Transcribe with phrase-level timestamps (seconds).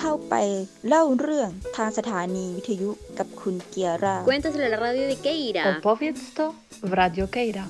[0.00, 0.34] เข้าไป
[0.88, 5.62] เล่าเรื่องทางสถานีวิทยุกับคุณเกียร่า Cuéntaselo a la radio de Keira.
[5.70, 6.44] Opowiedz to
[6.90, 7.64] w Radio Keira.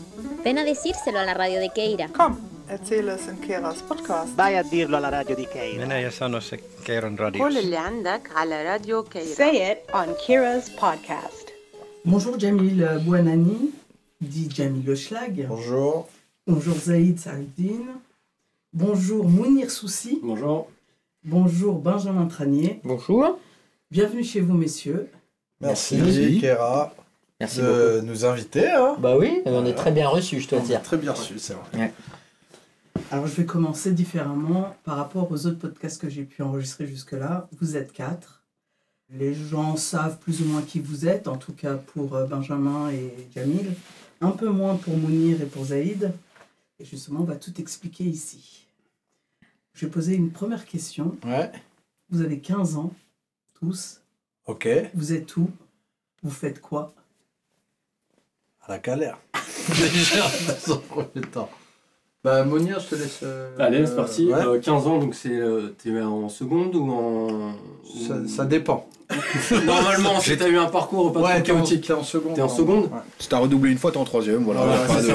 [0.44, 2.06] Ven a decírselo a la radio de Keira.
[2.20, 2.32] Kom,
[2.74, 4.30] erzähl es in Keras podcast.
[4.42, 5.80] Vai a dirlo alla radio di Keira.
[5.82, 6.56] Minä ja sano se
[6.86, 7.42] Keiron radios.
[7.42, 11.44] قول اللي عندك على راديو كيرا Say it on Kira's podcast.
[12.10, 13.60] Bonjour Jamil Bouanani,
[14.32, 15.34] dit Jamil Le Schlag.
[15.52, 16.08] Bonjour.
[16.50, 17.90] Bonjour Zaïd Saïdine.
[18.72, 20.14] Bonjour Mounir Soussi.
[20.22, 20.60] Bonjour.
[21.31, 22.79] Bonjour Benjamin Tranier.
[22.85, 23.37] Bonjour.
[23.91, 25.09] Bienvenue chez vous, messieurs.
[25.59, 26.39] Merci, Merci.
[26.39, 26.93] Kéra
[27.41, 28.05] Merci de beaucoup.
[28.07, 28.71] nous inviter.
[28.71, 28.95] hein.
[28.99, 30.81] Bah oui, on est très bien reçus, je dois On est dire.
[30.81, 31.91] Très bien reçu, c'est vrai.
[33.11, 37.49] Alors je vais commencer différemment par rapport aux autres podcasts que j'ai pu enregistrer jusque-là.
[37.59, 38.43] Vous êtes quatre.
[39.09, 42.89] Les gens savent plus ou moins qui vous êtes, en tout cas pour euh, Benjamin
[42.91, 43.73] et Jamil.
[44.21, 46.13] Un peu moins pour Mounir et pour Zaïd.
[46.79, 48.66] Et justement, on va tout expliquer ici.
[49.77, 51.15] Je vais poser une première question.
[51.23, 51.51] Ouais.
[52.09, 52.91] Vous avez 15 ans,
[53.53, 54.01] tous.
[54.47, 54.67] Ok.
[54.95, 55.51] Vous êtes où?
[56.23, 56.95] Vous faites quoi?
[58.61, 59.19] À la galère.
[59.69, 61.51] Déjà, dans un premier temps.
[62.27, 63.19] Bah, Monia, je te laisse.
[63.23, 64.25] euh, Allez, c'est parti.
[64.25, 64.33] ouais.
[64.33, 67.53] Euh, 15 ans, donc c'est euh, t'es en seconde ou en.
[68.05, 68.85] ça, ça dépend.
[69.65, 71.87] Normalement, si t'as eu un parcours pas ouais, trop t'es en, chaotique.
[71.87, 72.35] t'es en seconde.
[72.35, 72.53] T'es en non.
[72.53, 72.99] seconde Ouais.
[73.19, 74.43] Si t'as redoublé une fois, t'es en troisième.
[74.43, 74.61] Voilà,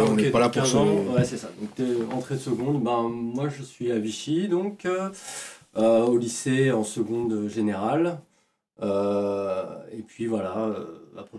[0.09, 0.79] on n'est pas là pour 15 ça.
[0.83, 1.51] Ouais, c'est ça.
[1.61, 2.83] Donc t'es entrée de seconde.
[2.83, 5.11] Ben, moi, je suis à Vichy, donc euh,
[5.77, 8.21] euh, au lycée en seconde générale.
[8.81, 10.85] Euh, et puis voilà, euh,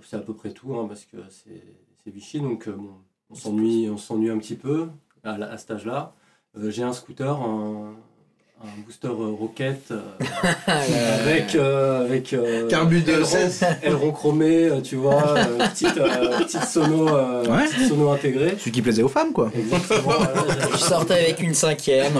[0.03, 1.63] c'est à peu près tout, hein, parce que c'est
[2.03, 2.91] c'est Vichy, donc euh, bon,
[3.31, 4.87] on s'ennuie, on s'ennuie un petit peu
[5.23, 6.13] à, à cet âge-là.
[6.57, 7.93] Euh, J'ai un scooter, un,
[8.63, 10.01] un booster euh, Rocket euh,
[10.67, 13.65] avec euh, avec euh, Carbu de aileron- 16.
[13.83, 17.65] aileron chromé, tu vois, euh, petite euh, petite sono, euh, Ouais.
[17.65, 18.55] petite sono intégrée.
[18.59, 19.51] Celui qui plaisait aux femmes, quoi.
[20.71, 22.13] Je sortais avec une cinquième.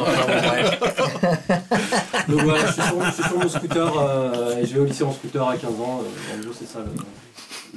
[2.30, 4.86] Donc voilà, je suis sur, je suis sur mon scooter euh, et je vais au
[4.86, 6.02] lycée en scooter à 15 ans.
[6.02, 6.86] euh, en gros, c'est ça le,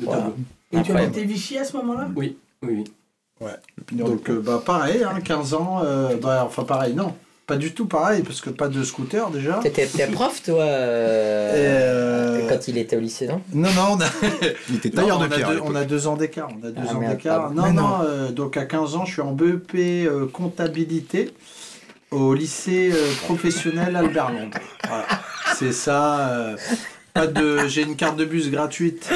[0.00, 0.22] le Voilà.
[0.22, 0.36] tableau.
[0.72, 1.05] Et tu Incroyable.
[1.14, 2.08] habitais Vichy à ce moment-là?
[2.16, 2.84] Oui, oui, oui.
[3.92, 5.83] Donc, euh, bah, pareil, hein, 15 ans.
[5.85, 7.14] euh, bah, enfin, pareil, non.
[7.47, 9.61] Pas du tout pareil, parce que pas de scooter déjà.
[9.63, 13.41] T'étais prof, toi, euh, Euh, quand il était au lycée, non?
[13.52, 14.07] Non, non, on a,
[14.69, 15.48] Il était tailleur on, de a pierre.
[15.48, 15.69] deux, l'époque.
[15.70, 16.48] on a deux ans d'écart.
[16.61, 17.51] On a deux Ah, ans d'écart.
[17.52, 17.98] Non, non, non.
[18.05, 21.33] euh, donc à 15 ans, je suis en BEP euh, comptabilité
[22.11, 24.58] au lycée euh, professionnel Albert Londres.
[24.89, 25.07] Voilà.
[25.55, 26.29] C'est ça.
[26.30, 26.57] euh,
[27.14, 29.08] pas de, j'ai une carte de bus gratuite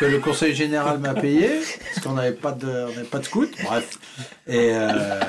[0.00, 1.60] que le conseil général m'a payée
[1.92, 3.52] parce qu'on n'avait pas de, on pas de scout.
[3.62, 3.98] Bref.
[4.46, 5.20] Et euh,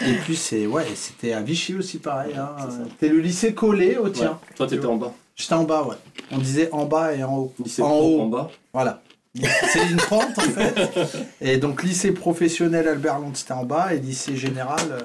[0.00, 2.34] et puis c'est ouais, c'était à Vichy aussi pareil.
[2.34, 2.56] Hein.
[2.88, 4.30] C'était le lycée collé au tien.
[4.30, 4.54] Ouais.
[4.56, 5.12] Toi, t'étais en bas.
[5.36, 5.96] J'étais en bas, ouais.
[6.30, 7.54] On disait en bas et en haut.
[7.62, 8.22] Lycée en haut.
[8.22, 8.50] en bas.
[8.72, 9.02] Voilà.
[9.34, 10.98] C'est une pente en fait.
[11.42, 15.00] Et donc lycée professionnel Albert Londres c'était en bas et lycée général euh,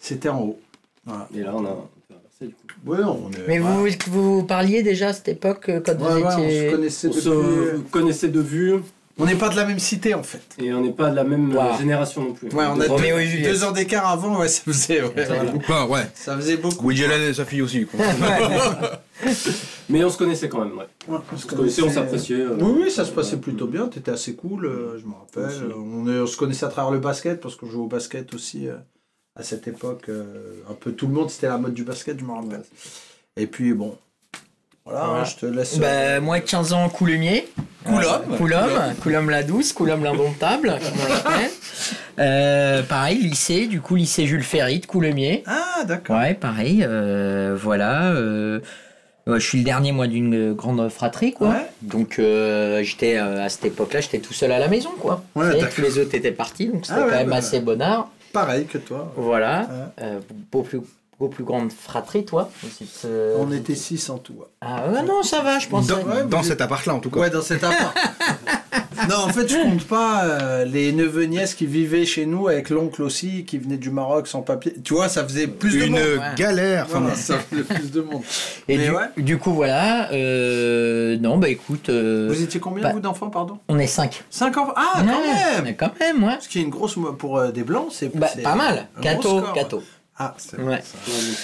[0.00, 0.60] c'était en haut.
[1.06, 1.28] Voilà.
[1.34, 1.88] Et là, on a
[2.46, 2.54] du coup.
[2.86, 5.98] Ouais, non, on est- Mais vous, vous parliez déjà à cette époque, euh, quand Ouais,
[5.98, 6.70] vous ouais, on se étiez...
[6.70, 7.22] connaissait On depuis.
[7.22, 8.74] se connaissait de vue
[9.18, 10.40] On n'est pas de la même cité en fait.
[10.58, 11.78] et on n'est pas de la même euh, Wow.
[11.78, 12.48] génération non plus.
[12.48, 15.52] Ouais, on a Donc, Roméo deux, deux ans d'écart avant, ouais, ça faisait, ouais, voilà.
[15.56, 16.06] Enfin, ouais.
[16.14, 16.86] ça faisait beaucoup.
[16.86, 17.84] Woody Allen et sa fille aussi.
[17.86, 18.00] Quoi.
[19.90, 20.86] Mais on se connaissait quand même, ouais.
[21.08, 22.36] Ouais, On se connaissait, on s'appréciait.
[22.40, 23.88] euh, Oui, oui, ça se passait plutôt bien.
[23.88, 25.74] T'étais assez cool, euh, je me rappelle.
[25.76, 28.76] On, se connaissait à travers le basket parce qu'on jouait au basket aussi euh,
[29.40, 30.04] à cette époque.
[30.08, 30.24] euh,
[30.70, 32.62] un peu tout le monde, c'était la mode du basket, je me rappelle.
[33.36, 33.96] Et puis bon,
[34.84, 35.20] voilà, Voilà.
[35.22, 35.78] hein, je te laisse.
[35.78, 37.48] Bah, euh, moi, 15 ans, Coulumier.
[37.84, 38.36] Coulombe.
[38.36, 41.50] Coulombe, Coulombe la douce, Coulombe l'indomptable, comme on l'appelle.
[42.18, 45.42] Euh, pareil, lycée, du coup, lycée Jules Ferry de Coulommiers.
[45.46, 46.18] Ah, d'accord.
[46.18, 48.12] Ouais, pareil, euh, voilà.
[48.14, 51.48] je suis le dernier, moi, d'une grande fratrie, quoi.
[51.48, 51.66] Ouais.
[51.80, 52.20] Donc,
[52.82, 55.24] j'étais, à cette époque-là, j'étais tout seul à la maison, quoi.
[55.34, 58.10] Ouais, tous les autres étaient partis, donc c'était Ah ouais, quand même bah, assez bonnard.
[58.32, 59.12] Pareil que toi.
[59.16, 59.60] Voilà.
[59.62, 60.04] Ouais.
[60.04, 60.20] Euh,
[60.52, 60.86] beaucoup
[61.20, 62.50] plus, beaucoup plus grande fratrie, toi.
[63.04, 64.34] Euh, On était six en tout.
[64.34, 64.46] ouais.
[64.60, 65.86] Ah ouais, non, ça va, je pense.
[65.86, 67.20] Dans, Ouais, dans cet appart-là, en tout cas.
[67.20, 67.94] Ouais, dans cet appart.
[69.08, 72.70] non, en fait, je compte pas euh, les neveux nièces qui vivaient chez nous avec
[72.70, 74.74] l'oncle aussi, qui venait du Maroc sans papier.
[74.82, 76.00] Tu vois, ça faisait plus de Une monde.
[76.02, 76.34] Ouais.
[76.36, 76.84] galère.
[76.86, 78.22] Enfin, Voilà, ça faisait plus de monde.
[78.68, 79.04] Et Mais du, ouais.
[79.18, 80.10] du coup, voilà.
[80.12, 83.58] euh, non, bah écoute, euh, Vous étiez combien, bah- vous, d'enfants, pardon?
[83.68, 84.24] on est 5.
[84.30, 84.72] Cinq enfants?
[84.76, 86.36] Ah, quand même Mais quand même, ouais.
[86.40, 86.96] Ce qui est une grosse...
[87.18, 88.14] Pour euh, des blancs, c'est...
[88.16, 88.88] Bah, c'est pas mal.
[89.00, 89.82] Gâteau, gâteau.
[90.22, 90.82] Ah, c'est Ouais.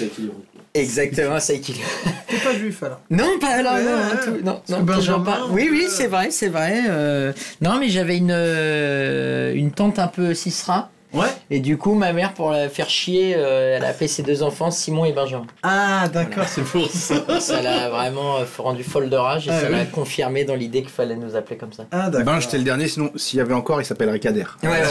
[0.03, 0.37] équilibré.
[0.75, 1.89] Exactement, c'est équilibré.
[2.29, 4.21] T'es pas juif, alors Non, pas là, Ouais, non, ouais.
[4.39, 5.47] tout- non, non, Benjamin, pas.
[5.49, 6.83] Oui, oui, euh, c'est vrai, c'est vrai.
[6.87, 7.33] euh,
[7.63, 10.91] non, mais j'avais une, euh, une tante un peu Cicera.
[11.15, 11.29] Ouais.
[11.51, 14.43] Et du coup, ma mère, pour la faire chier, euh, elle a appelé ses deux
[14.43, 15.47] enfants, Simon et Benjamin.
[15.63, 17.41] Ah, d'accord, c'est pour ça.
[17.41, 19.73] Ça l'a vraiment euh, rendu folle de rage et Ah, ça oui.
[19.77, 21.85] l'a confirmé dans l'idée qu'il fallait nous appeler comme ça.
[21.93, 22.35] Ah, d'accord.
[22.35, 24.45] Ben, j'étais le dernier, sinon, s'il y avait encore, il s'appellerait Kader.
[24.65, 24.83] Ouais,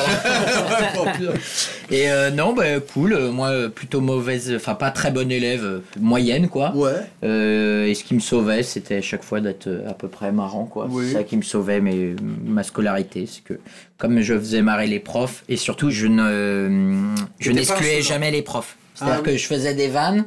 [0.94, 1.14] voilà.
[1.92, 3.18] Et euh, non, bah cool.
[3.30, 6.72] Moi, plutôt mauvaise, enfin pas très bonne élève, moyenne quoi.
[6.76, 6.92] Ouais.
[7.24, 10.66] Euh, et ce qui me sauvait, c'était à chaque fois d'être à peu près marrant
[10.66, 10.88] quoi.
[10.90, 11.08] Oui.
[11.10, 13.60] C'est ça qui me sauvait, mais ma scolarité, c'est que
[13.98, 16.45] comme je faisais marrer les profs et surtout je ne,
[17.40, 18.78] je n'excluais jamais les profs.
[18.94, 19.32] C'est-à-dire Ah oui.
[19.34, 20.26] que je faisais des vannes.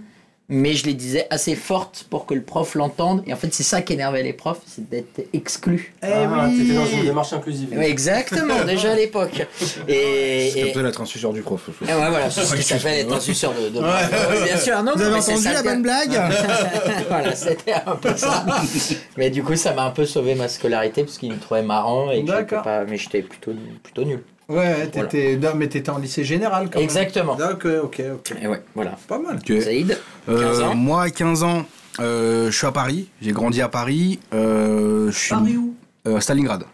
[0.51, 3.23] Mais je les disais assez fortes pour que le prof l'entende.
[3.27, 5.93] Et en fait, c'est ça qui énervait les profs, c'est d'être exclu.
[6.03, 6.59] Eh Ah, oui.
[6.63, 7.69] T'étais dans une démarche inclusive.
[7.77, 9.47] Ouais, exactement, déjà à l'époque.
[9.89, 11.69] Et, C'est et- comme ça la transfusion du prof.
[11.83, 13.79] et ouais, voilà, c'est ce qui s'appelle être un suceur de, de...
[13.79, 13.91] Ouais.
[14.31, 14.83] Oui, bien sûr.
[14.83, 16.19] Non, Vous non, avez mais c'est entendu ça, la bonne blague
[17.11, 18.47] voilà, c'était un peu ça.
[19.19, 22.11] mais du coup, ça m'a un peu sauvé ma scolarité parce qu'il me trouvait marrant
[22.11, 24.23] et que pas, mais j'étais plutôt, plutôt nul.
[24.49, 26.85] Ouais, t'étais, non, mais t'étais en lycée général quand même.
[26.85, 27.35] Exactement.
[27.37, 28.35] D'accord, ok, ok.
[28.41, 28.97] Et ouais, voilà.
[29.07, 29.37] Pas mal.
[29.37, 29.61] Ok.
[29.63, 30.75] Saïd, 15 Euh, ans.
[30.75, 31.67] moi, à 15 ans,
[32.01, 33.09] euh, je suis à Paris.
[33.21, 34.21] J'ai grandi à Paris.
[34.33, 35.75] Euh, je suis Paris où
[36.07, 36.65] euh, à Stalingrad.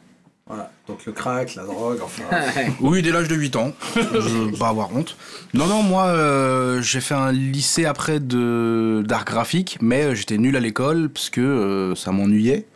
[0.47, 0.71] Voilà.
[0.87, 2.23] Donc le crack, la drogue, enfin.
[2.81, 3.73] Oui, dès l'âge de 8 ans.
[3.97, 5.17] Je pas avoir honte.
[5.55, 10.55] Non, non, moi, euh, j'ai fait un lycée après de d'art graphique, mais j'étais nul
[10.55, 12.67] à l'école parce que euh, ça m'ennuyait.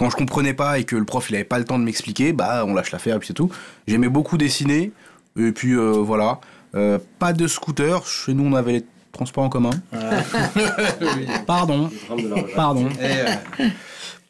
[0.00, 2.32] Quand je comprenais pas et que le prof il avait pas le temps de m'expliquer,
[2.32, 3.50] bah on lâche l'affaire et puis c'est tout.
[3.86, 4.92] J'aimais beaucoup dessiner
[5.38, 6.40] et puis euh, voilà.
[6.74, 8.06] Euh, pas de scooter.
[8.06, 9.72] Chez nous, on avait les transports en commun.
[11.46, 11.90] Pardon.
[12.56, 12.88] Pardon.
[12.98, 13.68] Et, euh,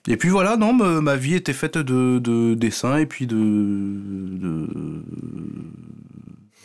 [0.08, 3.36] Et puis voilà, non, ma vie était faite de, de dessins et puis de.
[3.36, 4.68] de...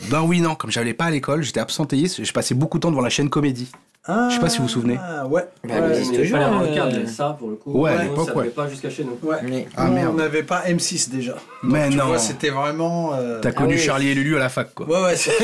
[0.10, 2.92] Ben oui, non, comme j'allais pas à l'école, j'étais absentéiste, je passais beaucoup de temps
[2.92, 3.72] devant la chaîne Comédie.
[4.06, 5.00] ah, Je sais pas si vous vous souvenez.
[5.30, 5.46] Ouais.
[5.64, 6.02] Bah, ouais.
[6.04, 7.72] il n'y pas la euh, rencard, il y avait ça pour le coup.
[7.80, 8.50] Ouais, à l'époque, ouais.
[8.50, 9.18] pas jusqu'à chez nous.
[9.28, 9.38] Ouais.
[9.44, 9.88] Mais- Ah.
[10.10, 11.34] On n'avait pas M6 déjà.
[11.34, 12.18] Donc, Mais tu non.
[12.20, 13.14] c'était vraiment.
[13.16, 13.80] euh, T'as connu oui.
[13.80, 14.86] Charlie et Lulu à la fac, quoi.
[14.88, 15.32] Ouais, ouais, c'est.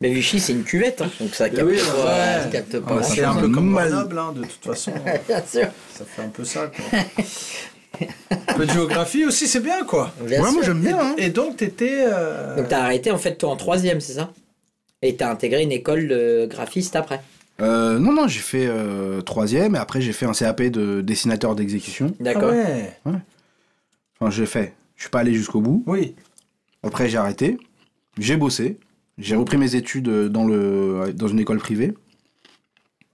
[0.00, 2.04] Mais Vichy, c'est une cuvette, hein, donc ça capte oui, pas.
[2.04, 2.42] ouais.
[2.42, 3.72] ça capte pas Ah, c'est ça un peu comme.
[3.72, 4.92] Grenoble, hein, de toute façon.
[5.28, 5.68] Bien sûr.
[5.94, 6.98] Ça fait un peu ça, quoi.
[8.30, 10.12] un peu de géographie aussi, c'est bien, quoi.
[10.20, 10.52] Bien ouais, sûr.
[10.52, 10.98] moi j'aime bien.
[11.00, 11.14] Hein.
[11.18, 12.04] Et donc, t'étais.
[12.06, 14.32] euh, Donc t'as arrêté en fait toi en troisième, c'est ça?
[15.02, 17.20] Et t'as intégré une école de graphiste après?
[17.60, 21.54] Euh, non, non, j'ai fait euh, troisième et après j'ai fait un CAP de dessinateur
[21.54, 22.14] d'exécution.
[22.20, 22.50] Ah D'accord.
[22.52, 22.92] ouais.
[24.18, 24.74] Enfin, j'ai fait.
[24.96, 25.82] Je suis pas allé jusqu'au bout.
[25.86, 26.14] Oui.
[26.82, 27.58] Après, j'ai arrêté.
[28.18, 28.78] J'ai bossé.
[29.18, 31.94] J'ai repris mes études dans, le, dans une école privée.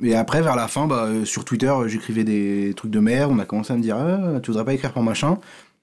[0.02, 3.30] Et après, vers la fin, bah, euh, sur Twitter, euh, j'écrivais des trucs de merde.
[3.32, 5.38] On a commencé à me dire Ah, Tu voudrais pas écrire pour machin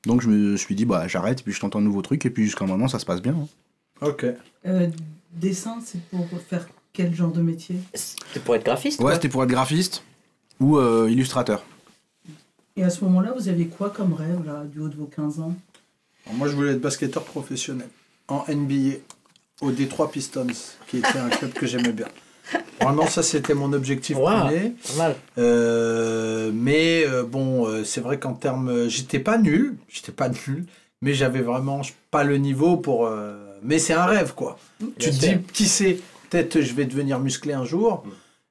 [0.05, 2.25] Donc, je me suis dit bah, J'arrête, et puis je tente un nouveau truc.
[2.25, 3.33] Et puis, jusqu'à maintenant, ça se passe bien.
[3.33, 3.47] hein.
[4.07, 4.25] Ok.
[4.65, 4.87] Euh,
[5.33, 7.77] Dessin, c'est pour faire quel genre de métier?
[7.93, 10.03] C'était pour être graphiste Ouais, c'était pour être graphiste
[10.59, 11.63] ou euh, illustrateur.
[12.75, 15.39] Et à ce moment-là, vous aviez quoi comme rêve, là, du haut de vos 15
[15.39, 15.53] ans?
[16.25, 17.87] Alors, moi, je voulais être basketteur professionnel
[18.27, 18.97] en NBA
[19.61, 20.47] au Detroit Pistons,
[20.87, 22.07] qui était un club que j'aimais bien.
[22.81, 24.25] Vraiment, ça, c'était mon objectif Wow.
[24.25, 24.73] premier.
[24.87, 25.15] Pas mal.
[25.37, 30.65] Euh, mais euh, bon, euh, c'est vrai qu'en termes, j'étais pas nul, j'étais pas nul,
[31.01, 31.81] mais j'avais vraiment
[32.11, 33.09] pas le niveau pour.
[33.63, 34.57] mais c'est un rêve, quoi.
[34.97, 35.99] tu te dis, qui sait,
[36.29, 38.03] peut-être je vais devenir musclé un jour,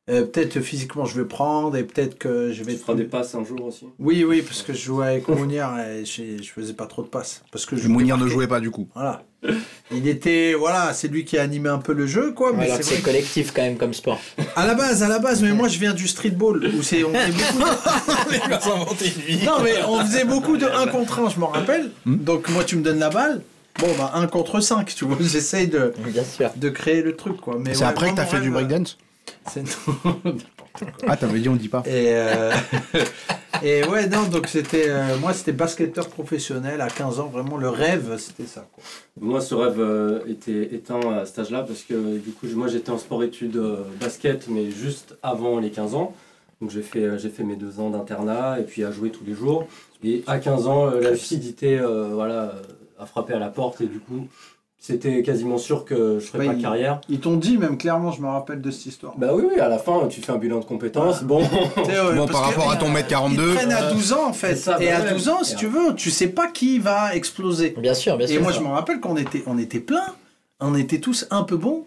[0.08, 2.72] euh, peut-être physiquement je vais prendre, et peut-être que je vais.
[2.72, 3.86] Tu feras des passes un jour aussi.
[3.98, 7.08] Oui, oui, parce que je jouais avec Mounier et je, je faisais pas trop de
[7.08, 7.42] passes.
[7.52, 8.88] Parce que je Mounir ne jouait pas du coup.
[8.94, 9.22] Voilà.
[9.92, 12.52] Il était, voilà, c'est lui qui a animé un peu le jeu, quoi.
[12.52, 14.20] Mais Alors que c'est c'est collectif quand même comme sport.
[14.56, 17.12] à la base, à la base, mais moi je viens du streetball où c'est on
[17.12, 17.58] fait beaucoup.
[18.94, 19.44] De...
[19.46, 21.90] non, mais on faisait beaucoup de 1 contre 1, je m'en rappelle.
[22.04, 23.42] Donc moi, tu me donnes la balle.
[23.78, 25.16] Bon, bah 1 contre 5, tu vois.
[25.20, 26.50] J'essaye de, Bien sûr.
[26.56, 27.58] de créer le truc, quoi.
[27.60, 28.98] Mais C'est ouais, après que t'as fait du breakdance?
[29.50, 29.64] C'est
[31.06, 31.82] Ah, t'avais dit on dit pas.
[31.86, 32.52] Et, euh,
[33.62, 34.88] et ouais, non, donc c'était.
[34.88, 38.82] euh, moi, c'était basketteur professionnel à 15 ans, vraiment le rêve, c'était ça, quoi.
[39.20, 42.90] Moi, ce rêve euh, était éteint à cet âge-là parce que du coup, moi j'étais
[42.90, 46.14] en sport-études euh, basket, mais juste avant les 15 ans.
[46.60, 49.34] Donc j'ai fait, j'ai fait mes deux ans d'internat et puis à jouer tous les
[49.34, 49.66] jours.
[50.04, 52.54] Et à 15 ans, euh, la lucidité euh, voilà,
[52.98, 54.26] a frappé à la porte et du coup,
[54.80, 57.00] c'était quasiment sûr que je ferais Bah, pas il- carrière.
[57.08, 59.14] Ils t'ont dit, même clairement, je me rappelle de cette histoire.
[59.18, 61.22] Bah oui, oui, à la fin, tu fais un bilan de compétences.
[61.24, 61.42] Bon,
[62.30, 63.50] par rapport à ton mètre 42.
[63.50, 64.54] Ils prennent à euh, 12 ans en fait.
[64.56, 65.12] ça, et bah à ouais.
[65.12, 67.74] 12 ans, si tu veux, tu sais pas qui va exploser.
[67.76, 68.36] Bien sûr, bien sûr.
[68.36, 70.06] Et moi, je me rappelle qu'on était, on était plein,
[70.60, 71.84] on était tous un peu bons.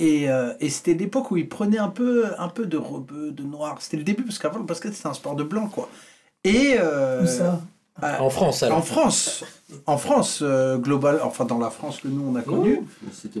[0.00, 3.42] Et, euh, et c'était l'époque où ils prenaient un peu, un peu de rebeu, de
[3.42, 3.78] noir.
[3.80, 5.88] C'était le début, parce qu'avant, le basket, c'était un sport de blanc, quoi.
[6.44, 6.76] Et.
[6.78, 7.60] euh, Où ça?
[8.00, 8.78] Bah, En France alors.
[8.78, 9.44] en France,
[9.86, 12.76] en France, euh, global, enfin dans la France que nous on a bien,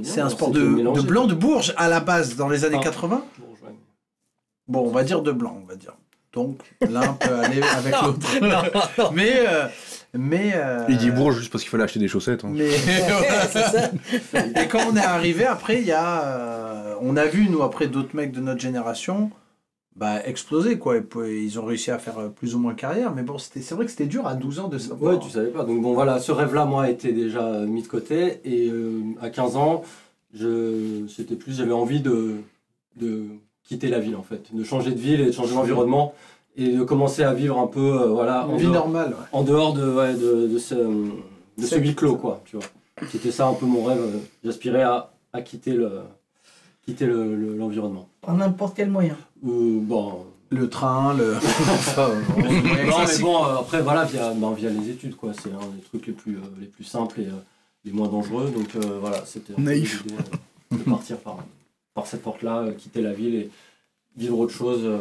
[0.02, 0.60] c'est un sport de,
[1.02, 2.84] blanc de Bourges à la base dans les années Ah.
[2.84, 3.24] 80.
[4.66, 5.94] Bon, on va dire de blanc, on va dire.
[6.34, 9.12] Donc l'un peut aller avec l'autre.
[9.14, 9.66] mais euh,
[10.14, 12.44] mais euh, Il dit bourge juste parce qu'il fallait acheter des chaussettes.
[12.44, 12.50] hein.
[12.52, 12.68] mais
[13.08, 13.90] voilà, c'est ça.
[14.62, 16.22] Et quand on est arrivé, après, il y a.
[16.22, 19.30] euh, on a vu, nous, après, d'autres mecs de notre génération
[19.98, 20.96] bah, exploser, quoi.
[20.96, 23.12] Et puis, ils ont réussi à faire euh, plus ou moins carrière.
[23.14, 25.14] Mais bon, c'était- c'est vrai que c'était dur à 12 ans de savoir.
[25.14, 25.64] Ouais, tu savais pas.
[25.64, 28.40] Donc bon, voilà, ce rêve-là, moi, était déjà mis de côté.
[28.44, 29.82] Et euh, à 15 ans,
[30.34, 32.36] je, c'était plus, j'avais envie de,
[32.96, 33.24] de
[33.64, 36.14] quitter la ville, en fait, de changer de ville et de changer d'environnement
[36.56, 39.26] et de commencer à vivre un peu, euh, voilà, en vie dehors, normale, ouais.
[39.32, 42.64] en dehors de, ouais, de, de ce, de ce huis clos, quoi, tu vois.
[43.10, 44.00] C'était ça un peu mon rêve.
[44.44, 45.90] J'aspirais à, à quitter le,
[46.84, 48.08] quitter le- le- l'environnement.
[48.28, 49.16] Par n'importe quel moyen.
[49.46, 51.36] Euh, bon, Le train, le.
[51.38, 52.42] enfin, on- on-
[52.90, 55.32] non, mais bon, euh, après, voilà, via, ben, via les études, quoi.
[55.32, 57.30] C'est un des trucs les plus, euh, les plus simples et euh,
[57.86, 58.50] les moins dangereux.
[58.54, 60.04] Donc, euh, voilà, c'était un peu Naïf.
[60.04, 60.16] l'idée,
[60.74, 61.38] euh, de partir par,
[61.94, 63.50] par cette porte-là, euh, quitter la ville et
[64.14, 64.98] vivre autre chose euh,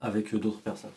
[0.00, 0.88] avec d'autres personnes.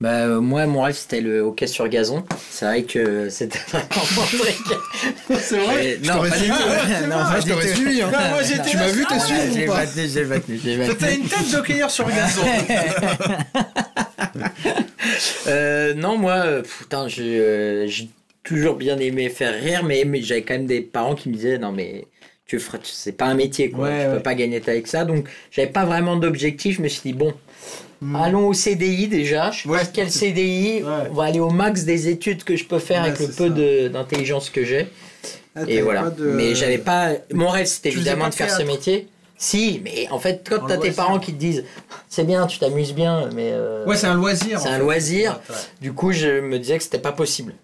[0.00, 2.24] Bah, euh, moi, mon rêve, c'était le hockey sur gazon.
[2.50, 5.40] C'est vrai que c'était vraiment mon truc.
[5.40, 7.06] C'est vrai Non, pas suivi, ouais.
[7.08, 8.10] Non, pas je t'aurais suivi, hein.
[8.14, 10.94] Ah, moi, j'étais Tu m'as vu, t'as suivi J'ai ou pas j'ai tenu, j'ai pas
[10.94, 12.42] T'as une tête d'hockeyeur sur gazon.
[15.46, 17.88] Euh, non, moi, euh, putain, j'ai euh,
[18.42, 21.58] toujours bien aimé faire rire, mais, mais j'avais quand même des parents qui me disaient
[21.58, 22.04] non, mais
[22.46, 23.84] tu feras, c'est pas un métier, quoi.
[23.88, 24.16] Ouais, tu ouais.
[24.16, 25.04] peux pas gagner ta avec ça.
[25.04, 26.76] Donc, j'avais pas vraiment d'objectif.
[26.76, 27.32] Je me suis dit, bon,
[28.00, 28.16] Hmm.
[28.16, 29.50] allons au CDI déjà.
[29.50, 29.78] Je sais Ouais.
[29.78, 30.82] pas quel CDI.
[30.82, 30.88] Ouais.
[31.10, 33.88] On va aller au max des études que je peux faire Ouais, avec le peu
[33.88, 34.86] d'intelligence que j'ai.
[35.56, 36.10] Ah, Et voilà.
[36.10, 37.10] de- Mais j'avais pas.
[37.32, 39.08] Mon rêve, c'était évidemment de faire ce métier.
[39.40, 41.64] Si, mais en fait, quand t'as tes parents qui te disent
[42.08, 43.50] c'est bien, tu t'amuses bien, mais.
[43.52, 44.60] euh, Ouais, c'est un loisir.
[44.60, 44.78] c'est un fait.
[44.80, 45.40] loisir.
[45.80, 47.54] Du coup, je me disais que c'était pas possible.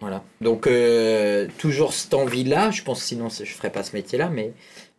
[0.00, 0.22] Voilà.
[0.42, 2.70] Donc, euh, toujours cette envie-là.
[2.70, 4.28] Je pense sinon, je ferais pas ce métier-là.
[4.30, 4.52] Mais,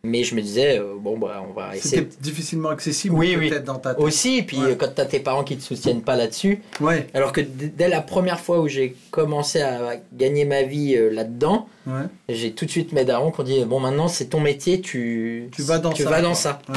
[0.06, 2.04] mais je me disais, euh, bon, bah, on va essayer.
[2.04, 3.50] C'était difficilement accessible, Oui, oui.
[3.50, 4.04] peut-être, dans ta tête.
[4.04, 4.72] Aussi, et puis Ouais.
[4.72, 6.62] euh, quand t'as tes parents qui te soutiennent pas là-dessus.
[6.80, 11.10] Ouais, Alors que dès la première fois où j'ai commencé à gagner ma vie euh,
[11.12, 12.04] là-dedans, ouais.
[12.30, 15.50] j'ai tout de suite mes darons qui ont dit bon, maintenant c'est ton métier, tu,
[15.52, 16.10] Tu vas dans tu ça.
[16.10, 16.60] vas dans ça.
[16.70, 16.76] Ouais.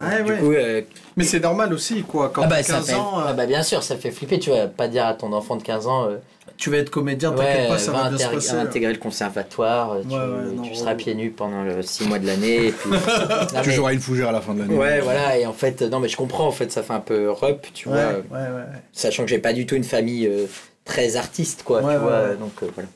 [0.00, 0.38] Ouais, du ouais.
[0.38, 0.82] coup, euh,
[1.16, 2.30] Mais c'est normal aussi, quoi.
[2.32, 4.38] Quand ah bah, t'as ça 15 fait, ans, ah bah, bien sûr, ça fait flipper.
[4.38, 6.04] Tu vas pas dire à ton enfant de 15 ans.
[6.08, 6.18] euh,
[6.58, 8.50] tu vas être comédien, t'inquiète Ouais, pas, ça va va bien se passer.
[8.52, 12.18] intégrer le conservatoire, tu, Ouais, ouais, non, tu seras pieds nus pendant le 6 mois
[12.18, 12.72] de l'année.
[12.72, 12.90] puis-
[13.62, 14.76] Tu joueras une fougère à la fin de l'année.
[14.76, 17.30] Ouais, voilà, et en fait, non, mais je comprends, en fait, ça fait un peu
[17.30, 18.02] rup, tu Ouais, vois,
[18.38, 18.64] ouais, ouais, ouais.
[18.92, 20.46] sachant que j'ai pas du tout une famille euh,
[20.84, 22.36] très artiste, quoi, Ouais, tu ouais, vois, ouais.
[22.36, 22.88] donc euh, voilà.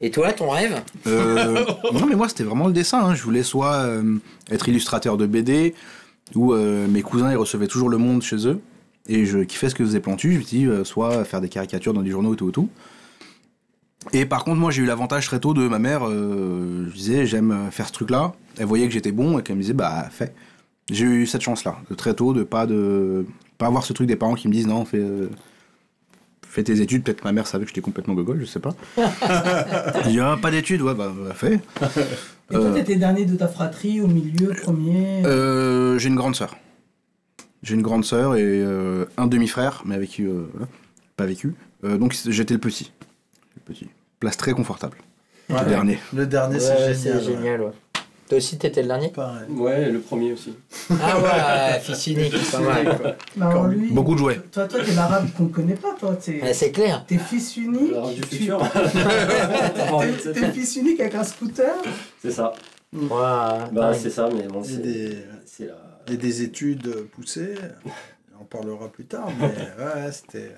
[0.00, 0.80] Et toi, ton rêve?
[1.06, 3.00] Euh, non, mais moi, c'était vraiment le dessin.
[3.04, 3.14] hein.
[3.14, 4.16] Je voulais soit euh,
[4.50, 5.74] être illustrateur de BD,
[6.34, 8.60] où euh, mes cousins, ils recevaient toujours le monde chez eux.
[9.08, 10.32] Et je kiffais ce que faisait Plantu.
[10.34, 12.68] Je me dis, euh, soit faire des caricatures dans des journaux et tout et tout.
[14.12, 16.06] Et par contre, moi, j'ai eu l'avantage très tôt de ma mère.
[16.08, 18.32] euh, je disais, j'aime faire ce truc-là.
[18.58, 20.32] Elle voyait que j'étais bon et qu'elle me disait, bah, fais.
[20.90, 23.24] J'ai eu cette chance-là, de très tôt, de pas de
[23.56, 25.28] pas avoir ce truc des parents qui me disent, non, fais, euh,
[26.46, 27.04] fais tes études.
[27.04, 28.74] Peut-être que ma mère savait que j'étais complètement gogol, je sais pas.
[30.04, 31.54] J'ai dit, ah, pas d'études, ouais, bah, bah, fais.
[31.54, 31.58] Et
[32.54, 35.22] toi, Euh, t'étais dernier de ta fratrie, au milieu, premier?
[35.24, 36.56] Euh, j'ai une grande sœur.
[37.62, 40.68] J'ai une grande sœur et euh, un demi-frère, mais avec qui, euh, voilà,
[41.16, 41.54] pas vécu.
[41.84, 42.92] Euh, donc j'étais le petit.
[43.56, 43.86] Le petit.
[44.20, 44.96] Place très confortable.
[45.48, 45.60] Ouais.
[45.64, 45.98] Le dernier.
[46.14, 47.16] Le dernier, Ouais, c'est c'est génial.
[47.18, 47.36] ouais.
[47.36, 47.70] génial, ouais.
[48.28, 49.08] Toi aussi, t'étais le dernier?
[49.10, 49.46] Pareil.
[49.50, 50.54] Ouais, le premier aussi.
[50.90, 53.16] Ah ouais, fils unique, pas mal.
[53.36, 54.40] Bah, lui, Beaucoup de jouets.
[54.50, 56.16] Toi, toi, t'es l'arabe qu'on connaît pas, toi.
[56.16, 57.04] T'es Ouais, c'est clair.
[57.06, 57.92] t'es fils unique.
[58.14, 58.60] Du futur.
[60.24, 61.74] T'es t'es fils unique avec un scooter?
[62.22, 62.52] C'est ça.
[62.92, 63.08] Ouais,
[63.72, 64.80] Bah, c'est ça, mais bon, c'est.
[64.82, 65.81] des, C'est la.
[66.08, 67.54] Et des études poussées.
[68.38, 69.46] On en parlera plus tard, mais
[69.84, 70.52] ouais, c'était.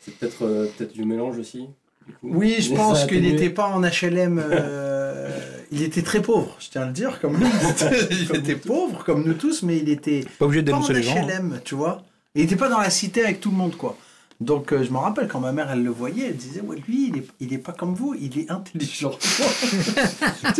[0.00, 1.68] C'est peut-être euh, peut-être du mélange aussi.
[2.06, 2.28] du coup.
[2.30, 4.38] Oui, je Mais pense qu'il n'était pas en HLM.
[4.44, 5.30] euh,
[5.72, 7.46] il était très pauvre, je tiens à le dire, comme nous.
[8.10, 10.92] il était pauvre, comme nous tous, mais il était Pas obligé de pas en dénoncer
[10.94, 11.16] les gens.
[11.16, 11.26] hein.
[11.26, 12.04] HLM, tu vois.
[12.34, 13.96] Il n'était pas dans la cité avec tout le monde, quoi.
[14.40, 17.08] Donc, euh, je me rappelle quand ma mère, elle le voyait, elle disait Ouais, lui,
[17.08, 19.12] il est, il est pas comme vous, il est intelligent.
[19.20, 19.26] tu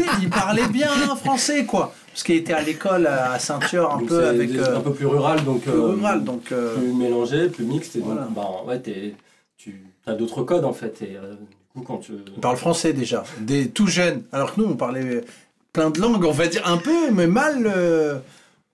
[0.02, 1.92] sais, il parlait bien français, quoi.
[2.10, 4.50] Parce qu'il était à l'école à Saint-Ur, un Donc, peu avec.
[4.54, 5.62] euh, un peu plus rural, donc.
[5.62, 6.44] plus euh, rural, donc.
[6.44, 8.28] Plus mélangé, plus mixte, et donc, Voilà.
[8.34, 9.14] bah, ouais, t'es-
[9.56, 11.02] tu as d'autres codes en fait.
[11.02, 12.12] Et du coup, quand tu.
[12.34, 14.22] Il parle français déjà, des tout jeunes.
[14.32, 15.24] Alors que nous, on parlait
[15.72, 17.66] plein de langues, on va dire un peu, mais mal.
[17.66, 18.20] on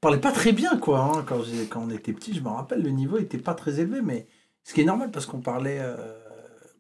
[0.03, 0.99] parlait pas très bien, quoi.
[1.01, 1.25] hein.
[1.27, 1.39] Quand,
[1.71, 4.27] quand on était petit, je me rappelle, le niveau était pas très élevé, mais
[4.65, 5.97] ce qui est normal parce qu'on parlait euh,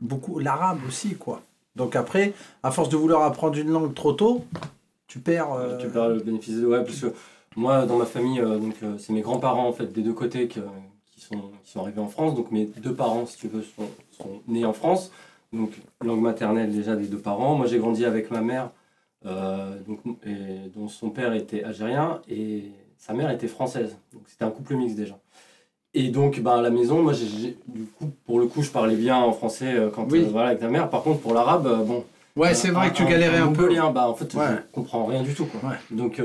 [0.01, 1.43] beaucoup l'arabe aussi, quoi.
[1.77, 4.45] Donc après, à force de vouloir apprendre une langue trop tôt,
[5.07, 5.53] tu perds.
[5.53, 7.15] euh, le bénéfice de ouais, parce que
[7.57, 10.61] moi, dans ma famille, euh, donc c'est mes grands-parents en fait des deux côtés qui
[11.21, 12.35] sont arrivés en France.
[12.35, 13.89] Donc mes deux parents, si tu veux, sont,
[14.47, 15.11] nés en France.
[15.53, 17.55] Donc langue maternelle déjà des deux parents.
[17.55, 18.71] Moi, j'ai grandi avec ma mère,
[19.25, 23.97] dont son père était algérien et sa mère était française.
[24.13, 25.19] Donc c'était un couple mixte déjà.
[25.95, 29.17] Et donc, bah, à la maison, moi, du coup, pour le coup, je parlais bien
[29.17, 30.21] en français euh, quand, Oui.
[30.21, 30.89] euh, voilà, avec ta mère.
[30.89, 32.05] Par contre, pour l'arabe, euh, bon.
[32.37, 33.69] Ouais, euh, c'est vrai que tu galérais un peu.
[33.93, 34.45] Bah, en fait, Ouais.
[34.49, 35.71] je comprends rien du tout, quoi.
[35.71, 35.77] Ouais.
[35.91, 36.21] Donc,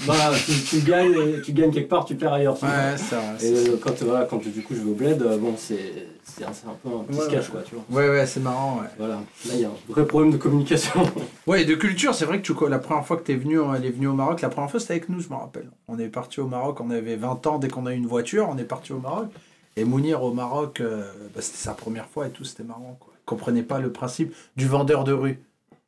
[0.00, 2.58] euh, voilà, tu, tu gagnes, tu gagnes quelque part, tu perds ailleurs.
[2.58, 2.74] tu vois.
[2.74, 3.44] Ouais, c'est vrai.
[3.44, 6.44] Et euh, quand, voilà, quand du coup, je vais au bled, euh, bon, c'est, c'est,
[6.44, 6.50] un,
[6.82, 7.50] peu un petit Ouais, sketch, ouais.
[7.52, 7.84] quoi, tu vois.
[8.02, 8.88] Ouais, ouais, c'est marrant, ouais.
[8.98, 11.02] Voilà, là, il y a un vrai problème de communication.
[11.46, 13.58] Ouais, et de culture, c'est vrai que tu, la première fois que tu es venu,
[13.76, 15.68] elle est venue au Maroc, la première fois c'était avec nous, je me rappelle.
[15.88, 18.48] On est parti au Maroc, on avait 20 ans, dès qu'on a eu une voiture,
[18.48, 19.30] on est parti au Maroc.
[19.76, 22.96] Et Mounir au Maroc, euh, bah, c'était sa première fois et tout, c'était marrant.
[23.00, 23.12] Quoi.
[23.16, 25.40] Il comprenait pas le principe du vendeur de rue.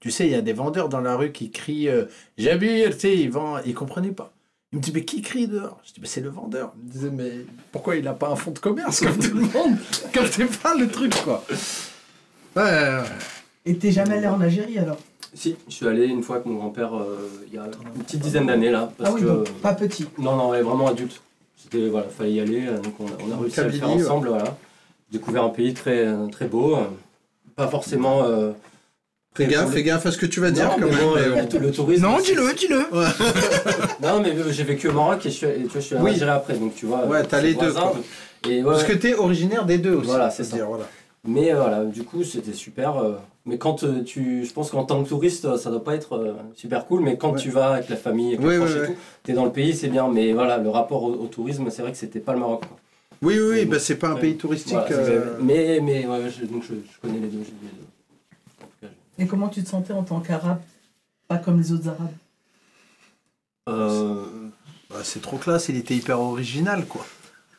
[0.03, 2.07] Tu sais, il y a des vendeurs dans la rue qui crient euh,
[2.37, 4.33] Jabir, tu sais, ils vendent, il comprenait pas.
[4.73, 5.79] Il me dit, mais qui crie dehors?
[5.87, 6.73] Je dis, mais c'est le vendeur.
[6.83, 7.31] Il me disait, mais
[7.71, 9.77] pourquoi il n'a pas un fonds de commerce comme tout le monde?
[10.13, 11.45] Captez pas le truc, quoi.
[12.57, 13.03] Ouais, ouais, ouais.
[13.65, 14.97] Et t'es jamais allé en Algérie alors?
[15.35, 18.21] Si, je suis allé une fois avec mon grand-père euh, il y a une petite
[18.23, 18.93] dizaine d'années, là.
[18.99, 20.09] Parce Ah oui, que, donc pas petit.
[20.19, 21.23] Non, non, ouais, vraiment adulte.
[21.57, 23.89] C'était, voilà, fallait y aller, euh, donc on, a- on a réussi à le faire
[23.89, 24.59] ensemble, voilà.
[25.13, 26.87] Découvert un pays très, euh, très beau, euh,
[27.55, 28.25] pas forcément...
[28.25, 28.51] euh,
[29.35, 30.99] Fais gaffe, fais gaffe à ce que tu vas Non, dire quand mais même.
[31.01, 31.21] bon, mais
[31.57, 32.03] euh, le, tourisme...
[32.03, 32.81] Non, dis-le, dis-le.
[34.03, 36.11] Non, mais euh, j'ai vécu au Maroc et je suis, tu vois, je suis Oui.
[36.11, 37.07] Algérie après, donc tu vois...
[37.07, 37.73] Ouais, t'as les deux,
[38.49, 40.07] Et, ouais, Parce que t'es originaire des deux aussi.
[40.09, 40.57] Voilà, c'est ça.
[40.57, 40.85] dire, voilà.
[41.25, 42.99] Mais euh, voilà, du coup, c'était super.
[42.99, 43.12] euh,
[43.47, 44.45] mais quand euh, tu.
[44.45, 47.33] Je pense qu'en tant que touriste, ça doit pas être euh, super cool, mais quand
[47.33, 47.41] Ouais.
[47.41, 48.87] tu vas avec la famille, avec les Ouais, et ouais.
[48.89, 50.09] tout, t'es dans le pays, c'est bien.
[50.09, 52.61] Mais voilà, le rapport au, au tourisme, c'est vrai que c'était pas le Maroc.
[52.67, 52.77] quoi.
[53.23, 54.75] Oui, oui, oui, bah, c'est pas un pays touristique.
[54.89, 55.25] Voilà.
[55.41, 57.39] Mais, mais ouais, je, donc je, je connais les deux.
[57.45, 57.87] j'ai vu les deux.
[58.61, 58.89] En tout cas,
[59.23, 60.61] Et comment tu te sentais en tant qu'arabe
[61.29, 62.11] Pas comme les autres arabes?
[63.69, 64.25] Euh,
[64.91, 67.07] bah, c'est trop classe, il était hyper original, quoi.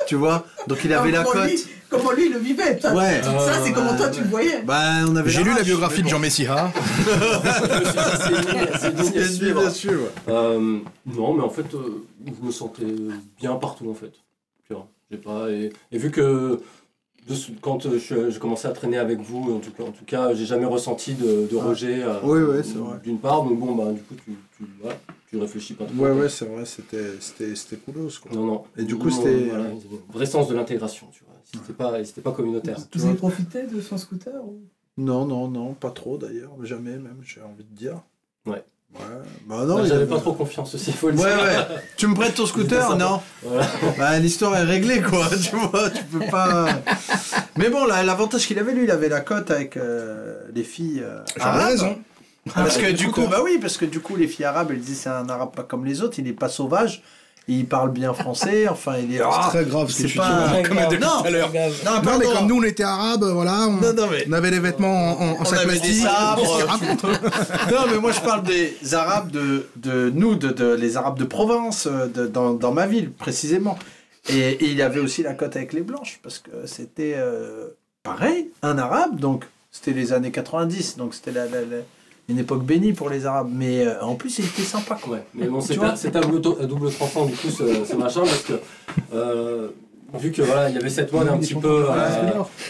[0.08, 0.46] Tu vois?
[0.67, 1.50] Donc il avait la comment cote.
[1.51, 2.91] lui- comment lui il le vivait toi?
[2.93, 3.24] Ouais.
[3.24, 4.12] Ça, c'est Euh, comment toi ouais.
[4.12, 4.62] tu le voyais.
[4.63, 6.43] Bah, on avait J'ai lu la biographie de Jean c'est
[8.93, 9.62] digne- à Bien sûr, suivre.
[9.62, 9.91] bien sûr.
[9.93, 10.10] ouais.
[10.27, 12.84] Euh, non, mais en fait, euh, je me sentais
[13.39, 14.12] bien partout en fait.
[14.67, 16.60] Tu vois, j'ai pas et, et vu que
[17.62, 20.34] quand euh, je- j'ai commencé à traîner avec vous, en tout cas, en tout cas,
[20.34, 21.63] j'ai jamais ressenti de, de Ah.
[21.65, 22.03] rejet.
[22.03, 23.00] euh, Oui, oui, c'est vrai.
[23.03, 24.98] D'une part, donc bon, bah du coup, tu, tu, voilà,
[25.30, 25.96] tu réfléchis pas trop.
[26.03, 28.32] Ouais, ouais, c'est vrai, c'était c'était c'était coolos, quoi.
[28.34, 28.63] Non, non.
[28.77, 29.65] Et du coup, c'était- voilà,
[30.13, 31.34] vrai sens de l'intégration, tu vois.
[31.44, 32.77] C'était pas, c'était pas communautaire.
[32.89, 34.62] tu Vous avez profité de son scooter ou...
[34.98, 38.01] Non, non, non, pas trop d'ailleurs, jamais même, j'ai envie de dire.
[38.46, 38.63] Ouais.
[38.96, 39.02] Ouais.
[39.48, 41.44] Bah non, Bah, J'avais pas trop confiance aussi, il faut le Ouais, dire.
[41.44, 41.76] ouais.
[41.98, 43.22] Tu me prêtes ton scooter Non.
[43.42, 43.66] Voilà.
[43.98, 45.28] Bah, l'histoire est réglée, quoi.
[45.42, 46.68] Tu vois, tu peux pas.
[47.58, 51.01] Mais bon, là, l'avantage qu'il avait, lui, il avait la cote avec euh, les filles.
[51.03, 51.68] euh, J'avais arabes.
[51.70, 51.98] raison.
[52.53, 53.29] Parce que Avec du coup, scooter.
[53.29, 55.64] bah oui, parce que du coup, les filles arabes, elles disent c'est un arabe pas
[55.64, 57.01] comme les autres, il est pas sauvage,
[57.48, 59.18] il parle bien français, enfin, il est.
[59.18, 60.64] C'est Ah, très grave ce que tu pas- dis.
[60.70, 61.08] Comme depuis Non.
[61.22, 61.51] tout à l'heure.
[61.86, 64.51] Non, Non, mais comme nous, on était arabes, voilà, on, Non, non, mais- on avait
[64.51, 66.42] des vêtements en, en, On avait des sabres.
[67.72, 71.25] Non, mais moi je parle des Arabes de, de nous, de, de- les Arabes de
[71.25, 73.77] Provence, de- dans, dans ma ville précisément.
[74.29, 77.68] Et, et il y avait aussi la cote avec les Blanches, parce que c'était euh,
[78.03, 81.84] pareil, un Arabe, donc c'était les années 90, donc c'était la, la- la-
[82.29, 83.50] une époque bénie pour les Arabes.
[83.51, 84.98] Mais euh, en plus, il était sympa.
[85.01, 85.20] Quoi.
[85.33, 85.77] Mais bon, c'est
[86.16, 88.53] un, double, double tranchant du coup ce, ce machin parce que
[89.14, 89.70] euh,
[90.14, 91.86] vu que voilà, il y avait cette mode un petit peu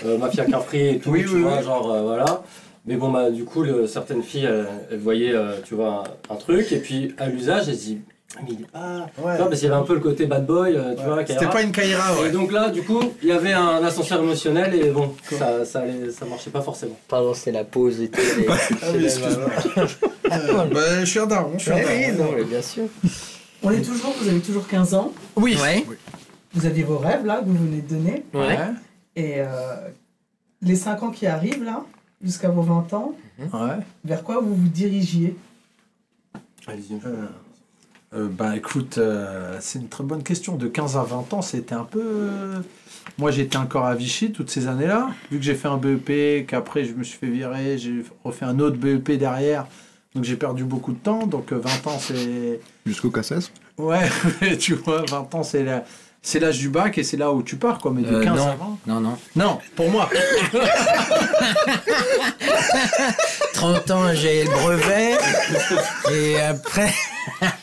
[0.06, 1.64] euh, mafia Capri et tout, Oui, tu oui, vois, oui.
[1.64, 2.42] genre voilà.
[2.86, 5.34] Mais bon, bah, du coup, le- certaines filles, elles, elles voyaient,
[5.66, 7.98] tu vois, un, un truc, et puis à l'usage, elles se disent,
[8.42, 9.08] mais il est pas.
[9.16, 11.26] Tu vois, parce qu'il y avait un peu le côté bad boy, euh, tu vois,
[11.26, 12.30] C'était pas une Kaira, ouais.
[12.30, 15.80] Et donc là, du coup, il y avait un ascenseur émotionnel, et bon, ça, ça,
[15.82, 16.98] allait- ça marchait pas forcément.
[17.08, 18.20] Pardon, c'est la pause et tout.
[18.50, 19.50] Ah oui, excuse-moi.
[20.32, 21.96] Euh, bah, je suis un daron, je suis un Ouais, daron.
[22.00, 22.86] oui, non, mais bien sûr.
[23.62, 25.12] On est toujours, vous avez toujours 15 ans.
[25.36, 25.56] Oui.
[25.62, 25.86] Ouais.
[26.56, 28.24] Vous aviez vos rêves là que vous venez de donner.
[28.34, 28.58] Ouais.
[29.16, 29.46] Et euh,
[30.64, 31.84] les 5 ans qui arrivent là,
[32.24, 33.76] jusqu'à vos 20 ans, Ouais.
[34.06, 35.36] vers quoi vous vous dirigiez?
[36.66, 37.00] Allez-y.
[38.16, 40.56] Euh, euh, bah écoute, euh, c'est une très bonne question.
[40.56, 42.02] De 15 à 20 ans, c'était un peu.
[42.04, 42.60] euh,
[43.18, 45.10] Moi, j'étais encore à Vichy toutes ces années-là.
[45.32, 48.60] Vu que j'ai fait un BEP, qu'après je me suis fait virer, j'ai refait un
[48.60, 49.68] autre BEP derrière.
[50.16, 51.26] Donc j'ai perdu beaucoup de temps.
[51.28, 52.60] Donc euh, 20 ans, c'est.
[52.86, 53.52] Jusqu'au Cassis.
[53.78, 54.08] Ouais,
[54.60, 55.84] tu vois, 20 ans, c'est la-
[56.26, 57.92] c'est l'âge du bac et c'est là où tu pars, quoi.
[57.94, 58.48] Mais de Euh, 15 non.
[58.48, 58.78] à 20.
[58.88, 59.18] Non, non.
[59.36, 60.10] Non, pour moi.
[63.54, 65.18] 30 ans, j'ai le brevet.
[66.12, 66.94] et après.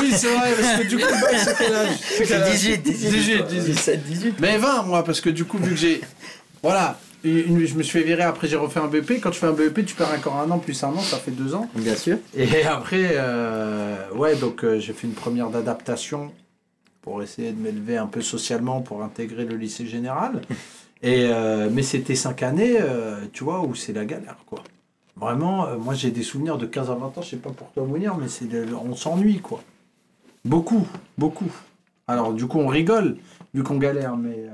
[0.00, 1.88] Oui, c'est vrai, parce que du coup, le bac, c'est quel âge?
[2.16, 3.74] C'est quel âge 18, 18, 18, 18.
[3.74, 4.34] 17, 18.
[4.40, 6.00] Mais 20, moi, parce que du coup, vu que j'ai.
[6.62, 9.20] Voilà, une- je me suis fait virer, après j'ai refait un BEP.
[9.20, 11.30] Quand tu fais un BEP, tu perds encore un an, plus un an, ça fait
[11.32, 11.68] deux ans.
[11.74, 12.18] Bien sûr.
[12.36, 16.32] Et après, euh, ouais, donc euh, j'ai fait une première d'adaptation
[17.02, 20.42] pour essayer de m'élever un peu socialement pour intégrer le lycée général.
[21.02, 22.76] Et, euh, mais c'était cinq années,
[23.32, 24.64] tu vois, où c'est la galère, quoi.
[25.16, 27.84] Vraiment, moi j'ai des souvenirs de 15 à 20 ans, je sais pas pour toi,
[27.84, 29.62] Mounir, mais c'est de- on s'ennuie, quoi.
[30.44, 31.50] Beaucoup, beaucoup.
[32.08, 33.16] Alors, du coup, on rigole,
[33.54, 34.46] vu qu'on galère, mais,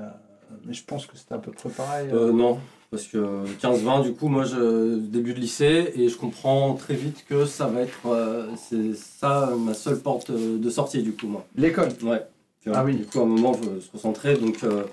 [0.66, 2.08] mais je pense que c'était à peu près pareil.
[2.12, 2.58] Euh, non,
[2.90, 7.24] parce que 15-20, du coup, moi, je début de lycée et je comprends très vite
[7.28, 8.06] que ça va être.
[8.06, 11.44] euh, c'est ça ma seule porte euh, de sortie, du coup, moi.
[11.56, 11.88] L'école?
[12.02, 12.22] Ouais.
[12.62, 12.96] Tu vois, Ah oui.
[12.96, 14.84] Du coup, à un moment, je veux se concentrer, donc, euh,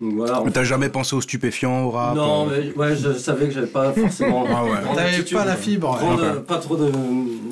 [0.00, 0.40] donc voilà.
[0.44, 3.52] Mais t'as jamais pensé aux stupéfiants, au rap Non, euh, mais ouais, je savais que
[3.52, 4.46] j'avais pas forcément.
[4.48, 4.70] Ah ouais.
[4.94, 5.98] T'avais pas la fibre, ouais.
[5.98, 6.24] grande, Ok.
[6.24, 6.90] euh, Pas trop de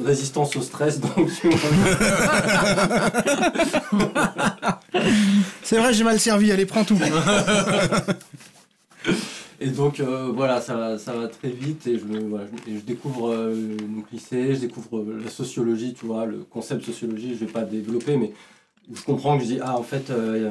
[0.07, 1.11] résistance au stress, donc.
[5.69, 6.99] C'est vrai, j'ai mal servi, allez, prends tout.
[9.61, 12.05] Et donc euh, voilà, ça, va- très vite et je,
[12.87, 13.77] découvre euh, le
[14.11, 18.17] lycée, je découvre euh, la sociologie, tu vois, le concept sociologie, je vais pas développer,
[18.17, 18.33] mais
[18.91, 20.51] je comprends que je dis, ah en fait, euh,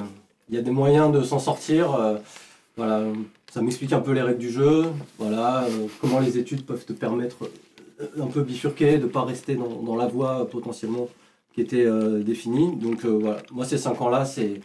[0.49, 1.95] il y, a des moyens de s'en sortir.
[1.95, 2.17] euh,
[2.75, 3.01] voilà,
[3.51, 4.83] ça m'explique un peu les règles du jeu,
[5.17, 7.37] voilà, euh, comment les études peuvent te permettre
[8.01, 11.09] euh, un peu bifurquer, de pas rester dans, la voie euh, potentiellement
[11.55, 12.75] qui était euh, définie.
[12.75, 14.61] Donc euh, voilà, moi ces cinq ans-là, c'est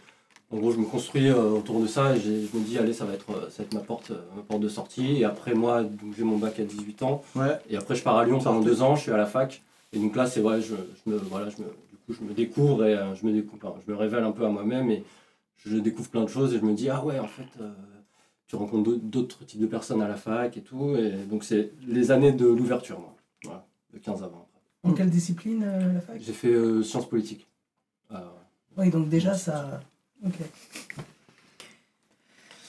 [0.53, 3.05] en gros, je me construis euh, autour de ça et je me dis, allez, ça
[3.05, 5.17] va être, euh, ça va être ma, porte, euh, ma porte de sortie.
[5.17, 7.23] Et après, moi, donc, j'ai mon bac à 18 ans.
[7.35, 7.57] Ouais.
[7.69, 9.63] Et après, je pars à Lyon pendant deux ans, je suis à la fac.
[9.93, 12.33] Et donc là, c'est vrai, je, je me, voilà, je me, du coup, je me
[12.33, 15.03] découvre et je, me découvre, enfin, je me révèle un peu à moi-même et
[15.57, 17.71] je découvre plein de choses et je me dis, ah ouais, en fait, euh,
[18.47, 20.95] tu rencontres d'autres- types de personnes à la fac et tout.
[20.95, 23.15] Et donc, c'est les années de l'ouverture, moi.
[23.43, 24.45] Voilà, de 15 à 20.
[24.83, 26.21] En quelle discipline, euh, la fac?
[26.21, 27.47] J'ai fait euh, sciences politiques.
[28.11, 28.31] Ah.
[28.77, 29.79] Oui, donc déjà, ça...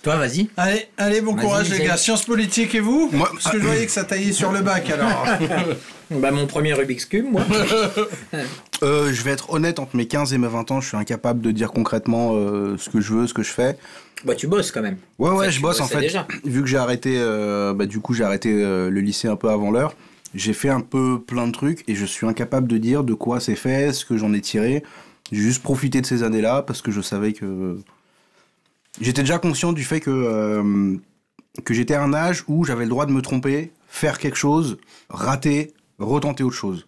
[0.03, 0.51] Toi, vas-y.
[0.59, 1.97] Allez, allez, bon Vas-y, courage les gars.
[1.97, 4.89] Sciences politiques et vous Moi- Parce que je voyais que ça taillait sur le bac
[4.91, 5.27] alors.
[6.11, 7.43] Bah, mon premier Rubik's Cube, moi.
[8.83, 11.41] Euh, je vais être honnête, entre mes 15 et mes 20 ans, je suis incapable
[11.41, 13.79] de dire concrètement euh, ce que je veux, ce que je fais.
[14.25, 14.99] bah, tu bosses quand même.
[15.19, 16.01] Ouais, ouais, je bosse en fait.
[16.01, 16.27] déjà.
[16.45, 19.49] Vu que j'ai arrêté, euh, bah, du coup, j'ai arrêté euh, le lycée un peu
[19.49, 19.95] avant l'heure.
[20.35, 23.41] J'ai fait un peu plein de trucs et je suis incapable de dire de quoi
[23.41, 24.83] c'est fait, ce que j'en ai tiré.
[25.33, 27.79] J'ai juste profité de ces années-là parce que je savais que.
[29.01, 30.97] J'étais déjà conscient du fait que, euh,
[31.65, 34.79] que j'étais à un âge où j'avais le droit de me tromper, faire quelque chose,
[35.09, 36.87] rater, retenter autre chose.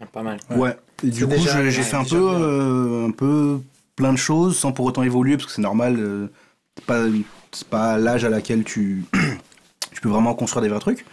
[0.00, 0.38] Ah, Pas mal.
[0.50, 0.76] Ouais.
[1.02, 3.58] Et du C'est coup, déjà- j'ai ouais, fait un peu, euh, un peu
[3.96, 5.96] plein de choses sans pour autant évoluer parce que c'est normal.
[5.98, 6.28] euh,
[6.76, 7.04] c'est pas,
[7.52, 9.04] c'est pas l'âge à laquelle tu,
[9.92, 11.04] tu peux vraiment construire des vrais trucs.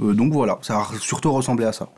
[0.00, 1.88] Euh, donc voilà, ça a surtout ressemblé à ça.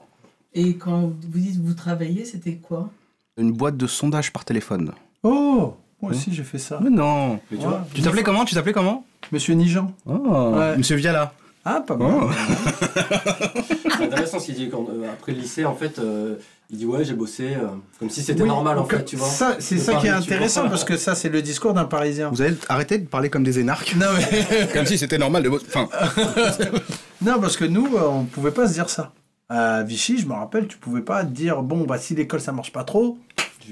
[0.55, 2.91] Et quand vous dites que vous travaillez, c'était quoi?
[3.39, 4.93] Une boîte de sondage par téléphone.
[5.23, 6.79] Oh, moi aussi j'ai fait ça.
[6.83, 7.39] Mais non.
[7.51, 7.71] Mais tu Ouais.
[7.71, 8.45] vois, Tu t'appelais comment?
[8.45, 9.05] Tu t'appelais comment?
[9.33, 9.93] Monsieur Nijan.
[10.07, 10.77] oh, Ouais.
[10.77, 11.33] Monsieur Viala.
[11.65, 12.09] Ah, pas mal.
[12.23, 12.31] Oh.
[13.99, 16.37] C'est intéressant ce qu'il dit quand, euh, après le lycée, en fait, euh,
[16.71, 17.67] il dit ouais, j'ai bossé, euh,
[17.99, 19.27] comme si c'était Oui, normal en donc, fait, tu vois.
[19.29, 21.85] Ça, c'est De ça qui est tu intéressant parce que ça, c'est le discours d'un
[21.85, 22.31] Parisien.
[22.31, 23.95] Vous allez arrêter de parler comme des énarques?
[23.97, 24.67] Non, mais...
[24.73, 25.67] Comme si c'était normal de bosser.
[25.69, 25.89] Enfin,
[27.23, 29.13] non, parce que nous, euh, on pouvait pas se dire ça.
[29.51, 32.71] À Vichy, je me rappelle, tu pouvais pas dire bon, bah si l'école ça marche
[32.71, 33.17] pas trop,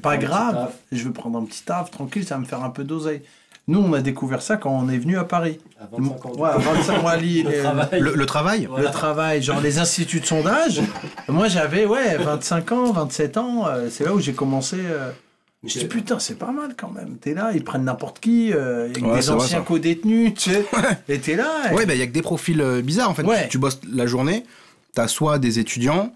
[0.00, 2.84] pas grave, je vais prendre un petit taf tranquille, ça va me faire un peu
[2.84, 3.22] d'oseille.
[3.68, 5.58] Nous, on a découvert ça quand on est venu à Paris.
[5.80, 6.30] À 25 ans.
[6.32, 6.60] du Ouais, à coup.
[6.60, 7.46] 25 mois à Lille.
[7.50, 8.00] Le travail.
[8.00, 8.84] le, le travail Voilà.
[8.84, 10.80] le travail, genre les instituts de sondage.
[11.28, 13.66] Moi, j'avais, ouais, 25 ans, 27 ans.
[13.66, 14.76] euh, c'est là où j'ai commencé.
[14.80, 15.10] euh,
[15.64, 17.16] je dis, c'est- putain, c'est pas mal quand même.
[17.16, 20.64] T'es là, ils prennent n'importe qui, euh, avec Ouais, des anciens co-détenus, tu sais.
[21.08, 21.48] Et t'es là.
[21.72, 23.24] et- Ouais, bah il y a que des profils euh, bizarres en fait.
[23.24, 23.48] Ouais.
[23.48, 24.44] Tu bosses la journée,
[24.94, 26.12] t'as soit des étudiants,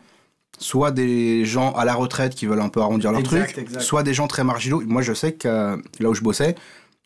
[0.59, 3.81] soit des gens à la retraite qui veulent un peu arrondir leur Exact, truc, exact.
[3.81, 4.83] soit des gens très marginaux.
[4.87, 6.55] Moi, je sais que euh, là où je bossais,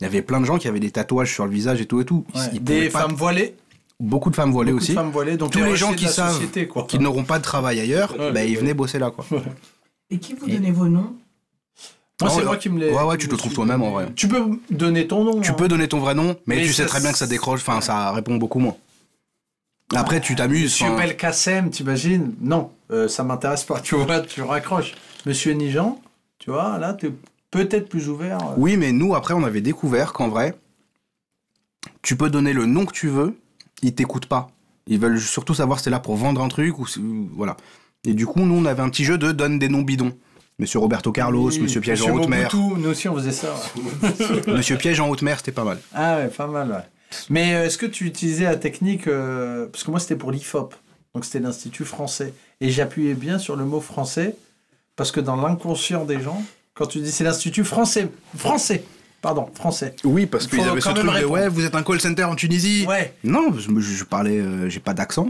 [0.00, 2.00] il y avait plein de gens qui avaient des tatouages sur le visage et tout
[2.00, 2.24] et tout.
[2.34, 3.54] Ouais, Des pas- femmes voilées.
[4.00, 4.94] beaucoup de femmes voilées beaucoup de aussi.
[4.94, 5.36] femmes voilées.
[5.36, 6.84] Donc Tous les gens qui savent société, quoi.
[6.88, 9.24] Qui n'auront pas de travail ailleurs, Ouais, bah, ouais, ils venaient bosser là quoi.
[10.10, 11.14] Et qui vous Et- donnez vos noms?
[12.20, 12.92] Moi, c'est moi qui me l'ai.
[12.92, 14.06] Ouais, ouais, tu te trouves toi-même en vrai.
[14.14, 15.40] Tu peux donner ton nom.
[15.40, 15.54] Tu hein.
[15.54, 17.80] peux donner ton vrai nom, mais, Mais tu sais très bien que ça décroche, enfin
[17.80, 18.76] ça répond beaucoup moins.
[19.94, 20.80] Après, tu t'amuses.
[20.80, 22.34] Monsieur Belkacem, t'imagines?
[22.40, 24.94] Non, euh, ça m'intéresse pas, tu vois, tu raccroches.
[25.26, 26.00] Monsieur Nijan,
[26.38, 27.10] tu vois, là, t'es
[27.50, 28.38] peut-être plus ouvert.
[28.42, 28.54] euh.
[28.56, 30.54] Oui, mais nous, après, on avait découvert qu'en vrai,
[32.02, 33.36] tu peux donner le nom que tu veux,
[33.82, 34.50] ils t'écoutent pas.
[34.86, 36.86] Ils veulent surtout savoir si t'es là pour vendre un truc ou
[37.34, 37.56] voilà.
[38.04, 40.12] Et du coup, nous, on avait un petit jeu de donne des noms bidons.
[40.58, 42.50] Monsieur Roberto Carlos, Oui, Monsieur Piège en haute mer.
[42.54, 43.54] Nous aussi on faisait ça.
[44.46, 45.78] Monsieur Piège en haute mer, c'était pas mal.
[45.94, 47.16] ah ouais, pas mal, ouais.
[47.30, 50.74] Mais euh, est-ce que tu utilisais la technique, euh, parce que moi c'était pour l'IFOP,
[51.14, 54.36] donc c'était l'Institut français, et j'appuyais bien sur le mot français,
[54.96, 56.42] parce que dans l'inconscient des gens,
[56.74, 58.84] quand tu dis c'est l'Institut français, français,
[59.20, 59.94] pardon, français.
[60.04, 62.86] Oui, parce qu'ils avaient ce truc de ouais, vous êtes un call center en Tunisie.
[62.88, 63.12] Ouais.
[63.22, 65.28] Non, je, je- parlais, euh, j'ai pas d'accent.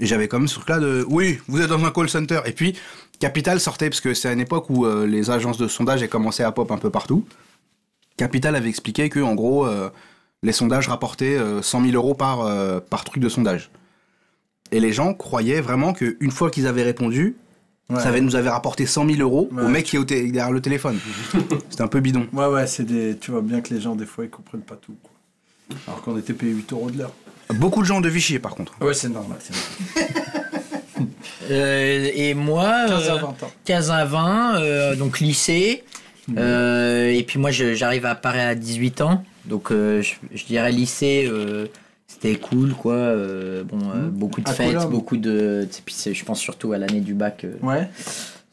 [0.00, 2.40] Et j'avais quand même ce truc-là de oui, vous êtes dans un call center.
[2.46, 2.76] Et puis,
[3.18, 6.08] Capital sortait, parce que c'est à une époque où euh, les agences de sondage aient
[6.08, 7.26] commencé à pop un peu partout.
[8.16, 9.90] Capital avait expliqué que, en gros, euh,
[10.42, 12.48] les sondages rapportaient euh, 100 000 euros par,
[12.90, 13.70] par truc de sondage.
[14.72, 17.36] Et les gens croyaient vraiment qu'une fois qu'ils avaient répondu,
[17.90, 17.98] Ouais.
[18.02, 19.62] Ça avait- nous avait rapporté 100 000 euros Ouais.
[19.62, 20.98] au mec qui est au derrière le téléphone.
[21.70, 22.26] C'était un peu bidon.
[22.34, 23.16] Ouais, ouais, c'est des.
[23.18, 24.94] Tu vois bien que les gens, des fois, ils comprennent pas tout.
[25.02, 25.10] quoi.
[25.86, 27.12] Alors qu'on était payé 8 euros de l'heure.
[27.54, 28.74] Beaucoup de gens de Vichy, par contre.
[28.82, 29.38] Ouais, c'est normal.
[29.40, 30.12] c'est normal.
[31.50, 33.50] Euh, et moi, 15 à euh, 20 ans.
[33.64, 35.82] 15 à 20, euh, donc lycée.
[36.36, 39.24] Euh, et puis moi, je- j'arrive à Paris à 18 ans.
[39.46, 41.66] Donc euh, je, je dirais lycée, euh,
[42.20, 42.94] c'était cool, quoi.
[42.94, 45.68] Euh, bon, euh, beaucoup de À fêtes, beaucoup de.
[45.84, 47.44] Puis je pense surtout à l'année du bac.
[47.44, 47.88] euh, Ouais.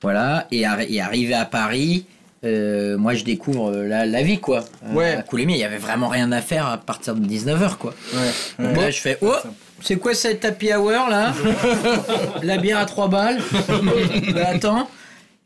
[0.02, 0.48] Voilà.
[0.52, 2.06] Et, arri- et arrivé à Paris.
[2.44, 4.64] moi, je découvre la, la vie, quoi.
[4.92, 5.16] Ouais.
[5.16, 7.94] À Coulommiers, il y avait vraiment rien à faire à partir de 19h, quoi.
[8.14, 8.66] Ouais.
[8.68, 9.34] Donc là, je fais Oh,
[9.82, 11.34] c'est quoi cette happy hour là?
[12.44, 13.40] La bière à 3 balles?
[14.34, 14.88] Bah, Attends.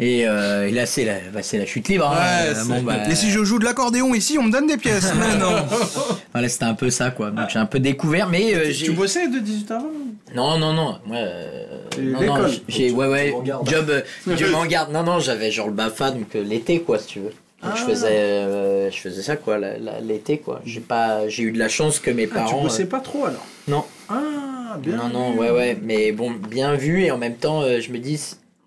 [0.02, 2.08] Et, euh, et là, c'est la, bah, c'est la chute libre.
[2.10, 2.16] hein.
[2.48, 4.78] Ouais, c'est- bon, bah, Et si je joue de l'accordéon ici, on me donne des
[4.78, 5.12] pièces.
[5.20, 5.52] Mais non.
[6.34, 7.32] voilà, c'était un peu ça, quoi.
[7.32, 8.86] Donc j'ai un peu découvert, mais euh, j'ai.
[8.86, 9.84] Tu bossais de 18 à 20
[10.36, 11.00] Non, non, non.
[11.06, 11.66] Moi, euh,
[12.00, 13.34] non, non, j'ai, ouais, ouais,
[13.66, 14.02] job, euh,
[14.38, 14.94] je m'en garde.
[14.94, 17.34] Non, non, j'avais genre le BAFA, donc euh, l'été, quoi, si tu veux.
[17.62, 17.86] Donc je Ah.
[17.90, 20.62] faisais, euh, je faisais ça, quoi, la- la- l'été, quoi.
[20.66, 22.62] J'ai pas, j'ai eu de la chance que mes Ah, tu parents.
[22.64, 23.46] bossais euh, pas trop alors?
[23.68, 23.84] Non.
[24.08, 24.96] Ah, bien.
[24.96, 25.40] Non, non, vu.
[25.40, 28.18] ouais, ouais, mais bon, bien vu, et en même temps, euh, je me dis,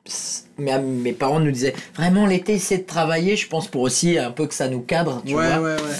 [0.05, 4.19] c- c- mes, parents nous disaient, vraiment, l'été, c'est de travailler, je pense, pour aussi
[4.19, 5.61] un peu que ça nous cadre, tu Ouais, vois.
[5.75, 5.97] ouais, ouais.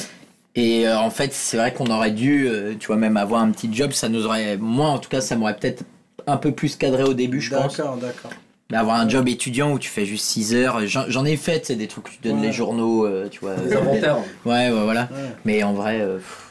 [0.55, 3.51] Et euh, en fait, c'est vrai qu'on aurait dû, euh, tu vois, même avoir un
[3.51, 5.83] petit job, ça nous aurait, moi en tout cas, ça m'aurait peut-être
[6.27, 7.77] un peu plus cadré au début, je pense.
[7.77, 8.31] D'accord, d'accord.
[8.71, 11.75] Mais avoir un job étudiant où tu fais juste 6 heures, j'en ai fait, c'est
[11.77, 12.47] des trucs où tu donnes Ouais.
[12.47, 13.55] les journaux, euh, tu vois.
[13.57, 14.19] Les inventaires.
[14.47, 15.09] Ouais, ouais, voilà.
[15.13, 15.29] Ouais.
[15.45, 16.42] Mais en vrai, euh, pff,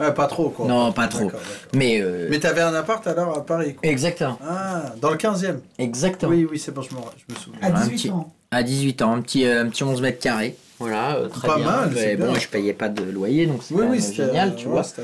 [0.00, 0.66] Ouais, pas trop quoi.
[0.66, 1.24] non, pas trop.
[1.26, 1.56] D'accord, d'accord.
[1.74, 3.88] Mais, euh, Mais t'avais un appart alors à Paris quoi.
[3.88, 6.32] exactement, Ah, dans le 15e exactement.
[6.32, 7.60] Oui, oui, c'est bon, je me, je me souviens.
[7.62, 8.32] À Un 18 petit- ans.
[8.50, 10.56] À 18 ans, un petit, euh, un petit 11 mètres carrés.
[10.78, 11.66] Voilà, euh, très Pas bien.
[11.66, 12.40] mal, Mais c'est bon, bien.
[12.40, 14.82] je payais pas de loyer, donc c'est Oui, oui, c'était génial, tu ouais, vois.
[14.82, 15.02] c'était.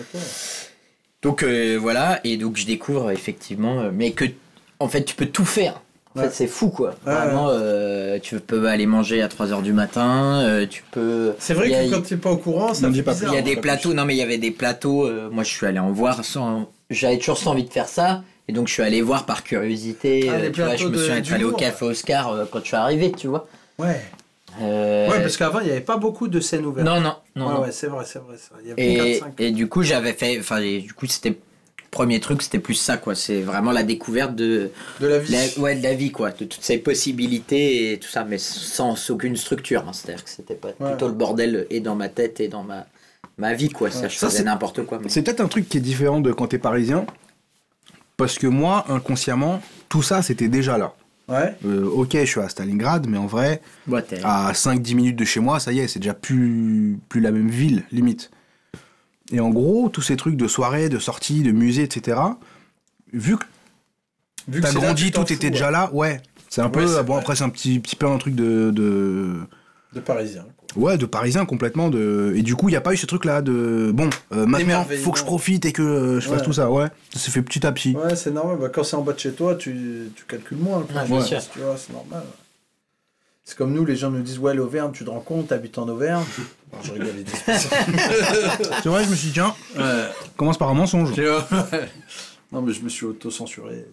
[1.22, 4.24] Donc euh, voilà, et donc je découvre effectivement, mais que
[4.80, 5.80] en fait tu peux tout faire.
[6.16, 6.28] En Ouais.
[6.28, 6.94] fait, c'est fou quoi.
[7.06, 11.34] Ouais, Vraiment, euh, tu peux aller manger à 3h du matin, euh, tu peux.
[11.38, 13.36] C'est vrai a- que quand t'es pas au courant, ça fait dis pas Il y
[13.36, 15.66] a hein, des plateaux, non mais il y avait des plateaux, euh, moi je suis
[15.66, 16.70] allé en voir sans.
[16.88, 20.26] J'avais toujours cette envie de faire ça, et donc je suis allé voir par curiosité.
[20.30, 22.66] Ah, euh, tu vois, je me de- suis allé au café Oscar euh, quand je
[22.66, 23.46] suis arrivé, tu vois.
[23.78, 24.00] Ouais.
[24.62, 26.86] Euh, Ouais, parce qu'avant, il n'y avait pas beaucoup de scènes ouvertes.
[26.86, 27.46] Non, non, non.
[27.48, 27.60] ouais, non.
[27.60, 28.36] ouais, c'est vrai, c'est vrai.
[28.38, 28.54] ça.
[28.62, 29.32] Il y avait Et, 4-5.
[29.38, 30.38] et du coup, j'avais fait.
[30.40, 31.36] Enfin, du coup, c'était.
[31.90, 33.14] Premier truc, c'était plus ça, quoi.
[33.14, 34.70] C'est vraiment la découverte de,
[35.00, 35.32] De la vie.
[35.32, 36.30] la, ouais, de la vie, quoi.
[36.30, 39.84] De toutes ces possibilités et tout ça, mais sans aucune structure.
[39.88, 39.92] hein.
[39.92, 40.90] C'est-à-dire que c'était pas Ouais.
[40.90, 42.86] plutôt le bordel et dans ma tête et dans ma,
[43.38, 43.90] ma vie, quoi.
[43.90, 44.98] Ça, je Ça, faisais c'est- n'importe quoi.
[45.02, 47.06] mais- C'est peut-être un truc qui est différent de quand t'es parisien.
[48.16, 50.94] Parce que moi, inconsciemment, tout ça, c'était déjà là.
[51.28, 51.54] Ouais.
[51.66, 55.40] Euh, ok, je suis à Stalingrad, mais en vrai, Ouais, à 5-10 minutes de chez
[55.40, 58.30] moi, ça y est, c'est déjà plus, plus la même ville, limite.
[59.32, 62.18] Et en gros, tous ces trucs de soirée, de sortie, de musée, etc.,
[63.12, 63.44] vu que
[64.48, 65.72] Vu que t'as grandi, tout était déjà ouais.
[65.72, 66.20] là, ouais.
[66.48, 67.20] C'est un Ouais, peu, bon vrai.
[67.22, 69.40] après c'est un petit, petit peu un truc de, de,
[69.92, 70.44] De parisien.
[70.56, 70.82] quoi.
[70.84, 71.88] ouais, de parisien complètement.
[71.90, 74.46] De, et du coup, il n'y a pas eu ce truc là de, bon, euh,
[74.46, 76.86] maintenant, faut que je profite et que euh, je fasse tout ça, ouais.
[77.12, 77.96] Ça s'est fait petit à petit.
[77.96, 78.58] Ouais, c'est normal.
[78.60, 80.78] Bah, quand c'est en bas de chez toi, tu, tu calcules moins.
[80.88, 81.20] le Ouais,
[81.76, 82.22] c'est normal.
[83.48, 85.88] C'est comme nous, les gens nous disent Ouais, l'Auvergne, tu te rends compte, t'habites en
[85.88, 86.24] Auvergne.
[86.82, 87.14] Je rigole.
[87.46, 90.08] C'est vrai, je me suis dit, tiens, Ouais.
[90.36, 91.12] commence par un mensonge.
[92.52, 93.86] Non, mais je me suis auto-censuré.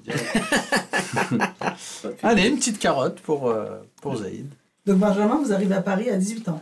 [2.22, 4.48] Allez, une petite carotte pour, euh, pour Zaïd.
[4.86, 6.62] Donc Benjamin, vous arrivez à Paris à 18 ans,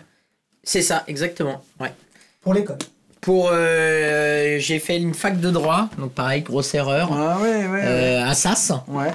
[0.63, 1.61] C'est ça, exactement.
[1.81, 1.93] Ouais.
[2.41, 2.77] pour l'école.
[3.21, 3.49] Pour.
[3.53, 7.09] euh, j'ai fait une fac de droit, donc pareil, grosse erreur.
[7.13, 7.81] Ah ouais, ouais.
[7.83, 8.71] Euh, à Sas.
[8.87, 9.11] Ouais.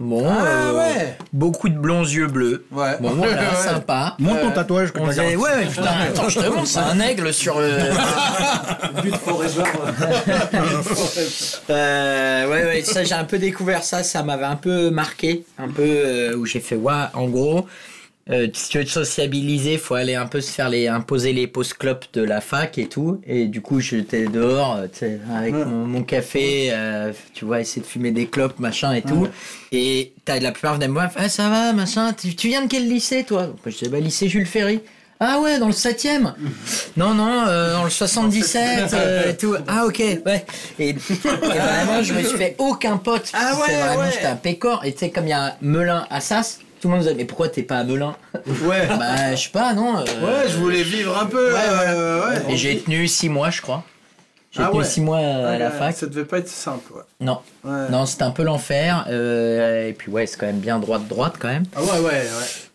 [0.00, 1.16] Bon, Ah euh, ouais.
[1.32, 2.66] beaucoup de blonds yeux bleus.
[2.72, 2.96] Ouais.
[3.00, 3.56] Bon, voilà, Ouais.
[3.56, 4.16] sympa.
[4.18, 6.80] Monte ton Euh, tatouage que On t'as ouais, ouais, putain, attends, je te montre, c'est
[6.80, 7.70] un aigle sur le.
[9.02, 9.64] But forever.
[11.70, 15.68] Euh, ouais, ouais, ça, j'ai un peu découvert ça, ça m'avait un peu marqué, un
[15.68, 17.66] peu euh, où j'ai fait, ouais, en gros,
[18.30, 21.46] euh, si tu veux te sociabiliser, faut aller un peu se faire les, imposer les
[21.46, 23.20] pauses clopes de la fac et tout.
[23.26, 25.64] Et du coup, j'étais dehors, euh, tu sais, avec Ouais.
[25.64, 29.28] mon, mon café, euh, tu vois, essayer de fumer des clopes, machin et tout.
[29.72, 32.68] Et t'as la plupart venaient me voir, ah, ça va, machin, tu, tu viens de
[32.68, 33.48] quel lycée, toi?
[33.66, 34.80] Je disais, bah, lycée Jules Ferry.
[35.20, 36.32] Ah ouais, dans le 7ème
[36.96, 39.54] Non, non, euh, dans le 77 euh, et tout.
[39.68, 40.44] Ah ok, ouais.
[40.78, 43.30] Et, et vraiment, je me suis fait aucun pote.
[43.32, 44.10] Ah ouais, vraiment, ouais.
[44.12, 44.82] j'étais un pécor.
[44.84, 47.08] Et tu sais, comme il y a un Melun à Sas, tout le monde me
[47.08, 48.14] disait, mais pourquoi t'es pas à Melun
[48.66, 48.86] Ouais.
[48.86, 49.96] Bah, je sais pas, non.
[50.00, 51.50] euh, Ouais, je voulais vivre un peu.
[51.54, 52.52] Ouais, euh, ouais.
[52.52, 53.84] Et j'ai tenu 6 mois, je crois.
[54.52, 54.84] J'ai Ah tenu ouais.
[54.84, 55.96] 6 mois à Ouais, la ouais, fac.
[55.96, 57.00] Ça devait pas être simple, ouais.
[57.22, 57.88] Non, Ouais.
[57.90, 59.06] non, c'était un peu l'enfer.
[59.08, 61.64] euh, et puis ouais, c'est quand même bien droite droite quand même.
[61.74, 62.20] Ah ouais, ouais, ouais.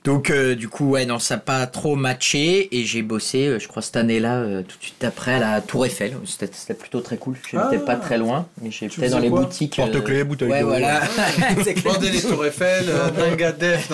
[0.05, 3.59] Donc euh, du coup ouais non ça n'a pas trop matché et j'ai bossé euh,
[3.59, 6.73] je crois cette année-là euh, tout de suite après à la Tour Eiffel c'était c'était
[6.73, 7.85] plutôt très cool j'étais Ah.
[7.85, 11.01] pas très loin mais j'étais faisais dans les boutiques Porte-clés, bouteille ouais voilà.
[11.83, 12.85] Vendez les Tours Eiffel,
[13.17, 13.89] Dingadef,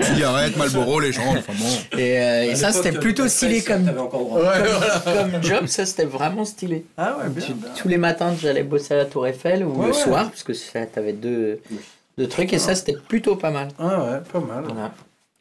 [0.00, 1.98] Cigarette, Malboro, les gens, enfin bon.
[1.98, 3.84] et, euh, et ça c'était plutôt stylé comme.
[3.88, 5.02] Ouais, comme, voilà.
[5.04, 7.44] comme job ça c'était vraiment stylé Ah ouais, bien.
[7.46, 7.70] Tu- bien.
[7.76, 9.98] tous les matins j'allais bosser à la Tour Eiffel ou Ouais, le ouais.
[9.98, 11.60] soir parce que ça, t'avais deux
[12.18, 14.64] deux trucs et ça c'était plutôt pas mal Ah ouais, pas mal.
[14.64, 14.92] Voilà.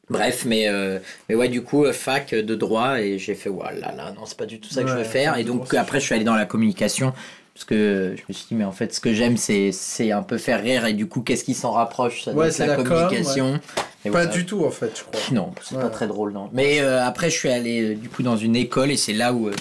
[0.10, 3.92] Bref, mais, euh, mais ouais, du coup, euh, fac de droit, et j'ai fait, voilà,
[3.92, 5.38] là, non, c'est pas du tout ça que je Ouais, veux faire.
[5.38, 7.14] Et de donc, droit, après, je suis allé dans la communication,
[7.54, 10.40] parce que je me suis dit, mais en fait, ce que j'aime, c'est, un peu
[10.40, 12.88] faire rire, et du coup, qu'est-ce qui s'en rapproche Ça Ouais, c'est la, la com,
[12.88, 13.60] communication.
[14.04, 14.26] Pas voilà.
[14.28, 15.20] du tout en fait, je crois.
[15.32, 15.82] Non, c'est Ouais.
[15.82, 16.50] pas très drôle, non.
[16.54, 19.52] Mais euh, après, je suis allé, du coup, dans une école, et c'est là où,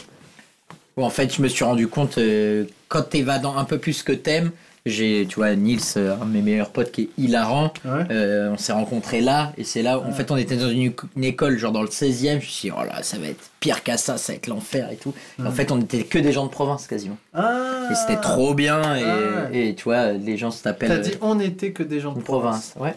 [0.96, 3.04] où, en fait, je me suis rendu compte, euh, quand
[3.42, 4.52] dans un peu plus que t'aimes,
[4.88, 8.04] j'ai, tu vois, Nils, euh, un de mes meilleurs potes qui est hilarant, Ouais.
[8.10, 10.92] euh, on s'est rencontrés là, et c'est là, où, en fait, on était dans une,
[11.16, 13.50] une école, genre dans le 16e, je me suis dit, oh là, ça va être
[13.60, 15.12] pire qu'à ça, ça va être l'enfer et tout.
[15.38, 17.16] Et en fait, on était que des gens de province quasiment.
[17.34, 21.12] Ah Et c'était trop bien, et, Ah et tu vois, les gens s'appellent T'as dit
[21.20, 22.74] on n'était que des gens de une province.
[22.78, 22.94] Ouais.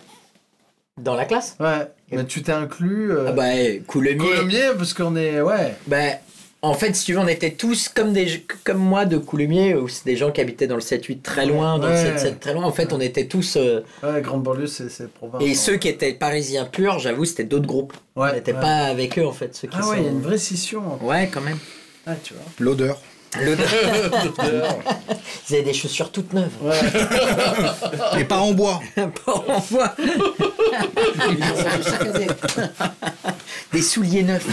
[1.00, 1.56] Dans la classe?
[1.60, 3.12] Ouais, mais tu t'es inclus.
[3.12, 3.26] Euh...
[3.30, 4.18] Ah bah, eh, Coulommiers.
[4.18, 5.42] Coulommiers, parce qu'on est.
[5.42, 5.76] Ouais.
[5.88, 6.18] Ben,
[6.64, 9.88] en fait, si tu veux, on était tous comme, des, comme moi de Coulommiers, où
[9.88, 12.12] c'est des gens qui habitaient dans le 7-8 très loin, dans Ouais.
[12.12, 12.64] le 7-7 très loin.
[12.66, 13.56] En fait, on était tous.
[13.58, 15.42] euh, Ouais, Grande Banlieue, c'est c'est province.
[15.44, 17.94] et ceux qui étaient parisiens purs, j'avoue, c'était d'autres groupes.
[18.16, 18.60] Ouais, on n'était ouais.
[18.60, 19.56] pas avec eux, en fait.
[19.56, 19.90] Ceux qui Ah sont...
[19.90, 20.84] ouais, il y a une vraie scission.
[21.04, 21.58] Ouais, quand même.
[22.06, 22.44] Ah, tu vois.
[22.60, 23.00] L'odeur.
[23.40, 23.68] L'odeur.
[25.50, 26.50] Ils avaient des chaussures toutes neuves.
[28.20, 28.82] Et pas en bois.
[28.96, 29.96] Pas en bois.
[33.74, 34.46] des souliers neufs.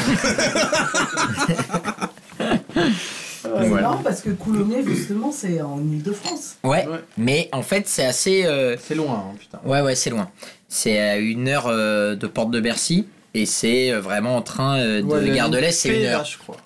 [3.42, 6.56] C'est marrant parce que Coulommiers, justement, c'est en Ile-de-France.
[6.64, 6.98] Ouais, Ouais.
[7.16, 8.44] mais en fait, c'est assez.
[8.44, 9.58] euh, C'est loin, hein, putain.
[9.64, 10.28] Ouais, ouais, c'est loin.
[10.68, 13.06] C'est à une heure euh, de Porte de Bercy.
[13.34, 16.02] Et c'est euh, vraiment en train euh, de Ouais, la Gare de l'Est, c'est une
[16.04, 16.24] là, heure.
[16.24, 16.56] je crois.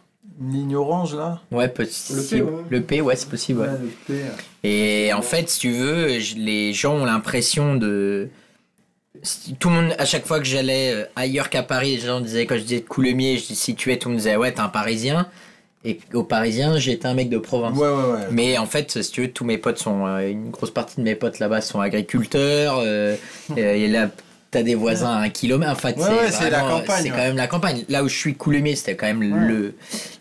[0.40, 1.40] Ligne orange, là.
[1.50, 2.20] Ouais, possible.
[2.20, 2.62] Le P, ouais.
[2.70, 3.60] Le P, ouais, c'est possible.
[3.60, 3.68] ouais.
[3.68, 4.20] Ouais, le P.
[4.64, 8.28] Et en fait, si tu veux, les gens ont l'impression de.
[9.60, 12.46] Tout le monde, à chaque fois que j'allais euh, ailleurs qu'à Paris, les gens disaient,
[12.46, 15.28] quand je disais Coulommiers, je situais, tout le monde disait, ouais, t'es un Parisien.
[15.84, 17.76] Et aux Parisiens, j'étais un mec de province.
[17.76, 18.26] Ouais, ouais, ouais.
[18.30, 20.06] Mais en fait, si tu veux, tous mes potes sont.
[20.06, 22.78] euh, une grosse partie de mes potes là-bas sont agriculteurs.
[22.78, 23.16] euh,
[23.56, 24.08] et là,
[24.52, 25.72] t'as des voisins à un kilomètre.
[25.72, 27.16] En fait, Ouais, ouais, c'est la campagne, C'est ouais.
[27.16, 27.84] quand même la campagne.
[27.88, 29.48] Là où je suis Coulommiers, c'était quand même Ouais.
[29.48, 29.74] le,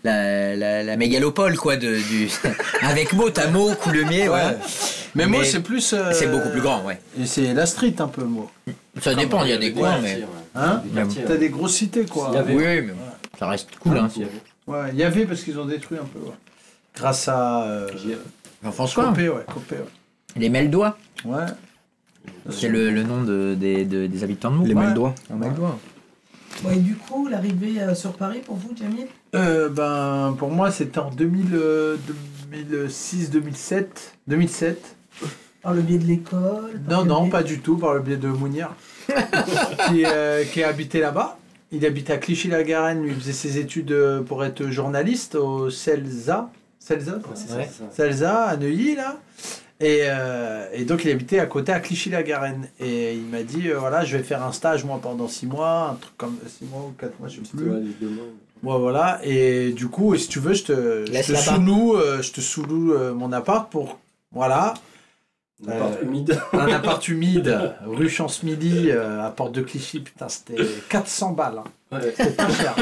[0.04, 1.76] la, la, la mégalopole, quoi.
[1.76, 2.30] De, du,
[2.82, 4.58] avec Meaux, t'as Meaux, Coulommiers, Ouais.
[5.14, 5.94] Mais moi, Mais c'est plus.
[5.94, 7.00] euh, C'est beaucoup plus grand, ouais.
[7.22, 8.50] Et c'est la street, un peu, moi.
[9.02, 10.24] Ça dépend, il y a des coins, mais.
[10.56, 10.82] Hein.
[11.28, 12.30] T'as des grosses cités, quoi.
[12.32, 12.94] Il y avait- Oui, mais
[13.38, 14.08] ça reste cool, hein.
[14.68, 16.20] Ouais, il y avait parce qu'ils ont détruit un peu.
[16.96, 17.64] Grâce à.
[17.64, 17.88] Euh,
[18.64, 19.86] Jean-François, Copé, ouais, Copé, ouais.
[20.38, 21.46] les Meldois, Ouais.
[22.50, 24.66] C'est le, le nom de, des, de- des habitants de Meaux.
[24.66, 24.86] Les Ouais.
[24.88, 25.16] Meldois.
[26.66, 29.08] Ouais, et du coup, l'arrivée euh, sur Paris pour vous, Jamil?
[29.36, 31.98] Euh, ben, pour moi, c'était en 2000, euh,
[32.52, 34.18] 2006, 2007.
[34.28, 34.96] 2007.
[35.64, 38.28] Par le biais de l'école Non, non, biais- pas du tout, par le biais de
[38.28, 38.76] Mounir,
[39.88, 41.38] qui, euh, qui habitait là-bas.
[41.72, 43.96] Il habitait à Clichy-la-Garenne, il faisait ses études
[44.28, 46.50] pour être journaliste au CELSA.
[46.80, 47.58] CELSA, ça?
[47.58, 47.70] Ouais.
[47.96, 49.18] Celsa, à Neuilly, là.
[49.82, 52.68] Et, euh, et donc, il habitait à côté, à Clichy-la-Garenne.
[52.80, 55.90] Et il m'a dit, euh, voilà, je vais faire un stage, moi, pendant six mois,
[55.94, 57.72] un truc comme six mois ou quatre mois, je sais plus.
[58.64, 59.20] Moi, voilà.
[59.24, 63.14] Et du coup, si tu veux, je te, je sous-loue, euh, je te sous-loue euh,
[63.14, 63.98] mon appart pour,
[64.32, 64.76] voilà.
[65.68, 66.40] Un appart humide.
[66.54, 70.00] Un appart humide, rue Chance-Midi, euh, à Porte de Clichy.
[70.00, 70.56] Putain, c'était
[70.90, 71.60] 400 balles.
[71.92, 71.98] hein.
[71.98, 72.14] Ouais.
[72.16, 72.76] C'était pas cher.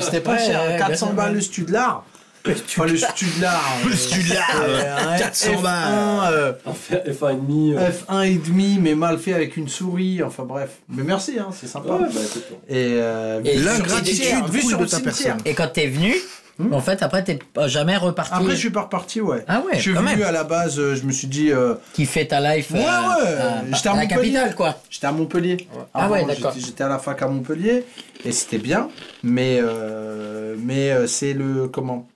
[0.00, 0.60] C'était pas Ouais, cher.
[0.68, 2.04] ouais, 400 bien balles le Studlar.
[2.46, 3.62] Enfin, le Studlar.
[3.86, 6.32] Le Studlar, euh, 400 F1, balles.
[6.34, 7.76] euh, Un F1,5.
[7.76, 10.22] euh, F1 et demi, mais mal fait avec une souris.
[10.22, 10.70] Enfin bref.
[10.90, 11.94] Mais merci, hein, c'est sympa.
[11.94, 12.44] Ouais, bah écoute.
[12.68, 15.36] Et, euh, Et l'ingratitude cimetière, vu coule sur de le ta personne.
[15.46, 16.14] Et quand t'es venu,
[16.56, 16.72] Hmm.
[16.72, 18.30] en fait, après, t'es jamais reparti.
[18.32, 19.44] Après, je suis pas reparti, ouais.
[19.48, 20.22] Ah ouais, je suis quand venu même.
[20.22, 22.82] à la base, euh, je me suis dit, euh, Qui fait ta life Ouais, euh,
[22.82, 24.32] ouais, à- j'étais à à la Montpellier.
[24.34, 24.78] capitale, quoi.
[24.88, 25.68] J'étais à Montpellier.
[25.92, 26.54] Ah ouais, Avant, d'accord.
[26.56, 27.84] j'étais- à la fac à Montpellier
[28.24, 28.88] et c'était bien,
[29.24, 32.06] mais euh, mais euh, c'est le comment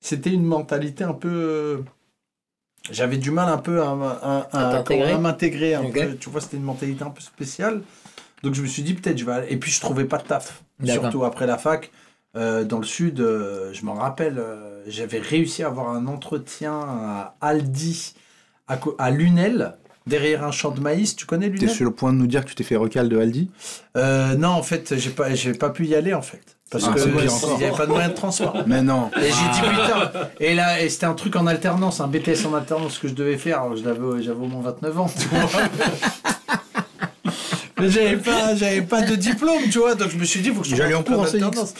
[0.00, 1.28] C'était une mentalité un peu.
[1.30, 1.78] euh,
[2.90, 5.92] J'avais du mal un peu à, à- à- À t'intégrer à m'intégrer un Ok.
[5.92, 6.16] peu.
[6.16, 7.82] Tu vois, c'était une mentalité un peu spéciale.
[8.42, 9.32] Donc je me suis dit peut-être je vais.
[9.32, 10.62] aller- Et puis je trouvais pas de taf.
[10.84, 11.90] Surtout après la fac.
[12.36, 16.72] Euh, dans le sud, euh, je m'en rappelle, euh, j'avais réussi à avoir un entretien
[16.80, 18.14] à Aldi,
[18.68, 21.16] à, Lunel, derrière un champ de maïs.
[21.16, 21.70] Tu connais T'es Lunel?
[21.74, 23.50] sur le point de nous dire que tu t'es fait recal de Aldi?
[23.96, 26.56] Euh, non, en fait, j'ai pas, j'ai pas pu y aller en fait.
[26.70, 28.56] Parce Ah, que c'est il n'y avait pas de moyen de transport.
[28.66, 29.10] Mais non.
[29.20, 30.10] Et j'ai dit putain.
[30.38, 33.36] Et là, et c'était un truc en alternance, un BTS en alternance que je devais
[33.38, 33.62] faire.
[33.84, 35.10] L'avais- j'avais au moins 29 ans.
[35.18, 35.48] tu vois.
[37.80, 40.60] Mais j'avais pas, j'avais pas de diplôme, tu vois, donc je me suis dit, faut
[40.60, 41.72] que je J'allais en cours en alternance.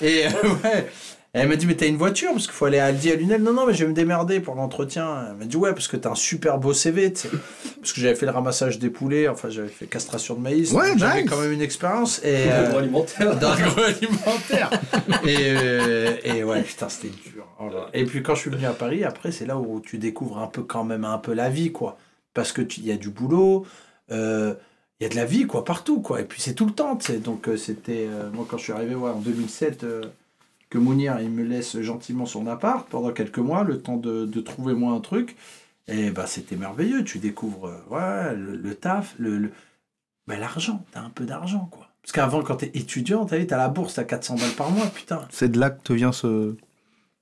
[0.00, 0.30] Et euh,
[0.64, 0.88] ouais.
[1.34, 3.14] Et elle m'a dit, mais t'as une voiture Parce qu'il faut aller à Aldi à
[3.14, 3.42] Lunel.
[3.42, 5.26] Non, non, mais je vais me démerder pour l'entretien.
[5.30, 7.30] Elle m'a dit, ouais, parce que t'as un super beau CV, tu sais.
[7.80, 10.72] Parce que j'avais fait le ramassage des poulets, enfin, j'avais fait castration de maïs.
[10.72, 11.30] Ouais, J'avais nice.
[11.30, 12.22] quand même une expérience.
[12.24, 13.54] Et, Dans euh, dans
[15.26, 17.46] et, euh, et ouais, putain, c'était dur.
[17.60, 17.68] Oh.
[17.92, 20.46] Et puis quand je suis venu à Paris, après, c'est là où tu découvres un
[20.46, 21.98] peu quand même un peu la vie, quoi.
[22.34, 23.66] Parce que il y a du boulot,
[24.10, 24.54] euh,
[25.00, 26.20] il y a de la vie, quoi, partout, quoi.
[26.20, 27.18] Et puis c'est tout le temps, tu sais.
[27.18, 30.02] Donc euh, c'était, euh, moi quand je suis arrivé ouais, en 2007, euh,
[30.70, 34.40] que Mounir, il me laisse gentiment son appart pendant quelques mois, le temps de, de
[34.40, 35.36] trouver moi un truc.
[35.86, 37.80] Et bah c'était merveilleux, tu découvres, euh,
[38.30, 39.52] ouais, le, le taf, le, le-
[40.26, 41.88] bah, l'argent, t'as un peu d'argent, quoi.
[42.02, 45.26] Parce qu'avant, quand t'es étudiant, t'as t'as la bourse, t'as 400 balles par mois, putain.
[45.30, 46.54] C'est de là que te vient ce.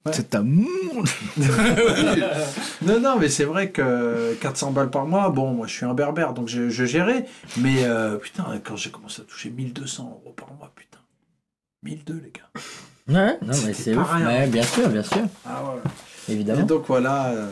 [0.05, 0.12] Ouais.
[0.12, 1.05] C'est amour.
[2.82, 5.94] non, non, mais c'est vrai que 400 balles par mois, bon, moi je suis un
[5.94, 7.26] berbère, donc je, je gérais.
[7.59, 10.99] Mais euh, putain, quand j'ai commencé à toucher 1200 euros par mois, putain.
[11.84, 12.62] 1002, les gars.
[13.09, 14.12] Ouais, non, mais c'est pas ouf.
[14.12, 14.26] rien.
[14.26, 15.22] Ouais, bien sûr, bien sûr.
[15.46, 15.80] Ah ouais.
[16.28, 16.62] Et Évidemment.
[16.66, 17.26] donc voilà.
[17.26, 17.46] euh,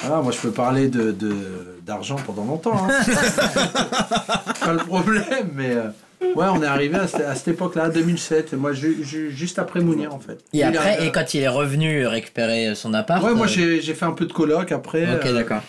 [0.00, 2.76] Voilà, moi je peux parler de, de- d'argent pendant longtemps.
[2.88, 2.88] hein.
[4.60, 5.88] pas le problème, mais euh,
[6.36, 8.52] ouais, on est arrivé à, cette- à cette époque-là, 2007.
[8.52, 10.40] Moi, ju- ju- juste après Mounir en fait.
[10.52, 13.24] Et Il après, a- et quand il est revenu récupérer son appart.
[13.24, 15.04] Ouais, moi euh, j'ai, j'ai fait un peu de coloc après.
[15.04, 15.62] Ok, euh, d'accord.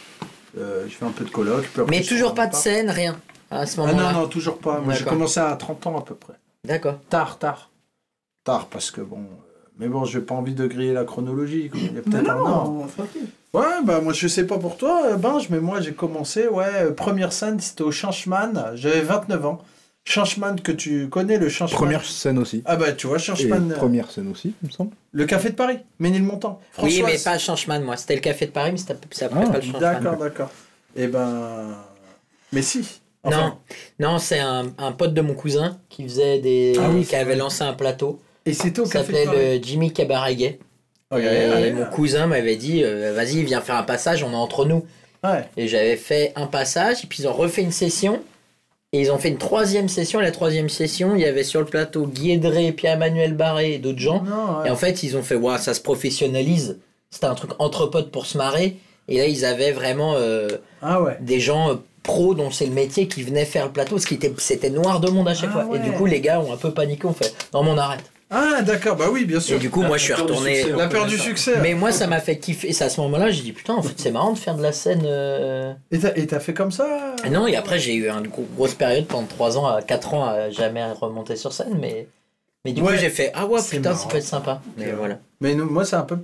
[0.59, 1.61] euh, j'ai fait un peu de coloc.
[1.71, 3.15] puis après, Mais je toujours pas de scène, rien.
[3.51, 4.11] À ce Ah moment-là.
[4.11, 4.81] non, non, toujours pas.
[4.81, 5.13] Moi j'ai D'accord.
[5.13, 6.33] commencé à 30 ans à peu près.
[6.65, 6.99] D'accord.
[7.09, 7.69] Tard, tard.
[8.45, 9.17] Tard parce que bon.
[9.17, 11.69] euh, Mais bon, j'ai pas envie de griller la chronologie.
[11.69, 11.79] quoi.
[11.83, 12.87] Il y a peut-être un an.
[13.53, 16.65] Ouais, bah moi je sais pas pour toi, euh, Binge, mais moi j'ai commencé, ouais,
[16.75, 19.61] euh, première scène c'était au Changeman, j'avais 29 ans.
[20.07, 21.77] Changeman que tu connais, le Changeman.
[21.79, 22.61] Première scène aussi.
[22.65, 24.91] Ah bah tu vois, Changeman, première scène aussi, il me semble.
[25.13, 26.59] le Café de Paris, Ménilmontant.
[26.79, 27.23] Oui, mais Françoise.
[27.23, 27.97] pas Changeman, moi.
[27.97, 29.81] C'était le café de Paris, mais c'était après Ah, pas le Changeman.
[29.81, 30.51] D'accord, d'accord.
[30.95, 31.75] Et ben.
[32.53, 33.01] Mais si.
[33.23, 33.57] Enfin,
[33.99, 37.15] Non, non, c'est un, un pote de mon cousin qui faisait des, Ah oui, qui
[37.15, 38.19] avait lancé un plateau.
[38.45, 40.59] Et c'était au Ça Café s'appelait Jimmy Cabaret
[41.11, 44.35] Ok, et allez, mon cousin m'avait dit, euh, vas-y, viens faire un passage, on est
[44.35, 44.85] entre nous.
[45.23, 45.47] Ouais.
[45.55, 48.21] Et j'avais fait un passage, et puis ils ont refait une session.
[48.91, 50.21] Et ils ont fait une troisième session.
[50.21, 53.77] Et la troisième session, il y avait sur le plateau Guy Edré, Pierre-Emmanuel Barré et
[53.77, 54.23] d'autres gens.
[54.23, 54.67] Non, ouais.
[54.67, 56.79] Et en fait, ils ont fait, waouh, ça se professionnalise.
[57.09, 58.77] C'était un truc entre potes pour se marrer.
[59.07, 60.47] Et là, ils avaient vraiment euh,
[60.81, 63.99] Ah des gens euh, pros dont c'est le métier qui venaient faire le plateau.
[63.99, 65.75] Ce qui était, c'était noir de monde à chaque Ah fois.
[65.75, 67.05] Et du coup, les gars ont un peu paniqué.
[67.05, 68.03] On fait, non, mais on arrête.
[68.38, 69.55] Ah d'accord, bah oui, bien sûr.
[69.55, 70.55] Et du coup, moi, je suis retourné.
[70.63, 71.23] succès, La on peur du ça.
[71.23, 71.53] succès.
[71.61, 72.67] Mais moi, ça m'a fait kiffer.
[72.69, 74.61] Et c'est à ce moment-là, j'ai dit, putain, en fait, c'est marrant de faire de
[74.63, 75.03] la scène.
[75.05, 77.15] euh, Et t'as, fait comme ça?
[77.23, 80.13] Et non, et après, j'ai eu une gro- grosse période pendant 3 ans, à 4
[80.13, 81.77] ans, à jamais remonter sur scène.
[81.79, 82.07] Mais,
[82.65, 82.93] mais du Ouais.
[82.93, 84.61] coup, j'ai fait, ah ouais, C'est putain, ça peut être sympa.
[84.77, 84.97] Mais Ok.
[84.97, 85.19] voilà.
[85.39, 86.17] Mais nous, moi c'est un peu...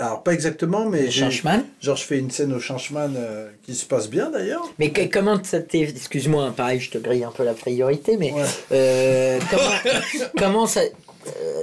[0.00, 1.24] Alors pas exactement, mais j'ai...
[1.30, 1.62] Changeman.
[1.82, 4.64] Genre je fais une scène au Changeman euh, qui se passe bien d'ailleurs.
[4.78, 5.80] Mais que- comment ça t'est.
[5.82, 8.42] Excuse-moi, hein, pareil, je te grille un peu la priorité, mais Ouais.
[8.72, 9.92] euh, comment,
[10.38, 10.80] comment, ça,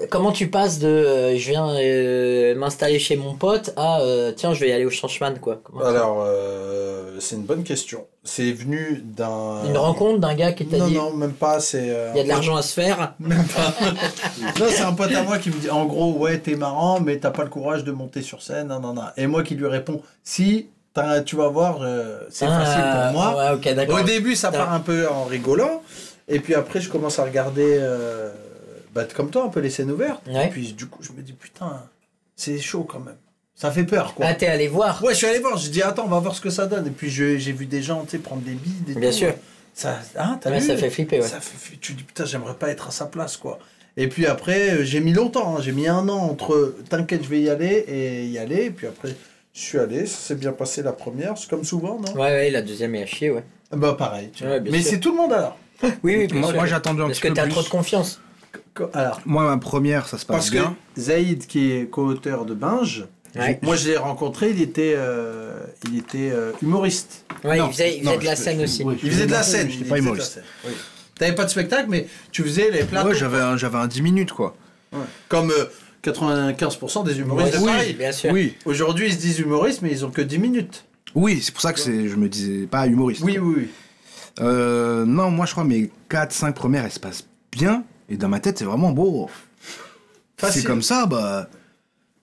[0.10, 4.54] comment tu passes de euh, je viens euh, m'installer chez mon pote à euh, tiens,
[4.54, 8.06] je vais y aller au Changeman, quoi Comment Alors, euh, c'est une bonne question.
[8.24, 9.64] C'est venu d'un.
[9.66, 11.60] Une rencontre d'un gars qui t'a Non, dit non, même pas.
[11.60, 11.90] C'est.
[11.90, 13.14] euh, il y a de l'argent à se faire.
[13.20, 13.74] Même pas.
[14.60, 17.18] non, c'est un pote à moi qui me dit en gros, ouais, t'es marrant, mais
[17.18, 18.68] t'as pas le courage de monter sur scène.
[18.68, 19.04] Non, non, non.
[19.18, 20.68] Et moi qui lui réponds, si,
[21.26, 22.84] tu vas voir, euh, c'est Ah, facile
[23.14, 23.56] pour moi.
[23.56, 24.02] Ouais.
[24.02, 25.82] Au début, ça part un peu en rigolant.
[26.28, 28.30] Et puis après, je commence à regarder, euh,
[28.94, 30.22] bah, comme toi, un peu les scènes ouvertes.
[30.28, 30.48] Ouais.
[30.48, 31.84] Et puis du coup, je me dis, putain,
[32.36, 33.18] c'est chaud quand même.
[33.56, 34.26] Ça fait peur, quoi.
[34.28, 35.58] Ah, t'es allé voir Ouais, je suis allé voir.
[35.58, 36.88] Je dis, attends, on va voir ce que ça donne.
[36.88, 38.96] Et puis je- j'ai vu des gens, tu sais, prendre des billes.
[38.96, 39.16] Bien tout.
[39.16, 39.34] sûr.
[39.74, 41.28] Ça, hein, t'as Ouais, vu ça fait flipper, ouais.
[41.28, 43.60] Ça fait- Tu dis, putain, j'aimerais pas être à sa place, quoi.
[43.98, 45.58] Et puis après, euh, j'ai mis longtemps.
[45.58, 45.62] hein.
[45.62, 48.66] J'ai mis un an entre t'inquiète, je vais y aller et y aller.
[48.66, 49.10] Et puis après,
[49.54, 50.06] je suis allé.
[50.08, 51.38] Ça s'est bien passé la première.
[51.38, 52.14] C'est comme souvent, non?
[52.14, 53.44] Ouais, ouais, la deuxième est à chier, ouais.
[53.72, 54.30] Bah, pareil.
[54.34, 54.54] tu vois.
[54.56, 55.58] Ouais, Mais c'est tout le monde alors.
[56.04, 57.70] Oui, oui, bien Moi, moi, j'ai attendu un Parce petit que peu t'as trop de
[57.70, 58.20] confiance.
[58.94, 60.76] Alors, Moi, ma première, ça se passe parce que bien.
[60.98, 63.60] Zaïd, qui est co-auteur de Binge, Ouais.
[63.62, 65.54] moi je l'ai rencontré, il était, euh,
[65.88, 67.24] il était euh, humoriste.
[67.46, 68.84] Ouais, Non, il faisait, il non, faisait de la scène je- aussi.
[68.84, 69.70] oui, Il faisait de la scène.
[69.70, 70.42] J'étais pas de humoriste.
[70.66, 70.72] oui.
[71.16, 73.10] T'avais pas de spectacle, mais tu faisais les plateaux.
[73.10, 74.56] Ouais, j'avais un, j'avais un 10 minutes, quoi.
[74.92, 75.00] Ouais.
[75.30, 75.66] Comme euh,
[76.04, 77.94] 95% des humoristes de Oui, Paris.
[77.94, 78.32] bien sûr.
[78.34, 80.84] Oui, Aujourd'hui, ils se disent humoristes, mais ils ont que 10 minutes.
[81.16, 83.22] oui, c'est pour ça que je me disais pas humoriste.
[83.24, 83.70] Oui, oui, oui.
[84.40, 87.84] Euh, non, moi, je crois mes 4-5 premières, elles se passent bien.
[88.12, 89.30] Et dans ma tête, c'est vraiment beau.
[90.38, 90.62] Facile.
[90.62, 91.48] C'est comme ça, bah.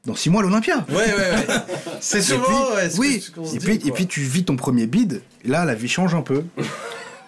[0.05, 0.85] Dans 6 mois, l'Olympia.
[0.91, 1.47] Ouais, ouais, ouais.
[2.01, 4.07] C'est souvent, puis- ouais, ce oui, que- ce qu'on se et dit, puis, et puis
[4.07, 6.45] tu vis ton premier bide, et là la vie change un peu.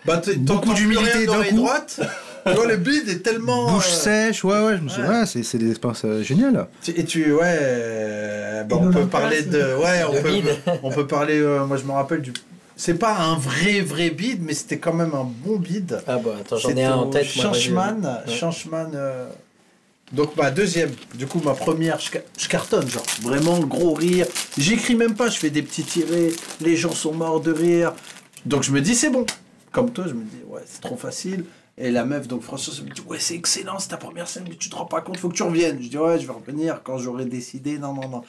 [0.06, 1.56] Bah, beaucoup d'humilité d'un coup.
[1.56, 2.00] droite.
[2.46, 3.70] Tu vois, le bide est tellement.
[3.70, 3.96] Bouche euh,
[4.30, 5.08] sèche, ouais, ouais, je me suis ouais.
[5.08, 6.68] ouais, c'est, c'est des expériences euh, géniales.
[6.82, 10.90] tu- Et tu, ouais, euh, bah, Et on peut parler de, ouais, on peut, on
[10.90, 11.38] peut parler.
[11.38, 12.32] euh, moi, je me rappelle du,
[12.80, 16.02] C'est pas un vrai, vrai bide, mais c'était quand même un bon bide.
[16.06, 17.26] Ah bah attends, j'en ai un en tête.
[17.36, 17.44] moi.
[18.26, 18.32] Ouais.
[18.34, 19.28] Chanchman, euh,
[20.12, 24.26] Donc ma deuxième, du coup ma première, je, ca- je cartonne, genre vraiment gros rire.
[24.56, 27.92] J'écris même pas, je fais des petits tirés, les gens sont morts de rire.
[28.46, 29.26] Donc je me dis c'est bon.
[29.72, 31.44] Comme toi, je me dis ouais c'est trop facile.
[31.78, 34.44] Et la meuf, donc François, elle me dit ouais c'est excellent, c'est ta première scène,
[34.48, 35.78] mais tu te rends pas compte, faut que tu reviennes.
[35.82, 38.22] Je dis ouais je vais revenir quand j'aurai décidé, non non non.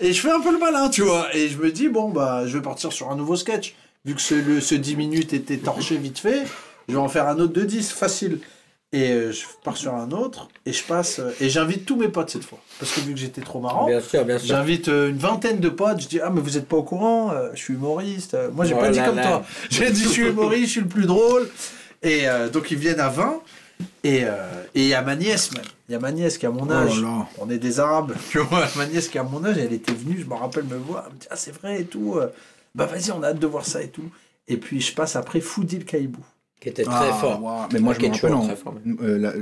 [0.00, 1.34] Et je fais un peu le malin, tu vois.
[1.34, 3.74] Et je me dis bon bah je vais partir sur un nouveau sketch.
[4.04, 6.42] Vu que ce, le- ce 10 minutes était torché vite fait,
[6.88, 8.38] je vais en faire un autre de 10, facile.
[8.92, 12.06] Et euh, je pars sur un autre, et je passe, euh, et j'invite tous mes
[12.08, 12.60] potes cette fois.
[12.78, 14.46] Parce que vu que j'étais trop marrant, Bien sûr, bien sûr.
[14.46, 17.32] j'invite euh, une vingtaine de potes, je dis Ah, mais vous êtes pas au courant,
[17.54, 18.36] je suis humoriste.
[18.52, 19.22] Moi, j'ai Oh pas dit là comme là.
[19.26, 19.44] toi.
[19.70, 21.48] J'ai dit Je suis humoriste, je suis le plus drôle.
[22.04, 23.40] Et euh, donc, ils viennent à 20.
[24.04, 24.30] Et euh,
[24.76, 25.64] et il y a ma nièce, même.
[25.88, 27.02] Il y a ma nièce qui a mon Oh là âge.
[27.02, 27.26] là.
[27.38, 28.14] On est des Arabes.
[28.30, 30.76] Tu vois, ma nièce qui a mon âge, elle était venue, je me rappelle me
[30.76, 31.04] voir.
[31.08, 32.16] Elle me dit Ah, c'est vrai et tout.
[32.74, 34.10] Bah, vas-y, on a hâte de voir ça et tout.
[34.48, 36.24] Et puis, je passe après Foudil Caïbou.
[36.60, 37.68] Qui était très Ah, fort.
[37.72, 38.74] Mais moi, je me rappelle, en- très fort.
[39.02, 39.32] euh, la-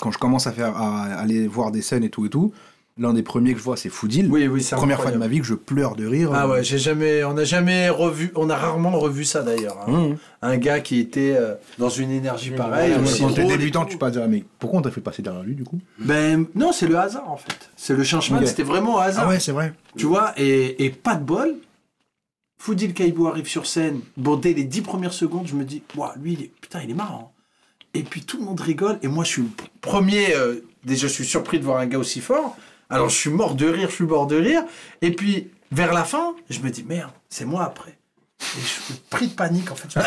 [0.00, 2.52] quand je commence à faire à aller voir des scènes et tout et tout,
[2.98, 4.28] l'un des premiers que je vois, c'est Foudil.
[4.30, 6.30] Oui, oui, c'est Première fois de ma vie que je pleure de rire.
[6.34, 9.78] Ah ouais, j'ai jamais, on n'a jamais revu, on a rarement revu ça d'ailleurs.
[9.86, 9.90] hein.
[10.10, 10.16] Mmh.
[10.42, 12.92] Un gars qui était euh, dans une énergie pareille.
[12.94, 15.22] Quand aussi quand t'es débutant, tu peux pas dire, mais pourquoi on t'a fait passer
[15.22, 15.78] derrière lui du coup?
[15.98, 17.70] Ben non, c'est le hasard en fait.
[17.76, 19.24] C'est le changement, c'était vraiment au hasard.
[19.26, 19.72] Ah ouais, c'est vrai.
[19.96, 21.54] Tu vois, et, et pas de bol.
[22.62, 24.02] Foudil Caïbou arrive sur scène.
[24.16, 26.90] Bon, dès les dix premières secondes, je me dis, Ouah, lui, il est, putain, il
[26.90, 27.34] est marrant.
[27.92, 29.00] Et puis tout le monde rigole.
[29.02, 29.48] Et moi, je suis le
[29.80, 30.32] premier.
[30.36, 32.56] euh, déjà, je suis surpris de voir un gars aussi fort.
[32.88, 34.62] Alors, je suis mort de rire, je suis mort de rire.
[35.00, 37.98] Et puis, vers la fin, je me dis, merde, c'est moi après.
[38.56, 39.98] Et je suis pris de panique, en fait.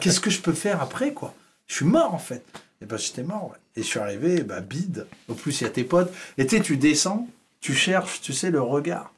[0.00, 1.32] Qu'est-ce que je peux faire après, quoi?
[1.68, 2.44] Je suis mort, en fait.
[2.82, 3.58] Et ben, j'étais mort, ouais.
[3.76, 5.06] Et je suis arrivé, bah, bide.
[5.28, 6.12] Au plus, il y a tes potes.
[6.38, 7.28] Et tu descends,
[7.60, 9.12] tu cherches, tu sais, le regard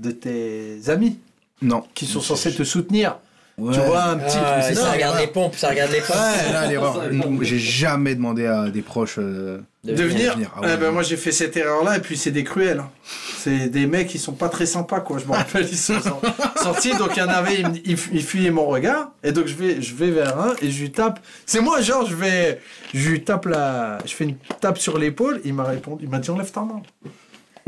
[0.00, 1.20] de tes amis
[1.62, 1.84] Non.
[1.94, 3.18] qui sont censés te soutenir.
[3.56, 3.74] Ouais.
[3.74, 4.36] Tu vois, un petit.
[4.40, 6.14] Ah, Non, ça regarde les pompes, ça regarde les pompes.
[6.14, 7.02] Ouais, là, l'erreur.
[7.40, 10.34] J'ai jamais demandé à des proches euh, De De venir.
[10.34, 10.52] venir.
[10.54, 10.76] Ah Eh ouais.
[10.76, 12.78] ben, moi, j'ai fait cette erreur-là, et puis c'est des cruels.
[12.78, 12.90] hein.
[13.36, 15.18] C'est des mecs qui sont pas très sympas, quoi.
[15.18, 16.22] Je me rappelle, ils sont sor-
[16.62, 19.32] sortis, donc il y en avait, ils, me- ils fu- ils fuyaient mon regard, et
[19.32, 21.18] donc je vais, je vais vers un, et je lui tape.
[21.44, 22.60] C'est moi, genre, je vais.
[22.94, 23.98] Je lui tape la.
[24.06, 26.80] Je fais une tape sur l'épaule, il m'a répondu, il m'a dit, enlève ta main.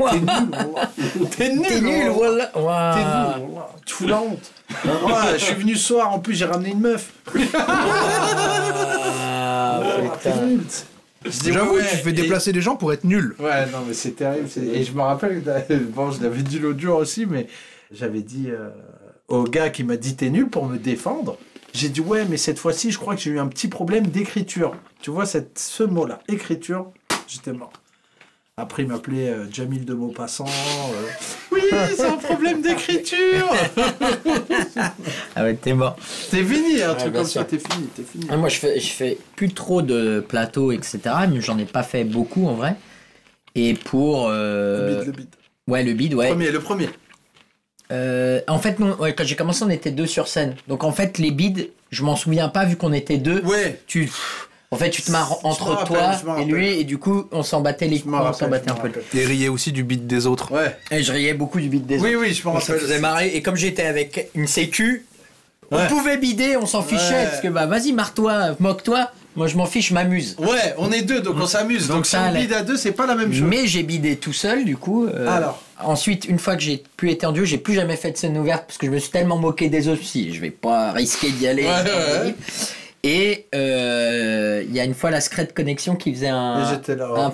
[0.09, 1.29] T'es nul.
[1.37, 2.45] T'es nul, T'es nul, voilà.
[3.35, 3.49] T'es nul.
[3.85, 4.51] Tu fous la honte.
[5.33, 7.11] Je suis venu ce soir, en plus, j'ai ramené une meuf.
[8.93, 9.81] Ah,
[10.21, 10.45] T'es putain.
[10.45, 10.61] nul.
[11.23, 13.35] Je dis, J'avoue, ouais, tu fais et- déplacer des gens pour être nul.
[13.39, 14.47] Ouais, non, mais c'est terrible.
[14.49, 15.43] c'est- Et je me rappelle,
[15.95, 17.45] bon, je l'avais dit l'autre jour aussi, mais
[17.91, 18.69] j'avais dit euh,
[19.27, 21.37] au gars qui m'a dit t'es nul pour me défendre.
[21.73, 24.73] J'ai dit ouais, mais cette fois-ci, je crois que j'ai eu un petit problème d'écriture.
[25.01, 26.87] Tu vois, cette, ce mot-là, écriture,
[27.27, 27.71] j'étais mort.
[28.57, 30.45] Après, il m'appelait euh, Jamil de Maupassant.
[30.45, 31.07] euh,
[31.51, 31.61] oui,
[31.95, 33.49] c'est un problème d'écriture.
[35.35, 35.95] Ah ouais, t'es mort.
[36.29, 37.41] T'es fini, un Ouais, truc comme sûr.
[37.41, 38.27] ça, t'es fini, t'es fini.
[38.29, 40.99] Ah, moi, je fais, je fais plus trop de plateaux, etc.
[41.31, 42.75] Mais j'en ai pas fait beaucoup en vrai.
[43.55, 44.27] Et pour.
[44.29, 45.29] euh, Le bide, le bide.
[45.67, 46.27] Ouais, le bide, ouais.
[46.29, 46.89] Premier, le premier.
[47.91, 50.55] Euh, en fait, non, ouais, quand j'ai commencé, on était deux sur scène.
[50.67, 53.41] Donc en fait, les bides, je m'en souviens pas vu qu'on était deux.
[53.43, 53.79] Ouais.
[53.87, 54.09] Tu,
[54.71, 55.87] en fait, tu te marres entre rappelle,
[56.21, 58.75] toi et lui, et du coup, on s'en battait les me on s'en battait un
[58.75, 58.89] peu.
[59.13, 60.51] Et riait aussi du beat des autres.
[60.53, 60.75] Ouais.
[60.91, 62.25] Et je riais beaucoup du bide des Oui, autres.
[62.27, 62.79] oui, je me ça rappelle.
[62.79, 63.27] faisait marrer.
[63.35, 65.05] Et comme j'étais avec une sécu,
[65.71, 67.13] on pouvait bider, on s'en fichait.
[67.13, 67.25] Ouais.
[67.25, 69.09] Parce que bah vas-y, marre-toi, moque-toi.
[69.37, 70.35] Moi, je m'en fiche, je m'amuse.
[70.39, 71.87] Ouais, on est deux, donc on s'amuse.
[71.87, 73.43] Donc Donc, ça si on bide à deux, c'est pas la même chose.
[73.43, 75.05] Mais j'ai bidé tout seul, du coup.
[75.07, 78.11] euh, Alors Ensuite, une fois que j'ai plus été en duo, j'ai plus jamais fait
[78.11, 80.03] de scène ouverte parce que je me suis tellement moqué des autres.
[80.03, 81.63] Si, je vais pas risquer d'y aller.
[81.63, 82.35] Ouais,
[83.03, 86.69] Et euh, il y a une fois la Secret Connexion qui faisait un.
[86.69, 87.07] J'étais là.
[87.15, 87.31] un-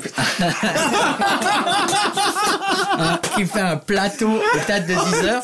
[3.04, 5.44] un- qui fait un plateau au théâtre de 10 heures.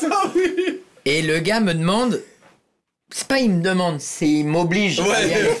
[1.04, 2.22] Et le gars me demande.
[3.16, 4.98] C'est pas il me demande, c'est il m'oblige.
[5.00, 5.06] Ouais.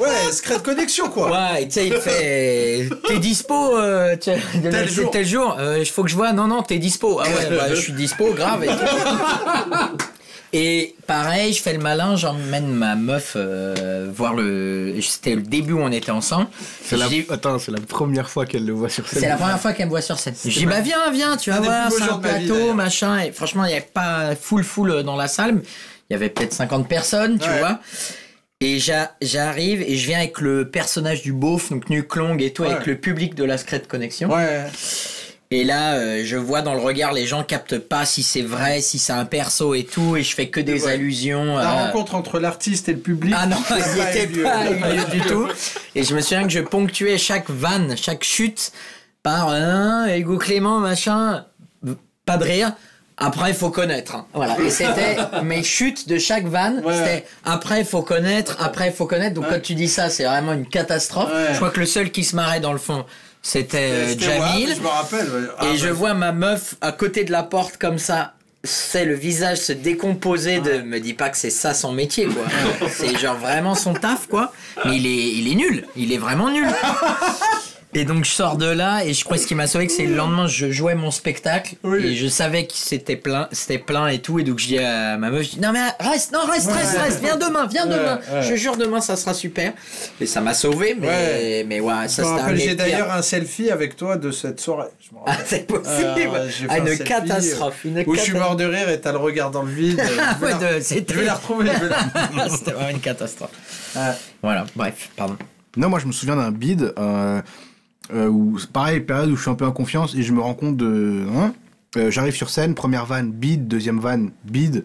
[0.00, 1.30] Ouais, secret connexion, quoi.
[1.30, 2.88] Ouais, tu sais, il fait.
[3.06, 5.10] T'es dispo euh, Tel le- jour.
[5.12, 6.32] tel jour Euh, Il faut que je vois.
[6.32, 7.20] Non, non, t'es dispo.
[7.22, 8.64] Ah ouais, bah, je suis dispo, grave.
[8.64, 8.74] Et, tout.
[10.56, 14.94] Et pareil, je fais le malin, j'emmène ma meuf euh, voir le.
[15.02, 16.46] C'était le début où on était ensemble.
[16.80, 17.06] C'est la...
[17.30, 19.18] Attends, c'est la première fois qu'elle le voit sur scène.
[19.20, 20.34] C'est la première fois qu'elle me voit sur scène.
[20.44, 23.18] Je dis, bah viens, viens, tu vas voir, c'est un vie, plateau, machin.
[23.18, 25.60] Et franchement, il n'y avait pas full full dans la salle.
[26.08, 27.58] Il y avait peut-être 50 personnes, tu Ouais.
[27.58, 27.80] vois.
[28.60, 32.52] Et j'a- j'arrive et je viens avec le personnage du beauf, donc Nuke Long et
[32.52, 32.70] tout, Ouais.
[32.70, 34.30] avec le public de la Secret Connexion.
[34.32, 34.64] Ouais.
[35.56, 38.80] Et là, euh, je vois dans le regard, les gens captent pas si c'est vrai,
[38.80, 40.92] si c'est un perso et tout, et je fais que des Ouais.
[40.94, 41.56] allusions.
[41.56, 43.32] La à- rencontre entre l'artiste et le public.
[43.38, 45.46] ah non, il était pas eu lieu du tout.
[45.94, 48.72] Et je me souviens que je ponctuais chaque vanne, chaque chute
[49.22, 51.44] par un Hugo Clément, machin,
[52.26, 52.72] pas de rire.
[53.16, 54.16] Après, il faut connaître.
[54.16, 54.26] hein.
[54.34, 54.58] Voilà.
[54.58, 56.82] Et c'était mes chutes de chaque vanne.
[56.84, 58.56] C'était après, il faut connaître.
[58.58, 59.34] Après, il faut connaître.
[59.34, 61.30] Donc, quand tu dis ça, c'est vraiment une catastrophe.
[61.52, 63.04] Je crois que le seul qui se marrait dans le fond,
[63.46, 64.40] c'était euh, C'était Jamil.
[64.68, 65.26] Wahab, je me rappelle.
[65.28, 65.48] ouais.
[65.58, 68.32] Ah, Et je vois ma meuf à côté de la porte comme ça.
[68.66, 70.78] C'est le visage se décomposer de.
[70.80, 72.44] Me dis pas que c'est ça son métier, quoi.
[72.90, 74.52] c'est genre vraiment son taf, quoi.
[74.86, 75.84] Mais il est, il est nul.
[75.96, 76.66] Il est vraiment nul.
[77.96, 79.92] Et donc je sors de là et je crois que ce qui m'a sauvé que
[79.92, 84.08] c'est le lendemain je jouais mon spectacle et je savais que c'était plein c'était plein
[84.08, 86.40] et tout et donc je dis à ma meuf je dis non mais reste non
[86.44, 88.42] reste reste reste viens demain viens Ouais, demain ouais.
[88.42, 89.72] je te jure demain ça sera super
[90.20, 91.64] et ça m'a sauvé mais Ouais.
[91.68, 94.88] mais ouais ça c'était un j'ai d'ailleurs un selfie avec toi de cette soirée.
[94.98, 95.86] Je me Ah, c'est possible.
[96.34, 98.34] Euh, Ah, un une selfie, catastrophe, une Où je suis catastrophe.
[98.40, 100.02] mort de rire et t'as le regard dans le vide.
[100.02, 101.70] Ah, Je vais ouais, la- de- c'était- je vais la retrouver.
[102.50, 103.50] C'était vraiment une catastrophe.
[104.42, 105.36] Voilà, bref, pardon.
[105.76, 107.40] Non, moi je me souviens d'un bid euh,
[108.12, 110.54] euh, où, pareil, période où je suis un peu en confiance et je me rends
[110.54, 111.24] compte de.
[111.34, 111.54] hein,
[111.96, 114.84] euh, J'arrive sur scène, première vanne, bid, deuxième vanne, bid.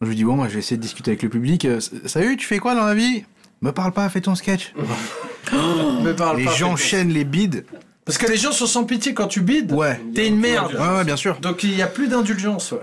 [0.00, 1.64] Je me dis, bon, moi je vais essayer de discuter avec le public.
[1.66, 3.24] Euh, Salut, tu fais quoi dans la vie?
[3.60, 4.72] Me parle pas, fais ton sketch.
[5.52, 7.62] Me parle les pas, gens enchaînent les bids.
[8.06, 9.72] Parce que les gens sont sans pitié quand tu bides.
[9.72, 10.00] Ouais.
[10.14, 10.72] T'es une merde.
[10.74, 11.38] Ouais, ouais, bien sûr.
[11.40, 12.72] Donc il y a plus d'indulgence.
[12.72, 12.78] Ouais.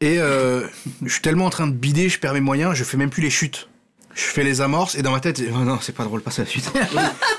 [0.00, 0.66] Et euh,
[1.02, 3.22] je suis tellement en train de bider, je perds mes moyens, je fais même plus
[3.22, 3.68] les chutes.
[4.16, 6.42] Je fais les amorces et dans ma tête, oh non, c'est pas drôle, passe à
[6.42, 6.72] la suite.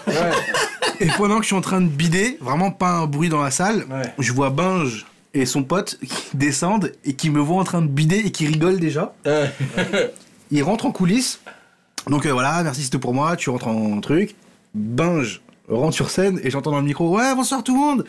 [0.99, 3.49] et pendant que je suis en train de bider, vraiment pas un bruit dans la
[3.49, 3.87] salle,
[4.19, 7.87] je vois Binge et son pote qui descendent et qui me voient en train de
[7.87, 9.15] bider et qui rigolent déjà.
[10.51, 11.39] Ils rentrent en coulisses.
[12.05, 14.35] Donc euh, voilà, merci c'était pour moi, tu rentres en truc.
[14.75, 18.05] Binge rentre sur scène et j'entends dans le micro, ouais, bonsoir tout le monde.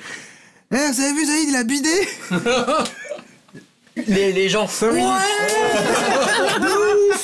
[0.71, 2.09] Eh, vous avez vu Zaïd, il a bidé?
[4.07, 5.01] Les, les gens ouais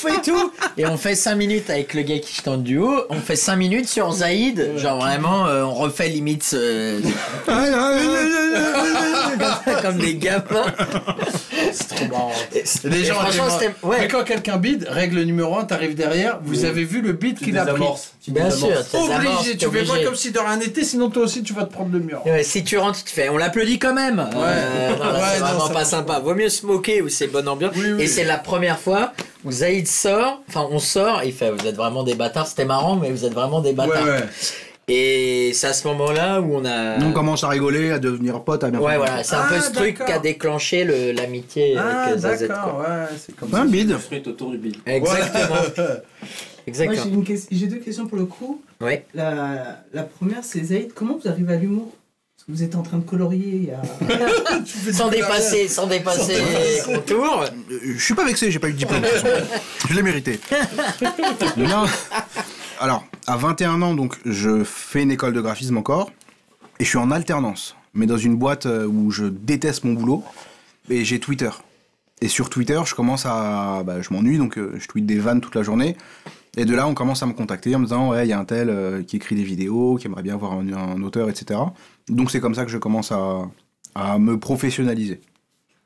[0.07, 3.05] ouf et tout et on fait 5 minutes avec le gars qui chante du haut
[3.11, 7.01] on fait 5 minutes sur Zaïd genre vraiment euh, on refait limite euh,
[9.39, 10.67] comme, comme des gamins
[11.73, 12.33] C'est trop marrant.
[12.55, 13.91] Et Les gens franchement, étaient c'était- morts.
[13.93, 13.97] ouais.
[14.01, 16.67] Mais quand quelqu'un bide, règle numéro 1, t'arrives derrière, vous Oui.
[16.67, 17.73] avez vu le bide qu'il a pris.
[17.75, 18.13] désamorces.
[18.25, 18.89] Tu Bien désamorces.
[18.91, 20.05] sûr, Obligé, t'es tu fais pas obligé.
[20.05, 22.23] comme si de rien n'était, sinon toi aussi tu vas te prendre le mur.
[22.27, 24.19] Ouais, si tu rentres, tu te fais, on l'applaudit quand même.
[24.21, 26.19] Euh, non, là, Ouais, c'est non, vraiment ça pas sympa.
[26.21, 27.73] Vaut mieux se moquer où c'est bonne ambiance.
[27.77, 28.03] Oui, oui.
[28.03, 29.13] Et c'est la première fois
[29.45, 32.47] où Zaïd sort, enfin on sort, il fait, vous êtes vraiment des bâtards.
[32.47, 34.05] C'était marrant, mais vous êtes vraiment des bâtards.
[34.05, 34.21] ouais.
[34.87, 36.99] Et c'est à ce moment-là où on a.
[36.99, 39.55] Nous on commence à rigoler, à devenir potes, à bien Ouais, voilà, c'est un Ah,
[39.55, 40.07] peu ce truc d'accord.
[40.07, 42.49] qui a déclenché le- l'amitié Ah, avec Zazette.
[42.51, 42.83] d'accord, quoi.
[42.89, 43.95] ouais, c'est comme Un bide.
[43.95, 44.77] Construite autour du bide.
[44.85, 45.55] Exactement.
[45.55, 45.75] Ouais.
[45.79, 45.87] Moi,
[46.67, 47.25] Exactement.
[47.51, 48.63] j'ai, deux questions pour le coup.
[48.81, 49.07] Ouais.
[49.15, 51.91] La, la première, c'est Zaïd, comment vous arrivez à l'humour?
[52.47, 53.51] Que vous êtes en train de colorier.
[53.55, 53.83] il y a-
[54.93, 57.43] Sans dépasser, sans dépasser les contours.
[57.71, 59.03] Euh, Je suis pas vexé, j'ai pas eu de diplôme.
[59.89, 60.39] je l'ai mérité.
[61.57, 61.85] non.
[62.81, 66.11] Alors, à 21 ans, donc, je fais une école de graphisme encore.
[66.81, 67.77] Et je suis en alternance.
[67.95, 70.23] Mais dans une boîte euh, où je déteste mon boulot.
[70.91, 71.51] Et j'ai Twitter.
[72.21, 73.83] Et sur Twitter, je commence à.
[73.87, 75.97] Bah, je m'ennuie, donc euh, je tweete des vannes toute la journée.
[76.57, 78.39] Et de là, on commence à me contacter en me disant Ouais, il y a
[78.39, 81.61] un tel euh, qui écrit des vidéos, qui aimerait bien voir un, un auteur, etc.
[82.09, 83.43] Donc c'est comme ça que je commence à,
[83.95, 85.21] à me professionnaliser.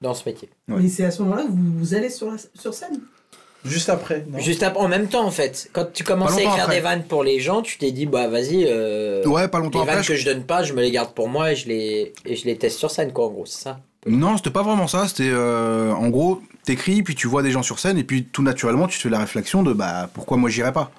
[0.01, 0.49] Dans ce métier.
[0.69, 0.77] Ouais.
[0.83, 3.01] Mais c'est à ce moment-là que vous, vous allez sur, la, sur scène?
[3.65, 4.39] Juste après, non?
[4.39, 5.69] Juste après, en même temps en fait.
[5.73, 6.77] Quand tu commençais à écrire après.
[6.77, 8.65] des vannes pour les gens, tu t'es dit bah vas-y.
[8.69, 9.95] euh, Ouais, pas longtemps les après.
[9.97, 12.13] vannes je- que je donne pas, je me les garde pour moi et je les,
[12.25, 13.81] et je les teste sur scène, quoi, en gros, c'est ça?
[14.07, 15.09] Non, c'était pas vraiment ça.
[15.09, 16.41] C'était euh, en gros,
[16.77, 19.19] puis tu vois des gens sur scène, et puis tout naturellement, tu te fais la
[19.19, 20.91] réflexion de bah pourquoi moi j'irais pas?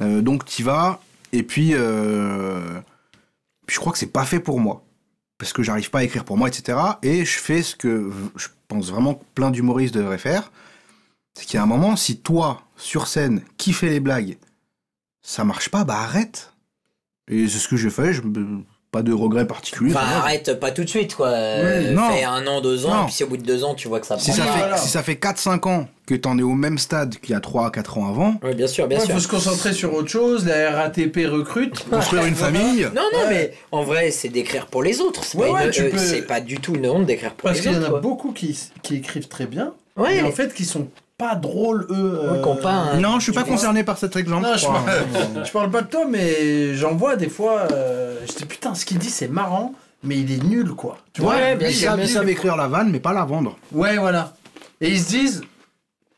[0.00, 1.00] Euh, donc t'y vas,
[1.34, 2.80] et puis, euh,
[3.66, 4.84] je crois que c'est pas fait pour moi
[5.36, 6.78] parce que j'arrive pas à écrire pour moi, etc.
[7.02, 10.52] Et je fais ce que je pense vraiment que plein d'humoristes devraient faire,
[11.34, 14.38] c'est qu'il y a un moment, si toi sur scène qui fait les blagues,
[15.22, 16.52] ça marche pas, bah arrête.
[17.26, 18.12] Et c'est ce que j'ai fait.
[18.12, 18.22] Je
[18.94, 19.92] pas de regrets particuliers.
[19.94, 20.16] Enfin, ça va.
[20.20, 21.28] arrête pas tout de suite, quoi.
[21.28, 22.10] Oui, Euh, non.
[22.12, 23.02] Fais un an, deux ans, Non.
[23.02, 24.24] et puis si au bout de deux ans, tu vois que ça prend.
[24.24, 27.30] Si ça, fait, si ça fait 4-5 ans que t'en es au même stade qu'il
[27.32, 29.12] y a 3-4 ans avant, Oui, bien sûr, bien sûr.
[29.14, 31.84] faut se concentrer sur autre chose, la RATP recrute.
[31.90, 32.84] construire une famille.
[32.94, 35.24] Non, non, mais en vrai, c'est d'écrire pour les autres.
[35.24, 37.48] C'est Ouais, pas, ouais, une- tu euh, peux- pas du tout une honte d'écrire pour
[37.48, 37.86] Parce les qu'il y en autres.
[37.88, 38.00] a quoi.
[38.00, 40.22] beaucoup qui, qui écrivent très bien, Ouais.
[40.22, 40.86] mais en fait qui sont
[41.16, 42.30] pas drôles eux.
[42.42, 43.52] Ouais, pas un- Non, je suis pas vois.
[43.54, 44.42] concerné par cet exemple.
[44.46, 47.68] Non, je, parle, je parle pas de toi, mais j'en vois des fois.
[47.72, 50.98] Euh, je dis putain, ce qu'il dit c'est marrant, mais il est nul quoi.
[51.12, 51.34] Tu vois?
[51.36, 53.56] Ouais, bien ils sûr, savent, ils écrire la vanne, mais pas la vendre.
[53.72, 54.34] Ouais, voilà.
[54.80, 55.42] Et ils se disent,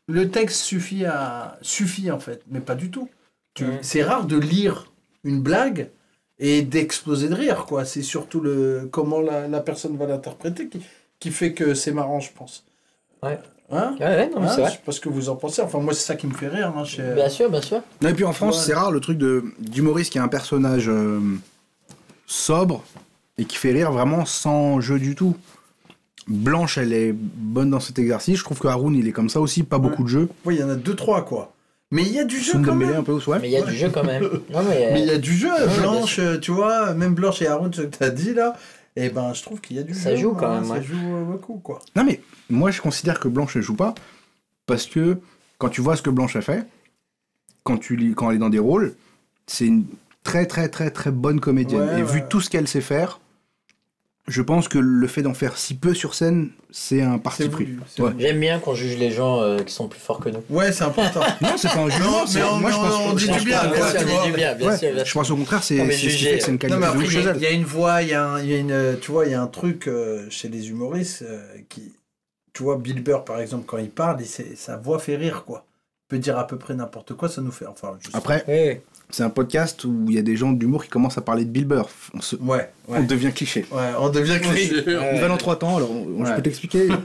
[0.07, 3.09] le texte suffit à suffit en fait, mais pas du tout.
[3.53, 3.65] Tu-.
[3.81, 4.91] C'est rare de lire
[5.23, 5.89] une blague
[6.39, 7.85] et d'exploser de rire quoi.
[7.85, 10.81] C'est surtout le comment la, la personne va l'interpréter qui,
[11.19, 12.63] qui fait que c'est marrant, je pense.
[13.23, 13.39] Ouais.
[13.71, 14.71] Hein Ouais, ouais, non, mais Hein c'est Je vrai.
[14.71, 15.61] sais pas ce que vous en pensez.
[15.61, 16.73] Enfin, moi, c'est ça qui me fait rire.
[16.77, 17.81] hein, chez- Bien sûr, bien sûr.
[18.07, 18.63] Et puis en France, Ouais.
[18.67, 21.19] c'est rare le truc de d'humoriste qui a un personnage euh,
[22.25, 22.83] sobre
[23.37, 25.35] et qui fait rire vraiment sans jeu du tout.
[26.27, 28.37] Blanche, elle est bonne dans cet exercice.
[28.39, 30.29] Je trouve que Haroun, il est comme ça aussi, pas beaucoup de jeux.
[30.45, 31.53] Oui, il y en a deux, trois, quoi.
[31.89, 32.95] Mais il y a du jeu quand même.
[32.97, 33.39] un peu, ouais.
[33.41, 34.23] Mais il y a du jeu quand même.
[34.53, 35.47] Non, mais, il y a du jeu.
[35.79, 38.55] Blanche, euh, tu vois, même Blanche et Haroun, ce que tu as dit là,
[38.99, 40.23] et ben je trouve qu'il y a du Ça jeu.
[40.23, 40.83] joue quand hein, même, Ça ouais.
[40.83, 41.79] joue euh, beaucoup, quoi.
[41.95, 42.19] Non, mais
[42.49, 43.93] moi, je considère que Blanche ne joue pas
[44.65, 45.17] parce que
[45.59, 46.65] quand tu vois ce que Blanche a fait,
[47.63, 48.95] quand, tu, lis- quand elle est dans des rôles,
[49.45, 49.85] c'est une
[50.23, 51.81] très, très, très, très bonne comédienne.
[51.87, 52.11] Ouais, Et ouais.
[52.11, 53.19] vu tout ce qu'elle sait faire,
[54.27, 57.67] je pense que le fait d'en faire si peu sur scène, c'est un parti pris.
[57.99, 58.11] Ouais.
[58.19, 60.43] J'aime bien qu'on juge les gens euh, qui sont plus forts que nous.
[60.49, 61.21] Ouais, c'est important.
[61.41, 62.25] Non, c'est pas un jugement.
[62.33, 65.35] Mais on- moi, je pense, on dit du bien, on dit du je pense au
[65.37, 68.13] contraire, c'est ce une Non, qualité mais il y, a- y une voix, il y
[68.13, 70.25] a, un- il y a une, euh, tu vois, il y a un truc euh,
[70.29, 71.93] chez les humoristes euh, qui,
[72.53, 75.65] tu vois, Bill Burr par exemple, quand il parle, il, sa voix fait rire, quoi.
[76.09, 77.97] Il peut dire à peu près n'importe quoi, ça nous fait, enfin.
[78.13, 78.43] Après.
[79.09, 81.49] C'est un podcast où il y a des gens d'humour qui commencent à parler de
[81.49, 81.89] Bill Burr.
[82.13, 82.99] On, se- Ouais, ouais.
[82.99, 83.65] on devient cliché.
[83.71, 84.83] Ouais, on devient cliché.
[85.13, 86.87] On va dans trois temps, alors on- je peux t'expliquer.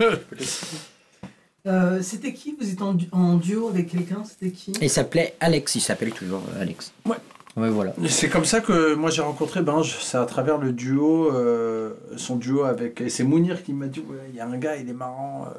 [1.64, 2.56] Euh, c'était qui?
[2.60, 4.72] Vous étiez en, du- en duo avec quelqu'un C'était qui?
[4.82, 6.92] Il s'appelait Alex, il s'appelle toujours euh, Alex.
[7.06, 7.14] Ouais.
[7.56, 7.92] Ouais, voilà.
[8.08, 12.34] C'est comme ça que moi j'ai rencontré Binge, c'est à travers le duo, euh, son
[12.36, 13.00] duo avec.
[13.02, 15.44] Et c'est Mounir qui m'a dit ouais, il y a un gars, il est marrant,
[15.46, 15.58] euh,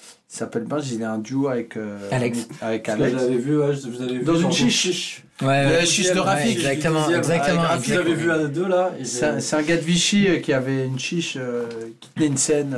[0.00, 1.76] il s'appelle Binge, il a un duo avec.
[1.76, 2.48] euh, Alex.
[2.62, 2.90] Avec.
[2.90, 5.23] Je l'avais vu, ouais, vous avais vu Dans une chiche.
[5.42, 5.86] Ouais, La ouais.
[5.86, 6.56] chiche de Rafik.
[6.56, 8.92] exactement, exactement, Rafik, Je l'avais vu à deux là.
[9.02, 11.66] C'est un, un gars de Vichy euh, qui avait une chiche, euh,
[12.00, 12.76] qui tenait une scène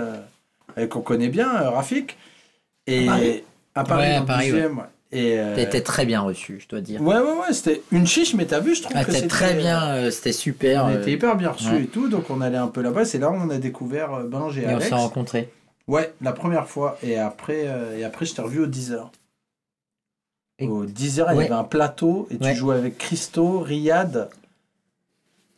[0.79, 2.17] euh, qu'on connaît bien, euh, Rafik.
[2.87, 3.43] Et À Paris
[3.75, 4.83] à Paris, Ouais, à dans le Paris, 12e, ouais.
[5.13, 7.01] Et, euh, été très bien reçu, je dois dire.
[7.01, 9.55] Ouais, ouais, ouais, c'était une chiche, mais t'as vu, je trouve Ah, que c'était très
[9.55, 10.87] bien, euh, c'était super.
[10.87, 11.83] On euh, était hyper bien reçus ouais.
[11.83, 13.05] et tout, donc on allait un peu là-bas.
[13.05, 15.49] C'est là où on a découvert euh, Binge et, Et on s'est rencontrés.
[15.87, 16.99] Ouais, la première fois.
[17.03, 18.99] Et après, euh, et après je t'ai revu au 10h.
[20.59, 22.55] Et- Au 10h, il y avait un plateau et tu Ouais.
[22.55, 24.31] jouais avec Christo, Riyad.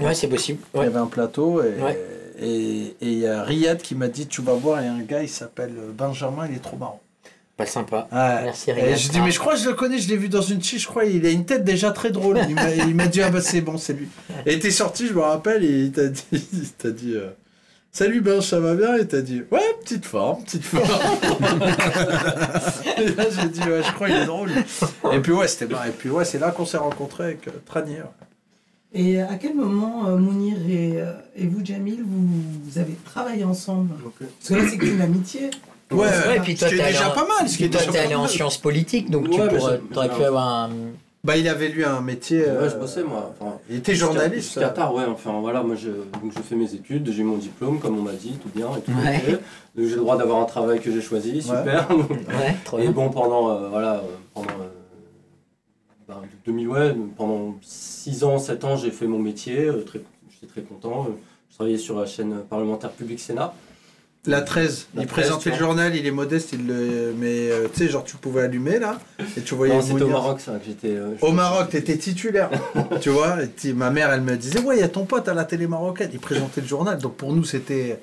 [0.00, 0.60] Ouais, c'est possible.
[0.74, 1.74] Il y avait un plateau et
[2.40, 4.92] et et il y a Riyad qui m'a dit Tu vas voir, il y a
[4.92, 7.00] un gars, il s'appelle Benjamin, il est trop marrant.
[7.56, 8.06] Pas sympa.
[8.12, 8.96] Merci Et Riyad.
[8.98, 10.82] je dis, mais je crois que je le connais, je l'ai vu dans une chiche,
[10.82, 12.38] je crois, il a une tête déjà très drôle.
[12.48, 14.06] Il m'a- il m'a dit, ah bah c'est bon, c'est lui.
[14.46, 17.30] Et t'es sorti, je me rappelle, et il t'a dit, il t'a dit euh,
[17.98, 18.96] Salut Ben, ça va bien?
[18.96, 20.84] Et t'as dit, ouais, petite forme, petite forme.
[22.96, 24.50] et là, j'ai dit, ouais, je crois qu'il est drôle.
[25.12, 25.82] Et puis, ouais, c'était bien.
[25.84, 28.02] Et puis, ouais, c'est là qu'on s'est rencontrés avec euh, Tranier.
[28.94, 32.28] Et à quel moment euh, Mounir et, euh, et vous, Jamil, vous,
[32.62, 33.92] vous avez travaillé ensemble?
[34.16, 35.50] Parce que là, c'est qu'une amitié.
[35.90, 37.48] Ouais, Ouais, et puis toi, t'es allé déjà en- pas mal.
[37.48, 40.22] Ce qui Toi, déjà t'es allé en sciences politiques, donc tu Ouais, pourrais, t'aurais pu
[40.22, 40.70] avoir un.
[41.28, 42.40] Bah, il avait lu un métier.
[42.40, 43.34] Ouais, euh, je bossais moi.
[43.38, 44.54] Enfin, Il était journaliste.
[44.54, 45.04] Jusqu'à tard, ouais.
[45.06, 48.14] Enfin voilà, moi je, donc, je fais mes études, j'ai mon diplôme, comme on m'a
[48.14, 48.92] dit, tout bien et tout.
[48.92, 49.38] Ouais.
[49.76, 51.86] Donc j'ai le droit d'avoir un travail que j'ai choisi, super.
[51.98, 54.00] Ouais, trop et bon, pendant, euh, voilà, euh,
[54.32, 54.68] pendant euh,
[56.08, 60.00] ben, 2000, ouais, pendant 6 ans, 7 ans, j'ai fait mon métier, euh, très,
[60.30, 61.08] j'étais très content.
[61.10, 61.12] euh,
[61.50, 63.52] Je travaillais sur la chaîne parlementaire Public Sénat.
[64.28, 67.14] La 13, La il 13, présentait le journal, il est modeste, il le...
[67.18, 68.98] mais euh, tu sais, genre tu pouvais allumer là,
[69.36, 70.08] et tu voyais Non, c'était au.
[70.08, 70.94] Maroc, ça, que j'étais.
[70.96, 72.50] euh, Au Maroc, t'étais titulaire,
[73.00, 73.38] tu vois.
[73.74, 76.10] ma mère, elle me disait, ouais, il y a ton pote à la télé marocaine,
[76.12, 78.00] il présentait le journal, donc pour nous, c'était.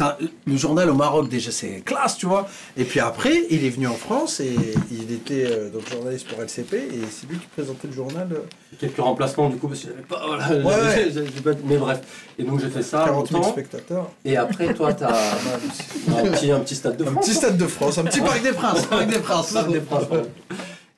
[0.00, 0.16] Un-
[0.46, 2.46] Le journal au Maroc, déjà, c'est classe, tu vois.
[2.76, 4.54] Et puis après, il est venu en France et
[4.92, 8.28] il était euh, donc journaliste pour LCP et c'est lui qui présentait le journal.
[8.32, 8.38] euh,
[8.78, 10.22] Quelques remplacements du coup, parce que j'avais pas.
[10.26, 10.62] Voilà, Ouais,
[10.94, 11.10] j'avais- ouais.
[11.32, 12.00] j'avais pas- mais bref.
[12.38, 13.52] Et donc j'ai fait ça 40 000 longtemps.
[13.52, 14.10] spectateurs.
[14.24, 15.08] Et après, toi, t'as
[16.08, 17.24] un petit, un petit stade de Un France.
[17.26, 19.52] petit stade de France, un petit parc des Princes, parc des Princes.
[19.52, 20.04] Parc des Princes.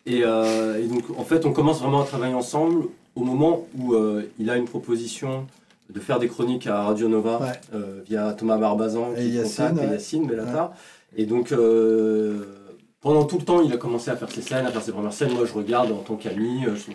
[0.07, 3.95] Et, euh, et donc, en fait, on commence vraiment à travailler ensemble au moment où
[4.39, 5.47] il a une proposition
[5.93, 7.53] de faire des chroniques à Radio Nova Ouais.
[7.75, 9.93] euh, via Thomas Barbazan Et Yacine, contacte, et ouais.
[9.95, 10.73] Yacine Bellatar.
[11.17, 12.45] Et donc, euh,
[13.01, 15.13] pendant tout le temps, il a commencé à faire ses scènes, à faire ses premières
[15.13, 15.33] scènes.
[15.35, 16.65] Moi, je regarde en tant qu'ami.
[16.67, 16.93] euh, je-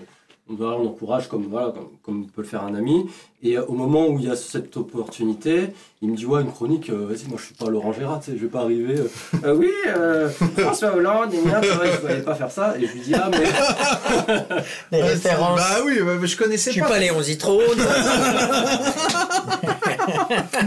[0.49, 3.05] on, voilà, on encourage comme, voilà, comme, comme peut le faire un ami.
[3.43, 5.67] Et euh, au moment où il y a cette opportunité,
[6.01, 8.31] il me dit Ouais, une chronique, euh, vas-y, moi je suis pas Laurent Gérard, tu
[8.31, 8.95] sais, je vais pas arriver.
[8.99, 9.07] euh,
[9.43, 12.75] Euh, oui, euh, François Hollande, et bien, c'est vrai que je voulais pas faire ça.
[12.79, 13.39] Et je lui dis Ah, mais.
[14.91, 15.59] Les Ah, références.
[15.59, 16.87] Bah oui, mais je Je connaissais suis pas.
[16.89, 17.61] pas Léon Zitrone.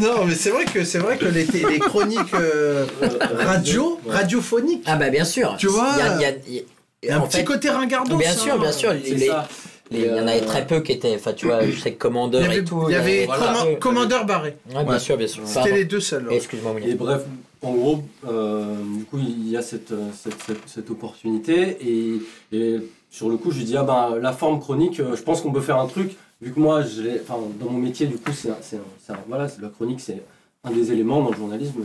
[0.01, 2.87] Non, mais c'est vrai que c'est vrai que les, les chroniques euh,
[3.45, 4.15] radio, Ouais.
[4.15, 5.55] radiophoniques, ah bah bien sûr.
[5.59, 6.63] Tu vois, il y a, y a-
[7.05, 8.17] y a un en petit fait, côté ringardot.
[8.17, 8.39] Bien ça.
[8.41, 8.93] sûr, bien sûr.
[8.93, 9.31] Les-
[9.91, 11.99] Il y en avait très peu qui étaient, enfin tu vois, je sais que
[12.51, 12.83] avait, et tout.
[12.89, 13.53] il y avait voilà.
[13.55, 14.57] Comman- Commandeur Barré.
[14.75, 14.99] Ouais, bien Ouais.
[14.99, 15.43] sûr, bien sûr.
[15.47, 16.29] C'était les deux seuls.
[16.29, 16.37] ouais.
[16.37, 16.75] Excuse-moi.
[16.85, 17.23] Et bref,
[17.63, 21.79] en gros, euh, du coup, il y a cette, euh, cette, cette, cette opportunité.
[21.81, 22.21] Et,
[22.57, 22.77] et
[23.11, 25.53] sur le coup, je lui dis, ah ben, la forme chronique, euh, je pense qu'on
[25.53, 26.17] peut faire un truc.
[26.41, 26.83] Vu que moi,
[27.23, 28.49] enfin, dans mon métier, du coup, c'est
[29.29, 30.23] voilà, c'est- la chronique, c'est
[30.65, 31.81] un des éléments dans le journalisme.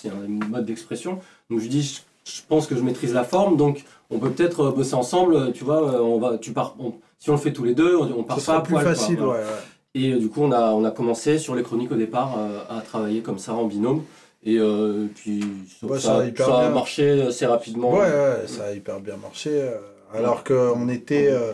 [0.00, 1.18] C'est un mode d'expression.
[1.50, 3.56] Donc, je lui dis, je, je pense que je maîtrise la forme.
[3.56, 5.34] Donc, on peut peut-être euh, bosser ensemble.
[5.34, 7.74] euh, Tu vois, euh, on va, tu pars, on- si on le fait tous les
[7.74, 9.40] deux, on, on part pas à plus poil, quoi, facile, voilà.
[9.40, 9.52] ouais, ouais.
[9.94, 12.58] Et euh, du coup, on a, on a commencé sur les chroniques au départ euh,
[12.68, 14.02] à travailler comme ça en binôme.
[14.44, 15.42] Et euh, puis
[15.80, 16.70] ça, Ouais, ça- ça a hyper ça a bien.
[16.70, 17.92] marché assez rapidement.
[17.94, 19.48] Ouais, ouais, ça a hyper bien marché.
[19.52, 19.78] euh,
[20.12, 21.28] alors qu'on était.
[21.30, 21.52] euh,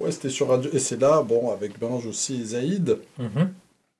[0.00, 0.68] ouais, c'était sur Radio.
[0.72, 3.50] Et c'est là, bon, avec Binge aussi et Zaïd, Mhm.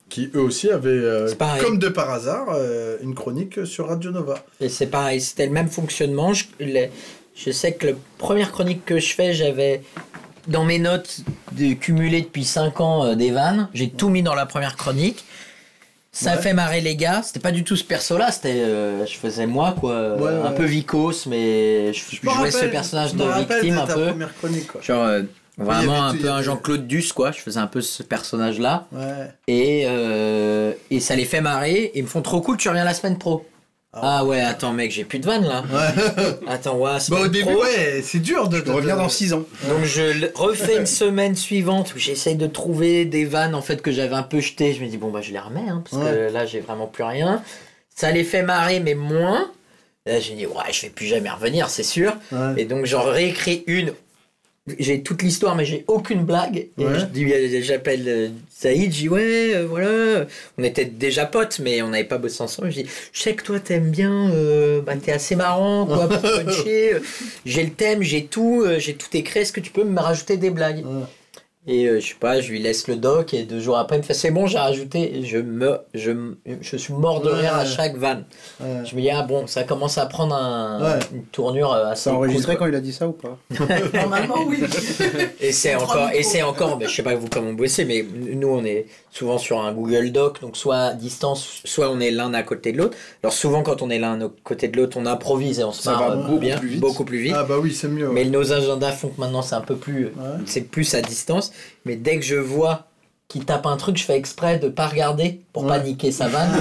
[0.09, 1.29] qui eux aussi avaient, euh,
[1.61, 4.35] comme de par hasard, euh, une chronique sur Radio Nova.
[4.59, 6.33] Et c'est pareil, c'était le même fonctionnement.
[6.33, 6.91] Je, les-
[7.35, 9.81] je sais que la première chronique que je fais, j'avais
[10.47, 11.17] dans mes notes
[11.53, 13.69] de, cumulées depuis 5 ans euh, des vannes.
[13.73, 15.23] J'ai tout mis dans la première chronique.
[16.11, 16.41] Ça Ouais.
[16.43, 17.21] fait marrer les gars.
[17.23, 20.55] C'était pas du tout ce perso-là, c'était euh, je faisais moi quoi, Ouais, un ouais.
[20.55, 24.05] peu vicose, mais je, Je je me jouais ce personnage de victime de un peu.
[24.09, 24.81] première chronique, quoi.
[24.81, 25.23] Genre euh,
[25.57, 27.31] vraiment un peu un Jean-Claude Duss quoi.
[27.31, 28.85] Je faisais un peu ce personnage là.
[28.91, 29.31] Ouais.
[29.47, 31.91] Et, euh, et ça les fait marrer.
[31.95, 33.43] Ils me font trop cool, tu reviens la semaine pro.
[33.95, 35.63] Ah ouais, attends mec, j'ai plus de vannes là.
[36.47, 37.61] Attends, ouais, Bah, au début, pro.
[37.61, 38.57] ouais, c'est dur de.
[38.71, 39.43] Reviens dans 6 ans.
[39.69, 43.91] Donc je refais une semaine suivante où j'essaye de trouver des vannes en fait que
[43.91, 44.73] j'avais un peu jetées.
[44.73, 46.11] Je me dis bon bah je les remets hein, parce Ouais.
[46.11, 47.43] que là j'ai vraiment plus rien.
[47.95, 49.51] Ça les fait marrer mais moins.
[50.07, 52.13] Là j'ai dit ouais je vais plus jamais revenir c'est sûr.
[52.31, 52.53] Ouais.
[52.57, 53.93] Et donc j'en réécris une.
[54.79, 56.67] J'ai toute l'histoire mais j'ai aucune blague.
[56.77, 57.05] Ouais.
[57.11, 60.25] dis j'appelle euh, Saïd, je dis ouais euh, voilà.
[60.57, 62.71] On était déjà potes mais on n'avait pas bossé ensemble.
[62.71, 66.21] Je dis je sais que toi t'aimes bien, euh, bah, t'es assez marrant quoi pour
[66.45, 66.95] puncher.
[67.45, 69.41] J'ai le thème, j'ai tout, euh, j'ai tout écrit.
[69.41, 70.85] Est-ce que tu peux me rajouter des blagues?
[70.85, 71.03] Ouais.
[71.65, 73.99] Et euh, je sais pas, je lui laisse le doc et deux jours après il
[73.99, 75.17] me fait c'est bon j'ai rajouté.
[75.17, 76.11] Et je me, je,
[76.61, 77.39] je suis mort de Ouais.
[77.39, 78.25] rire à chaque vanne.
[78.59, 78.67] Ouais.
[78.83, 80.99] Je me dis ah bon ça commence à prendre un- Ouais.
[81.13, 83.37] une tournure euh, assez Ça a enregistré cool, quand il a dit ça ou pas?
[83.93, 84.57] Normalement, oui.
[85.39, 88.03] Et c'est encore, et c'est encore, mais je sais pas vous comment vous bossez, mais
[88.13, 92.11] nous on est souvent sur un Google Doc, donc soit à distance, soit on est
[92.11, 92.97] l'un à côté de l'autre.
[93.23, 95.83] Alors souvent quand on est l'un à côté de l'autre, on improvise et on se
[95.83, 96.79] Ça marre va euh, beaucoup bien, plus vite.
[96.81, 97.33] beaucoup plus vite.
[97.37, 98.07] Ah, bah oui, c'est mieux.
[98.09, 98.13] ouais.
[98.13, 100.09] Mais nos agendas font que maintenant c'est un peu plus,
[100.45, 101.51] c'est plus à distance.
[101.85, 102.85] Mais dès que je vois
[103.27, 105.83] qu'il tape un truc, je fais exprès de pas regarder pour pas Ouais.
[105.85, 106.51] niquer sa vanne.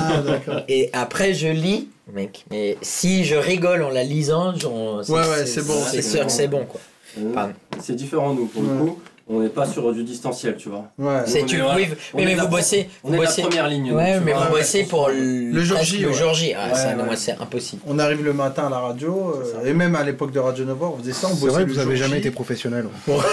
[0.49, 0.65] Ah.
[0.69, 2.45] Et après je lis, mec.
[2.51, 6.27] Mais si je rigole en la lisant, Ouais, ouais, c'est bon, C'est bon.
[6.27, 6.81] que c'est bon quoi.
[7.19, 7.49] Euh.
[7.81, 9.03] C'est différent, nous, pour le coup.
[9.35, 10.85] On n'est pas sur du distanciel, tu vois.
[10.99, 11.23] Ouais.
[11.27, 13.43] C'est on tu, oui, mais la vous bossez, On vous est la bossez.
[13.43, 13.93] première ligne.
[13.93, 14.45] Ouais, mais vois.
[14.47, 16.53] vous bossez pour le, jour J, Le jour J.
[16.55, 16.75] Ah,
[17.17, 17.81] c'est impossible.
[17.87, 20.87] On arrive le matin à la radio, euh, et même à l'époque de Radio Nova,
[20.95, 21.29] on faisait ça.
[21.29, 22.87] On bossait vrai le vous avez jour jamais été professionnel.
[23.07, 23.25] pour,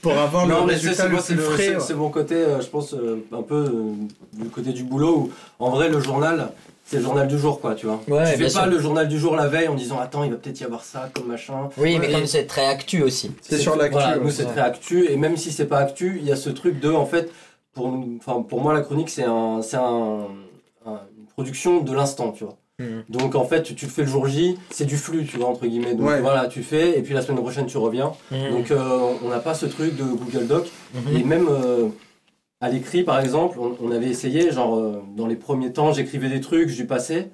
[0.00, 1.76] pour avoir Non, le mais c'est résultat c'est le plus frais.
[1.80, 3.70] c'est- mon côté, euh, je pense, euh, un peu
[4.32, 6.48] du côté du boulot où, en vrai, le journal,
[6.90, 8.00] c'est le journal du jour, quoi, tu vois.
[8.08, 8.66] Ouais, tu fais pas sûr.
[8.66, 11.10] le journal du jour la veille en disant, attends, il va peut-être y avoir ça
[11.12, 11.68] comme machin.
[11.76, 13.30] Oui, mais Et- comme c'est très actu aussi.
[13.42, 13.92] C'est sur l'actu.
[13.92, 14.24] Voilà, ouais.
[14.24, 16.80] nous, c'est très actu, et même si c'est pas actu, il y a ce truc
[16.80, 17.30] de, en fait,
[17.74, 20.26] pour, nous- enfin, pour moi, la chronique, c'est un, c'est un,
[20.86, 22.56] un- une production de l'instant, tu vois.
[22.80, 23.02] Mhm.
[23.08, 25.48] Donc en fait, tu, tu le fais le jour J, c'est du flux, tu vois,
[25.48, 25.94] entre guillemets.
[25.94, 26.20] Donc Ouais.
[26.20, 28.12] voilà, tu fais, et puis la semaine prochaine, tu reviens.
[28.30, 28.50] Mhm.
[28.52, 30.68] Donc euh, on n'a pas ce truc de Google Doc.
[30.94, 31.16] Mhm.
[31.16, 31.88] Et même euh,
[32.60, 36.28] à l'écrit, par exemple, on, on avait essayé, genre euh, dans les premiers temps, j'écrivais
[36.28, 37.28] des trucs, je lui passais.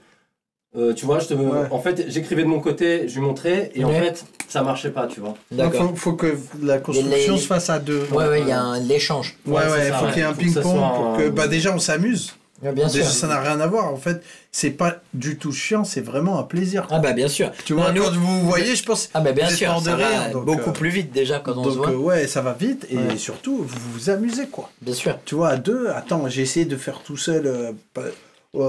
[0.77, 1.69] Euh, tu vois, je te, Ouais.
[1.71, 5.07] en fait, j'écrivais de mon côté, je lui montrais, et en fait, ça marchait pas,
[5.07, 5.35] tu vois.
[5.53, 8.05] Donc, faut, faut que la construction Les- se fasse à deux.
[8.13, 9.39] Ouais, ouais, il y a un l'échange.
[9.47, 10.11] Ouais, ouais, faut ouais.
[10.13, 11.29] qu'il y ait un ping-pong pour un- que.
[11.31, 12.35] Bah, déjà, on s'amuse.
[12.73, 13.01] Bien sûr.
[13.01, 13.93] Déjà, ça n'a rien à voir.
[13.93, 16.87] En fait, c'est pas du tout chiant, c'est vraiment un plaisir.
[16.91, 17.51] Ah bah bien sûr.
[17.65, 19.11] Tu vois, Non, nous- quand vous vous voyez, je pense.
[19.15, 21.77] Ah bah bien sûr, ça va donc, beaucoup euh, plus vite déjà quand on se
[21.77, 21.91] voit.
[21.91, 23.17] euh, ouais, ça va vite et Ouais.
[23.17, 24.71] surtout, vous vous amusez, quoi.
[24.81, 25.19] Bien sûr.
[25.25, 27.73] Tu vois, à deux, attends, j'ai essayé de faire tout seul euh,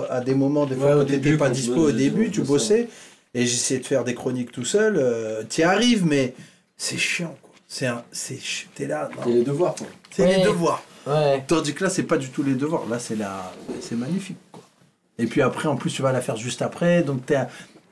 [0.09, 2.41] à des moments, des fois, Ouais, au quand t'étais début, pas dispo au début, tu
[2.41, 2.87] bossais.
[3.33, 4.95] et j'essayais de faire des chroniques tout seul.
[4.97, 6.33] euh, T'y arrives, mais
[6.77, 7.51] c'est chiant, quoi.
[7.67, 8.39] C'est un, c'est,
[8.75, 9.09] t'es là.
[9.27, 9.87] Et les devoirs, quoi.
[10.11, 10.37] c'est Ouais.
[10.37, 10.81] les devoirs.
[11.47, 12.87] Tandis que là, c'est pas du tout les devoirs.
[12.89, 13.51] Là, c'est la,
[13.81, 14.37] c'est magnifique.
[15.17, 17.47] Et puis après, en plus, tu vas la faire juste après, donc t'as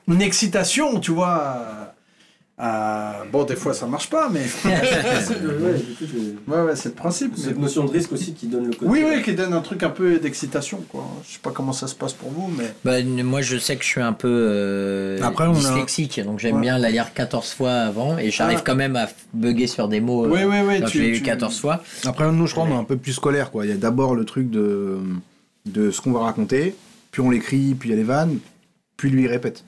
[0.08, 1.93] une excitation, tu vois.
[2.56, 4.44] À- Bon, des fois, ça marche pas, mais.
[5.24, 7.32] C'est le- ouais, ouais, c'est le principe.
[7.36, 8.86] mais- Cette notion de risque aussi qui donne le côté.
[8.86, 11.04] Oui, oui, qui donne un truc un peu d'excitation, quoi.
[11.26, 12.72] Je sais pas comment ça se passe pour vous, mais.
[12.84, 16.38] Bah, moi je sais que je suis un peu euh, Après, on a- dyslexique, donc
[16.38, 16.60] j'aime Ouais.
[16.62, 18.64] bien la lire 14 fois avant et j'arrive Ah.
[18.64, 20.26] quand même à bugger sur des mots.
[20.26, 20.84] euh, Oui, oui, oui.
[20.88, 21.82] tu- lu tu- 14 fois.
[22.04, 23.64] Après, nous, je crois, on est un peu plus scolaire, quoi.
[23.66, 24.98] Il y a d'abord le truc de,
[25.66, 26.76] de ce qu'on va raconter,
[27.10, 28.38] puis on l'écrit, puis il y a les vannes,
[28.96, 29.64] puis lui il répète.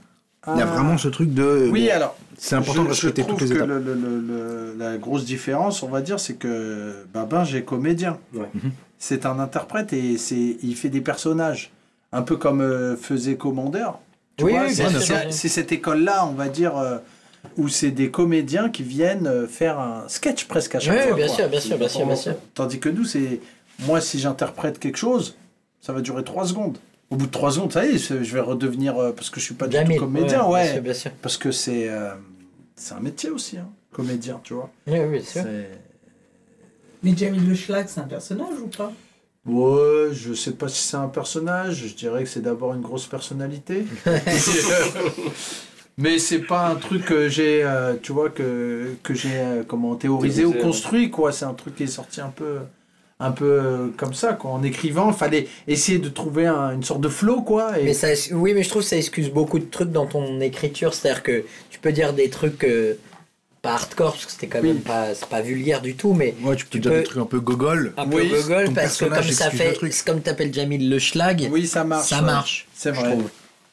[0.48, 0.74] Il y a Ah.
[0.74, 1.68] vraiment ce truc de.
[1.72, 2.16] Oui, alors.
[2.38, 3.68] C'est important de je, je respecter toutes les que étapes.
[3.68, 8.18] le- le- le- le- la grosse différence, on va dire, c'est que Babin, j'ai comédien.
[8.34, 8.46] Ouais.
[8.54, 8.72] Mhm.
[8.98, 11.70] C'est un interprète et c'est, il fait des personnages.
[12.12, 13.98] Un peu comme euh, faisait Commandeur.
[14.36, 15.16] Tu Oui, oui, c'est, bien c'est- sûr.
[15.30, 16.98] c'est cette école-là, on va dire, euh,
[17.56, 21.16] où c'est des comédiens qui viennent euh, faire un sketch presque à chaque Oui, fois.
[21.16, 21.34] bien quoi.
[21.36, 22.34] sûr, bien sûr, bien sûr, bien sûr.
[22.54, 23.40] Tandis que nous, c'est.
[23.86, 25.36] Moi, si j'interprète quelque chose,
[25.80, 26.78] ça va durer trois secondes.
[27.10, 28.96] Au bout de trois secondes, ça y est, je vais redevenir.
[28.98, 30.62] euh, parce que je suis pas du tout comédien, ouais.
[30.64, 31.10] Bien sûr, bien sûr.
[31.22, 31.88] Parce que c'est.
[31.88, 32.14] euh,
[32.74, 34.70] c'est un métier aussi, hein, comédien, tu vois.
[34.86, 35.44] Oui, oui, bien sûr.
[37.02, 38.92] Mais Jamie Le Schlag, c'est un personnage ou pas?
[39.46, 43.06] Ouais, je sais pas si c'est un personnage, je dirais que c'est d'abord une grosse
[43.06, 43.86] personnalité.
[45.98, 49.94] Mais c'est pas un truc que j'ai, euh, tu vois, que, que j'ai euh, comment
[49.96, 51.32] théorisé ou construit, quoi.
[51.32, 52.58] C'est un truc qui est sorti un peu,
[53.18, 54.50] un peu euh, comme ça, quoi.
[54.50, 57.78] En écrivant, il fallait essayer de trouver un- une sorte de flow, quoi.
[57.78, 57.84] Et...
[57.84, 60.92] Mais ça, oui, mais je trouve que ça excuse beaucoup de trucs dans ton écriture.
[60.92, 62.98] C'est-à-dire que tu peux dire des trucs euh,
[63.62, 66.56] pas hardcore, parce que c'était quand même pas, c'est pas vulgaire du tout, mais Ouais,
[66.56, 67.94] tu peux dire des trucs un peu gogol.
[67.96, 71.48] un peu gogol, parce que comme ça fait, comme t'appelles Jamil le schlag.
[71.50, 72.08] Oui, ça marche.
[72.08, 72.22] Ça ouais.
[72.22, 72.66] marche.
[72.74, 73.10] C'est je vrai.
[73.12, 73.28] trouve.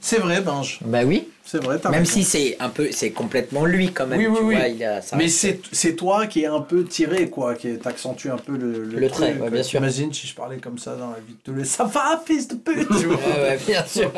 [0.06, 0.80] C'est vrai, Benj.
[0.84, 1.30] Bah oui.
[1.45, 2.12] C'est vrai, t'as Même raison.
[2.12, 4.20] si c'est un peu, c'est complètement lui quand même.
[4.20, 4.56] Oui, oui, tu oui.
[4.56, 7.78] vois, il a, ça Mais c'est c'est toi qui est un peu tiré, quoi, qui
[7.80, 9.80] t'accentue un peu le, Le trait, ouais, bien sûr.
[9.80, 11.64] Imagine si je parlais comme ça dans la vie de tous les...
[11.64, 13.16] Ça va, fils de pute tu vois.
[13.18, 14.12] Ouais, ouais, bien sûr.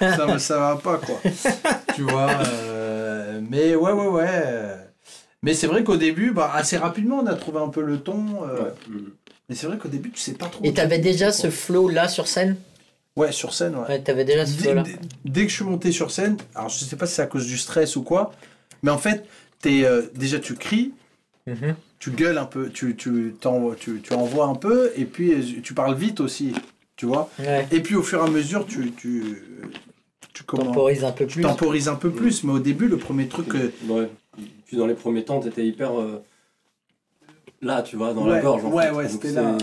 [0.00, 1.20] ça, me- ça va pas, quoi.
[1.94, 2.30] tu vois.
[2.46, 4.76] euh, mais ouais, ouais, ouais.
[5.42, 8.44] Mais c'est vrai qu'au début, bah, assez rapidement, on a trouvé un peu le ton.
[8.48, 8.70] euh,
[9.48, 10.64] Mais c'est vrai qu'au début, tu sais pas trop.
[10.64, 12.56] Et t'avais déjà ce flow là sur scène?
[13.16, 13.88] Ouais, sur scène, ouais.
[13.88, 14.82] Ouais, t'avais déjà ce là.
[14.82, 17.26] dès- dès que je suis monté sur scène, alors je sais pas si c'est à
[17.26, 18.32] cause du stress ou quoi,
[18.82, 19.24] mais en fait,
[19.64, 20.92] es, euh, déjà tu cries,
[21.46, 21.74] Mhm.
[21.98, 25.60] tu gueules un peu, tu, tu, t'envoies- tu, tu envoies un peu, et puis euh,
[25.62, 26.52] tu parles vite aussi,
[26.96, 27.30] tu vois.
[27.38, 27.66] Ouais.
[27.72, 29.22] Et puis au fur et à mesure, tu, tu,
[30.34, 31.42] tu comment- Temporises un peu tu plus.
[31.42, 33.72] temporises un peu plus, mais au début, le premier truc que.
[33.88, 34.10] Ouais.
[34.66, 36.22] Puis dans les premiers temps, t'étais hyper euh,
[37.62, 38.64] là, tu vois, dans Ouais, la gorge.
[38.64, 38.90] en ouais, fait.
[38.90, 39.56] ouais, c'était là.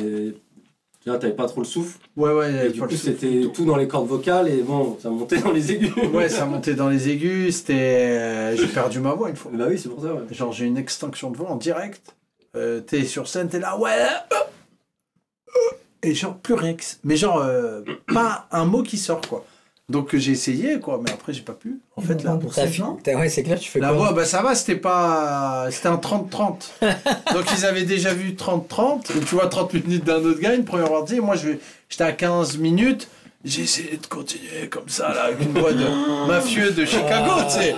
[1.03, 1.97] Tu vois, t'avais pas trop le souffle.
[2.15, 5.09] Ouais, ouais, Et du pas coup, c'était tout dans les cordes vocales et bon, ça
[5.09, 5.91] montait dans les aigus.
[6.13, 7.73] Ouais, ça montait dans les aigus, c'était.
[7.73, 9.51] euh, J'ai perdu ma voix une fois.
[9.53, 10.21] Bah oui, c'est pour ça, ouais.
[10.31, 12.15] Genre, j'ai une extinction de voix en direct.
[12.55, 13.91] Euh, t'es sur scène, t'es là, ouais.
[13.91, 15.57] euh,
[16.03, 17.81] Et genre, plus rien Mais genre, euh,
[18.13, 19.45] pas un mot qui sort, quoi.
[19.89, 21.79] Donc, j'ai essayé, quoi, mais après, j'ai pas pu.
[21.97, 22.31] En fait, là.
[22.67, 25.67] Fi- t'as- Ouais, c'est clair, tu fais La quoi voix, bah ça va, c'était pas.
[25.71, 26.71] C'était un 30-30.
[27.33, 29.11] Donc ils avaient déjà vu 30-30.
[29.15, 31.19] Et Tu vois, 30 minutes d'un autre gars, une première partie.
[31.19, 33.09] Moi, j'étais à 15 minutes.
[33.43, 35.83] J'ai essayé de continuer comme ça, là, avec une voix de
[36.27, 37.75] mafieux de Chicago, tu sais.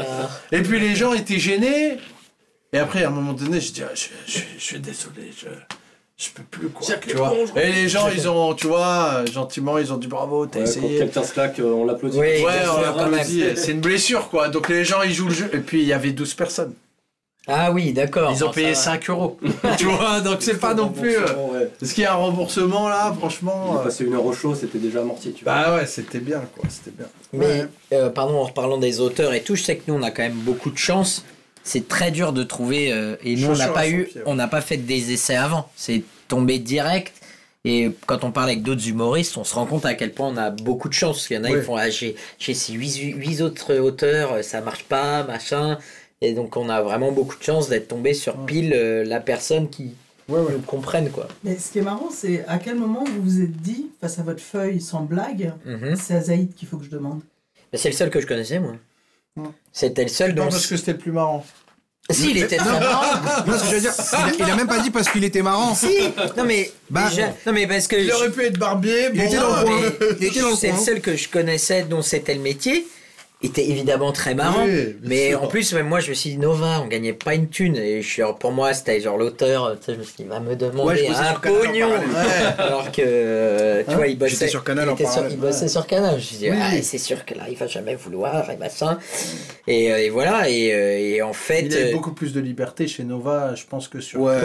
[0.51, 1.97] Et puis les gens étaient gênés.
[2.71, 5.47] Et après, à un moment donné, je dis, ah, je, je- je suis désolé, je.
[6.17, 7.33] Je peux plus quoi, tu vois.
[7.57, 10.71] Et les gens, ils ont, tu vois, gentiment, ils ont dit bravo, t'as Ouais, quand
[10.71, 10.97] essayé.
[10.99, 12.17] quelqu'un se claque, on l'applaudit.
[12.17, 13.43] Oui, Ouais, on l'applaudit.
[13.57, 14.47] C'est une blessure, quoi.
[14.47, 15.49] Donc les gens, ils jouent le jeu.
[15.53, 16.73] Et puis, il y avait 12 personnes.
[17.47, 18.31] Ah oui, d'accord.
[18.31, 18.95] Ils ont Bon, payé ça va.
[18.95, 19.37] 5 euros.
[19.77, 21.17] tu vois, donc c'est pas non plus.
[21.17, 21.69] Ouais.
[21.81, 24.55] Est-ce qu'il y a un remboursement là, franchement On euh, passé une heure au show,
[24.55, 25.53] c'était déjà amorti, tu vois.
[25.53, 26.63] Bah ouais, c'était bien, quoi.
[26.69, 27.05] C'était bien.
[27.33, 30.09] Mais, euh, pardon, en reparlant des auteurs et tout, je sais que nous, on a
[30.11, 31.23] quand même beaucoup de chance.
[31.65, 32.93] C'est très dur de trouver.
[32.93, 34.23] euh, et nous, on n'a pas eu, pied, ouais.
[34.27, 35.69] on n'a pas fait des essais avant.
[35.75, 37.11] C'est tombé direct.
[37.67, 40.37] Et quand on parle avec d'autres humoristes, on se rend compte à quel point on
[40.37, 41.15] a beaucoup de chance.
[41.17, 41.57] Parce qu'il y en a, Ouais.
[41.57, 42.15] ils font ah, j'ai
[42.69, 45.79] huit, huit autres auteurs, euh, ça marche pas, machin.
[46.21, 49.69] Et donc, on a vraiment beaucoup de chance d'être tombé sur pile euh, la personne
[49.69, 49.95] qui
[50.29, 50.53] Ouais, ouais.
[50.53, 51.27] nous comprenne, quoi.
[51.43, 54.23] Mais ce qui est marrant, c'est à quel moment vous vous êtes dit, face à
[54.23, 55.95] votre feuille sans blague, Mhm.
[55.95, 57.21] c'est à Zaïd qu'il faut que je demande?
[57.73, 58.73] Mais C'est le seul que je connaissais, moi.
[59.71, 60.49] C'était le seul Non, dont.
[60.51, 61.45] parce que c'était le plus marrant.
[62.09, 63.01] Si, il était très marrant.
[63.47, 63.93] Non, ce que je veux dire,
[64.37, 65.73] il a, il a même pas dit parce qu'il était marrant.
[65.73, 65.87] Si
[66.37, 69.09] Non mais, Bah, déjà- non mais parce que Il je- aurait pu être barbier.
[69.11, 69.79] Il bon, était dans le coin.
[69.81, 70.85] mais Il était dans le c'est le coin.
[70.85, 72.85] seul que je connaissais dont c'était le métier
[73.45, 75.43] était évidemment très marrant Oui, mais sûr.
[75.43, 78.01] en plus même moi je me suis dit Nova on gagnait pas une thune et
[78.01, 80.39] je suis pour moi c'était genre l'auteur tu sais je me suis dit il va
[80.39, 81.89] me Ouais, demander bossais un pognon
[82.57, 85.67] alors que euh, tu Hein vois il bossait sur Canal il, en sur, il bossait
[85.67, 86.57] sur Canal je me suis dit Oui.
[86.61, 88.97] ah, c'est sûr que là il va jamais vouloir et machin
[89.67, 92.39] et, euh, et voilà et, euh, et en fait Il avait euh, beaucoup plus de
[92.39, 94.21] liberté chez Nova, je pense, que sur.
[94.21, 94.35] Ouais.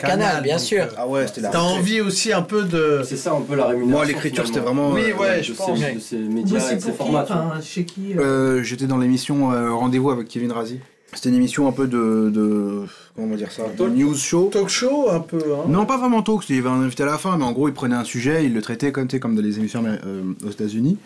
[0.00, 3.02] Canal, bien donc, sûr euh, Ah ouais, c'était la T'as envie aussi un peu de.
[3.04, 3.96] C'est ça un peu la rémunération.
[3.98, 4.90] Moi, l'écriture, c'était vraiment.
[4.90, 5.78] Oui, ouais, je pense.
[5.78, 7.60] De ces médias de ces pour qui formats.
[7.62, 8.14] chez qui
[8.58, 10.80] euh J'étais dans l'émission euh, Rendez-vous avec Kevin Razi.
[11.12, 12.82] C'était une émission un peu de, de
[13.16, 14.48] comment on va dire ça, de news show.
[14.52, 15.38] Talk show, un peu.
[15.38, 15.64] Hein.
[15.68, 17.66] Non, pas vraiment talk, il y avait un invité à la fin, mais en gros,
[17.66, 20.98] il prenait un sujet, il le traitait comme, comme dans les émissions euh, aux États-Unis.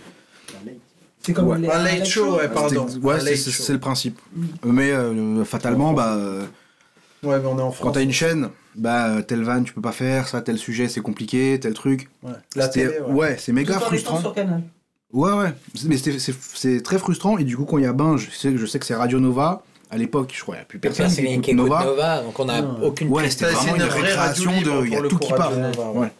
[1.20, 1.59] C'est comme Ouais.
[1.59, 2.86] les- Un late show, ouais, pardon.
[3.03, 4.18] Ouais, c'est- le principe.
[4.62, 6.45] Mais euh, fatalement, bah, euh,
[7.22, 7.95] Ouais, mais on est en quand France.
[7.95, 11.59] t'as une chaîne, bah, telle vanne, tu peux pas faire, ça, tel sujet, c'est compliqué,
[11.59, 12.11] tel truc.
[12.22, 12.32] Ouais.
[12.57, 13.12] La C'était- télé, ouais.
[13.14, 14.20] ouais, c'est méga frustrant.
[14.20, 14.62] sur Canal.
[15.14, 15.52] Ouais, ouais.
[15.86, 17.38] Mais c'est c'est très frustrant.
[17.38, 19.18] Et du coup, quand il y a Binge, je sais, je sais que c'est Radio
[19.20, 19.62] Nova.
[19.90, 21.84] À l'époque, je crois qu'il n'y a plus personne personne qui écoute Nova.
[21.84, 22.82] Nova donc on a Non.
[22.82, 24.84] aucune Ouais, c'était C'est vraiment une une vraie récréation de.
[24.86, 25.50] Il y a pour le tout coup, qui part.
[25.50, 25.98] Radio Nova, ouais.
[26.00, 26.12] Ouais.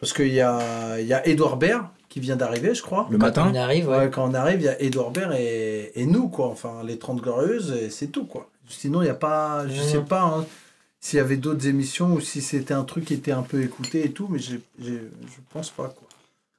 [0.00, 3.06] Parce qu'il y a, il y a Edouard Baird qui vient d'arriver, je crois.
[3.10, 3.50] Le Quand matin.
[3.52, 3.96] on arrive ouais.
[3.98, 6.48] Ouais, quand on arrive, il y a Edouard Baird et, et nous, quoi.
[6.48, 8.48] Enfin, les 30 Glorieuses, et c'est tout, quoi.
[8.68, 9.66] Sinon, il n'y a pas.
[9.68, 9.88] Je Mhm.
[9.88, 10.44] sais pas hein,
[11.00, 14.04] s'il y avait d'autres émissions ou si c'était un truc qui était un peu écouté
[14.04, 14.54] et tout, mais je
[15.52, 16.01] pense pas, quoi.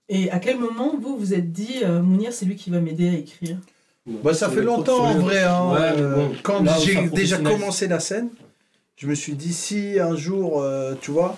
[0.10, 3.10] Et à quel moment vous vous êtes dit, euh, Mounir, c'est lui qui va m'aider
[3.10, 3.58] à écrire?
[4.06, 5.44] Bah, ça fait longtemps, en vrai.
[5.44, 8.30] Hein, Ouais, euh, bon, quand j'ai déjà commencé la scène,
[8.98, 11.38] je me suis dit, si un jour, euh, tu vois,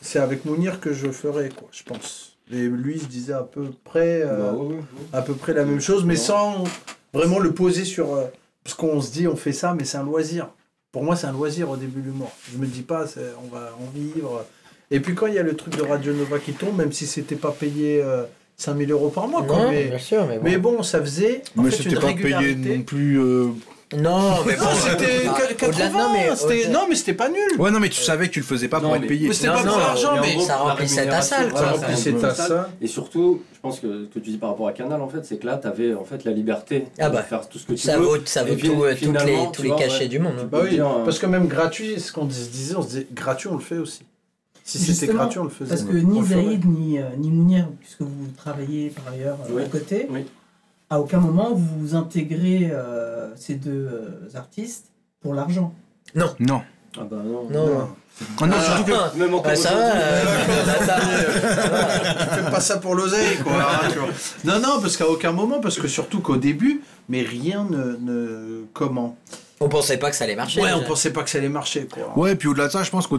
[0.00, 2.36] c'est avec Mounir que je ferai, quoi, je pense.
[2.50, 4.82] Et lui, se disait à peu près, euh, Bah, ouais, ouais, ouais.
[5.12, 6.64] à peu près la même chose, mais sans
[7.12, 8.14] vraiment le poser sur.
[8.14, 8.24] euh,
[8.64, 10.48] parce qu'on se dit, on fait ça, mais c'est un loisir.
[10.92, 12.32] Pour moi, c'est un loisir au début l'humour.
[12.50, 14.46] Je me dis pas, c'est- on va en vivre.
[14.90, 17.06] Et puis quand il y a le truc de Radio Nova qui tombe, même si
[17.06, 18.22] c'était pas payé euh,
[18.56, 20.44] 5000 euros par mois, quoi, Non, mais, bien sûr, mais bon.
[20.44, 22.76] mais bon, ça faisait en Mais fait, c'était une pas payé régularité.
[22.78, 23.20] non plus.
[23.20, 23.46] euh,
[23.96, 24.64] Non, mais bon.
[24.64, 27.38] Non, c'était qu- au-delà 80, de- non, mais c'était- au-delà- non, mais c'était pas nul.
[27.58, 29.28] Ouais, non, mais tu savais que tu le faisais pas Non, pour être mais- payé.
[29.28, 31.60] Mais c'était Non, pas non, pour l'argent, mais gros, ça remplissait ta salle, quoi.
[31.60, 32.68] ça remplissait ta salle.
[32.82, 35.24] Et surtout, je pense que ce que tu dis par rapport à Canal, en fait,
[35.24, 37.66] c'est que là, tu avais en fait la liberté Ah de bah, faire tout ce
[37.66, 38.04] que tu Ça veux.
[38.04, 40.08] vaut, ça vaut tout, euh, toutes les, tous les vois, cachets ouais.
[40.08, 40.34] du monde.
[40.40, 40.48] hein.
[40.50, 43.06] Bah oui, dire, euh, parce que même gratuit, ce qu'on se disait, on se disait
[43.14, 44.00] gratuit, on le fait aussi.
[44.70, 45.70] Si c'était Justement, gratuit, on le faisait.
[45.70, 46.26] Parce que On ni.
[46.26, 49.62] Zaïd ni, euh, ni Mounir, puisque vous travaillez par ailleurs euh, Oui.
[49.62, 50.26] à côté, Oui.
[50.90, 54.86] à aucun moment vous intégrez euh, ces deux euh, artistes
[55.22, 55.72] pour l'argent.
[56.14, 56.34] Non.
[56.98, 57.48] Ah bah non.
[57.50, 57.88] Non.
[58.40, 59.18] Ah non, surtout que.
[59.18, 59.94] Même encore ça va.
[59.94, 60.22] euh,
[60.80, 63.52] attends, Tu fais pas ça pour l'oseille, quoi.
[63.54, 64.08] hein, tu vois.
[64.44, 68.64] non, non, parce qu'à aucun moment, parce que surtout qu'au début, mais rien ne, ne-
[68.74, 69.16] comment?
[69.60, 70.60] On pensait pas que ça allait marcher.
[70.60, 70.88] Ouais, on déjà.
[70.88, 72.12] pensait pas que ça allait marcher, quoi.
[72.18, 73.16] Ouais, puis au-delà de ça, je pense que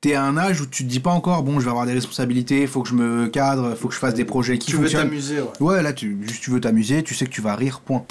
[0.00, 1.92] t'es à un âge où tu te dis pas encore, bon, je vais avoir des
[1.92, 4.82] responsabilités, faut que je me cadre, faut que je fasse des projets qui tu veux
[4.82, 5.08] fonctionnent.
[5.08, 5.48] t'amuser, ouais.
[5.60, 8.04] Ouais, là, tu, juste tu veux t'amuser, tu sais que tu vas rire, point.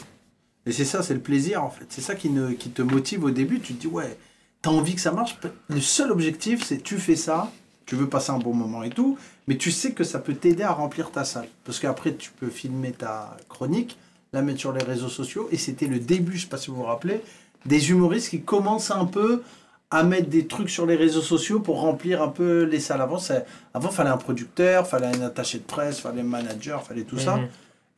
[0.65, 1.85] Et c'est ça, c'est le plaisir, en fait.
[1.89, 3.61] C'est ça qui, ne, qui te motive au début.
[3.61, 4.17] Tu te dis, ouais,
[4.61, 5.37] t'as envie que ça marche.
[5.69, 7.49] Le seul objectif, c'est tu fais ça,
[7.85, 9.17] tu veux passer un bon moment et tout,
[9.47, 11.47] mais tu sais que ça peut t'aider à remplir ta salle.
[11.63, 13.97] Parce qu'après, tu peux filmer ta chronique,
[14.33, 15.47] la mettre sur les réseaux sociaux.
[15.53, 17.21] Et c'était le début, je sais pas si vous vous rappelez,
[17.65, 19.41] des humoristes qui commencent un peu
[19.89, 23.01] à mettre des trucs sur les réseaux sociaux pour remplir un peu les salles.
[23.01, 27.03] Avant, ça- avant fallait un producteur, fallait un attaché de presse, fallait un manager, fallait
[27.03, 27.37] tout ça.
[27.37, 27.47] Mhm.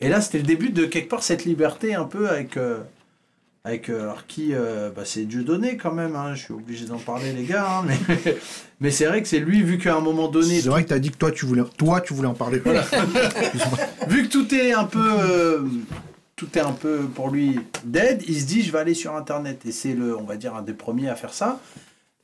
[0.01, 2.57] Et là, c'était le début de quelque part cette liberté un peu avec.
[2.57, 2.77] euh,
[3.65, 6.85] avec euh, alors qui euh, bah, c'est Dieu donné quand même, hein, je suis obligé
[6.85, 8.37] d'en parler les gars, hein, mais,
[8.79, 10.97] mais c'est vrai que c'est lui, vu qu'à un moment donné, C'est vrai que t'as
[10.99, 12.59] dit que toi, tu voulais, toi, tu voulais en parler.
[14.07, 15.59] vu que tout est un peu euh,
[16.39, 19.65] tout est un peu pour lui dead, il se dit je vais aller sur internet
[19.65, 21.59] et c'est le on va dire un des premiers à faire ça.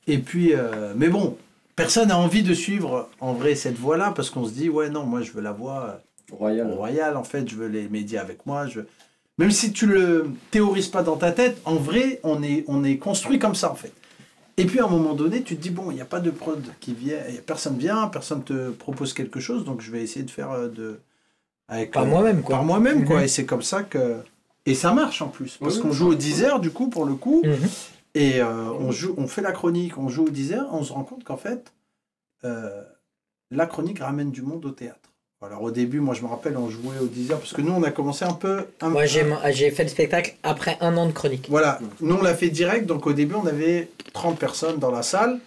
[0.06, 1.36] Et puis euh, mais bon,
[1.76, 4.88] personne n'a envie de suivre en vrai cette voie là parce qu'on se dit ouais
[4.88, 6.00] non, moi je veux la voie
[6.32, 6.72] Royal.
[6.72, 8.80] royale en fait, je veux les médias avec moi, je
[9.36, 12.96] même si tu le théorises pas dans ta tête, en vrai, on est on est
[12.96, 13.92] construit comme ça en fait.
[14.56, 16.30] Et puis à un moment donné, tu te dis bon, il n'y a pas de
[16.30, 20.30] prod qui vient, personne vient, personne te propose quelque chose, donc je vais essayer de
[20.30, 21.00] faire euh, de
[21.68, 22.56] avec Par moi-même, quoi.
[22.56, 23.24] Par moi-même quoi, Mhm.
[23.24, 24.16] et c'est comme ça que
[24.66, 27.04] et ça marche en plus parce Oui, qu'on joue au 10 heures du coup pour
[27.04, 27.68] le coup Mhm.
[28.14, 30.92] et euh, on joue on fait la chronique, on joue au 10 heures, on se
[30.92, 31.72] rend compte qu'en fait
[32.44, 32.82] euh,
[33.50, 35.00] la chronique ramène du monde au théâtre.
[35.42, 37.72] Alors au début, moi je me rappelle, on jouait au 10 heures parce que nous
[37.72, 41.06] on a commencé un peu un, Moi, j'ai j'ai fait le spectacle après un an
[41.06, 41.46] de chronique.
[41.50, 45.02] voilà, nous on l'a fait direct, donc au début on avait 30 personnes dans la
[45.02, 45.38] salle,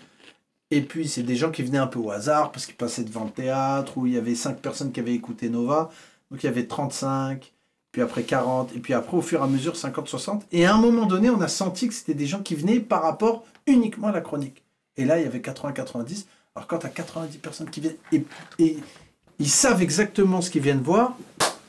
[0.71, 3.25] et puis c'est des gens qui venaient un peu au hasard, parce qu'ils passaient devant
[3.25, 5.89] le théâtre, où il y avait 5 personnes qui avaient écouté Nova,
[6.29, 7.51] donc il y avait 35,
[7.91, 10.77] puis après 40, et puis après au fur et à mesure 50-60, et à un
[10.77, 14.11] moment donné on a senti que c'était des gens qui venaient par rapport uniquement à
[14.11, 14.63] la chronique.
[14.97, 18.23] Et là il y avait 80-90, alors quand tu as 90 personnes qui viennent, et,
[18.59, 18.77] et
[19.39, 21.17] ils savent exactement ce qu'ils viennent voir,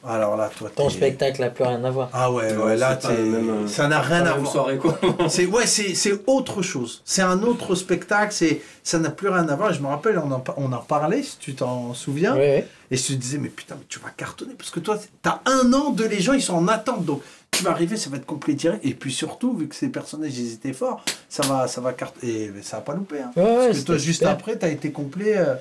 [0.07, 2.09] alors là toi Ton spectacle n'a plus rien à voir.
[2.13, 4.51] ah ouais, Ouais, là, même, euh, ça n'a rien à voir.
[4.51, 4.99] soirée, quoi.
[5.29, 7.03] C'est ouais, c'est c'est autre chose.
[7.05, 8.33] C'est un autre spectacle.
[8.33, 9.73] C'est ça n'a plus rien à voir.
[9.73, 12.33] Je me rappelle, on en, on en parlait, si tu t'en souviens.
[12.35, 12.69] Ouais, ouais.
[12.91, 15.73] Et je te disais, mais putain, mais tu vas cartonner parce que toi, t'as un
[15.75, 17.05] an de les gens, ils sont en attente.
[17.05, 18.85] Donc tu vas arriver, ça va être complet direct.
[18.85, 22.33] Et puis surtout, vu que ces personnages, ils étaient forts, ça va, ça va cartonner.
[22.33, 23.21] Et ça va pas louper.
[23.21, 23.33] Hein.
[23.37, 24.33] Ouais, ouais, parce que toi, juste super.
[24.33, 25.35] après, t'as été complet.
[25.37, 25.55] euh,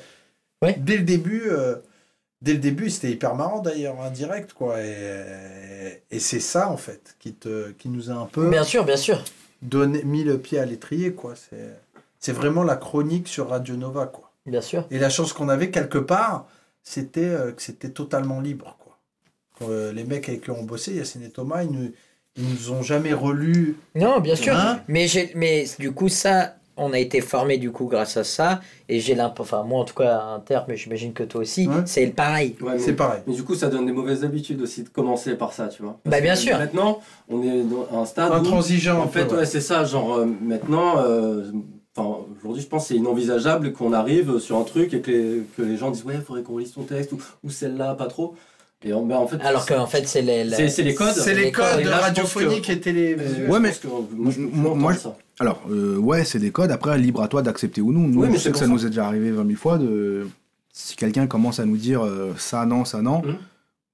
[0.61, 0.75] Ouais.
[0.79, 1.43] Dès le début.
[1.49, 1.75] euh,
[2.41, 4.81] Dès le début, c'était hyper marrant d'ailleurs, en direct, quoi.
[4.81, 8.85] Et, et c'est ça, en fait, qui, te, qui nous a un peu Bien sûr,
[8.85, 9.23] bien sûr.
[9.61, 11.33] donné, mis le pied à l'étrier, quoi.
[12.19, 14.31] C'est, vraiment la chronique sur Radio Nova, quoi.
[14.45, 14.85] Bien sûr.
[14.89, 16.47] Et la chance qu'on avait quelque part,
[16.81, 18.97] c'était euh, que c'était totalement libre, quoi.
[19.67, 21.91] Euh, les mecs avec qui on bossait, Yacine et Thomas, ils nous,
[22.37, 23.75] ils nous ont jamais relu.
[23.95, 24.55] Non, bien sûr.
[24.55, 24.81] Hein?
[24.87, 28.61] Mais, mais du coup, ça, on a été formé du coup grâce à ça.
[28.87, 31.67] Et j'ai l'impression, enfin, moi en tout cas, à Inter, mais j'imagine que toi aussi,
[31.67, 31.75] Ouais.
[31.85, 32.55] c'est le pareil.
[32.61, 33.21] Ouais, C'est pareil.
[33.27, 35.99] Mais du coup, ça donne des mauvaises habitudes aussi de commencer par ça, tu vois.
[36.05, 36.57] Bah, bien que sûr.
[36.57, 36.99] Maintenant,
[37.29, 39.39] on est dans un stade Intransigeant, un en peu, fait, ouais.
[39.39, 39.83] ouais, c'est ça.
[39.83, 41.51] Genre, euh, maintenant, euh,
[41.95, 45.41] enfin, aujourd'hui, je pense que c'est inenvisageable qu'on arrive sur un truc et que les,
[45.57, 48.07] que les gens disent Ouais, il faudrait qu'on relise ton texte ou, ou celle-là, pas
[48.07, 48.35] trop.
[48.83, 51.13] Et en, bah, en fait, Alors qu'en fait, c'est les, c'est c'est les codes.
[51.13, 54.99] C'est les codes radiophoniques que- et je Ouais, mais- que- moi, je, moi- moi, je-
[54.99, 55.17] ça.
[55.39, 56.71] Alors, euh, ouais, c'est des codes.
[56.71, 58.07] Après, libre à toi d'accepter ou non.
[58.07, 58.71] Nous, Oui, mais je sais que ça ça.
[58.71, 59.77] nous est déjà arrivé 20 000 fois.
[59.77, 60.27] De...
[60.71, 63.35] Si quelqu'un commence à nous dire euh, ça, non, ça, non, Mhm.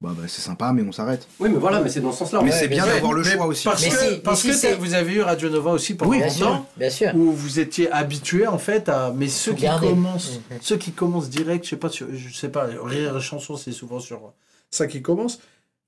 [0.01, 1.27] bah, bah, c'est sympa, mais on s'arrête.
[1.39, 2.41] Oui, mais voilà, mais c'est dans ce sens-là.
[2.43, 3.63] Mais Ouais, c'est bien d'avoir le Mais choix aussi.
[3.63, 6.27] Parce Mais que, si, parce que vous avez eu Radio Nova aussi pendant Oui, Bien
[6.27, 7.11] longtemps, sûr, bien sûr.
[7.15, 9.11] où vous étiez habitué en fait à.
[9.17, 10.57] Mais ceux qui commencent, Mhm.
[10.61, 13.71] ceux qui commencent direct, je sais pas, sur- je sais pas, rire et chanson, c'est
[13.71, 14.31] souvent sur
[14.75, 15.39] ça qui commence.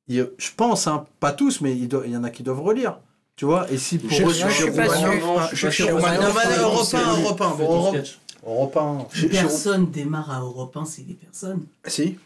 [0.07, 2.61] Il- je pense, hein, pas tous, mais il, doit- il y en a qui doivent
[2.61, 2.99] relire.
[3.35, 5.35] Tu vois, et si pour Je- eux, je suis pas Romanov, sûr.
[5.35, 5.85] pas- Je suis pas sûr.
[5.85, 8.19] C'est- Europe c'est- 1, Europe 1, c'est bon, ton Europe- sketch.
[8.45, 9.07] Europe 1.
[9.31, 11.65] Personne démarre à Europe 1, c'est des personnes.
[11.85, 12.17] Si.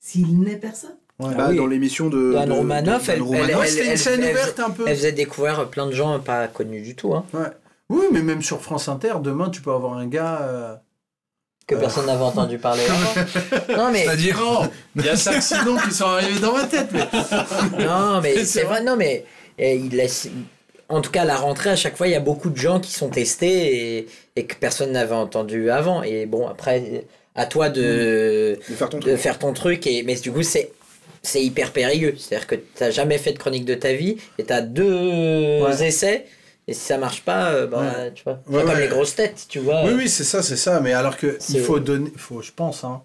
[0.00, 0.96] S'il n'est personne.
[1.20, 1.34] Ouais.
[1.36, 1.56] Bah, oui.
[1.56, 2.34] Dans l'émission de.
[2.36, 3.20] Anne de- Romanoff, elle
[4.96, 7.40] faisait découvrir plein de gens pas connus du tout, hein, Ouais.
[7.90, 10.40] Oui, mais même sur France Inter, demain, tu peux avoir un gars.
[10.42, 10.74] euh,
[11.66, 13.26] que personne n'avait entendu parler avant.
[13.76, 14.40] Non, mais, C'est-à-dire.
[14.96, 17.04] Il y a cinq six noms qui sont arrivés dans ma tête, mais.
[17.84, 19.24] non, mais C'est vrai, non, mais
[19.58, 20.28] eh, il laisse.
[20.90, 22.78] En tout cas, à la rentrée, à chaque fois, il y a beaucoup de gens
[22.80, 26.02] qui sont testés et, et que personne n'avait entendu avant.
[26.02, 27.04] Et bon, après,
[27.34, 29.16] à toi de, De faire ton de truc.
[29.16, 29.86] faire ton truc.
[29.86, 30.70] Et, mais du coup, c'est.
[31.26, 32.14] C'est hyper périlleux.
[32.18, 35.62] C'est-à-dire que tu n'as jamais fait de chronique de ta vie et tu as deux
[35.62, 35.86] Ouais.
[35.86, 36.26] essais.
[36.66, 38.12] Et si ça marche pas, euh, bah, Ouais.
[38.14, 38.34] tu vois.
[38.34, 38.80] Ouais, C'est comme ouais.
[38.80, 39.84] les grosses têtes, tu vois.
[39.84, 40.80] Oui, oui, c'est ça, c'est ça.
[40.80, 43.02] Mais alors que il faut donner, faut, je pense, hein,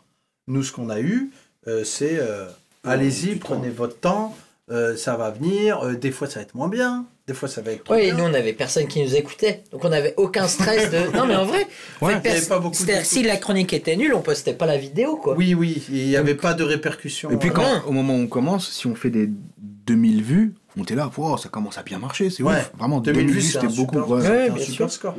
[0.48, 1.30] nous ce qu'on a eu,
[1.68, 2.46] euh, c'est euh,
[2.86, 4.36] allez-y, prenez votre temps,
[4.72, 5.84] euh, ça va venir.
[5.86, 7.84] euh, des fois, ça va être moins bien, des fois, ça va être.
[7.92, 11.12] Oui, nous on avait personne qui nous écoutait, donc on n'avait aucun stress de.
[11.18, 11.68] Non mais en vrai,
[12.02, 13.08] Ouais, avait pas beaucoup c'est-à-dire, d'écoute.
[13.12, 15.36] si la chronique était nulle, on postait pas la vidéo quoi.
[15.36, 17.30] Oui, oui, il n'y avait pas de répercussions.
[17.30, 20.84] Et puis quand, au moment où on commence, si on fait des 2000 vues, on
[20.84, 22.54] était là, wow, ça commence à bien marcher, c'est Ouais.
[22.56, 22.72] ouf.
[22.78, 23.96] Vraiment, 2000 vues, c'était c'est un beaucoup.
[23.96, 24.22] super, ouais.
[24.22, 24.92] c'est Ouais, un bien super sûr.
[24.92, 25.16] score.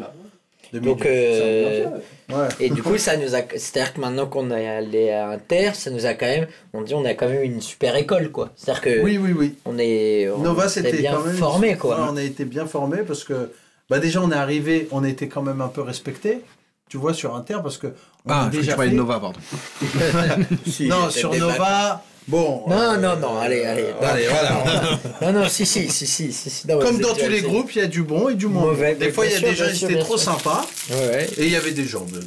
[0.73, 1.87] 2000 Donc, euh,
[2.29, 2.49] ouais.
[2.61, 3.41] Et du coup, ça nous a.
[3.57, 6.47] C'est-à-dire que maintenant qu'on est allé à Inter, ça nous a quand même.
[6.73, 8.51] On dit on a quand même une super école quoi.
[8.55, 9.55] C'est-à-dire que Oui, oui, oui.
[9.65, 10.29] on est.
[10.31, 11.35] On Nova, était c'était bien quand même.
[11.37, 11.97] formé quoi.
[12.01, 13.51] Ouais, on a été bien formé parce que
[13.89, 16.43] bah déjà on est arrivé, on était quand même un peu respecté.
[16.89, 19.41] Tu vois sur Inter parce que on Ah, a je déjà parlais de Nova, pardon.
[20.67, 22.63] Si, non, sur Nova, bon.
[22.69, 23.87] Non, euh, non, non, allez, allez.
[24.01, 25.01] non, allez, voilà.
[25.21, 26.67] Non, non, si, si, si, si, si, si.
[26.67, 28.95] non, Comme dans tous les groupes, il y a du bon et du moins Mauvais,
[28.95, 29.01] bon.
[29.01, 30.33] Des fois, il y a des gens qui étaient trop sûr.
[30.33, 32.21] sympas Ouais, et il y avait des gens de,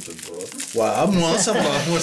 [0.74, 2.00] voilà, moins sympas, moins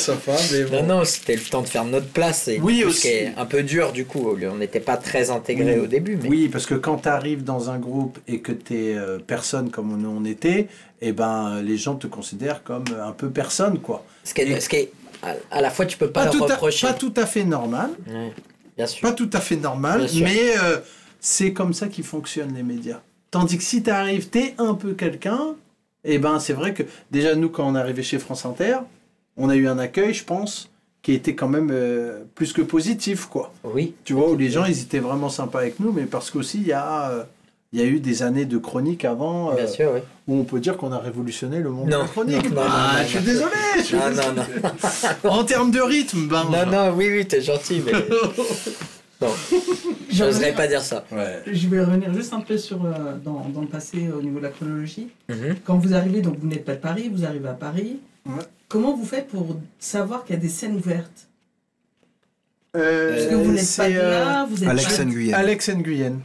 [0.51, 0.83] mais bon.
[0.83, 2.47] Non, non, c'était le temps de faire notre place.
[2.47, 2.97] Et Oui, aussi.
[2.97, 4.35] Ce qui est un peu dur, du coup.
[4.51, 5.83] On n'était pas très intégrés Oui.
[5.83, 6.17] au début.
[6.21, 6.27] Mais...
[6.29, 8.95] Oui, parce que quand tu arrives dans un groupe et que tu es
[9.27, 10.67] personne comme nous on était,
[11.01, 14.05] eh ben les gens te considèrent comme euh, un peu personne quoi.
[14.23, 14.91] Ce qui est, ce qui est-
[15.23, 16.87] à, à la fois, tu peux pas, Pas leur tout, à, reprocher.
[16.87, 18.33] pas tout à fait normal, Ouais,
[18.77, 19.01] bien sûr.
[19.01, 20.77] pas tout à fait normal, mais euh,
[21.19, 22.99] c'est comme ça qu'ils fonctionnent les médias.
[23.29, 25.55] Tandis que si tu arrives, tu es un peu quelqu'un,
[26.03, 28.77] eh ben c'est vrai que déjà nous quand on est arrivé chez France Inter,
[29.37, 30.69] on a eu un accueil, je pense,
[31.01, 33.53] qui était quand même euh, plus que positif quoi.
[33.63, 33.93] Oui.
[34.03, 36.67] Tu vois, où les gens ils étaient vraiment sympas avec nous, mais parce qu'aussi il
[36.67, 37.23] y a euh,
[37.73, 40.01] il y a eu des années de chronique avant euh, Bien sûr, oui.
[40.27, 42.51] où on peut dire qu'on a révolutionné le monde Non, de la chronique.
[42.53, 43.51] non, ah, non, je suis désolé.
[43.77, 44.27] je suis Non, désolé.
[44.35, 44.43] non,
[45.23, 45.29] non.
[45.31, 46.43] En termes de rythme, ben.
[46.51, 47.93] Non, non, oui, oui, t'es gentil, mais.
[49.21, 49.27] Non,
[50.09, 51.05] j'oserais pas dire ça.
[51.11, 51.43] Ouais.
[51.45, 54.45] Je vais revenir juste un peu sur, euh, dans, dans le passé au niveau de
[54.45, 55.09] la chronologie.
[55.29, 55.57] Mhm.
[55.63, 57.99] Quand vous arrivez, donc vous n'êtes pas de Paris, vous arrivez à Paris.
[58.25, 58.33] Ouais.
[58.67, 61.27] Comment vous faites pour savoir qu'il y a des scènes ouvertes?
[62.75, 65.33] Euh, Parce que vous n'êtes pas de là, vous êtes Alex pas- Nguyen.
[65.35, 66.19] Alex Nguyen.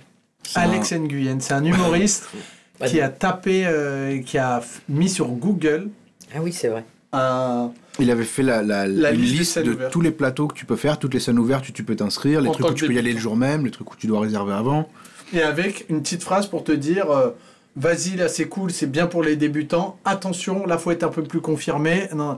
[0.46, 2.28] C'est un- Alex Nguyen, c'est un humoriste
[2.86, 5.88] qui a tapé, euh, qui a mis sur Google
[6.34, 6.84] Ah oui, c'est vrai.
[7.12, 7.70] un.
[7.98, 9.90] Il avait fait la, la, La une liste de ouvertes.
[9.92, 12.42] tous les plateaux que tu peux faire, toutes les scènes ouvertes où tu peux t'inscrire,
[12.42, 14.06] les En trucs où tu peux y aller le jour même, les trucs où tu
[14.06, 14.88] dois réserver avant.
[15.32, 17.30] Et avec une petite phrase pour te dire euh,
[17.74, 19.98] vas-y, là c'est cool, c'est bien pour les débutants.
[20.04, 22.06] Attention, là faut être un peu plus confirmé.
[22.14, 22.36] Non,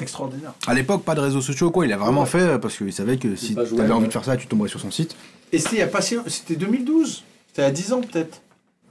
[0.00, 0.52] extraordinaire.
[0.68, 1.84] À l'époque, pas de réseaux sociaux, quoi.
[1.86, 3.90] Il a vraiment fait euh, parce qu'il savait que si pas tu avais ouais.
[3.90, 5.16] envie de faire ça, tu tomberais sur son site.
[5.52, 7.24] Et c'était il y a pas si c'était 2012.
[7.50, 8.42] C'était à 10 ans peut-être.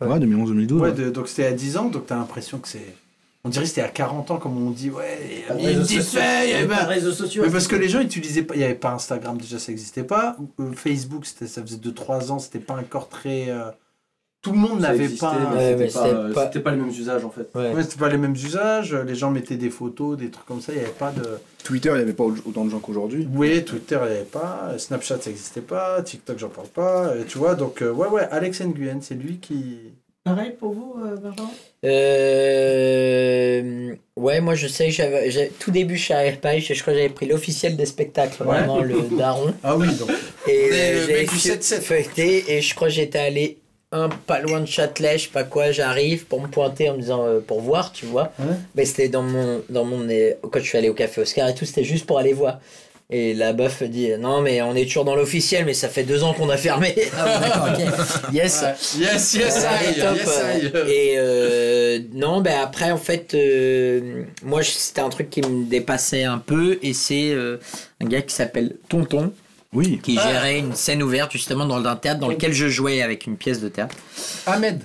[0.02, 0.73] Ouais, 2011-2012.
[0.73, 0.91] Ouais, ouais.
[0.94, 2.94] de- donc c'était à 10 ans, donc t'as l'impression que c'est.
[3.45, 5.80] On dirait que c'était à 40 ans, comme on dit, ouais, il y a réseaux
[5.80, 6.68] une petite feuille, ben.
[6.76, 7.44] Pas de réseaux sociaux.
[7.45, 10.03] Mais parce que les gens utilisaient pas, il n'y avait pas Instagram déjà, ça n'existait
[10.03, 10.36] pas.
[10.60, 13.49] Euh, Facebook, c'était, ça faisait 2-3 ans, c'était pas encore très.
[13.49, 13.72] euh,
[14.41, 15.36] Tout le monde n'avait pas.
[15.38, 17.49] mais Ouais, mais c'était pas, c'était euh, pas- c'était pas les mêmes usages en fait.
[17.56, 17.74] Ouais.
[17.74, 20.72] Ouais, c'était pas les mêmes usages, les gens mettaient des photos, des trucs comme ça,
[20.72, 21.24] il n'y avait pas de.
[21.64, 23.28] Twitter, il n'y avait pas autant de gens qu'aujourd'hui.
[23.36, 27.24] Oui, Twitter, il n'y avait pas, Snapchat, ça n'existait pas, TikTok, j'en parle pas, euh,
[27.28, 29.76] tu vois, donc, euh, ouais, ouais, Alex Nguyen, c'est lui qui.
[30.24, 31.49] Pareil pour vous, Benjamin
[32.60, 35.32] Euh, ouais, moi je sais que j'avais.
[35.32, 38.44] j'ai- Tout début, je savais pas, je, je crois que j'avais pris l'officiel des spectacles,
[38.44, 38.57] Ouais.
[38.60, 39.53] vraiment le daron.
[39.64, 40.10] Ah oui, donc.
[40.48, 41.82] Et euh, 7-7.
[41.82, 43.57] feuilleté et je crois que j'étais allé
[43.91, 47.02] un pas loin de Châtelet, je sais pas quoi, j'arrive pour me pointer en me
[47.02, 48.32] disant euh, pour voir, tu vois.
[48.40, 48.45] Ouais.
[48.76, 51.56] Mais c'était dans mon dans mon euh, quand je suis allé au café Oscar et
[51.56, 52.60] tout, c'était juste pour aller voir.
[53.11, 56.24] Et la bof dit non mais on est toujours dans l'officiel mais ça fait deux
[56.24, 56.94] ans qu'on a fermé.
[57.18, 57.76] Ah.
[58.32, 58.61] Yes.
[58.61, 58.76] Ouais.
[58.99, 60.72] Yes, yes, Ouais, I, top, yes, I.
[60.76, 65.66] euh, Et euh, non, ben après, en fait, euh, moi, c'était un truc qui me
[65.68, 66.78] dépassait un peu.
[66.84, 69.32] Et c'est un gars qui s'appelle Tonton.
[69.73, 69.99] Oui.
[70.01, 73.37] qui gérait une scène ouverte justement dans un théâtre dans lequel je jouais avec une
[73.37, 73.95] pièce de théâtre.
[74.45, 74.81] Ahmed.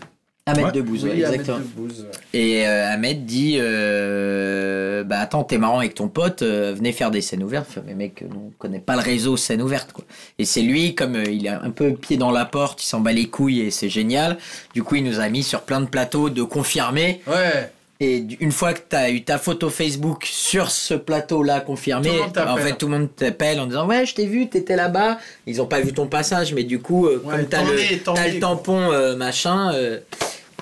[0.47, 0.73] Ahmed Ouais.
[0.73, 1.59] Debouze, Oui, ouais, Ahmed exactement.
[1.61, 2.39] Debouze, ouais.
[2.39, 7.11] Et euh, Ahmed dit euh, Bah attends, t'es marrant avec ton pote, euh, venez faire
[7.11, 7.78] des scènes ouvertes.
[7.86, 9.93] Mais mec, nous, on connaît pas le réseau scène ouverte.
[9.93, 10.05] Quoi.
[10.39, 13.01] Et c'est lui, comme euh, il a un peu pied dans la porte, il s'en
[13.01, 14.36] bat les couilles et c'est génial.
[14.74, 17.23] Du coup, il nous a mis sur plein de plateaux de confirmer.
[17.27, 17.70] Ouais.
[18.05, 22.57] Et une fois que tu as eu ta photo Facebook sur ce plateau-là confirmé, en
[22.59, 25.19] fait tout le monde t'appelle en disant ouais je t'ai vu, t'étais là-bas.
[25.47, 28.01] Ils ont pas vu ton passage, mais du coup euh, Ouais, comme t'as le, es,
[28.35, 30.01] le tampon euh, machin, euh,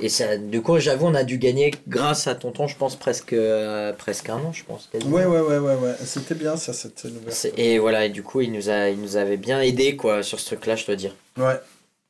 [0.00, 3.32] et ça, du coup j'avoue on a dû gagner grâce à tonton, je pense presque
[3.32, 4.88] euh, presque un an, je pense.
[4.92, 5.16] quasiment.
[5.16, 5.94] Ouais, ouais, ouais, ouais, ouais.
[6.04, 7.06] C'était bien ça, cette.
[7.28, 10.22] C'est- Et voilà, et du coup il nous a, il nous avait bien aidé quoi
[10.22, 11.14] sur ce truc-là, je dois dire.
[11.36, 11.58] Ouais.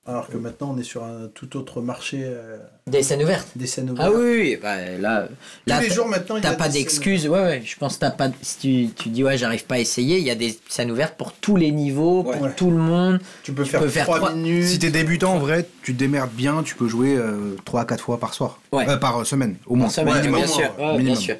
[0.05, 2.59] Alors que maintenant, on est sur un tout autre marché euh,
[2.89, 3.47] Des scènes ouvertes.
[3.55, 4.11] des scènes ouvertes.
[4.12, 5.29] Ah oui, oui, bah, là,
[5.66, 7.39] là Tous les t'as- jours maintenant, il y T'as a pas des scènes d'excuses, ouais,
[7.41, 7.62] ouais.
[7.65, 8.29] Je pense que t'as pas.
[8.43, 11.15] Si tu, tu dis, ouais, j'arrive pas à essayer, il y a des scènes ouvertes
[11.16, 12.53] pour tous les niveaux, pour Ouais.
[12.57, 13.20] tout le monde.
[13.45, 14.66] Tu peux Tu faire peux faire 3 trois- minutes.
[14.66, 17.16] Si t'es débutant, en vrai, tu te démerdes bien, tu peux jouer
[17.65, 18.61] 3 à 4 fois par soir.
[18.73, 18.89] Ouais.
[18.89, 19.87] Euh, par semaine, au moins.
[19.87, 20.62] Par semaine, ouais, bien minimum, sûr.
[20.79, 21.16] ouais, ouais, bien minimum.
[21.16, 21.37] sûr.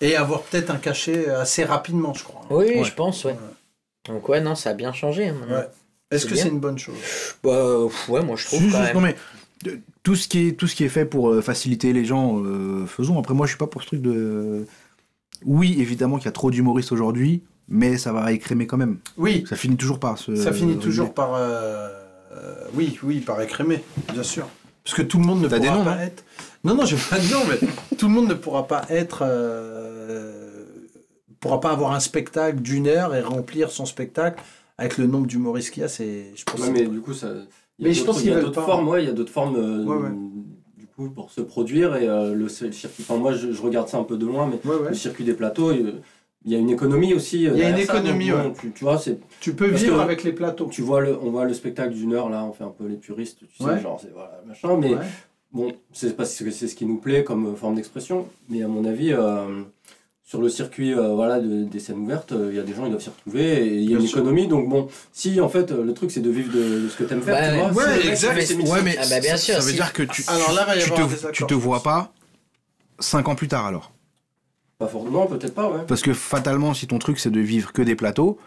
[0.00, 2.42] Et avoir peut-être un cachet assez rapidement, je crois.
[2.50, 2.82] Oui, Ouais.
[2.84, 3.36] je pense, ouais.
[4.08, 5.28] Donc, ouais, non, ça a bien changé.
[5.28, 5.56] hein, maintenant.
[5.58, 5.68] Ouais.
[6.10, 6.96] Est-ce que c'est une bonne chose?
[7.42, 7.78] Bah,
[8.08, 8.94] ouais, moi, je trouve quand même.
[8.94, 9.16] non, mais
[9.66, 12.42] euh, tout ce qui est tout ce qui est fait pour euh, faciliter les gens,
[12.42, 13.18] euh, faisons.
[13.18, 14.66] Après, moi, je suis pas pour ce truc de.
[15.44, 18.98] Oui, évidemment qu'il y a trop d'humoristes aujourd'hui, mais ça va écrémer quand même.
[19.16, 20.34] Oui, Ça finit toujours par se.
[20.36, 21.34] ça finit toujours par.
[21.34, 21.88] euh,
[22.32, 23.82] euh, oui, oui, par écrémer,
[24.12, 24.46] bien sûr.
[24.84, 26.24] Parce que tout le monde ne pourra des noms, pas être.
[26.64, 29.22] Non, non, j'ai pas de nom, mais tout le monde ne pourra pas être.
[29.22, 30.64] euh,
[31.38, 34.42] pourra pas avoir un spectacle d'une heure et remplir son spectacle
[34.80, 35.88] avec le nombre d'humoristes qu'il y a.
[35.88, 36.60] C'est, je pense.
[36.60, 37.28] Ouais, mais c'est- du coup, ça.
[37.78, 39.84] Mais je pense il y a d'autres formes, ouais, il y a d'autres formes euh,
[39.84, 40.10] Ouais, ouais.
[40.76, 43.02] du coup pour se produire et euh, le, le circuit.
[43.08, 44.88] Enfin, moi, je, je regarde ça un peu de loin, mais Ouais, ouais.
[44.90, 45.94] le circuit des plateaux, il
[46.46, 47.46] il y a une économie aussi.
[47.46, 48.52] euh, Il y a une ça, économie, donc, ouais.
[48.60, 50.68] tu, tu vois, c'est Tu peux vivre que- avec les plateaux.
[50.70, 52.96] tu vois le, on voit le spectacle d'une heure là, on fait un peu les
[52.96, 55.04] puristes, tu sais, genre c'est voilà machin, mais Ouais.
[55.52, 58.86] bon, c'est parce que c'est ce qui nous plaît comme forme d'expression, mais à mon
[58.86, 59.12] avis.
[59.12, 59.62] euh,
[60.30, 62.84] sur le circuit euh, voilà, de- des scènes ouvertes, euh, il y a des gens,
[62.84, 64.18] ils doivent s'y retrouver et il y a une sûr.
[64.20, 64.46] économie.
[64.46, 67.02] Donc, bon, si en fait euh, le truc c'est de vivre de, de ce que
[67.02, 67.82] t'aimes faire, Ouais, tu vois.
[67.84, 68.54] ouais, exact.
[68.84, 70.88] mais Ah bah, bien ça, sûr, ça veut si- dire que tu, Alors là, tu,
[70.90, 72.12] te, tu vois pas
[73.00, 73.90] 5 ans plus tard alors.
[74.78, 75.80] Pas forcément, peut-être pas, ouais.
[75.88, 78.38] Parce que fatalement, si ton truc c'est de vivre que des plateaux,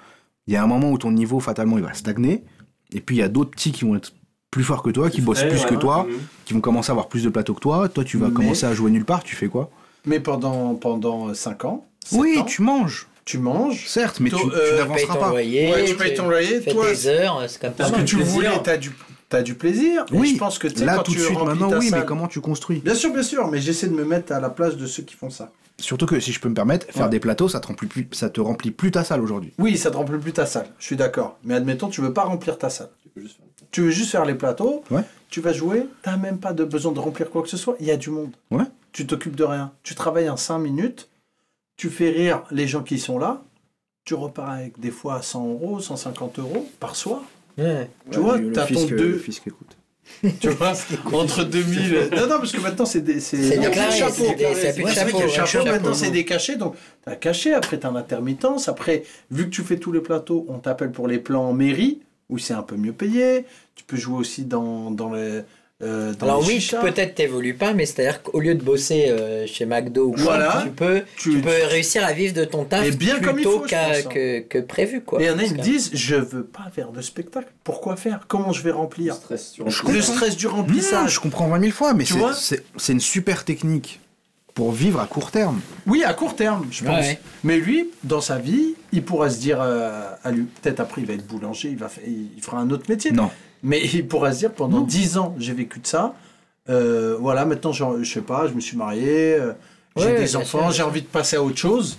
[0.47, 2.45] il y a un moment où ton niveau fatalement il va stagner.
[2.93, 4.13] Et puis il y a d'autres petits qui vont être
[4.51, 5.79] plus forts que toi, qui bossent plus ouais, que ouais.
[5.81, 6.15] toi, Mhm.
[6.45, 7.89] qui vont commencer à avoir plus de plateaux que toi.
[7.89, 9.23] Toi, tu vas Mais- commencer à jouer nulle part.
[9.25, 9.69] Tu fais quoi?
[10.05, 11.85] Mais pendant, pendant 5 ans.
[12.05, 13.85] sept Oui, ans, tu manges, tu manges.
[13.87, 15.29] certes, mais tu, tu euh, n'avanceras pas.
[15.29, 18.17] loyer, Ouais, tu payes ton loyer, fais toi, tes heures, c'est comme Parce que tu
[18.17, 18.91] voulais, t'as du,
[19.29, 20.05] t'as du plaisir.
[20.11, 22.03] Et Oui, je pense que tu là quand tout de tu suite, maintenant, oui, mais
[22.05, 22.79] comment tu construis?
[22.79, 25.15] Bien sûr, bien sûr, mais j'essaie de me mettre à la place de ceux qui
[25.15, 25.51] font ça.
[25.79, 27.09] Surtout que si je peux me permettre, faire Ouais.
[27.09, 29.53] des plateaux, ça te remplit plus, ça te remplit plus ta salle aujourd'hui.
[29.57, 31.37] Oui, ça te remplit plus ta salle, je suis d'accord.
[31.43, 32.89] Mais admettons, tu veux pas remplir ta salle.
[33.01, 35.01] Tu peux juste faire- Tu veux juste faire les plateaux, Ouais.
[35.31, 37.87] tu vas jouer, t'as même pas de besoin de remplir quoi que ce soit, il
[37.87, 38.29] y a du monde.
[38.51, 38.65] Ouais.
[38.93, 39.73] Tu t'occupes de rien.
[39.83, 41.09] Tu travailles en 5 minutes,
[41.75, 43.43] tu fais rire les gens qui sont là,
[44.05, 47.21] tu repars avec des fois 100 euros, 150 euros par soir.
[47.57, 47.89] Ouais.
[48.11, 49.75] Tu vois, t'as ton deux- Le fisc écoute.
[50.41, 50.73] Tu vois,
[51.13, 52.09] entre 2000.
[52.15, 53.19] Non, non, parce que maintenant, c'est des.
[53.21, 53.67] C'est des-
[54.85, 54.91] a
[55.45, 56.57] chapeau, maintenant, c'est des cachets.
[56.57, 56.75] Donc,
[57.05, 58.67] t'as un cachet, après, t'as un intermittence.
[58.67, 62.01] Après, vu que tu fais tous les plateaux, on t'appelle pour les plans en mairie,
[62.29, 63.45] où c'est un peu mieux payé.
[63.75, 65.41] Tu peux jouer aussi dans, dans les.
[65.83, 69.65] Euh, dans Alors oui, peut-être t'évolues pas, mais c'est-à-dire qu'au lieu de bosser euh, chez
[69.65, 70.61] McDo ou quoi, Voilà.
[70.63, 73.73] tu peux, Tu- tu, peux réussir à vivre de ton taf Et bien plutôt pense,
[73.73, 74.09] hein.
[74.09, 75.01] que, que prévu.
[75.01, 75.21] Quoi.
[75.21, 77.51] Et il y en a, ils me disent Je veux pas faire de spectacle.
[77.63, 78.25] Pourquoi faire?
[78.27, 81.13] Comment je vais Le remplir stress sur Le stress du remplissage.
[81.15, 83.99] je comprends 20 000 fois, mais Tu c'est- une super technique
[84.53, 85.59] pour vivre à court terme.
[85.87, 86.99] Oui, à court terme, je pense.
[87.05, 87.19] Ouais.
[87.43, 91.07] Mais lui, dans sa vie, il pourra se dire euh, à lui, peut-être après il
[91.07, 93.11] va être boulanger, il, va il fera un autre métier.
[93.11, 93.31] Non.
[93.63, 96.13] Mais il pourra se dire pendant 10 ans, j'ai vécu de ça.
[96.69, 99.53] Euh, voilà, maintenant, je sais pas, je me suis marié, euh,
[99.97, 101.97] j'ai Ouais, des enfants, j'ai envie de passer à autre chose.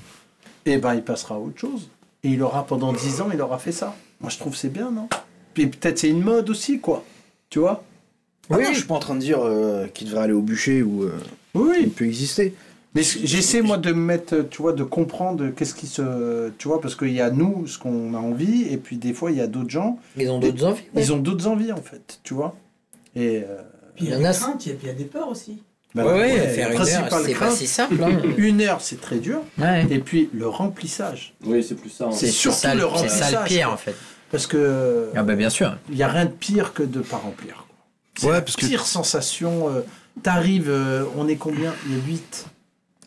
[0.67, 1.89] Et ben, il passera à autre chose.
[2.23, 3.95] Et il aura pendant 10 ans, il aura fait ça.
[4.21, 5.09] Moi, je trouve que c'est bien, non?
[5.53, 7.05] Puis peut-être c'est une mode aussi, quoi.
[7.51, 7.85] Tu vois?
[8.51, 8.65] Ah Oui.
[8.65, 11.03] non, je suis pas en train de dire euh, qu'il devrait aller au bûcher ou
[11.05, 11.13] euh,
[11.55, 12.55] Oui, il peut exister.
[12.95, 16.81] Mais j'essaie moi de me mettre, tu vois, de comprendre qu'est-ce qui se, tu vois,
[16.81, 19.41] parce qu'il y a nous ce qu'on a envie, et puis des fois il y
[19.41, 20.83] a d'autres gens, Ils ont d'autres envies.
[20.95, 21.03] ouais.
[21.03, 22.55] ils ont d'autres envies en fait, tu vois.
[23.17, 23.63] Et euh,
[23.97, 25.05] Puis il y a y en des a- craintes, et puis il y a des
[25.07, 25.61] peurs aussi.
[25.93, 28.03] bah, Ouais, ouais, ouais, faire la une heure, principale c'est pas si simple.
[28.05, 28.11] hein.
[28.39, 29.87] Une heure c'est très dur, Ouais.
[29.91, 32.05] et puis le remplissage, Oui, c'est plus ça.
[32.07, 32.11] hein.
[32.13, 33.97] C'est C'est surtout ça, le le- c'est ça le remplissage, pire en fait.
[34.31, 35.77] parce que Ah bah bien sûr.
[35.91, 37.67] il y a rien de pire que de pas remplir.
[38.17, 39.69] C'est Ouais, la parce que- pire sensation.
[39.69, 39.81] euh,
[40.23, 41.73] T'arrives, euh, on est combien?
[41.89, 42.47] Il y a 8.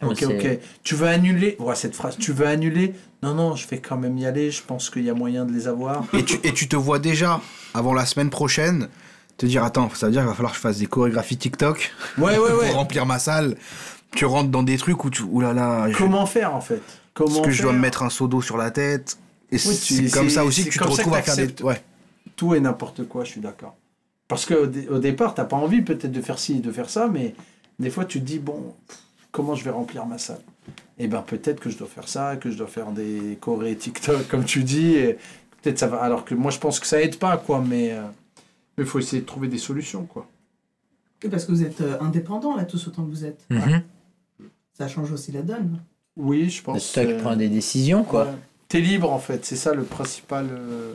[0.02, 0.60] Ah, Ok, ok.
[0.84, 2.18] Tu veux annuler Ouais, cette phrase.
[2.18, 2.94] Tu veux annuler?
[3.24, 4.52] Non, non, je vais quand même y aller.
[4.52, 6.03] Je pense qu'il y a moyen de les avoir.
[6.14, 7.41] Et tu, et tu te vois déjà,
[7.74, 8.90] avant la semaine prochaine,
[9.38, 11.91] te dire Attends, ça veut dire qu'il va falloir que je fasse des chorégraphies TikTok?
[12.18, 12.68] Ouais, ouais, ouais.
[12.68, 13.56] pour remplir ma salle.
[14.15, 15.24] Tu rentres dans des trucs où tu.
[15.24, 15.90] Ouh là là.
[15.91, 16.82] je- Comment faire en fait?
[17.14, 19.18] Comment Est-ce que je dois me mettre un seau d'eau sur la tête
[19.52, 21.64] Et Oui, tu- c'est comme ça aussi que tu te retrouves à faire des.
[21.64, 21.82] Ouais.
[22.36, 23.76] Tout et n'importe quoi, je suis d'accord.
[24.28, 27.07] Parce qu'au dé- au départ, t'as pas envie peut-être de faire ci, de faire ça,
[27.11, 27.34] mais
[27.80, 28.98] des fois tu te dis, bon, pff,
[29.38, 30.42] comment je vais remplir ma salle
[30.98, 34.28] Eh ben peut-être que je dois faire ça, que je dois faire des chorés TikTok,
[34.28, 35.18] comme tu dis, et
[35.62, 36.02] peut-être ça va.
[36.02, 37.96] Alors que moi je pense que ça aide pas, quoi, mais
[38.78, 40.28] il faut essayer de trouver des solutions, quoi.
[41.24, 43.44] Et parce que vous êtes euh, indépendant là, tous autant que vous êtes.
[43.50, 43.82] Mhm.
[44.74, 45.82] Ça change aussi la donne.
[46.16, 46.84] Oui, je pense.
[46.84, 48.26] C'est toi qui euh, prends des décisions, quoi.
[48.26, 48.32] ouais.
[48.68, 50.48] T'es libre en fait, c'est ça le principal.
[50.52, 50.94] euh,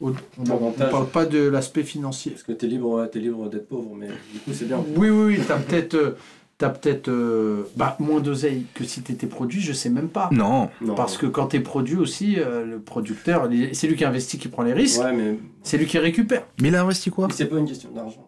[0.00, 2.32] on ne parle pas de l'aspect financier.
[2.32, 4.82] Parce que t'es libre, t'es libre d'être pauvre, mais du coup c'est bien.
[4.96, 6.16] Oui, oui, oui, t'as peut-être
[6.62, 10.28] t'as peut-être euh, bah, moins d'oseille que si t'étais produit, je sais même pas.
[10.30, 10.70] Non.
[10.80, 10.94] Non.
[10.94, 14.62] Parce que quand t'es produit aussi, euh, le producteur, c'est lui qui investit, qui prend
[14.62, 16.44] les risques, Ouais, mais c'est lui qui récupère.
[16.60, 17.26] Mais il a investi quoi?
[17.32, 18.24] C'est pas une question d'argent.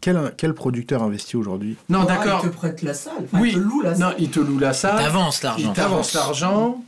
[0.00, 1.76] quel, quel producteur investit aujourd'hui?
[1.88, 2.42] Non, Ah, d'accord.
[2.44, 3.14] Il te prête la salle.
[3.24, 3.48] Enfin, Oui.
[3.48, 4.14] Il te loue la Non, salle.
[4.20, 5.68] il te loue la salle, T'avances l'argent.
[5.68, 6.84] il t'avance l'argent,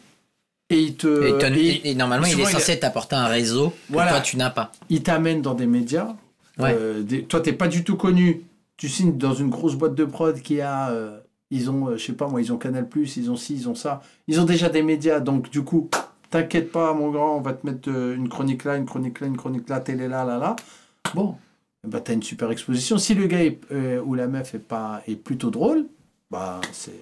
[0.70, 1.26] et il te.
[1.34, 4.12] Et, t'as- et et normalement, il est il censé t'apporter un réseau que Voilà.
[4.12, 4.70] toi, tu n'as pas.
[4.88, 6.14] il t'amène dans des médias.
[6.60, 6.76] Ouais.
[6.78, 8.42] Euh, des- toi, t'es pas du tout connu.
[8.76, 10.90] Tu signes dans une grosse boîte de prod qui a.
[10.90, 11.20] euh,
[11.50, 13.74] ils ont, euh, je sais pas moi, ils ont Canal, ils ont ci, ils ont
[13.74, 14.02] ça.
[14.26, 15.20] Ils ont déjà des médias.
[15.20, 15.88] Donc, du coup,
[16.30, 19.26] t'inquiète pas, mon grand, on va te mettre euh, une chronique là, une chronique là,
[19.28, 20.56] une chronique là, télé là, là, là.
[21.14, 21.36] Bon,
[21.84, 22.98] bah, t'as une super exposition.
[22.98, 23.40] Si le gars
[24.04, 25.86] ou la meuf est, pas, est plutôt drôle,
[26.30, 27.00] bah, c'est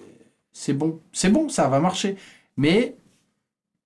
[0.53, 1.01] c'est bon.
[1.11, 2.17] C'est bon, ça va marcher.
[2.57, 2.95] Mais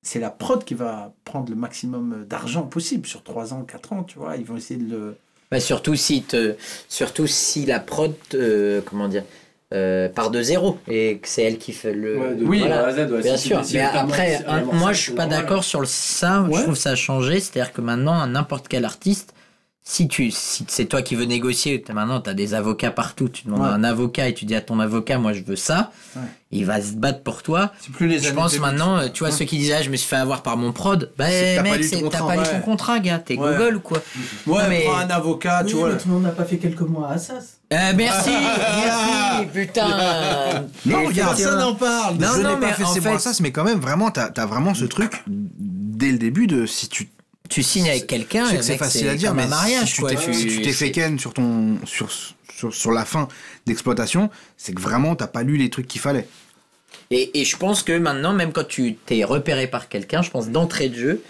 [0.01, 4.03] c'est la prod qui va prendre le maximum d'argent possible sur 3 ans, 4 ans,
[4.03, 4.37] tu vois.
[4.37, 5.17] Ils vont essayer de le.
[5.51, 6.55] Bah, surtout, si te,
[6.87, 8.13] surtout si la prod,
[8.85, 9.23] comment dire,
[9.73, 12.17] euh, part de zéro et que c'est elle qui fait le.
[12.17, 12.85] Ouais, de Oui, voilà.
[12.87, 13.21] à Z, ouais.
[13.21, 16.41] Bien sûr, mais après, un- moi je suis pas d'accord sur le ça.
[16.41, 16.57] Ouais.
[16.57, 17.39] Je trouve ça a changé.
[17.39, 19.33] C'est-à-dire que maintenant, n'importe quel artiste,
[19.91, 23.27] si tu, si c'est toi qui veux négocier, maintenant tu as des avocats partout.
[23.27, 25.89] Tu demandes à un avocat et tu dis à ton avocat, moi je veux ça.
[26.15, 26.21] Ouais.
[26.51, 27.71] Il va se battre pour toi.
[27.81, 28.61] C'est plus les Je pense 2000.
[28.61, 29.35] maintenant, tu vois, Ouais.
[29.35, 31.81] ceux qui disaient ah, je me suis fait avoir par mon prod, bah t'as mec,
[32.11, 33.51] t'as pas lu ton contrat, gars, t'es Ouais.
[33.57, 33.97] Google ou quoi
[34.45, 35.89] Ouais, mais- prends un avocat, Oui, tu vois.
[35.89, 37.57] mais tout le monde n'a pas fait quelques mois à Assas.
[37.73, 38.29] Euh, Merci,
[38.85, 39.87] merci, putain.
[40.85, 42.17] Non, regarde, Personne n'en parle.
[42.17, 44.29] Non, je non, n'ai pas mais fait en ces fait- mais quand même, vraiment, t'as
[44.37, 47.09] as vraiment ce truc dès le début de si tu.
[47.49, 49.89] Tu signes avec quelqu'un, Je sais et que c'est facile à dire, mais un mariage,
[49.89, 52.09] si tu t'es si fait ken sur ton sur,
[52.55, 53.27] sur sur la fin
[53.65, 56.27] d'exploitation, c'est que vraiment t'as pas lu les trucs qu'il fallait.
[57.11, 60.49] Et, et je pense que maintenant, même quand tu t'es repéré par quelqu'un, je pense
[60.49, 61.21] d'entrée de jeu,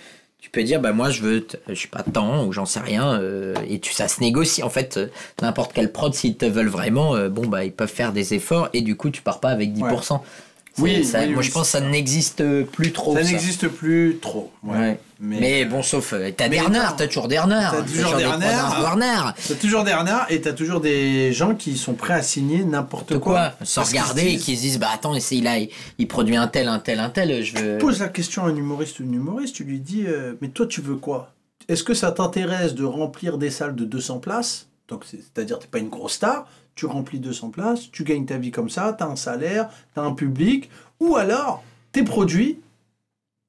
[0.42, 3.20] tu peux dire, bah moi je veux, je sais pas, tant ou j'en sais rien,
[3.20, 4.64] euh, et tu, ça se négocie.
[4.64, 5.08] En fait, euh,
[5.42, 8.70] n'importe quelle prod, s'ils te veulent vraiment, euh, bon bah ils peuvent faire des efforts,
[8.74, 10.22] et du coup tu pars pas avec 10%.
[10.24, 13.16] C'est- Oui, ça- oui, moi oui, je pense que ça n'existe plus trop.
[13.16, 14.52] Ça n'existe plus trop.
[14.64, 14.78] Ouais.
[14.78, 15.00] Ouais.
[15.22, 16.70] Mais, Mais bon, sauf, euh, t'as non.
[16.98, 17.76] t'as toujours des renards.
[17.76, 18.92] T'as toujours des renards.
[18.94, 19.36] renards.
[19.50, 23.18] t'as toujours des renards et t'as toujours des gens qui sont prêts à signer n'importe
[23.20, 23.20] quoi.
[23.20, 25.58] quoi Sans regarder et qui se disent, bah attends, il, a,
[25.98, 27.78] il produit un tel, un tel, un tel, je veux.
[27.80, 30.66] Pose la question à un humoriste ou une humoriste, tu lui dis euh, Mais toi,
[30.66, 31.34] tu veux quoi?
[31.68, 34.68] Est-ce que ça t'intéresse de remplir des salles de 200 places?
[34.90, 38.38] Donc, c'est- c'est-à-dire, t'es pas une grosse star, tu remplis 200 places, tu gagnes ta
[38.38, 42.60] vie comme ça, t'as un salaire, t'as un public, ou alors, t'es produit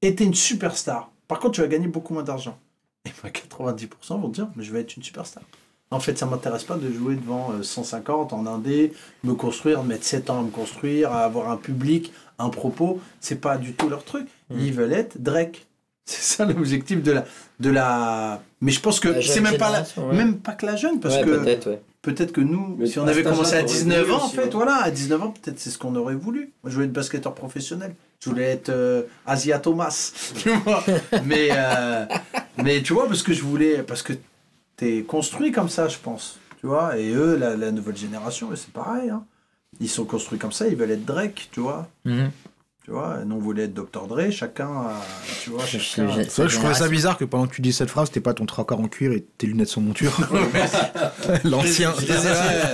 [0.03, 1.11] et t'es une superstar.
[1.29, 2.59] Par contre, tu vas gagner beaucoup moins d'argent.
[3.07, 5.43] Et ben, 90% vont te dire Mais je vais être une superstar.
[5.93, 8.93] En fait, ça m'intéresse pas de jouer devant euh, 150 en indé,
[9.25, 13.01] me construire, mettre 7 ans à me construire, à avoir un public, un propos.
[13.21, 14.29] C'est pas du tout leur truc.
[14.51, 15.67] Ils veulent être Drake.
[16.05, 17.25] C'est ça l'objectif de la,
[17.61, 18.43] de la.
[18.63, 20.17] Mais je pense que La jeune c'est même pas, la- génération, ouais.
[20.17, 21.81] même pas que la jeune, parce Ouais, que peut-être, ouais.
[22.03, 24.43] peut-être que nous, Mais si on avait commencé à t'aurais 19 voulu ans, en fait,
[24.45, 24.51] ouais.
[24.53, 26.53] voilà, à 19 ans, peut-être c'est ce qu'on aurait voulu.
[26.63, 27.95] Moi, je voulais être basketteur professionnel.
[28.23, 30.13] Je voulais être euh, Asia Thomas.
[30.37, 30.85] tu vois.
[31.25, 32.05] mais, euh,
[32.63, 33.83] mais tu vois, parce que je voulais.
[33.83, 34.13] Parce que
[34.77, 36.39] t'es construit comme ça, je pense.
[36.61, 39.09] Tu vois, et eux, la, la nouvelle génération, c'est pareil.
[39.09, 39.25] hein.
[39.81, 41.89] Ils sont construits comme ça, ils veulent être Drake, tu vois.
[42.05, 42.31] Mhm.
[42.91, 44.09] Tu vois, nous on voulait être Dr.
[44.09, 45.01] Dre, chacun, a-
[45.45, 46.11] tu vois, Je- chacun.
[46.11, 48.35] je- Ça, je trouvais ça bizarre que pendant que tu dis cette phrase, t'es pas
[48.35, 50.11] ton tracard en cuir et tes lunettes sur monture.
[51.45, 51.93] L'ancien.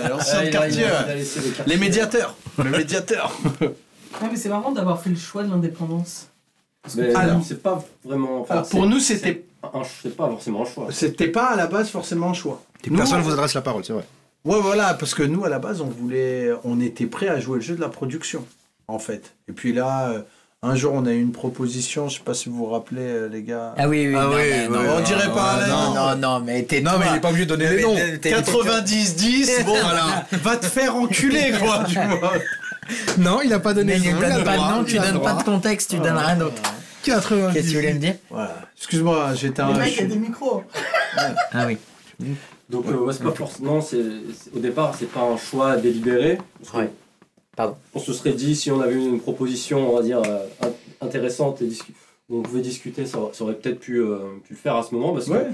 [0.09, 0.87] L'ancien quartier.
[1.67, 2.35] les médiateurs.
[2.57, 3.39] Le médiateur.
[4.19, 6.29] Ah, mais c'est marrant d'avoir fait le choix de l'indépendance.
[7.15, 8.41] Alors- c'est pas vraiment.
[8.41, 9.45] enfin, Alors, pour nous, c'était-
[10.03, 10.87] c'est pas forcément un choix.
[10.93, 12.63] C'était pas à la base forcément un choix.
[12.89, 14.07] Nous, Personne on- vous adresse la parole, c'est vrai.
[14.47, 17.57] Ouais, voilà, parce que nous, à la base, on voulait, on était prêt à jouer
[17.57, 18.47] le jeu de la production,
[18.89, 19.35] en fait.
[19.49, 20.23] Et puis là, euh,
[20.63, 23.29] un jour, on a eu une proposition, je sais pas si vous vous rappelez, euh,
[23.29, 23.75] les gars.
[23.77, 25.77] Ah oui, oui, Ah non, oui, mais oui, non, oui, on dirait non, pas, Non,
[25.77, 25.95] non.
[25.95, 27.95] non, non, mais t'es Non, mais il est pas obligé de donner les noms.
[27.95, 30.27] 90-10, bon, voilà.
[30.33, 32.33] Va te faire enculer, quoi, tu vois.
[33.19, 34.99] Non, il a pas donné Mais il nom, donne il a pas de nom, tu
[34.99, 36.63] donnes pas de contexte, tu donnes rien d'autre.
[37.03, 37.53] 98.
[37.53, 38.57] Qu'est-ce que tu voulais me dire Voilà.
[38.77, 39.73] Excuse-moi, j'étais un.
[39.73, 40.65] Mecs, il y a des micros.
[41.53, 41.79] Ah oui.
[42.69, 43.79] Donc, euh, ouais, c'est pas forcément.
[43.79, 46.39] au départ, c'est pas un choix délibéré.
[46.75, 46.91] Ouais.
[47.57, 47.75] Pardon.
[47.95, 50.73] On se serait dit, si on avait eu une proposition, on va dire, euh, int-
[51.01, 51.69] intéressante et
[52.29, 54.95] où on pouvait discuter, ça, ça aurait peut-être pu, euh, pu le faire à ce
[54.95, 55.13] moment.
[55.13, 55.39] Parce Ouais.
[55.39, 55.45] que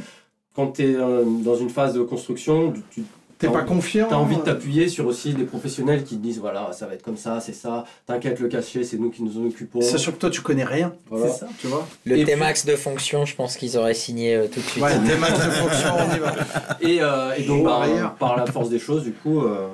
[0.56, 3.04] quand tu es dans une phase de construction, tu-
[3.38, 4.06] T'es pas confiant.
[4.08, 6.94] T'as envie de euh, t'appuyer sur aussi des professionnels qui te disent voilà, ça va
[6.94, 9.80] être comme ça, c'est ça, t'inquiète le cachet, c'est nous qui nous en occupons.
[9.80, 10.94] Sachant que toi, tu connais rien.
[11.10, 11.28] Voilà.
[11.28, 11.84] C'est ça, tu vois.
[12.06, 14.80] Le Et T-Max de fonction, je pense qu'ils auraient signé euh, tout de suite.
[14.84, 16.34] Ouais, matchs de fonction, on y va.
[16.82, 19.66] Et, euh, et donc, bah, par la force des choses, du coup, euh,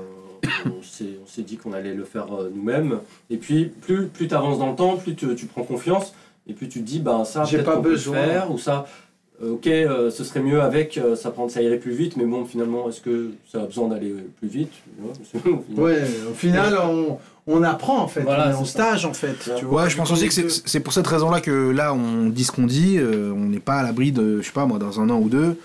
[0.66, 2.98] on s'est on s'est dit qu'on allait le faire euh, nous-mêmes.
[3.30, 6.14] Et puis, plus, plus tu avances dans le temps, plus tu, tu prends confiance,
[6.48, 8.16] et puis tu te dis, ben ça, J'ai pas qu'on peut le besoin.
[8.16, 8.86] faire, ou ça,
[9.42, 12.24] euh, ok, euh, ce serait mieux avec, euh, ça, prend, ça irait plus vite, mais
[12.24, 14.72] bon, finalement, est-ce que ça a besoin d'aller plus vite?
[15.30, 18.22] Final- Ouais, au final, on, on apprend en fait.
[18.22, 18.84] Voilà, on est en c'est ça.
[18.88, 19.50] stage en fait.
[19.58, 19.84] Tu vois.
[19.84, 22.50] Ouais, je pense aussi que c'est- c'est pour cette raison-là que là, on dit ce
[22.52, 22.96] qu'on dit.
[22.98, 25.28] euh, on n'est pas à l'abri de, je sais pas moi, dans un an ou
[25.28, 25.56] deux,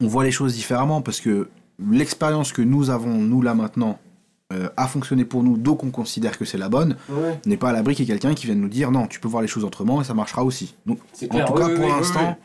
[0.00, 1.48] on voit les choses différemment parce que
[1.90, 3.98] l'expérience que nous avons, nous là maintenant,
[4.52, 6.96] euh, a fonctionné pour nous, donc on considère que c'est la bonne.
[7.08, 7.38] Ouais.
[7.46, 9.28] N'est pas à l'abri qu'il y ait quelqu'un qui vienne nous dire non, tu peux
[9.28, 10.74] voir les choses autrement et ça marchera aussi.
[10.86, 12.36] Donc, C'est en clair, tout oui, cas, oui, pour oui, l'instant,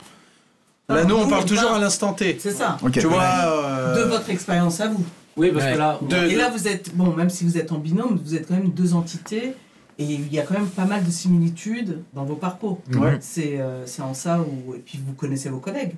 [0.87, 2.37] Là, nous, on parle toujours à l'instant T.
[2.39, 2.77] C'est ça.
[2.93, 3.23] Tu vois.
[3.23, 5.03] euh, De votre expérience à vous.
[5.35, 5.73] Oui, parce Ouais.
[5.73, 8.35] que là, De- Et là, vous êtes, bon, même si vous êtes en binôme, vous
[8.35, 9.55] êtes quand même deux entités.
[9.97, 12.81] Et il y a quand même pas mal de similitudes dans vos parcours.
[12.93, 13.17] Ouais.
[13.19, 14.75] C'est euh, c'est en ça où.
[14.75, 15.95] Et puis vous connaissez vos collègues.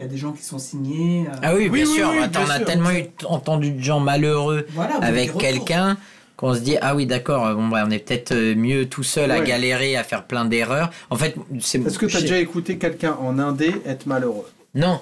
[0.00, 1.26] Il y a des gens qui sont signés.
[1.28, 2.08] euh, Ah oui, bien Oui, sûr.
[2.10, 2.64] oui, Attends, bien on a sûr.
[2.64, 5.98] tellement eu, entendu de gens malheureux voilà, avec quelqu'un
[6.38, 9.30] qu'on se dit ah oui d'accord bon bah, on est peut-être euh, mieux tout seul
[9.30, 12.78] à galérer à faire plein d'erreurs en fait c'est Est-ce que tu as déjà écouté
[12.78, 14.48] quelqu'un en indé être malheureux?
[14.74, 15.00] Non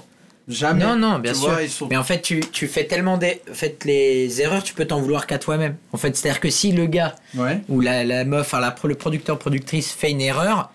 [0.48, 0.82] Jamais.
[0.82, 3.18] non non bien Tu sûr vois, ils sont- mais en fait tu, tu fais tellement
[3.18, 6.32] des en fait les erreurs tu peux t'en vouloir qu'à toi-même en fait c'est à
[6.32, 7.60] dire que si le gars Ouais.
[7.68, 10.72] ou la, la meuf enfin la, le producteur productrice fait une erreur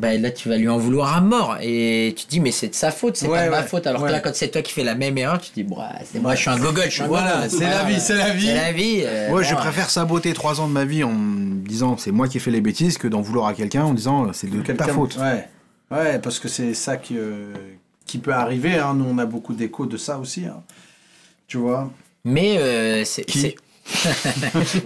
[0.00, 2.68] bah là tu vas lui en vouloir à mort et tu te dis mais c'est
[2.68, 4.08] de sa faute c'est Ouais, pas de ma faute alors ouais.
[4.08, 5.76] que là quand c'est toi qui fais la même erreur tu te dis bon,
[6.10, 8.30] c'est moi je suis un gogol je suis un Voilà, c'est la vie, c'est la
[8.30, 8.46] vie.
[8.46, 11.96] c'est la vie euh, Ouais, je préfère saboter trois ans de ma vie en disant
[11.98, 14.48] c'est moi qui ai fait les bêtises que d'en vouloir à quelqu'un en disant c'est
[14.50, 15.16] de ta faute.
[15.18, 15.48] Ouais.
[15.90, 17.52] Ouais, parce que c'est ça qui, euh,
[18.06, 18.76] qui peut arriver.
[18.78, 18.94] Hein.
[18.94, 20.44] Nous, on a beaucoup d'échos de ça aussi.
[20.46, 20.62] hein.
[21.48, 21.90] Tu vois?
[22.24, 23.24] Mais euh, c'est.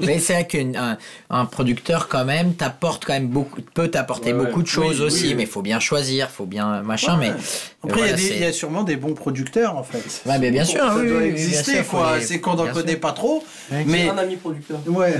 [0.02, 0.98] Mais c'est vrai qu'un
[1.31, 4.47] un producteur, quand même, t'apporte quand même beaucoup, peut t'apporter Ouais, ouais.
[4.47, 7.31] beaucoup de choses Oui, aussi, oui, mais il faut bien choisir, faut bien machin, Ouais.
[7.31, 7.43] mais.
[7.85, 10.22] Après, il y a voilà, y, sûrement des bons producteurs, en fait.
[10.26, 12.20] Ouais, mais bien sûr, Ça oui, doit exister, quoi.
[12.20, 13.44] C'est qu'on n'en connaît pas trop.
[13.70, 14.81] Mais un ami producteur.
[14.86, 15.14] Ouais.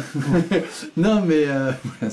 [0.97, 1.73] non, mais euh.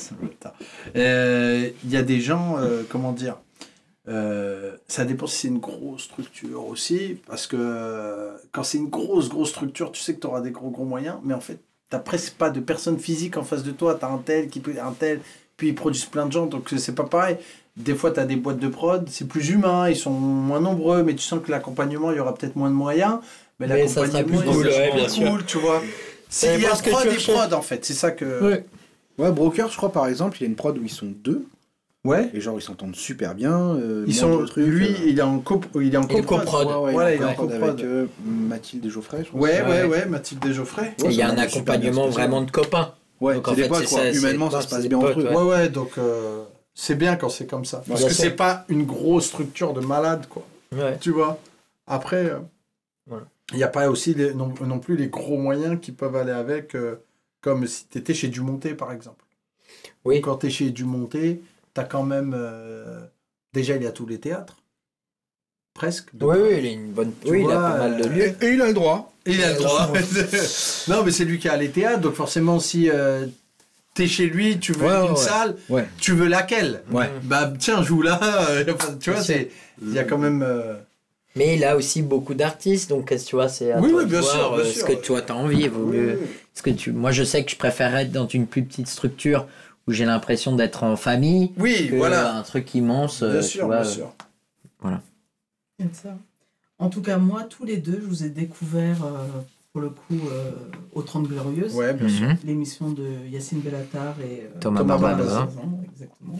[0.95, 3.38] Euh, il y a des gens, euh, comment dire,
[4.07, 8.90] euh, ça dépend si c'est une grosse structure aussi, parce que euh, quand c'est une
[8.90, 11.60] grosse, grosse structure, tu sais que tu auras des gros, gros moyens, mais en fait,
[11.91, 13.95] tu presque pas de personne physique en face de toi.
[13.95, 15.19] Tu as un tel qui peut, un tel,
[15.57, 17.38] puis ils produisent plein de gens, donc c'est pas pareil.
[17.78, 21.03] Des fois, tu as des boîtes de prod, c'est plus humain, ils sont moins nombreux,
[21.03, 23.19] mais tu sens que l'accompagnement, il y aura peut-être moins de moyens.
[23.60, 25.45] Mais, Mais ça sera plus cool, il sera ouais, bien cool, sûr.
[25.45, 25.82] tu vois.
[26.28, 28.44] C'est il y a prod et prod en fait, c'est ça que.
[28.44, 28.65] Ouais.
[29.18, 31.45] Ouais, Broker, je crois par exemple, il y a une prod où ils sont deux.
[32.03, 32.32] Ouais.
[32.34, 33.76] Et genre, ils s'entendent super bien.
[33.76, 36.26] euh, Ils sont, lui, euh, il est en co, il est en coprod.
[36.45, 36.68] coprod.
[36.68, 37.69] Ouais, ouais, Voilà, il est en est en prod coprod.
[37.69, 39.40] avec euh, Mathilde et Geoffrey, je pense.
[39.40, 39.84] Ouais, ouais, Ouais.
[39.86, 40.95] ouais, Mathilde et Geoffrey.
[40.98, 42.94] Et il y a un accompagnement vraiment de copains.
[43.19, 43.99] Ouais, Donc, en fait, potes, c'est quoi.
[43.99, 45.30] ça, Humainement, ça se c'est passe bien potes, entre eux.
[45.36, 45.44] ouais.
[45.44, 47.84] Ouais, donc euh, c'est bien quand c'est comme ça.
[47.88, 50.44] Parce Bien que c'est pas une grosse structure de malade, quoi.
[50.76, 50.98] Ouais.
[50.99, 51.38] Tu vois?
[51.86, 52.32] Après,
[53.52, 56.32] il n'y a pas aussi les- non, non plus les gros moyens qui peuvent aller
[56.32, 56.76] avec,
[57.41, 59.23] comme si tu étais chez Dumonté, par exemple.
[60.03, 60.19] Oui.
[60.22, 61.41] Quand tu es chez Dumonté,
[61.73, 62.34] tu as quand même.
[62.35, 62.99] euh,
[63.53, 64.57] déjà, il y a tous les théâtres.
[65.73, 66.10] Presque.
[66.19, 67.11] Oui, oui, il a une bonne.
[67.26, 68.35] Oui, il a pas mal de euh, lieux.
[68.41, 69.14] Et, et il a le droit.
[69.26, 69.91] Et il a le droit.
[70.89, 73.26] non, mais c'est lui qui a les théâtres, donc forcément, si euh,
[73.93, 75.88] t'es chez lui, tu veux Ouais, une ouais, salle, Ouais.
[75.99, 76.81] tu veux laquelle?
[76.91, 77.10] Ouais.
[77.23, 78.19] Bah tiens, joue là.
[78.99, 79.22] tu vois,
[79.81, 80.41] il y a quand même.
[80.43, 80.73] euh,
[81.38, 84.10] Mais il a aussi beaucoup d'artistes, donc tu vois, c'est à Oui, toi oui, de
[84.10, 84.81] bien voir, sûr, bien sûr.
[84.81, 85.68] ce que toi t'as envie.
[85.69, 86.18] Vaut oui, mieux.
[86.22, 86.27] oui.
[86.53, 89.48] Parce que tu, moi, je sais que je préférerais être dans une plus petite structure
[89.92, 92.38] où j'ai l'impression d'être en famille Oui, que voilà.
[92.38, 93.22] un truc immense.
[93.24, 94.14] euh, Bien sûr, vois, bien euh, sûr.
[95.94, 96.16] Ça.
[96.80, 99.26] En tout cas, moi, tous les deux, je vous ai découvert, euh,
[99.74, 100.52] pour le coup, euh,
[100.94, 102.28] aux 30 Glorieuses, Ouais, bien sûr.
[102.28, 102.38] Mhm.
[102.46, 105.48] l'émission de Yacine Bellatar et euh, Thomas Thomas
[105.92, 106.40] exactement.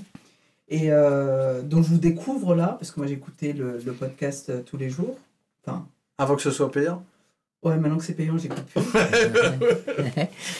[0.70, 4.62] Et euh, donc, je vous découvre là, parce que moi, j'écoutais le, le podcast euh,
[4.66, 5.18] tous les jours.
[5.66, 5.86] Enfin,
[6.18, 7.04] Avant que ce soit payant.
[7.64, 8.82] Ouais, maintenant que c'est payant, j'écoute plus.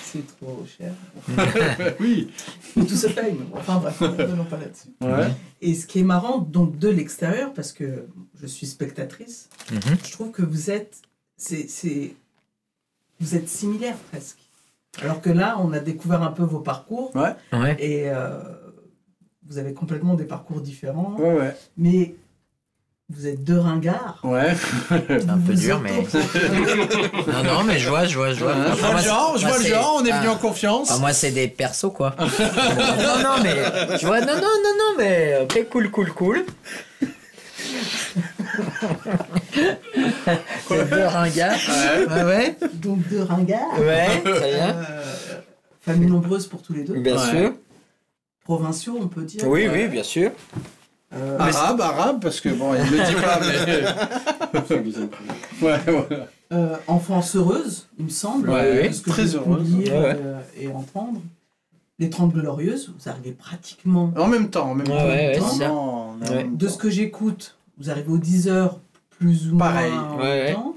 [0.04, 0.94] c'est trop cher.
[2.00, 2.30] oui.
[2.74, 3.38] Tout se paye.
[3.54, 4.90] Enfin, bref, ne revenons pas là-dessus.
[5.02, 5.32] Ouais.
[5.62, 8.06] Et ce qui est marrant, donc de l'extérieur, parce que
[8.40, 9.98] je suis spectatrice, Mhm.
[10.06, 11.02] je trouve que vous êtes,
[11.38, 12.14] c'est, c'est,
[13.20, 14.38] vous êtes similaires presque.
[15.02, 17.16] Alors que là, on a découvert un peu vos parcours.
[17.16, 17.34] Ouais.
[17.54, 17.78] Ouais.
[17.80, 18.40] Et euh,
[19.48, 21.16] vous avez complètement des parcours différents.
[21.18, 21.56] Ouais, ouais.
[21.78, 22.16] Mais
[23.14, 24.20] vous êtes deux ringards.
[24.24, 24.54] Ouais.
[24.90, 25.92] C'est un peu dur, mais.
[27.28, 28.54] non, non, mais je vois, je vois, je vois.
[28.54, 30.90] Je Enfin, vois le genre, je vois le genre, on est venu en confiance.
[30.92, 32.16] Enfin, moi, c'est des persos, quoi.
[32.20, 32.26] non,
[33.24, 33.98] non, mais.
[33.98, 35.40] Tu vois, non, non, non, non, mais.
[35.44, 36.46] Ok, cool, cool, cool.
[40.68, 41.60] c'est deux ringards.
[42.10, 42.58] Ouais, ouais.
[42.74, 43.80] Donc deux ringards.
[43.80, 44.76] Ouais, très bien.
[44.76, 45.04] Euh,
[45.82, 47.00] famille nombreuse pour tous les deux.
[47.00, 47.54] Bien sûr.
[48.44, 49.46] Provinciaux, on peut dire.
[49.48, 50.32] Oui, oui, bien sûr.
[51.14, 53.82] Euh, Arabe, arabe, parce que bon, il ne le dit pas, mais.
[55.62, 56.28] ouais, ouais.
[56.54, 58.50] euh, enfance heureuse, il me semble.
[58.50, 59.70] Ouais, oui, très heureuse.
[59.76, 61.22] lire, Ouais, euh, et entendre.
[62.00, 64.12] Les Trente Glorieuses, vous arrivez pratiquement.
[64.18, 65.06] En même temps, en même Ouais, temps.
[65.06, 65.60] ouais, en c'est ça.
[65.60, 66.36] même temps, en Ouais.
[66.44, 66.72] même De temps.
[66.74, 68.80] ce que j'écoute, vous arrivez aux 10 heures
[69.20, 69.92] plus ou Pareil.
[69.92, 70.54] moins en Ouais, même ouais.
[70.54, 70.76] temps.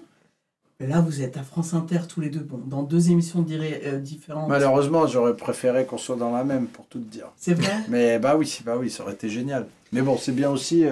[0.81, 3.99] Et là, vous êtes à France Inter tous les deux, bon, dans deux émissions euh,
[4.01, 4.49] différentes.
[4.49, 7.29] Malheureusement, j'aurais préféré qu'on soit dans la même, pour tout te dire.
[7.39, 7.73] C'est vrai?
[7.89, 9.67] Mais bah oui, bah oui, ça aurait été génial.
[9.95, 10.85] Mais bon, c'est bien aussi.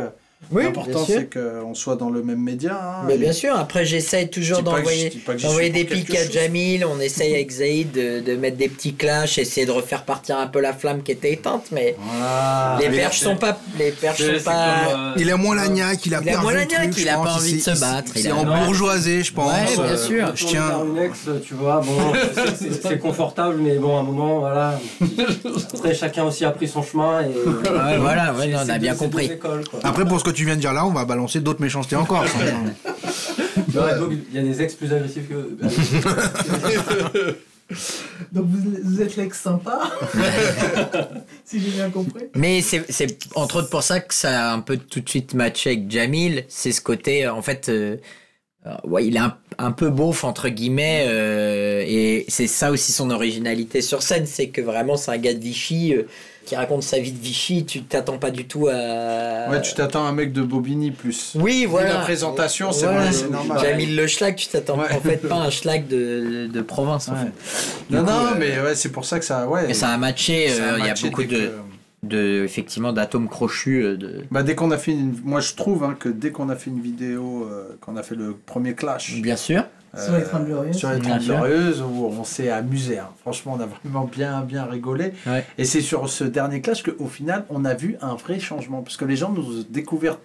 [0.42, 2.78] Euh, Oui, L'important, c'est qu'on soit dans le même média.
[3.00, 6.28] hein, Mais et- bien sûr, après j'essaye toujours Je d'envoyer je des pics à.
[6.30, 10.38] Jamil, on essaye avec Zaïd de, de mettre des petits clashs, essayer de refaire partir
[10.38, 11.96] un peu la flamme qui était éteinte, mais
[12.80, 16.04] les perches sont pas les perches sont pas comme, euh, Il a moins la niaque,
[16.06, 17.80] il a Il a moins la le truc, niaque, il a pas envie de se
[17.80, 19.52] battre, il C'est a- en bourgeoisé, je pense.
[19.52, 20.32] Ouais, bien euh, sûr.
[20.34, 20.70] Je tiens.
[21.46, 22.12] Tu vois, bon,
[22.82, 24.78] c'est- confortable, mais bon, à un moment, voilà.
[25.74, 27.22] Après, chacun aussi a pris son chemin
[27.98, 29.30] voilà, on a bien compris.
[29.82, 32.24] Après, pour ce que tu viens de dire là, on va balancer d'autres méchancetés encore.
[33.68, 35.56] Il y a des ex plus agressifs que.
[38.32, 39.90] Donc vous, vous êtes l'ex sympa,
[41.44, 42.24] si j'ai bien compris.
[42.34, 45.34] Mais c'est c'est entre autres pour ça que ça a un peu tout de suite
[45.34, 47.96] matché avec Jamil, c'est ce côté euh, en fait euh,
[48.66, 52.92] euh, ouais, il est un, un peu beauf entre guillemets euh, et c'est ça aussi
[52.92, 56.04] son originalité sur scène, c'est que vraiment c'est un gars de Vichy euh,
[56.44, 60.04] qui raconte sa vie de Vichy, tu t'attends pas du tout à Ouais, tu t'attends
[60.04, 61.32] à un mec de Bobigny plus.
[61.36, 61.94] Oui, Vu voilà.
[61.94, 63.10] La présentation, c'est Voilà.
[63.30, 63.58] normal.
[63.60, 64.92] Jamil Le Schlag, tu t'attends Ouais.
[64.92, 67.08] en fait pas à un schlag de, de province.
[67.08, 67.30] en fait.
[67.90, 69.46] Non, coup, non, euh, mais ouais, c'est pour ça que ça.
[69.48, 71.52] Ouais, Et ça a matché, euh, il y a beaucoup de, que-
[72.02, 75.14] de effectivement d'atomes crochus euh, de Bah, dès qu'on a fait une...
[75.24, 78.16] Moi, je trouve hein, que dès qu'on a fait une vidéo, euh, qu'on a fait
[78.16, 79.14] le premier clash.
[79.20, 79.64] bien sûr.
[79.96, 80.76] Sur les Trente Glorieuses.
[80.76, 81.34] Sur les Bien Trente sûr.
[81.36, 82.98] Glorieuses, où on s'est amusé.
[82.98, 83.08] hein.
[83.20, 85.12] Franchement, on a vraiment bien, bien rigolé.
[85.26, 85.44] Ouais.
[85.58, 88.82] Et c'est sur ce dernier clash qu'au final, on a vu un vrai changement.
[88.82, 90.18] Parce que les gens nous ont découvert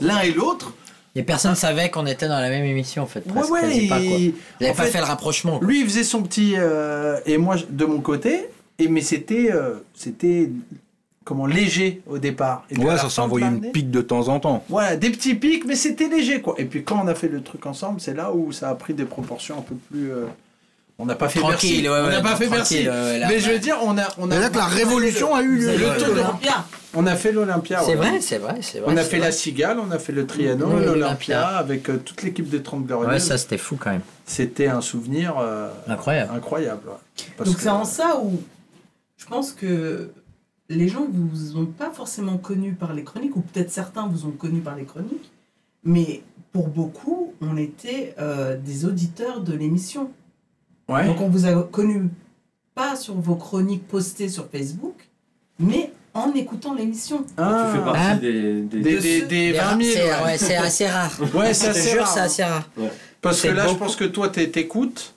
[0.00, 0.72] l'un et l'autre.
[1.16, 3.24] Et personne savait qu'on était dans la même émission en fait.
[3.26, 4.04] Ouais, presque, ouais, quasi pas, quoi.
[4.06, 5.58] il- en pas fait, fait le rapprochement.
[5.58, 5.66] quoi.
[5.66, 6.54] Lui, il faisait son petit.
[6.56, 8.48] euh, et moi, de mon côté.
[8.78, 9.50] Et, mais c'était.
[9.52, 10.50] euh, c'était.
[11.24, 12.64] Comment léger au départ.
[12.70, 14.64] Et Ouais, ça l'année- une pique de temps en temps.
[14.70, 16.54] Voilà, des petits pics, mais c'était léger quoi.
[16.56, 18.94] Et puis quand on a fait le truc ensemble, c'est là où ça a pris
[18.94, 20.10] des proportions un peu plus.
[20.12, 20.24] euh,
[20.98, 21.88] On n'a pas fait Tranquille, Bercy.
[21.88, 22.88] ouais, on ouais, n'a pas fait tranquille, Bercy.
[22.88, 23.40] ouais, là, mais ouais.
[23.40, 24.08] je veux dire, on a.
[24.18, 25.72] On a C'est là que la révolution a eu lieu.
[25.72, 26.64] Le de- l'Olympia.
[26.94, 27.80] On a fait l'Olympia.
[27.80, 27.96] C'est ouais.
[27.96, 28.92] vrai, c'est vrai, c'est vrai.
[28.92, 29.26] On a fait vrai.
[29.28, 33.10] la Cigale, on a fait le Trianon, l'Olympia, avec euh, toute l'équipe des 30 Glorieuses.
[33.12, 34.00] Ouais, ça c'était fou quand même.
[34.26, 36.32] C'était un souvenir euh, Incroyable.
[36.34, 36.80] incroyable.
[37.36, 38.40] Parce Donc que- c'est en ça où
[39.18, 40.10] je pense que
[40.70, 44.30] les gens vous ont pas forcément connu par les chroniques, ou peut-être certains vous ont
[44.30, 45.30] connu par les chroniques,
[45.84, 46.22] mais
[46.52, 50.10] pour beaucoup, on était euh, des auditeurs de l'émission.
[50.88, 51.06] Ouais.
[51.06, 52.08] Donc on vous a connu
[52.74, 54.94] pas sur vos chroniques postées sur Facebook,
[55.58, 57.24] mais en écoutant l'émission.
[57.36, 57.68] Ah.
[57.72, 58.16] Tu fais partie Ah.
[58.16, 59.92] des, des, Des, de des, ceux- des C'est 20 000.
[59.92, 60.24] c'est- ouais.
[60.24, 61.16] ouais, c'est assez rare.
[61.34, 62.08] Ouais, c'est assez jure, rare.
[62.14, 62.68] c'est assez rare.
[63.20, 65.14] Parce que là, je pense que toi, t'es- t'écoutes,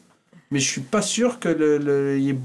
[0.52, 1.78] mais je suis pas sûr que le.
[1.78, 2.38] le- y ait-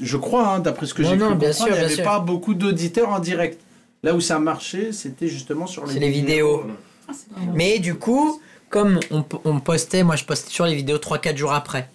[0.00, 2.04] Je crois, hein, d'après ce que j'ai bien comprendre, sûr, il n'y avait sûr.
[2.04, 3.60] pas beaucoup d'auditeurs en direct.
[4.02, 6.64] Là où ça marchait, c'était justement sur les, C'est les vidéos.
[7.08, 7.12] Ah.
[7.54, 11.52] Mais du coup, comme on, on postait, moi je postais toujours les vidéos 3-4 jours
[11.52, 11.88] après.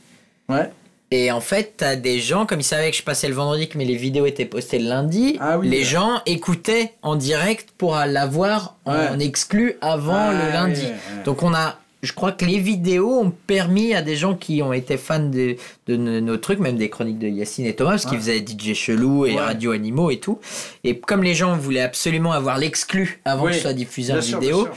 [0.50, 0.70] Ouais.
[1.12, 3.78] Et en fait, t'as des gens, comme ils savaient que je passais le vendredi, que
[3.78, 5.84] mais les vidéos étaient postées le lundi, Ah oui, les ouais.
[5.84, 9.24] gens écoutaient en direct pour l'avoir en Ouais.
[9.26, 10.82] exclu avant Ah, le lundi.
[10.82, 11.24] ouais, ouais.
[11.24, 14.74] Donc on a, je crois que les vidéos ont permis à des gens qui ont
[14.74, 15.56] été fans de,
[15.88, 19.26] de nos, trucs, même des chroniques de Yacine et Thomas, parce qu'ils faisaient DJ Chelou
[19.26, 19.40] et Ouais.
[19.40, 20.38] Radio Animaux et tout.
[20.84, 24.22] Et comme les gens voulaient absolument avoir l'exclu avant Oui, que ce soit diffusé en
[24.22, 24.68] sûr, vidéo,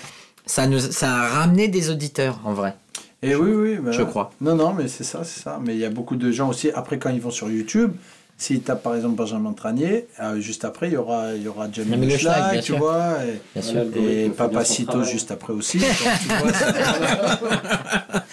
[0.46, 2.74] ça, nous, ça a ramené des auditeurs en vrai.
[3.22, 3.76] Et oui, oui.
[3.82, 4.08] bah Je ouais.
[4.08, 4.30] crois.
[4.40, 5.60] Non, non, mais c'est ça, c'est ça.
[5.60, 7.92] Mais il y a beaucoup de gens aussi, après, quand ils vont sur YouTube,
[8.38, 11.68] s'ils tapent par exemple Benjamin Tranier, euh, juste après, il y aura, il y aura
[11.72, 12.78] Jamie Le Schlag, Schlag, bien tu sûr.
[12.78, 13.16] vois.
[13.24, 13.82] Et, Bien sûr.
[13.96, 15.78] Et Papacito juste après aussi.
[15.78, 15.88] Donc,
[16.20, 16.52] tu vois,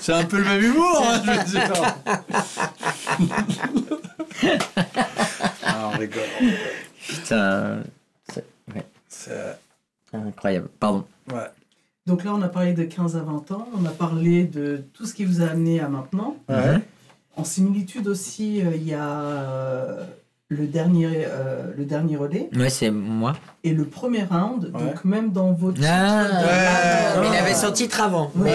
[0.00, 1.72] c'est- un peu le même humour, hein, je veux dire.
[5.64, 6.22] ah, on rigole.
[7.08, 7.78] Putain,
[8.32, 8.44] c'est
[8.74, 9.58] ouais, C'est-
[10.12, 10.68] incroyable.
[10.78, 11.04] Pardon.
[11.32, 11.46] Ouais.
[12.06, 15.06] Donc là, on a parlé de 15 à 20 ans, on a parlé de tout
[15.06, 16.36] ce qui vous a amené à maintenant.
[16.48, 16.80] Ouais.
[17.36, 20.04] En similitude aussi, euh, il y a euh,
[20.48, 23.32] le, dernier, euh, le dernier relais Ouais, c'est moi.
[23.64, 24.64] et le premier round.
[24.74, 24.80] Ouais.
[24.84, 26.24] Donc même dans vos titres Ah,
[27.16, 27.20] Ouais.
[27.22, 28.30] mais il avait son titre avant.
[28.36, 28.50] Ouais.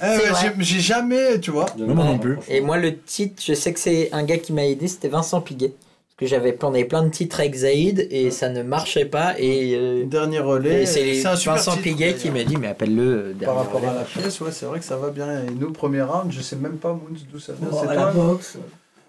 [0.00, 0.18] Mais- Ouais.
[0.60, 1.66] Eh j'ai- jamais, tu vois.
[1.78, 2.38] Non, moi non plus.
[2.48, 5.40] Et moi, le titre, je sais que c'est un gars qui m'a aidé, c'était Vincent
[5.40, 5.72] Piguet.
[6.16, 9.38] Que j'avais avait plein de titres avec Zaïd et ça ne marchait pas.
[9.38, 10.84] Et, euh, Dernier relais.
[10.84, 13.88] et c'est Vincent titre, Piguet qui m'a dit Mais appelle-le euh, Par rapport relais.
[13.92, 15.42] à la pièce, ouais, c'est vrai que ça va bien.
[15.42, 17.68] Et nous, premier round, je sais même pas, Moons, d'où ça vient.
[17.70, 18.56] C'est à la boxe.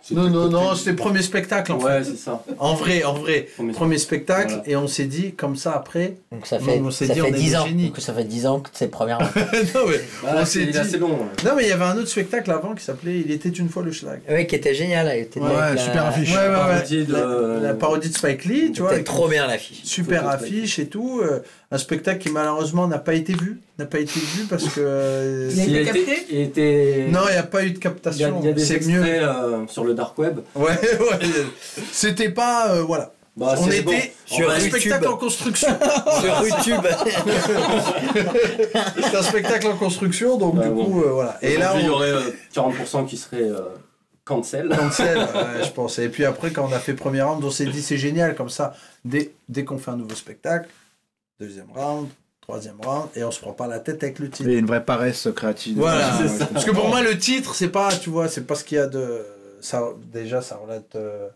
[0.10, 2.12] Non, non, non, c'était le premier spectacle en Ouais, fait.
[2.12, 2.42] c'est ça.
[2.60, 3.48] En vrai, en vrai.
[3.58, 4.64] Premier- Premier spectacle, Voilà.
[4.70, 6.16] et on s'est dit, comme ça après.
[6.32, 7.68] Donc ça Non, fait, on s'est ça dit, fait on est 10 des ans.
[7.68, 9.28] Donc ça fait 10 ans que c'est le premier round.
[9.36, 10.78] non, mais Ah, on s'est il est dit.
[10.78, 11.10] assez long.
[11.12, 11.26] ouais.
[11.44, 13.84] Non, mais il y avait un autre spectacle avant qui s'appelait Il était une fois
[13.84, 14.22] le schlag.
[14.30, 15.10] Ouais, qui était génial.
[15.10, 16.30] Elle était Ouais, avec la- super affiche.
[16.32, 16.54] Ouais, ouais, ouais.
[16.56, 18.92] Parodie de- La, la parodie de Spike Lee, tu vois.
[18.92, 19.82] C'était trop bien l'affiche.
[19.84, 21.20] Super affiche et tout.
[21.22, 23.60] euh, un spectacle qui malheureusement n'a pas été vu.
[23.78, 24.80] N'a pas été vu parce que.
[24.80, 27.64] euh, Il a Il été a été- capté il était- Non, il n'y a pas
[27.64, 28.40] eu de Il y a, captation.
[28.42, 29.04] il y a des C'est extraits mieux.
[29.06, 30.40] euh, sur le dark web.
[30.56, 31.20] Ouais, ouais.
[31.92, 32.72] C'était pas.
[32.72, 33.12] euh, voilà.
[33.36, 33.92] Bah, On était bon.
[34.26, 34.80] Sur un YouTube.
[34.80, 35.68] spectacle en construction.
[36.22, 36.88] Sur YouTube.
[39.02, 40.86] C'est un spectacle en construction, donc Ouais, du bon.
[40.86, 41.38] coup, euh, voilà.
[41.42, 43.60] Et là, Aujourd'hui, il y on aurait euh, 40% qui seraient euh,
[44.26, 44.70] cancel.
[44.70, 46.00] cancel, ouais, je pense.
[46.00, 48.50] Et puis après, quand on a fait premier round, on s'est dit c'est génial, comme
[48.50, 48.74] ça,
[49.06, 50.68] dès, dès qu'on fait un nouveau spectacle,
[51.40, 52.08] deuxième round,
[52.42, 54.48] troisième round, et on se prend pas la tête avec le titre.
[54.50, 55.78] Il y a une vraie paresse créative.
[55.78, 56.46] Voilà, Ouais, c'est ça.
[56.48, 58.82] Parce que pour moi, le titre, c'est pas, tu vois, c'est pas ce qu'il y
[58.82, 59.26] a de.
[59.62, 59.84] Ça,
[60.14, 61.30] déjà, ça relate euh,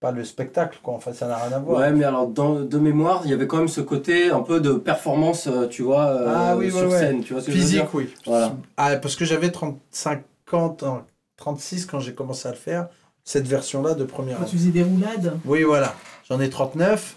[0.00, 0.94] pas le spectacle, quoi.
[0.94, 1.80] Enfin, ça n'a rien à voir.
[1.80, 4.60] Ouais, mais alors, dans, de mémoire, il y avait quand même ce côté un peu
[4.60, 6.98] de performance, euh, tu vois, euh, Ah oui, sur ouais.
[6.98, 7.22] scène.
[7.22, 8.14] Tu vois ce que je veux Physique, dire oui.
[8.26, 8.56] Voilà.
[8.76, 10.88] Ah, parce que j'avais 30, 50, euh,
[11.36, 12.88] 36 quand j'ai commencé à le faire,
[13.24, 14.36] cette version-là de Quand round.
[14.48, 15.38] tu faisais des roulades.
[15.44, 15.94] Oui, voilà.
[16.28, 17.16] J'en ai 39.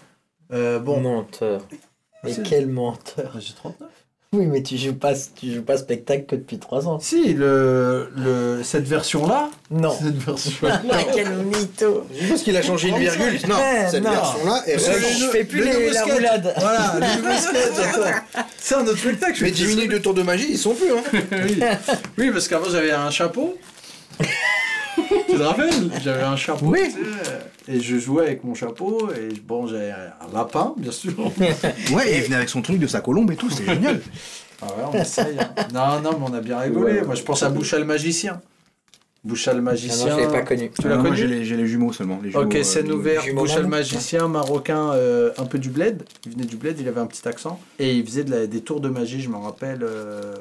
[0.52, 1.00] Euh, bon.
[1.00, 1.62] Menteur.
[2.24, 3.32] Mais quel menteur.
[3.38, 3.88] J'ai 39.
[4.34, 6.98] Oui, mais tu joues pas, tu joues pas spectacle que depuis 3 ans.
[7.00, 9.50] Si, le, le, cette version-là.
[9.70, 9.90] Non.
[9.94, 10.80] Cette version-là.
[11.14, 12.06] quel mytho.
[12.30, 13.38] Parce qu'il a changé une virgule.
[13.46, 13.56] Non,
[13.90, 14.10] cette non.
[14.10, 16.54] version-là est je fais plus le les- la roulade.
[16.58, 17.34] Voilà, le nouveau.
[18.58, 19.34] C'est un autre spectacle.
[19.34, 19.68] je Mais fais 10 ça.
[19.76, 20.90] minutes de tour de magie, ils sont plus.
[20.92, 21.02] Hein.
[21.32, 21.60] oui.
[22.16, 23.58] oui, parce qu'avant j'avais un chapeau.
[25.28, 25.90] tu te rappelles?
[26.02, 26.66] J'avais un chapeau.
[26.66, 26.94] Oui.
[27.68, 29.10] Et je jouais avec mon chapeau.
[29.12, 31.14] Et bon, j'avais un lapin, bien sûr.
[31.92, 34.00] Ouais, et il venait avec son truc de sa colombe et tout, c'était génial.
[34.60, 35.36] Ah ouais, on essaye.
[35.38, 35.50] hein.
[35.72, 37.00] Non, non, mais on a bien rigolé.
[37.00, 37.02] Ouais.
[37.06, 38.40] Moi, je pense à Boucha le magicien.
[39.24, 40.06] Boucha le Ah magicien.
[40.10, 40.70] non, je l'ai pas connu.
[40.80, 41.16] Tu l'as Ah, moi, connu?
[41.16, 42.18] j'ai les, j'ai les jumeaux seulement.
[42.22, 46.02] Les jumeaux, Ok, euh, scène ouverte, Boucha le magicien, marocain, euh, un peu du bled.
[46.26, 47.60] Il venait du bled, il avait un petit accent.
[47.78, 49.82] Et il faisait de la- des tours de magie, je m'en rappelle.
[49.84, 50.34] euh,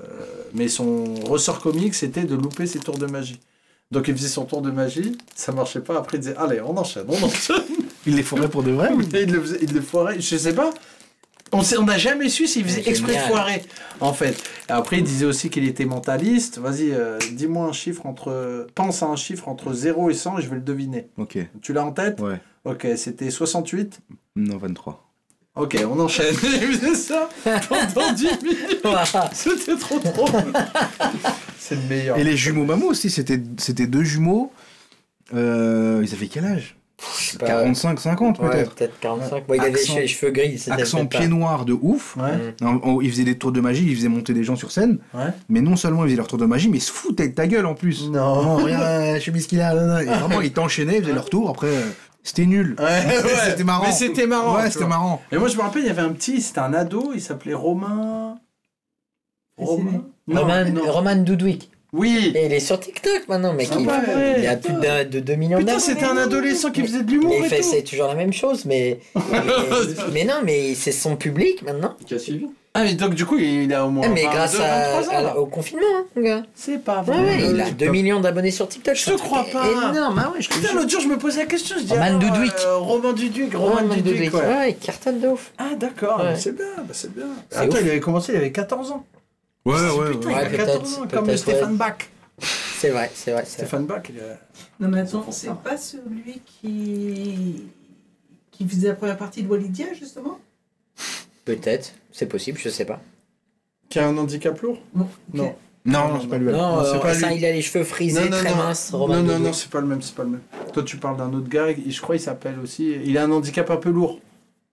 [0.56, 3.40] mais son ressort comique, c'était de louper ses tours de magie.
[3.92, 5.98] Donc il faisait son tour de magie, ça marchait pas.
[5.98, 7.58] Après, il disait Allez, on enchaîne, on enchaîne.
[8.08, 10.56] Il les fourrait pour de vrai ou- il le, faisait, il le foirait, je sais
[10.56, 10.72] pas.
[11.54, 13.62] On n'a jamais su s'il faisait exprès de foirer,
[14.00, 14.42] en fait.
[14.70, 16.58] Et après, il disait aussi qu'il était mentaliste.
[16.58, 18.66] Vas-y, euh, dis-moi un chiffre entre.
[18.74, 21.10] Pense à un chiffre entre 0 et 100 et je vais le deviner.
[21.18, 22.40] Ok, Tu l'as en tête ouais.
[22.66, 24.00] Ok, c'était 68.
[24.38, 25.08] Non, 23.
[25.56, 26.34] Ok, on enchaîne.
[26.44, 27.30] Il faisait ça
[27.68, 28.82] pendant 10 minutes.
[29.34, 30.54] C'était trop drôle.
[31.64, 32.18] C'est le meilleur.
[32.18, 34.52] Et les jumeaux Mamou aussi, c'était c'était deux jumeaux.
[35.34, 36.76] Euh, ils avaient quel âge?
[37.40, 38.76] Pas- 45, 50 Ouais, peut-être.
[38.76, 39.46] peut-être 45.
[39.48, 40.64] Bon, il avait Accent- les cheveux gris.
[40.70, 42.18] Accent pied noir de ouf.
[42.18, 42.56] Ouais.
[42.62, 44.98] Non, on- il faisait des tours de magie, il faisait monter des gens sur scène.
[45.14, 45.26] Ouais.
[45.50, 47.46] Mais non seulement il faisait leur tour de magie, mais il se foutait de ta
[47.48, 48.10] gueule en plus.
[48.10, 48.58] Non.
[48.58, 49.72] Regarde, je sais plus ce qu'il a.
[50.02, 51.50] Et vraiment, il t'enchaînait, il faisait leur tour.
[51.50, 51.70] Après,
[52.24, 52.76] c'était nul.
[52.80, 53.36] Ouais, ouais.
[53.50, 53.86] C'était marrant.
[53.86, 54.56] Mais c'était marrant.
[54.58, 55.22] Ouais, c'était marrant.
[55.32, 57.54] Et moi, je me rappelle, il y avait un petit, c'était un ado, il s'appelait
[57.56, 58.36] Romain.
[59.58, 60.92] Romain Roman, non.
[60.92, 61.70] Roman Dudwick.
[61.94, 62.32] Oui.
[62.36, 63.68] Et il est sur TikTok maintenant, mec.
[63.72, 64.36] Ah il, ouais.
[64.40, 65.86] il a plus de, de 2 millions Putain, d'abonnés.
[65.94, 68.64] c'était un adolescent qui faisait de l'humour il et fait, c'est toujours la même chose,
[68.66, 69.00] mais.
[69.16, 69.40] mais,
[70.14, 71.98] mais non, mais c'est son public maintenant.
[72.08, 74.34] Qui a suivi Ah, mais donc, du coup, il a au moins Ah, mais 22,
[74.34, 74.64] grâce 23
[75.14, 75.28] à, ans.
[75.28, 76.44] à- au confinement, hein, mon gars.
[76.56, 77.18] C'est pas vrai.
[77.20, 77.88] ouais, il a TikTok.
[77.88, 78.96] 2 millions d'abonnés sur TikTok.
[78.96, 79.66] Je te crois pas.
[79.92, 81.92] Énorme, ah ouais, je Putain, l'autre jour, je me posais la question, je dis.
[81.92, 82.54] Roman alors, Dudwick.
[82.66, 84.70] euh, Roman Dudwick, Roman Dudwick, Dudwick, ouais.
[84.70, 85.52] il cartonne de ouf.
[85.58, 87.26] Ah, d'accord, mais c'est bien, bah, c'est bien.
[87.50, 89.06] C'est Attends, il avait commencé, il avait 14 ans.
[89.66, 90.34] Ouais, ouais, putain, ouais.
[90.34, 91.78] il a Ouais, 14 peut-être, ans, comme peut-être, Stéphane.
[91.78, 91.94] Bach.
[92.40, 93.46] C'est vrai, c'est vrai.
[93.46, 94.40] Stéphane Bach, il a-
[94.80, 97.64] Non, mais attends, c'est pas celui qui.
[98.52, 100.40] qui faisait la première partie de Walidia, justement?
[101.46, 103.00] Peut-être, c'est possible, je sais pas.
[103.90, 104.80] qui a un handicap lourd?
[104.96, 105.08] Non.
[105.34, 105.54] Non.
[105.84, 106.46] Non, non, c'est pas lui.
[106.52, 107.38] Non, Non, c'est euh, pas ça, lui.
[107.38, 108.56] il a les cheveux frisés, Non, non, très non.
[108.56, 108.94] minces.
[108.94, 110.42] Non, non, non, c'est pas le même, c'est pas le même.
[110.72, 112.96] Toi, tu parles d'un autre gars, et je crois qu'il s'appelle aussi.
[113.04, 114.20] Il a un handicap un peu lourd.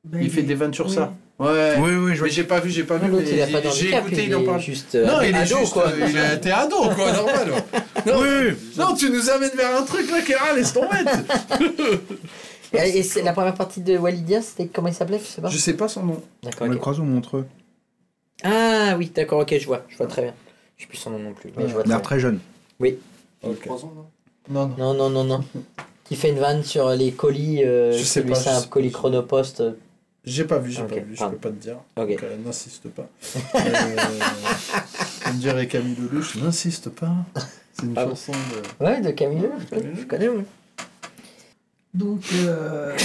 [0.05, 0.95] Ben, il fait est- des vannes sur oui.
[0.95, 1.13] ça.
[1.39, 1.77] Ouais.
[1.79, 3.23] Oui, oui, je Mais j'ai pas vu, j'ai pas Non, vu.
[3.25, 4.61] Mais il a pas j'ai écouté, il en est parle.
[4.61, 5.87] juste euh, Non, il est ado, juste, quoi.
[5.89, 7.53] euh, il a été ado, quoi, normal.
[8.07, 8.57] Non, Oui.
[8.77, 10.89] non, tu nous amènes vers un truc là, Kéra, laisse tomber.
[12.75, 15.49] Et, et c'est la première partie de Walidia, c'était comment il s'appelait Je sais pas.
[15.49, 16.23] Je sais pas son nom.
[16.43, 16.81] D'accord, On le ok.
[16.83, 17.47] croise au Montreux.
[18.45, 20.35] Ah oui, d'accord, ok, je vois, je vois très bien.
[20.77, 22.21] Je sais plus son nom non plus, mais je vois Il a très l'air très
[22.21, 22.41] jeune.
[22.79, 22.99] Oui.
[23.43, 23.63] Ok.
[23.65, 24.07] Trois ans, non
[24.51, 24.93] Non, non.
[24.93, 25.45] Non, non, non, non.
[26.05, 29.63] Qui fait une vanne sur les colis, euh, Je sais pas, c'est un colis chronopost.
[30.25, 31.77] J'ai pas vu, j'ai pas vu, je peux pas te dire.
[31.97, 32.09] Ok.
[32.09, 33.09] Donc, euh, n'insiste pas.
[33.55, 37.13] euh, dirait Camille Lelouch, n'insiste pas.
[37.73, 38.85] C'est une Ah chanson de.
[38.85, 40.43] Ouais, de Camille Lelouch, je connais, je connais, oui.
[41.95, 42.97] Donc, euh,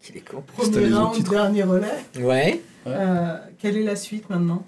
[0.00, 0.42] Qu'il est con.
[0.42, 2.04] premier round, dernier relais.
[2.18, 2.62] Ouais.
[2.86, 4.64] Euh, quelle est la suite maintenant?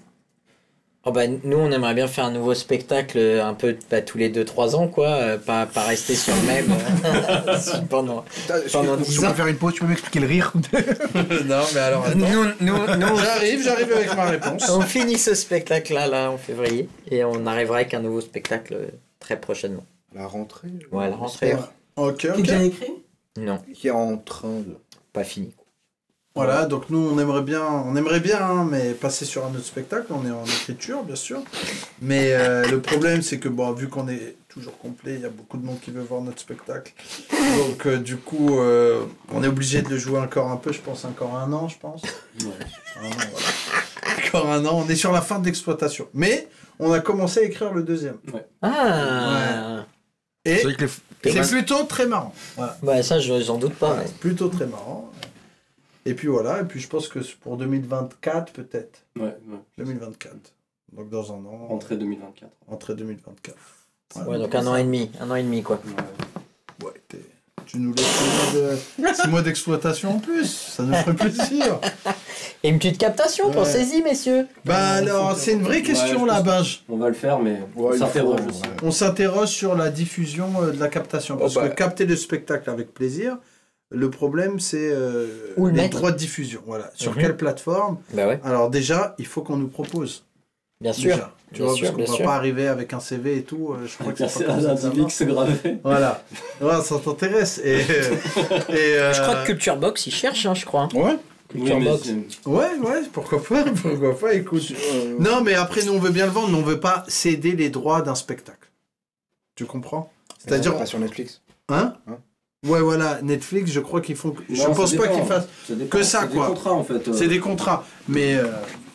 [1.09, 4.17] Oh bah, nous, on aimerait bien faire un nouveau spectacle euh, un peu bah, tous
[4.17, 5.07] les 2-3 ans, quoi.
[5.07, 6.65] euh, pas, pas rester sur le même
[7.05, 8.25] euh, si pendant,
[8.73, 9.33] pendant Je 10 peux ans.
[9.33, 10.51] faire une pause, tu peux m'expliquer le rire
[11.45, 12.05] non, mais alors.
[12.05, 12.17] attends.
[12.17, 14.69] Nous, nous, nous, J'arrive, j'arrive avec ma réponse.
[14.69, 16.89] on finit ce spectacle-là, là, en février.
[17.09, 18.89] Et on arrivera avec un nouveau spectacle
[19.21, 19.85] très prochainement.
[20.13, 20.67] La rentrée.
[20.91, 21.55] Ouais, la rentrée.
[21.95, 22.91] Ok, Qui est écrit?
[23.37, 24.75] Non, Qui est en train de.
[25.13, 25.51] pas fini.
[25.55, 25.65] quoi.
[26.37, 29.65] Voilà, donc nous on aimerait bien, on aimerait bien, hein, mais passer sur un autre
[29.65, 30.05] spectacle.
[30.11, 31.41] On est en écriture, bien sûr.
[32.01, 35.29] Mais euh, le problème, c'est que bon, vu qu'on est toujours complet, il y a
[35.29, 36.93] beaucoup de monde qui veut voir notre spectacle.
[37.57, 39.03] Donc euh, du coup, euh,
[39.33, 40.71] on est obligé de le jouer encore un peu.
[40.71, 42.01] Je pense encore un an, je pense.
[43.01, 44.27] Un an, voilà.
[44.27, 44.83] Encore un an.
[44.85, 46.07] On est sur la fin de l'exploitation.
[46.13, 46.47] Mais
[46.79, 48.17] on a commencé à écrire le deuxième.
[48.61, 49.85] Ah
[50.45, 50.57] Et
[51.23, 52.33] C'est plutôt très marrant.
[52.55, 52.77] Voilà.
[52.83, 53.87] Bah, ça, je- j'en doute pas.
[53.87, 55.11] Voilà, mais- c'est plutôt très marrant.
[56.09, 59.01] Et puis voilà, et puis je pense que c'est pour 2024 peut-être.
[59.17, 59.57] Ouais, ouais.
[59.77, 60.35] 2024.
[60.93, 61.67] Donc dans un an.
[61.69, 62.49] Rentrée 2024.
[62.67, 63.55] Entrée 2024.
[64.27, 65.11] Ouais, donc un an et demi.
[65.19, 65.81] Un an et demi, quoi.
[66.83, 67.17] Ouais, t'es-
[67.65, 71.79] tu nous laisses six mois d'exploitation en plus, ça nous ferait plaisir.
[72.63, 73.53] Et une petite captation, Ouais.
[73.53, 74.47] pensez-y, messieurs.
[74.63, 76.83] Bah alors, c'est une vraie question là, Binge.
[76.87, 78.39] On va le faire, mais Ouais, on s'interroge.
[78.81, 81.35] On s'interroge sur la diffusion euh, de la captation.
[81.37, 81.69] Parce Oh, bah.
[81.69, 83.37] que capter le spectacle avec plaisir,
[83.89, 85.27] le problème c'est euh,
[85.57, 86.61] les mettre droits de diffusion.
[86.65, 86.91] Voilà.
[86.95, 87.21] Sur Mhm.
[87.21, 90.25] quelle plateforme Bah ouais, Alors déjà, il faut qu'on nous propose.
[90.81, 91.11] bien sûr.
[91.15, 91.33] Déjà.
[91.53, 92.25] Tu Bien vois, sûr, parce qu'on bien va sûr.
[92.25, 93.71] pas arriver avec un CV et tout.
[93.71, 95.23] euh, je crois que c'est pas Divix marche.
[95.23, 95.77] gravé.
[95.81, 96.21] Voilà.
[96.59, 97.61] Ouais, ça t'intéresse.
[97.63, 97.77] Et,
[98.69, 100.89] et, euh, Je crois que Culture Box, ils cherchent, hein, je crois.
[100.93, 101.17] Ouais.
[101.47, 104.73] Culture Oui, c'est- Ouais, ouais, pourquoi pas, pourquoi pas, écoute.
[105.19, 107.69] Non, mais après, nous, on veut bien le vendre, mais on veut pas céder les
[107.69, 108.69] droits d'un spectacle.
[109.55, 110.11] Tu comprends?
[110.39, 111.41] C'est-à-dire, Pas sur Netflix.
[111.69, 111.93] hein?
[112.09, 112.17] Hein?
[112.65, 114.33] Ouais, voilà, Netflix, je crois qu'ils font.
[114.49, 115.47] Je Non, pense ça pas qu'ils fassent.
[115.67, 116.47] Ça que ça, C'est des quoi.
[116.47, 117.07] contrats, en fait.
[117.07, 117.13] euh.
[117.13, 118.35] C'est des contrats, mais.
[118.35, 118.45] euh,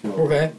[0.04, 0.52] Ouais.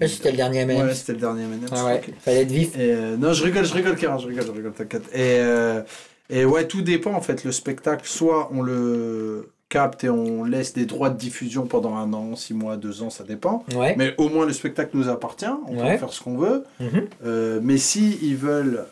[0.00, 0.86] Ouais, C'était le dernier M&M.
[0.86, 2.14] ouais c'était le dernier M&M's, Ah ouais, ok.
[2.20, 2.74] fallait être vif.
[2.78, 5.02] Et, euh, non, je rigole, je rigole, Kérin, je rigole, je rigole, t'inquiète.
[5.12, 5.82] Et, euh,
[6.30, 7.44] et ouais, tout dépend en fait.
[7.44, 12.10] Le spectacle, soit on le capte et on laisse des droits de diffusion pendant un
[12.14, 13.64] an, six mois, deux ans, ça dépend.
[13.76, 13.96] Ouais.
[13.98, 15.98] Mais au moins le spectacle nous appartient, on peut Ouais.
[15.98, 16.64] faire ce qu'on veut.
[16.80, 17.06] Mhm.
[17.26, 18.84] Euh, mais si ils veulent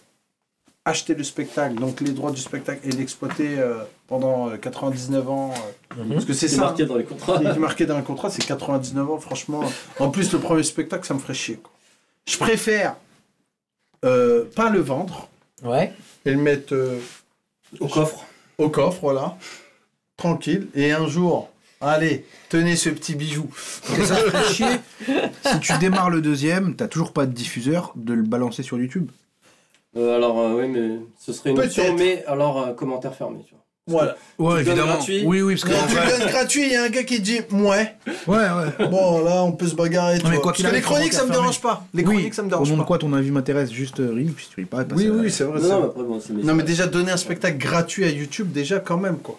[0.86, 5.52] acheter le spectacle, donc les droits du spectacle et l'exploiter euh, pendant euh, 99 ans,
[5.98, 6.12] euh, Mhm.
[6.14, 6.62] parce que c'est C'est ça.
[6.62, 7.38] marqué dans les contrats.
[7.38, 9.62] qui est marqué dans le contrat, c'est 99 ans, franchement.
[9.98, 11.56] En plus, le premier spectacle, ça me ferait chier.
[11.56, 11.72] quoi.
[12.26, 12.96] Je préfère
[14.04, 15.28] euh, pas le vendre
[15.64, 15.92] Ouais.
[16.24, 16.98] et le mettre euh,
[17.80, 18.24] Au coffre.
[18.58, 19.36] au coffre, voilà.
[20.16, 20.68] Tranquille.
[20.74, 21.50] Et un jour,
[21.80, 23.48] allez, tenez ce petit bijou.
[23.98, 24.66] Et ça ferait chier.
[25.52, 29.10] Si tu démarres le deuxième, t'as toujours pas de diffuseur, de le balancer sur YouTube.
[29.96, 33.54] Euh, alors, euh, oui, mais ce serait une option, mais alors, euh, commentaire fermé, tu
[33.54, 33.62] vois.
[33.88, 34.16] Voilà.
[34.40, 34.94] Ouais, Tu évidemment.
[34.94, 35.70] gratuit Oui, oui, parce que.
[35.70, 37.94] Quand en tu le donnes gratuit, il y a un gars qui dit Ouais,
[38.26, 38.88] Ouais, ouais.
[38.90, 40.18] bon là, on peut se bagarrer.
[40.18, 41.84] tu mais quoi Parce qu'il que les arrive, chroniques, ça me dérange pas.
[41.94, 42.86] Les Oui, chroniques, ça me Au dérange nom de pas.
[42.86, 44.82] quoi ton avis m'intéresse Juste euh, rire, puis tu ris pas.
[44.92, 45.60] Oui, à- oui, c'est vrai.
[45.60, 45.82] c'est Non, non, vrai.
[45.82, 48.98] mais après, bon, c'est Non, mais déjà, donner un spectacle gratuit à YouTube, déjà, quand
[48.98, 49.38] même, quoi.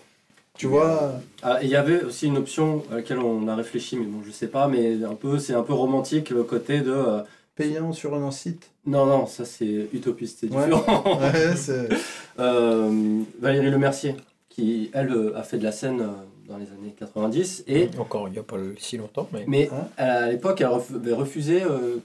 [0.58, 4.06] Tu vois Ah, il y avait aussi une option à laquelle on a réfléchi, mais
[4.06, 6.92] bon, je sais pas, mais un peu, c'est un peu romantique le côté de.
[6.94, 7.20] euh,
[7.58, 8.70] payant sur un site.
[8.86, 10.66] Non, non, ça c'est utopiste, c'est Ouais.
[10.66, 11.20] différent.
[11.22, 11.90] Ouais, c'est.
[12.40, 14.16] Euh, Valérie Lemercier,
[14.48, 16.06] qui elle euh, a fait de la scène euh,
[16.48, 19.44] dans les années 90, et, Encore il n'y a pas si longtemps, mais.
[19.48, 21.98] mais Hein à l'époque, elle avait refusé euh,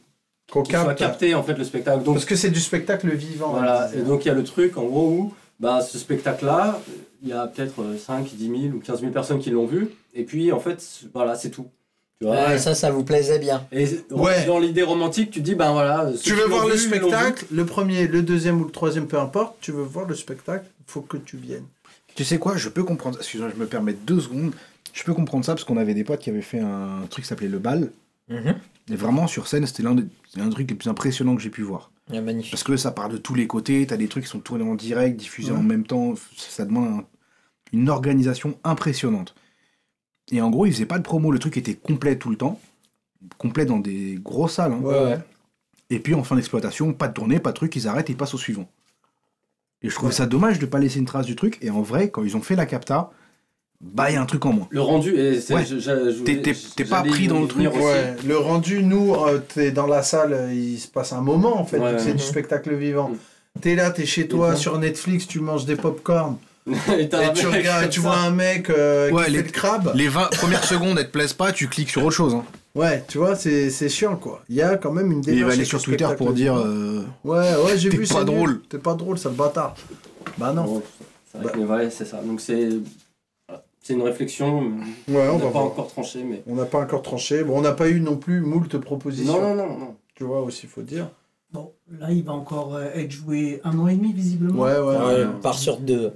[0.51, 0.97] Qu'on capte.
[0.99, 2.03] capté en fait le spectacle.
[2.03, 3.51] Donc Parce que c'est du spectacle vivant.
[3.51, 6.81] Voilà, et donc il y a le truc en gros où bah, ce spectacle-là,
[7.23, 9.91] il y a peut-être euh, 5, 10 000 ou 15 000 personnes qui l'ont vu,
[10.15, 10.83] et puis en fait,
[11.15, 11.67] voilà, c'est tout.
[12.23, 13.67] Tu vois Ouais, ça, ça vous plaisait bien.
[13.73, 14.47] Et Ouais.
[14.47, 16.09] dans l'idée romantique, tu dis, ben voilà.
[16.23, 19.57] Tu veux voir le vu, spectacle, le premier, le deuxième ou le troisième, peu importe,
[19.61, 21.65] tu veux voir le spectacle, faut que tu viennes.
[22.15, 23.19] Tu sais quoi Je peux comprendre.
[23.19, 24.53] Excuse-moi, je me permets deux secondes.
[24.93, 27.29] Je peux comprendre ça parce qu'on avait des potes qui avaient fait un truc qui
[27.29, 27.91] s'appelait le bal.
[28.29, 28.55] Mhm.
[28.93, 31.51] Et vraiment, sur scène, c'était l'un des c'est un truc les plus impressionnants que j'ai
[31.51, 31.91] pu voir.
[32.13, 32.53] Ah, magnifique.
[32.53, 34.75] Parce que ça part de tous les côtés, t'as des trucs qui sont tournés en
[34.77, 35.59] direct, diffusés Ouais.
[35.59, 37.05] en même temps, ça demande un-
[37.73, 39.35] une organisation impressionnante.
[40.33, 42.59] Et en gros, ils faisaient pas de promo, le truc était complet tout le temps,
[43.39, 44.73] complet dans des grosses salles.
[44.73, 44.81] hein.
[44.83, 45.19] Ouais, ouais.
[45.91, 48.17] Et puis en fin d'exploitation, pas de tournée, pas de truc, ils arrêtent et ils
[48.17, 48.69] passent au suivant.
[49.83, 51.59] Et je trouvais ça dommage de pas laisser une trace du truc.
[51.61, 53.11] Et en vrai, quand ils ont fait la capta,
[53.81, 54.69] bah il y a un truc en moins.
[54.71, 56.23] Le rendu, je
[56.77, 57.79] T'es- pas pris dans le truc, aussi.
[57.79, 61.65] Ouais, le rendu, nous, euh, t'es dans la salle, il se passe un moment en
[61.67, 62.15] fait, Ouais, c'est ouais.
[62.15, 63.11] du spectacle vivant.
[63.11, 63.61] Mm.
[63.61, 66.39] T'es là, t'es chez toi, sur Netflix, tu manges des pop-corn,
[66.99, 68.07] Et tu regardes, tu ça.
[68.09, 69.93] vois un mec euh, Ouais, qui les- fait le crabe.
[69.95, 72.35] Les 20 premières secondes, elles te plaisent pas, tu cliques sur autre chose.
[72.35, 72.45] Hein.
[72.75, 74.43] Ouais, tu vois, c'est c'est chiant quoi.
[74.49, 75.47] Il y a quand même une Et il démarche.
[75.49, 76.57] va aller sur Twitter pour dire.
[76.57, 78.51] euh, Ouais, ouais, j'ai T'es vu, pas c'est drôle.
[78.51, 78.63] nul.
[78.69, 79.75] T'es pas drôle, sale bâtard.
[80.39, 80.65] Bah non.
[80.65, 80.83] Bon,
[81.31, 82.23] c'est vrai que- mais ouais, c'est ça.
[82.23, 82.69] Donc c'est
[83.83, 84.61] c'est une réflexion.
[85.09, 85.65] Ouais, on n'a pas voir.
[85.65, 86.43] encore tranché, mais.
[86.47, 87.43] On n'a pas encore tranché.
[87.43, 89.33] Bon, on n'a pas eu non plus moult propositions.
[89.41, 89.95] Non, non, non, non.
[90.15, 91.09] Tu vois aussi, faut dire.
[91.53, 94.63] Bon, là, il va encore euh, être joué un an et demi, visiblement.
[94.63, 94.97] Ouais, ouais.
[94.97, 95.27] Ouais, ouais.
[95.43, 96.13] part sur deux.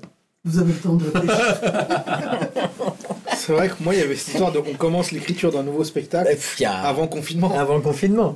[0.47, 1.56] Vous avez le temps de réfléchir.
[3.36, 4.59] C'est vrai que moi, il y avait cette histoire de.
[4.59, 7.52] On commence l'écriture d'un nouveau spectacle pff, y a- avant confinement.
[7.59, 8.35] Avant le confinement.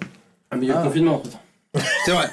[0.51, 0.83] Ah, mais il y a Ah.
[0.83, 1.23] le confinement.
[2.05, 2.27] C'est vrai.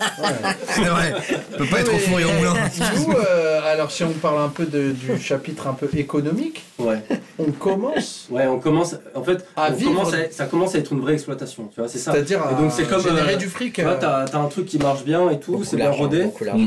[0.70, 1.14] C'est vrai.
[1.54, 2.56] On peut pas être au four et au moulin.
[2.98, 7.04] Nous, euh, alors si on parle un peu de- du chapitre un peu économique, Ouais.
[7.38, 8.96] on commence Ouais, on commence.
[9.14, 11.70] En fait, à on vivre, commence à- ça commence à être une vraie exploitation.
[11.74, 12.12] Tu vois, c'est ça.
[12.14, 13.74] c'est-à-dire à Et donc, c'est comme, générer euh, du fric.
[13.74, 15.86] Tu vois, euh, t'as t'as un truc qui marche bien et tout, Beaucoup c'est bien
[15.86, 16.24] d'argent, rodé.
[16.24, 16.66] beaucoup d'argent.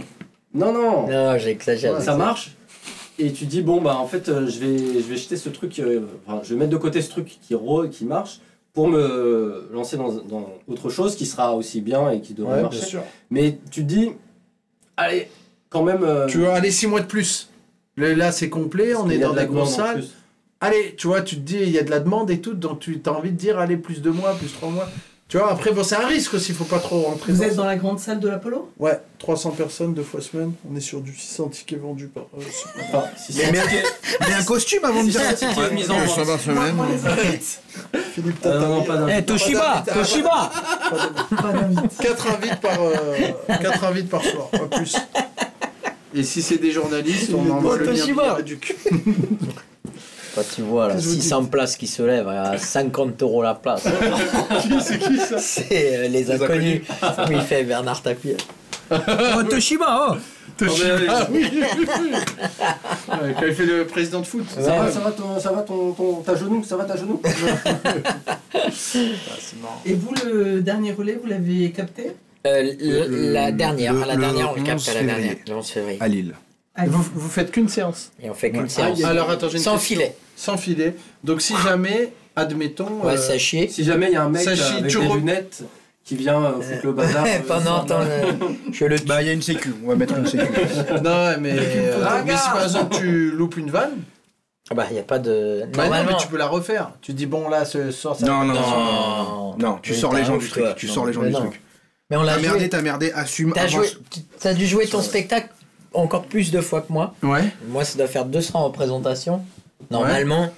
[0.55, 1.09] Non, non.
[1.09, 2.01] Non, j'exagère.
[2.01, 2.53] ça marche
[3.26, 5.78] et tu dis bon bah en fait euh, je vais je vais jeter ce truc
[5.78, 8.40] euh, enfin, je vais mettre de côté ce truc qui ro qui marche
[8.72, 12.62] pour me lancer dans, dans autre chose qui sera aussi bien et qui devrait Ouais,
[12.62, 13.02] marcher sûr.
[13.30, 14.10] mais tu te dis
[14.97, 15.28] allez
[15.68, 17.48] quand même euh, Tu vois, allez, 6 mois de plus.
[17.97, 19.94] Le- Là, c'est complet, on est y a dans de la demande en salles.
[19.98, 20.10] plus.
[20.60, 22.80] Allez, tu vois, tu te dis, il y a de la demande et tout, donc
[22.80, 24.88] tu as envie de dire, allez, plus de mois, plus 3 mois.
[25.31, 27.44] Tu vois, après, bon, c'est un risque aussi, il faut pas trop rentrer Vous dans
[27.44, 27.57] êtes ça.
[27.59, 31.01] dans la grande salle de l'Apollo Ouais, 300 personnes deux fois semaine, on est sur
[31.01, 32.43] du 600 tickets vendus par euh,
[33.16, 33.62] si Mais, c'est- mais-
[34.28, 35.20] mais un costume avant de dire
[35.70, 36.27] une mise en vente.
[36.27, 36.74] par semaine.
[38.12, 40.51] Philippe, Euh, non, pas d'un- Eh, Toshiba Pas Toshiba
[41.31, 41.97] Pas d'invite.
[42.02, 43.16] 4 invites par, euh,
[43.62, 44.97] quatre invites par soir, pas plus.
[46.12, 48.43] Et si c'est des journalistes, on envoie le lien Toshiba.
[48.43, 48.74] du cul.
[50.35, 53.43] Quand tu vois là, Qu'est-ce que vous 600 places qui se lèvent à 50 euros
[53.43, 53.82] la place.
[54.82, 56.82] c'est qui ça C'est euh, les inconnus.
[57.16, 58.36] Comme il fait Bernard Tapie.
[58.90, 60.16] oh, Toshiba, oh
[60.62, 61.47] Ah oui.
[61.52, 64.44] Ouais, Quand il fait le président de foot.
[64.52, 67.20] ça va ça va ton ça va ton, ton ta genou ça va ta genou
[69.86, 72.12] Et vous, le dernier relais, vous l'avez capté?
[72.47, 75.02] Euh, le- Le- La dernière, le- la dernière, on le le capte 11 à la
[75.02, 75.98] dernière, le 11 février.
[76.01, 76.35] À Lille.
[76.86, 78.69] Vous, vous faites qu'une séance Et on fait qu'une Ouais.
[78.69, 79.02] séance.
[79.05, 79.97] Alors attends, j'ai Sans question.
[79.97, 80.16] filet.
[80.36, 80.94] Sans filet.
[81.24, 83.02] Donc si jamais, admettons.
[83.05, 83.69] Ouais, euh, ça chie.
[83.70, 85.62] si jamais il y a un mec Ça euh, avec des re- lunettes
[86.05, 88.32] qui vient euh, foutre le bazar Ouais, euh, pendant euh,
[88.73, 89.74] Je le Bah, il y a une sécu.
[89.85, 90.44] On va mettre une sécu.
[91.05, 93.98] Non, mais, euh, Ah, mais si par exemple tu loupes une vanne,
[94.70, 95.65] Ah bah, il n'y a pas de.
[95.74, 96.93] bah non, mais tu peux la refaire.
[97.02, 98.27] Tu dis bon là ce soir ça.
[98.27, 99.57] Non, non, non.
[99.59, 100.65] Non, tu sors les gens du truc.
[100.77, 101.61] Tu sors les gens du truc.
[102.11, 103.52] Mais on l'a T'as merdé, t'as merdé, assume.
[104.40, 105.48] T'as dû jouer ton spectacle
[105.95, 107.15] encore plus de fois que moi.
[107.23, 107.45] Ouais.
[107.69, 109.43] Moi, ça doit faire 200 représentations.
[109.91, 110.53] Normalement,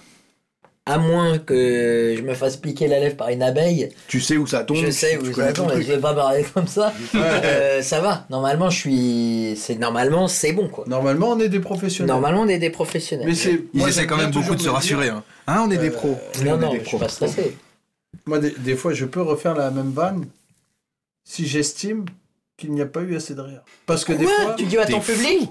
[0.85, 4.47] à moins que je me fasse piquer la lèvre par une abeille, Tu sais où
[4.49, 4.79] ça tombe.
[4.79, 5.83] je sais où ça tombe, truc.
[5.87, 6.93] je vais pas parler comme ça.
[7.15, 8.27] Euh, ça va.
[8.31, 9.55] Normalement, je suis.
[9.57, 10.85] C'est normalement, c'est bon quoi.
[10.89, 12.09] Normalement on est des professionnels.
[12.13, 13.27] Normalement, on est des professionnels.
[13.29, 13.63] Mais c'est.
[13.75, 15.09] Ils moi, essaient quand même beaucoup de se rassurer.
[15.09, 16.19] Hein, Hein, on est des Euh, pros.
[16.45, 17.57] non, non, des je suis pas stressé.
[18.27, 20.27] Moi des, des fois je peux refaire la même vanne
[21.25, 22.05] si j'estime
[22.57, 23.63] qu'il n'y a pas eu assez de rire.
[23.87, 25.51] Parce que des Quoi fois, Tu dis à ton public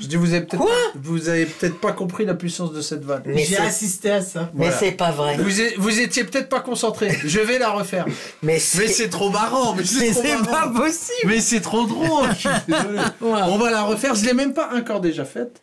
[0.00, 3.04] je dis vous avez peut-être Quoi vous avez peut-être pas compris la puissance de cette
[3.04, 3.22] vanne.
[3.26, 4.50] Mais J'ai assisté à ça.
[4.54, 4.76] Mais Voilà.
[4.76, 5.36] c'est pas vrai.
[5.38, 7.10] Vous, vous étiez peut-être pas concentré.
[7.24, 8.04] Je vais la refaire.
[8.42, 9.08] Mais c'est.
[9.08, 9.74] trop marrant.
[9.74, 11.26] Mais c'est pas possible.
[11.26, 12.28] Mais c'est trop drôle.
[12.34, 12.98] je suis désolé.
[13.22, 14.14] On va la refaire.
[14.14, 15.62] Je l'ai même pas encore déjà faite.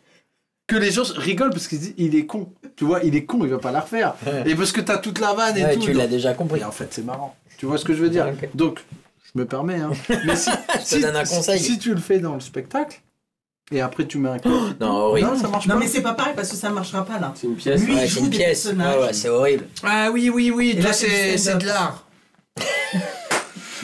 [0.66, 2.52] Que les gens rigolent parce qu'ils disent il est con.
[2.76, 4.16] Tu vois, il est con, il va pas la refaire.
[4.44, 5.80] Et parce que t'as toute la vanne et Ouais, tout.
[5.86, 6.60] tu l'as déjà compris.
[6.60, 7.36] Et en fait, c'est marrant.
[7.56, 8.26] Tu vois ce que je veux dire?
[8.54, 8.80] Donc,
[9.34, 9.76] je me permets.
[9.80, 9.90] Hein.
[10.26, 11.58] Mais si, Je te donne un conseil.
[11.60, 13.00] si tu le fais dans le spectacle
[13.72, 15.28] et après tu mets un clip, Non, horrible.
[15.28, 15.80] non, ça marche Non, pas.
[15.80, 17.32] mais c'est pas pareil parce que ça marchera pas là.
[17.36, 18.62] c'est une pièce Lui, Ouais, c'est joue une des pièce.
[18.64, 18.96] personnages.
[18.96, 19.66] Ouais, ouais, c'est horrible.
[19.84, 20.74] Ah oui, oui, oui.
[20.76, 22.06] Et Toi, c'est de l'art.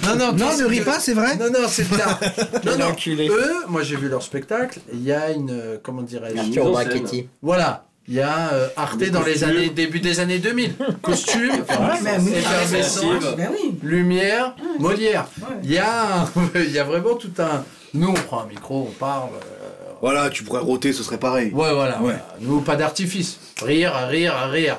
[0.05, 1.37] non, non, Non, ne ris pas, c'est vrai.
[1.37, 2.21] Non, non, c'est de l'art.
[2.65, 2.97] non, non.
[3.29, 4.81] Eux, moi j'ai vu leur spectacle.
[4.93, 6.39] Il y a une, euh, comment dirais-je?
[6.39, 6.71] Arthur.
[6.71, 7.29] Brachetti.
[7.43, 7.87] Voilà.
[8.09, 9.49] Il y a euh, Arte dans les costumes.
[9.49, 10.75] années début des années 2000.
[11.03, 13.03] Costume, effervescence,
[13.37, 13.79] oui.
[13.83, 15.27] lumière, Molière.
[15.41, 15.57] Ouais.
[15.65, 17.65] Il y a, un- il y a vraiment tout un.
[17.95, 19.31] Nous, on prend un micro, on parle.
[19.35, 21.51] euh, Voilà, tu pourrais roter, ce serait pareil.
[21.53, 22.01] Ouais, voilà.
[22.01, 22.15] Ouais.
[22.41, 23.39] Nous, pas d'artifice.
[23.63, 24.79] Rire, rire, rire.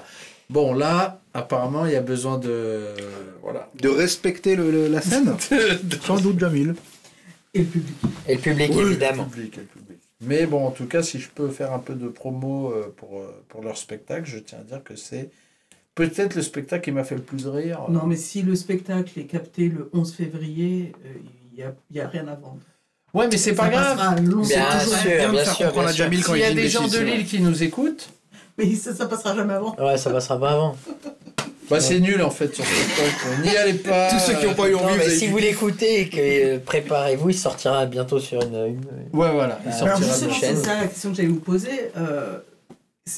[0.49, 2.94] Bon, là, apparemment, il y a besoin de.
[3.44, 3.68] Voilà.
[3.82, 5.36] De respecter le- le- la scène
[6.06, 6.76] Sans doute, Jamil.
[7.54, 7.95] Et le public.
[8.28, 9.24] Et le public, Oui, évidemment.
[9.24, 9.86] le public, le public.
[10.22, 13.19] Mais bon, en tout cas, si je peux faire un peu de promo euh, pour,
[13.19, 15.30] euh, pour leur spectacle, je tiens à dire que c'est
[15.94, 17.81] peut-être le spectacle qui m'a fait le plus rire.
[17.89, 21.10] Non, mais si le spectacle est capté le 11 février, euh,
[21.52, 22.61] il n'y a, il y a rien à vendre.
[23.14, 23.98] Ouais, mais c'est pas grave.
[23.98, 25.89] Bien toujours sûr, bien bien sûr, bien sûr.
[25.89, 26.99] Jamil quand S'il y a des gens de.
[26.99, 28.10] Lille qui nous écoutent,
[28.57, 29.76] Mais ça, ça passera jamais avant.
[29.77, 30.76] Ouais, ça passera pas avant.
[31.69, 33.14] Bah, c'est nul en fait sur TikTok.
[33.44, 34.10] N'y allez pas.
[34.11, 36.10] Tous ceux qui ont pas eu Non, envie, mais vous avez si vous l'écoutez et
[36.10, 38.56] que euh, préparez-vous, il sortira bientôt sur une.
[38.56, 38.85] une-
[39.19, 39.60] Ouais, voilà.
[39.65, 41.91] Il Euh, Alors sortira justement, de c'est ça la question que j'allais vous poser.
[41.98, 42.38] Euh,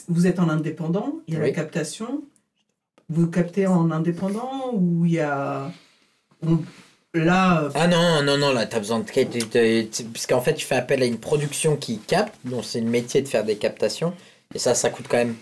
[0.07, 1.53] vous êtes en indépendant, il y a la Oui.
[1.53, 2.21] captation.
[3.09, 5.71] Vous captez en indépendant ou il y a...
[6.45, 6.59] on-
[7.15, 10.03] Là, euh, Ah non, non, non, là, t'as besoin de.
[10.13, 13.23] Parce qu'en fait, tu fais appel à une production qui capte, donc c'est le métier
[13.23, 14.13] de faire des captations.
[14.53, 15.33] Et ça, ça coûte quand même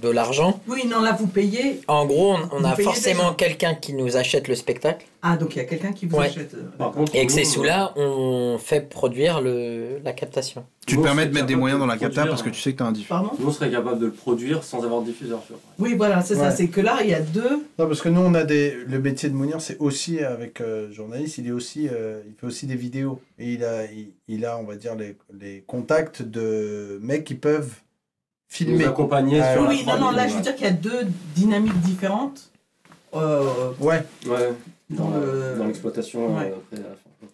[0.00, 0.60] de l'argent.
[0.68, 1.80] oui, non, là, vous payez.
[1.88, 5.06] En gros, on, a forcément quelqu'un qui nous achète le spectacle.
[5.22, 6.26] Ah, donc il y a quelqu'un qui vous Ouais.
[6.26, 6.54] achète.
[6.54, 10.64] euh, Par contre, Et avec ces sous-là, on fait produire le, la captation.
[10.86, 12.32] Tu te permets de mettre des moyens de dans la le capta produire.
[12.32, 13.08] parce que tu sais que t'as un diff.
[13.08, 13.30] Pardon?
[13.38, 15.56] Nous, on serait capable de le produire sans avoir de diffuseur sur.
[15.78, 16.50] Oui, voilà, c'est ça.
[16.50, 17.66] C'est que là, il y a deux.
[17.78, 18.74] Non, parce que nous, on a des.
[18.86, 22.46] Le métier de Mounir, c'est aussi avec euh, journaliste, il est aussi, euh, il fait
[22.46, 26.22] aussi des vidéos et il a, il, il a, on va dire les, les contacts
[26.22, 27.72] de mecs qui peuvent
[28.48, 28.84] filmer.
[28.84, 30.72] Nous accompagner Ah, sur Oui, la non, non, là, je veux dire qu'il y a
[30.72, 32.50] deux dynamiques différentes.
[33.14, 33.42] Euh,
[33.80, 34.02] Ouais.
[34.26, 34.52] Ouais,
[34.90, 36.36] dans dans, le- dans l'exploitation.
[36.36, 36.52] Ouais.
[36.74, 36.78] euh.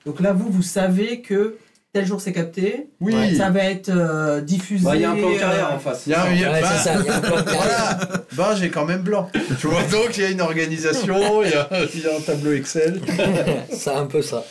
[0.06, 1.56] Donc là, vous, vous savez que
[1.92, 3.36] tel jour c'est capté, Oui.
[3.36, 4.84] ça va être euh, diffusé.
[4.84, 6.02] Bah, Il y a un plan de carrière euh, en face.
[6.06, 7.36] Il y a un- y a- Ouais, bah, c'est ça, il y a un plan
[7.36, 7.96] de carrière.
[7.98, 8.24] Voilà.
[8.32, 9.30] Ben, j'ai quand même blanc.
[9.60, 12.20] Tu vois, donc il y a une organisation, il y a, il y a un
[12.20, 13.00] tableau Excel.
[13.70, 14.44] c'est un peu ça.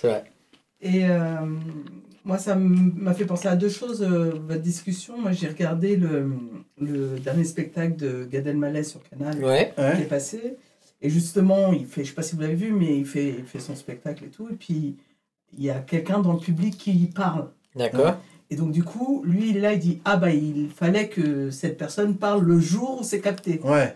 [0.00, 0.24] C'est vrai.
[0.80, 1.36] Et euh,
[2.26, 5.16] moi, ça m'a fait penser à deux choses, euh, votre discussion.
[5.18, 6.30] Moi, j'ai regardé le,
[6.80, 9.72] le dernier spectacle de Gad Elmaleh sur Canal Ouais.
[9.96, 10.56] qui est passé.
[11.00, 13.44] Et justement, il fait, je sais pas si vous l'avez vu, mais il fait, il
[13.44, 14.48] fait son spectacle et tout.
[14.50, 14.96] Et puis,
[15.56, 17.48] il y a quelqu'un dans le public qui parle.
[17.76, 18.16] D'accord.
[18.50, 22.16] Et donc, du coup, lui, là, il dit Ah, bah, il fallait que cette personne
[22.16, 23.60] parle le jour où c'est capté.
[23.62, 23.94] Ouais.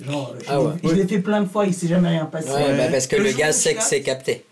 [0.00, 1.06] Genre, je Ah l'ai- ouais.
[1.06, 2.50] fait plein de fois, il s'est jamais rien passé.
[2.50, 4.44] Ouais, bah, parce que le, jour gars sait que c'est capté.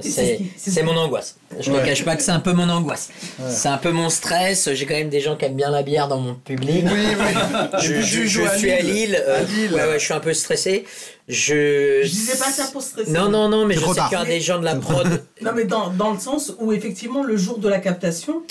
[0.00, 1.36] C'est mon angoisse.
[1.60, 1.84] Je ne Ouais.
[1.84, 3.08] cache pas que c'est un peu mon angoisse.
[3.38, 3.46] Ouais.
[3.50, 4.68] C'est un peu mon stress.
[4.72, 6.84] J'ai quand même des gens qui aiment bien la bière dans mon public.
[6.84, 7.80] Oui, oui.
[7.82, 9.16] Je, suis à Lille.
[9.26, 9.72] Euh, À Lille.
[9.74, 10.84] Ouais, ouais, je suis un peu stressé.
[11.28, 12.00] Je.
[12.04, 13.10] Je disais pas ça pour stresser.
[13.10, 15.24] Non, non, non, mais je sais qu'il y aura des gens de la prod.
[15.42, 18.42] Non, mais dans, dans le sens où, effectivement, le jour de la captation,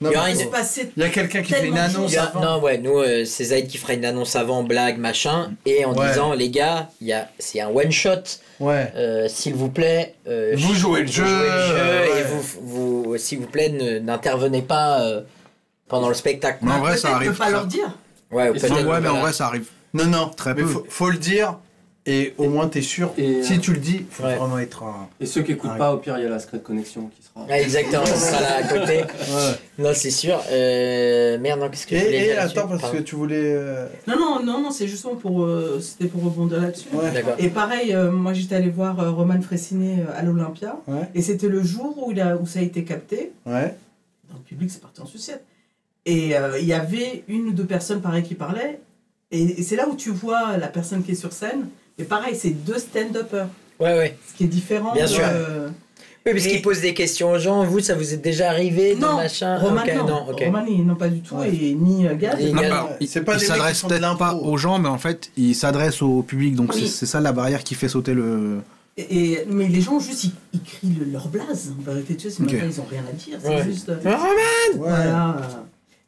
[0.00, 0.16] Non, Il y
[0.96, 2.40] une- a quelqu'un qui fait une annonce a- avant.
[2.40, 5.94] non, ouais, nous, euh, c'est Zaid qui fera une annonce avant, blague, machin, et en
[5.94, 6.08] Ouais.
[6.08, 8.22] disant, les gars, il y a, c'est un one shot,
[8.60, 8.92] Ouais.
[8.96, 10.14] euh, s'il vous plaît.
[10.28, 12.20] euh, Vous jouez le jeu, jouez le jeu, ouais.
[12.20, 15.22] et vous, vous, s'il vous plaît, ne- n'intervenez pas euh,
[15.88, 16.58] pendant le spectacle.
[16.62, 17.32] Mais en vrai, ça arrive.
[17.32, 17.90] peut pas leur dire.
[18.30, 18.86] Ouais, peut-être.
[18.86, 19.66] Ouais, mais en vrai, ça arrive.
[19.92, 20.28] Non, non.
[20.36, 20.68] Très mais peu.
[20.68, 21.58] Faut, faut le dire.
[22.06, 23.14] Et au moins, t'es sûr.
[23.16, 24.36] Et, si euh, tu le dis, faut Ouais.
[24.36, 25.08] vraiment être un.
[25.20, 27.22] Et ceux qui écoutent Ah, pas, au pire, il y a la secret connexion qui
[27.22, 27.46] sera.
[27.58, 28.98] Exactement, ça sera là à côté.
[29.34, 29.54] Ouais.
[29.78, 30.38] Non, c'est sûr.
[30.52, 33.54] Euh, merde, non, qu'est-ce que Et, je voulais et dire attends, parce que tu voulais.
[33.56, 36.88] euh, Non, non, non, non, c'est justement pour, euh, c'était pour rebondir là-dessus.
[36.92, 37.24] Ouais.
[37.38, 41.08] Et pareil, euh, moi j'étais allé voir euh, Roman Fressinet euh, à l'Olympia, Ouais.
[41.14, 43.32] et c'était le jour où, il a, où ça a été capté.
[43.46, 43.74] Ouais.
[44.30, 45.42] Dans le public, c'est parti en sucette.
[46.04, 48.78] Et euh, il y avait une ou deux personnes pareil qui parlaient,
[49.30, 51.66] et, et c'est là où tu vois la personne qui est sur scène.
[51.98, 53.48] Mais pareil, c'est deux stand-uppers,
[53.80, 54.18] Ouais, ouais.
[54.30, 54.92] ce qui est différent.
[54.92, 55.24] Bien de- sûr.
[56.26, 57.64] Oui, parce Et- qu'il pose des questions aux gens.
[57.64, 59.58] Vous, ça vous est déjà arrivé dans Non, machin?
[59.58, 60.06] Roman, non.
[60.06, 60.40] non, ok.
[60.46, 61.54] Roman, non, pas du tout, Ouais.
[61.54, 62.40] et ni euh, Gad.
[62.40, 66.22] Et Non, bah, il, s'adresse peut-être pas aux gens, mais en fait, il s'adresse au
[66.22, 66.54] public.
[66.54, 66.88] Donc Oui.
[66.88, 68.60] c'est- ça la barrière qui fait sauter le.
[68.96, 71.74] Et, et- mais les gens, juste, ils, ils crient le- leur blase.
[71.78, 72.60] En vérité, tu sais, c'est même Ok.
[72.60, 73.38] pas, ils ont rien à dire.
[73.42, 73.64] C'est Ouais.
[73.64, 73.88] juste.
[73.90, 74.16] euh, Ouais.
[74.76, 75.36] Voilà.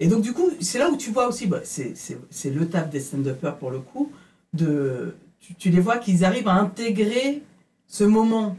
[0.01, 2.67] Et donc, du coup, c'est là où tu vois aussi, bah, c'est c'est- c'est le
[2.67, 4.11] taf des stand-uppers pour le coup,
[4.55, 5.15] de,
[5.47, 7.43] tu, tu les vois qu'ils arrivent à intégrer
[7.89, 8.57] ce moment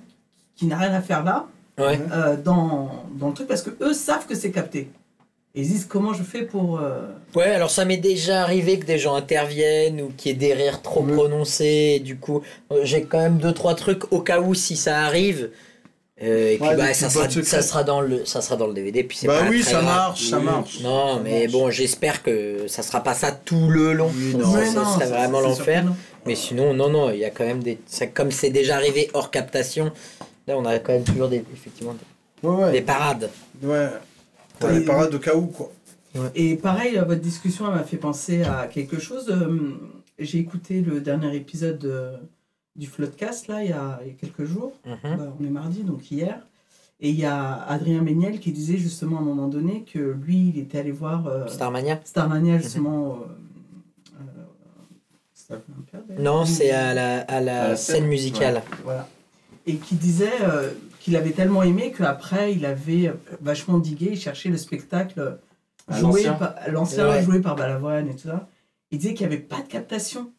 [0.55, 1.47] qui n'a rien à faire là
[1.79, 1.99] Ouais.
[2.11, 4.89] euh, dans, dans le truc parce que eux savent que c'est capté.
[5.53, 6.79] Et ils disent comment je fais pour.
[6.79, 10.37] euh, Ouais, alors ça m'est déjà arrivé que des gens interviennent ou qu'il y ait
[10.37, 11.13] des rires trop Ouais.
[11.13, 11.93] prononcés.
[11.97, 12.41] Et du coup,
[12.71, 15.51] euh, j'ai quand même deux trois trucs au cas où si ça arrive.
[16.23, 18.73] Euh, et puis Ouais, bah, ça, sera, ça sera dans le ça sera dans le
[18.73, 19.03] DVD.
[19.03, 19.85] Puis c'est Bah pas oui, très ça grave.
[19.85, 20.45] marche, ça Oui.
[20.45, 20.79] marche.
[20.81, 21.51] Non, Ça mais marche.
[21.51, 24.11] bon, j'espère que ça sera pas ça tout le long.
[24.15, 24.83] Oui, Ça- non.
[24.85, 25.85] ça, serait vraiment l'enfer.
[26.25, 27.77] Mais sinon, non, non, il y a quand même des.
[27.85, 29.91] ça- comme c'est déjà arrivé hors captation,
[30.47, 32.71] là on a quand même toujours des, effectivement, des, Ouais, ouais.
[32.71, 33.29] des parades.
[33.61, 33.87] Ouais.
[34.59, 35.71] T'as parades au cas où, quoi.
[36.33, 39.27] Et pareil, euh, votre discussion elle m'a fait penser à quelque chose.
[39.29, 39.75] Euh,
[40.19, 42.13] J'ai écouté le dernier épisode de-
[42.77, 44.73] du Floodcast, là, il y a, il y a quelques jours.
[44.85, 45.17] Mhm.
[45.17, 46.39] Bah, on est mardi, donc hier.
[46.99, 50.49] Et il y a Adrien Méniel qui disait justement à un moment donné que lui,
[50.49, 53.19] il était allé voir euh, Starmania Starmania, justement.
[53.19, 54.43] euh, euh,
[55.33, 58.63] c'est à l'Olympia, d'ailleurs Non, c'est à la, à la, À la scène, scène, musicale.
[58.83, 59.07] Voilà.
[59.67, 64.49] Et qui disait euh, qu'il avait tellement aimé qu'après, il avait vachement digué, il cherchait
[64.49, 65.37] le spectacle
[65.89, 66.33] joué l'ancien.
[66.33, 67.23] par, l'ancien Ouais.
[67.23, 68.47] joué par Balavoine et tout ça.
[68.91, 70.31] Il disait qu'il n'y avait pas de captation.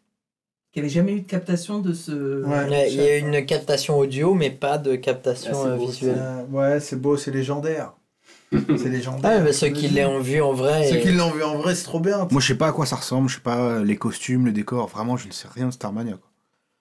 [0.72, 2.42] Qu'il n'y avait jamais eu de captation de ce.
[2.44, 2.68] Ouais.
[2.68, 5.86] Ouais, Il y a une captation audio, mais pas de captation Ah, c'est euh, beau,
[5.86, 6.16] visuelle.
[6.18, 7.92] Euh, ouais, c'est beau, c'est légendaire.
[8.52, 9.30] C'est légendaire.
[9.30, 10.88] Ah, mais ceux qui l'ont vu en vrai.
[10.88, 12.26] Ceux et- qui l'ont vu en vrai, c'est trop bien.
[12.30, 14.88] Moi, je sais pas à quoi ça ressemble, je sais pas les costumes, le décor,
[14.88, 16.14] vraiment, je ne sais rien de Starmania.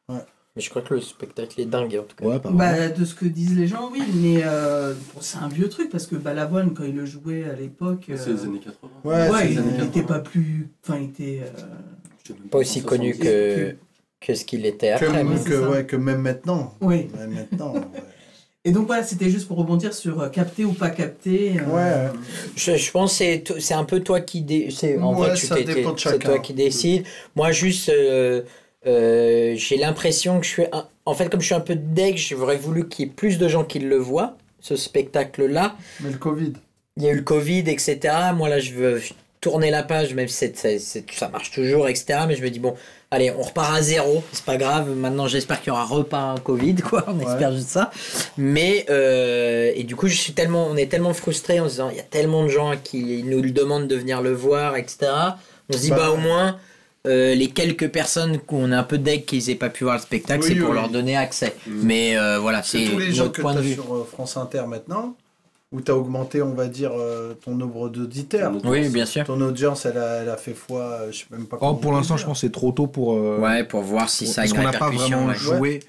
[0.07, 0.23] Quoi.
[0.55, 2.25] Mais je crois que le spectacle est dingue en tout cas.
[2.25, 5.49] Ouais, pas Bah, de ce que disent les gens, oui, mais euh, bon, c'est un
[5.49, 8.05] vieux truc parce que Balavoine, quand il le jouait à l'époque.
[8.15, 8.91] C'est euh, les années 80.
[9.03, 10.03] Ouais, Ouais, c'est il n'était 80.
[10.07, 10.69] pas plus.
[10.83, 11.41] Enfin, il était.
[11.43, 11.61] euh,
[12.51, 13.75] Pas aussi connu que,
[14.21, 15.23] que ce qu'il était Que, après.
[15.23, 16.73] mais- que, ouais, que même maintenant.
[16.81, 17.07] Oui.
[17.17, 17.73] Même maintenant.
[17.73, 17.81] ouais.
[18.65, 21.53] Et donc voilà, c'était juste pour rebondir sur euh, capter ou pas capter.
[21.59, 22.11] euh, Ouais.
[22.57, 25.45] Je, je pense que c'est un peu toi qui dé- c'est en Ouais, vrai tu
[25.47, 27.05] ça t'es- dépend de c'est toi qui décide.
[27.37, 28.41] Moi juste euh,
[28.85, 32.17] euh, j'ai l'impression que je suis un- en fait comme je suis un peu deg,
[32.17, 35.77] j'aurais voulu qu'il y ait plus de gens qui le voient ce spectacle là.
[36.01, 36.53] Mais le Covid.
[36.97, 37.99] Il y a eu le Covid etc.
[38.35, 39.01] Moi là je veux
[39.47, 40.77] tourner la page même si c'est-
[41.11, 42.19] ça marche toujours etc.
[42.27, 42.75] Mais je me dis bon
[43.11, 46.37] allez on repart à zéro c'est pas grave maintenant j'espère qu'il y aura repas un
[46.37, 47.91] Covid quoi on espère juste ça.
[48.37, 51.89] Mais euh, et du coup, je suis tellement, on est tellement frustré en se disant,
[51.89, 54.97] il y a tellement de gens qui nous le demandent de venir le voir, etc.
[55.69, 56.57] On se dit bah, Bah, au moins
[57.05, 60.01] euh, les quelques personnes qu'on a un peu deck qu'ils aient pas pu voir le
[60.01, 60.75] spectacle, Oui, c'est pour oui.
[60.75, 61.53] leur donner accès.
[61.67, 63.75] Mais euh, voilà, c'est tous les gens que point de vue.
[63.75, 65.15] sur France Inter maintenant,
[65.71, 68.53] où tu as augmenté, on va dire, euh, ton nombre d'auditeurs.
[68.63, 69.25] Oui, bien sûr.
[69.25, 71.75] Ton audience, elle a, elle a fait foi, euh, je sais même pas Oh, comment
[71.75, 73.13] pour l'instant, je pense que c'est trop tôt pour.
[73.17, 75.35] euh, Ouais, pour voir si ça a Parce qu'on n'a pas vraiment ouais.
[75.35, 75.79] joué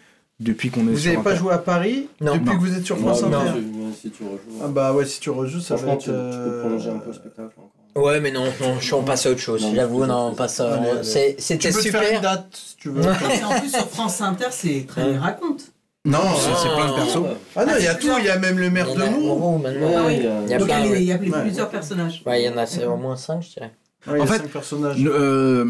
[0.40, 2.34] depuis qu'on est Vous n'avez pas joué à Paris Non.
[2.34, 2.52] depuis Non.
[2.56, 3.60] que vous êtes sur Non, France non, Inter
[3.94, 4.38] si- si tu rejoues.
[4.64, 5.98] Ah bah ouais, si tu rejoues, ça va être...
[6.00, 8.04] tu, tu peux prolonger un peu le spectacle encore.
[8.04, 9.62] Ouais, mais non, non, je- on passe à autre chose.
[9.62, 11.02] Non, J'avoue, non, on passe à.
[11.04, 12.20] C'était te faire une super.
[12.20, 13.02] date, si tu veux.
[13.48, 15.18] En plus, sur France Inter, c'est très Ouais.
[15.18, 15.62] raconte.
[16.04, 17.24] Non, C'est c'est plein de persos.
[17.56, 19.10] Ah non, il y a tout, il y a même le maire de en a-
[19.10, 19.58] Mour.
[19.58, 20.06] Maintenant.
[20.06, 20.96] Ouais, oui.
[20.98, 22.22] il y a- plusieurs personnages.
[22.24, 23.72] Ouais, il y en a c'est au moins 5, je dirais.
[24.06, 25.02] Ouais, En fait, cinq personnages.
[25.02, 25.64] Le, euh,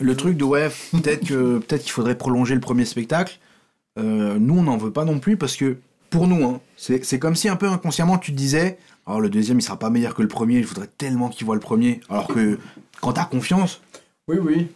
[0.00, 3.38] le truc de ouais, peut-être que peut-être qu'il faudrait prolonger le premier spectacle.
[3.98, 5.76] Euh, nous, on n'en veut pas non plus parce que
[6.08, 9.28] pour nous, hein, c'est c'est comme si un peu inconsciemment tu te disais, alors le
[9.28, 10.62] deuxième il sera pas meilleur que le premier.
[10.62, 12.00] Je voudrais tellement qu'il voit le premier.
[12.08, 12.58] Alors que
[13.02, 13.82] quand t'as confiance,
[14.28, 14.68] Oui, oui.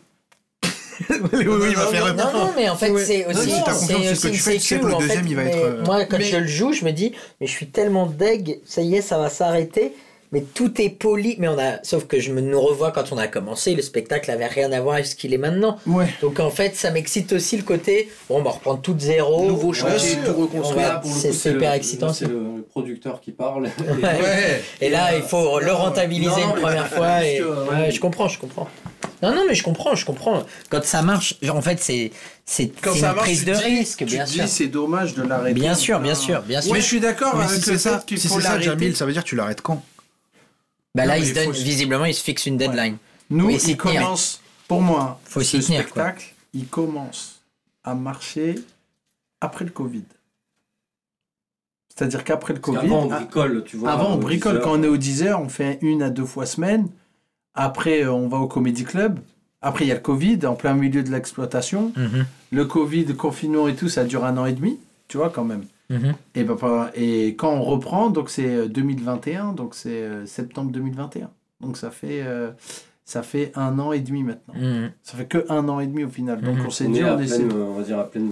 [1.11, 2.15] Oui, il va faire.
[2.15, 3.05] Non, non, mais en fait, Ouais.
[3.05, 4.69] c'est Non, aussi, si t'as confiance c'est ce que aussi tu une fais, tu sais
[4.69, 6.47] sécu que le en deuxième, fait, il va être, euh, Moi, quand mais- je le
[6.47, 9.93] joue, je me dis, mais je suis tellement deg, ça y est, ça va s'arrêter.
[10.33, 13.17] Mais tout est poli, mais on a, sauf que je me nous revois quand on
[13.17, 15.79] a commencé, le spectacle avait rien à voir avec ce qu'il est maintenant.
[15.87, 16.07] Ouais.
[16.21, 19.47] Donc en fait, ça m'excite aussi le côté, bon, on va reprendre tout de zéro.
[19.47, 21.01] Nouveau chantier, tout reconstruire.
[21.05, 22.13] C'est le- le- excitant.
[22.13, 23.65] C'est le, producteur qui parle.
[23.65, 23.71] Ouais.
[24.03, 24.63] Ouais.
[24.81, 27.21] Et là, il faut le rentabiliser Non, une première fois.
[27.21, 27.43] que, Et...
[27.43, 27.49] ouais.
[27.85, 28.69] Ouais, je comprends, je comprends.
[29.23, 30.45] Non, non, mais je comprends, je comprends.
[30.69, 32.13] Quand ça marche, genre, en fait, c'est
[32.45, 34.45] c'est une marche, prise tu de dis- risque, tu bien sûr.
[34.45, 35.59] dis, c'est dommage de l'arrêter.
[35.59, 36.73] Bien sûr, bien sûr, bien sûr.
[36.73, 38.61] Mais je suis d'accord avec si le c'est ça, fait qu'il si c'est ça.
[38.61, 39.83] Jamil, ça veut dire que tu l'arrêtes quand?
[40.95, 42.97] Bah là, il se donne, visiblement, il se fixe une deadline.
[43.31, 45.63] Nous, il commence, pour moi, Faut ce quoi.
[45.63, 47.41] spectacle, il commence
[47.85, 48.57] à marcher
[49.41, 50.05] après le Covid.
[51.97, 53.91] C'est-à-dire qu'après le Covid, qu'avant, on ah, bricole, tu vois.
[53.93, 54.65] avant on bricole, 10 heures.
[54.65, 56.89] quand on est au 10 heures, on fait une à deux fois semaine.
[57.57, 59.19] Après, euh, on va au Comedy Club.
[59.63, 61.93] Après, il y a le Covid, en plein milieu de l'exploitation.
[61.97, 64.79] Mhm, Le Covid, le confinement et tout, ça dure un an et demi,
[65.09, 65.65] tu vois, quand même.
[65.91, 66.15] mhm.
[66.35, 71.31] Et, pas- et quand on reprend, donc c'est euh, 2021, donc c'est euh, septembre 2021.
[71.63, 72.51] Donc ça fait, euh,
[73.05, 74.55] ça fait un an et demi maintenant.
[74.55, 74.91] Mhm.
[75.03, 76.41] Ça fait que un an et demi au final.
[76.43, 77.39] Donc on s'est On dit, est à on essaie.
[77.45, 78.31] pleine, on va dire à pleine,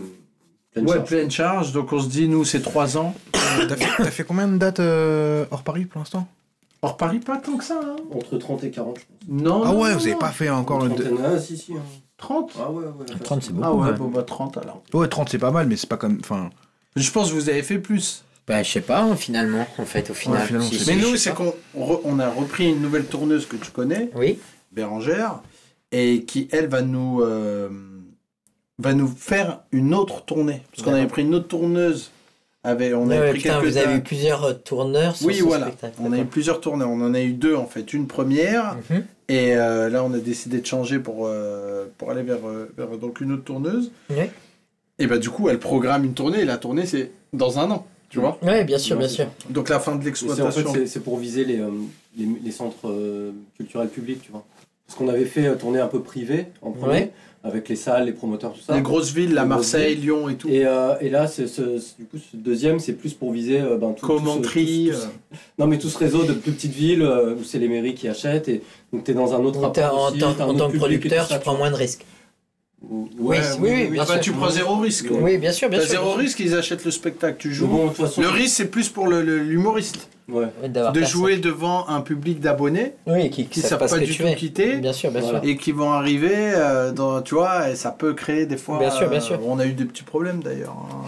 [0.72, 1.08] pleine Ouais, charge.
[1.08, 1.72] pleine charge.
[1.72, 3.14] Donc on se dit, nous, c'est trois ans.
[3.32, 6.28] T'as fait, fait combien de dates euh, hors Paris pour l'instant?
[6.84, 7.80] Hors Paris, pas tant que ça.
[7.82, 7.96] Hein.
[8.14, 9.42] Entre 30 et 40, je pense.
[9.42, 9.62] Non.
[9.64, 10.18] Ah non, ouais, non, vous avez non.
[10.18, 10.78] pas fait encore.
[10.80, 11.72] Trentaine, ah, si, si.
[11.72, 11.76] hein.
[12.16, 13.06] 30 Ah ouais, ouais.
[13.06, 13.60] 30, c'est facilement.
[13.72, 13.82] beaucoup.
[13.82, 13.98] Ah ouais, ouais.
[13.98, 14.82] bon, bah 30 alors.
[14.92, 16.18] Ouais, 30 c'est pas mal, mais c'est pas comme.
[16.20, 16.50] Enfin,
[16.96, 18.22] Je pense que vous avez fait plus.
[18.46, 20.46] Bah, je sais pas, hein, finalement, en fait, au final.
[20.46, 23.56] finalement, Si, c'est- Mais nous, c'est qu'on re- on a repris une nouvelle tourneuse que
[23.56, 24.38] tu connais, Oui.
[24.70, 25.40] Bérangère,
[25.92, 27.68] et qui, elle, va nous, euh,
[28.78, 30.62] va nous faire une autre tournée.
[30.70, 32.10] Parce qu'on avait pris une autre tourneuse.
[32.64, 35.34] On Ouais, avait ouais, pris putain, quelques vous avez eu plusieurs euh, tourneurs sur Oui,
[35.34, 35.66] ce voilà.
[35.66, 35.94] spectacle.
[36.02, 36.84] On a eu plusieurs tournées.
[36.84, 37.92] On en a eu deux, en fait.
[37.92, 39.04] Une première, Mhm.
[39.28, 42.38] et euh, là, on a décidé de changer pour, euh, pour aller vers,
[42.76, 43.90] vers donc une autre tourneuse.
[44.08, 44.30] Ouais.
[44.98, 47.86] Et bah, du coup, elle programme une tournée, et la tournée, c'est dans un an.
[48.08, 49.26] Tu vois Ouais, bien sûr, bien sûr.
[49.50, 50.72] Donc, la fin de C'est- En fait, l'exploitation.
[50.86, 51.68] c'est- pour viser les, euh,
[52.16, 54.44] les, les centres euh, culturels publics, tu vois.
[54.86, 57.10] Parce qu'on avait fait euh, tourner un peu privé en premier, Ouais.
[57.44, 58.74] Avec les salles, les promoteurs, tout ça.
[58.74, 60.04] les grosses villes, la Marseille, villes.
[60.04, 60.48] Lyon et tout.
[60.48, 63.60] Et, euh, et là, c'est ce, ce- du coup, ce deuxième, c'est plus pour viser
[63.60, 66.52] euh, ben, tout, Commentry, tout ce- tout ce- Non, mais tout ce réseau de plus
[66.52, 68.48] petites villes euh, où c'est les mairies qui achètent.
[68.48, 68.62] Et
[68.92, 71.56] donc, tu es dans un autre rapport en, aussi, tant- en que producteur, tu prends
[71.56, 72.04] moins de risques.
[73.18, 74.20] Ouais, Oui, oui, oui, bien Ah bah, sûr.
[74.22, 75.10] tu prends zéro risque.
[75.10, 75.18] Ouais.
[75.20, 75.88] Oui, bien sûr, bien sûr.
[75.88, 76.20] zéro bien sûr.
[76.20, 77.66] risque, ils achètent le spectacle, tu joues.
[77.66, 80.08] bon, de toute façon, Le risque, c'est plus pour l'humoriste.
[80.28, 80.46] ouais.
[80.62, 84.76] Ouais, De jouer devant un public d'abonnés Oui, qui, qui savent pas du tout quitter
[84.76, 85.40] Bien sûr, bien Voilà.
[85.40, 85.48] sûr.
[85.48, 88.78] et qui vont arriver euh, dans, tu vois, et ça peut créer des fois.
[88.78, 89.40] Bien sûr, bien euh, sûr.
[89.46, 90.74] on a eu des petits problèmes d'ailleurs.
[90.90, 91.04] hein.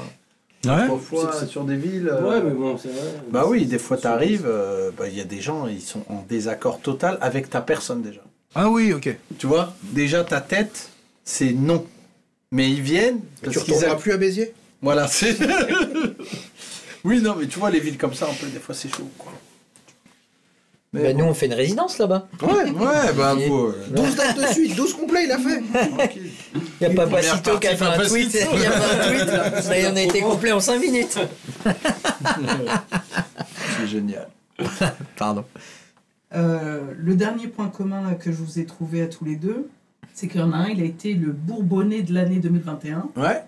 [0.86, 2.08] trois C'est- fois c'est- sur des villes.
[2.12, 3.00] euh, Ouais, mais bon, c'est vrai.
[3.30, 6.24] Bah oui, des fois t'arrives, euh, bah, il y a des gens, ils sont en
[6.28, 8.20] désaccord total avec ta personne déjà.
[8.54, 9.14] Ah oui, ok.
[9.38, 10.88] Tu vois, déjà ta tête,
[11.26, 11.84] c'est non.
[12.52, 13.18] Mais ils viennent.
[13.20, 15.36] Tu parce qu'ils retourneras aiment- plus à Béziers Voilà, c'est.
[17.04, 19.10] oui, non, mais tu vois, les villes comme ça, un peu, des fois, c'est chaud,
[19.18, 19.32] quoi.
[20.92, 21.18] Mais Bah, bon.
[21.18, 22.28] nous, on fait une résidence là-bas.
[22.40, 23.66] Ouais, ouais, bah Et- vous.
[23.66, 25.60] euh, 12 dates de suite, 12 complets, il a fait.
[26.80, 28.32] Il y a pas Papacito qui a fait un tweet.
[28.54, 29.08] Il y a pas un
[29.50, 29.62] tweet.
[29.64, 31.18] Ça y est, on a été complet en 5 minutes.
[33.78, 34.28] c'est génial.
[35.16, 35.44] Pardon.
[36.34, 39.68] Euh, le dernier point commun là, que je vous ai trouvé à tous les deux,
[40.16, 43.04] c'est qu'il y en a un, il a été le Bourbonnais de l'année 2021.
[43.16, 43.42] Ouais,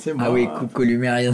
[0.00, 0.24] c'est moi.
[0.26, 1.32] Ah oui, coucou Lumérien.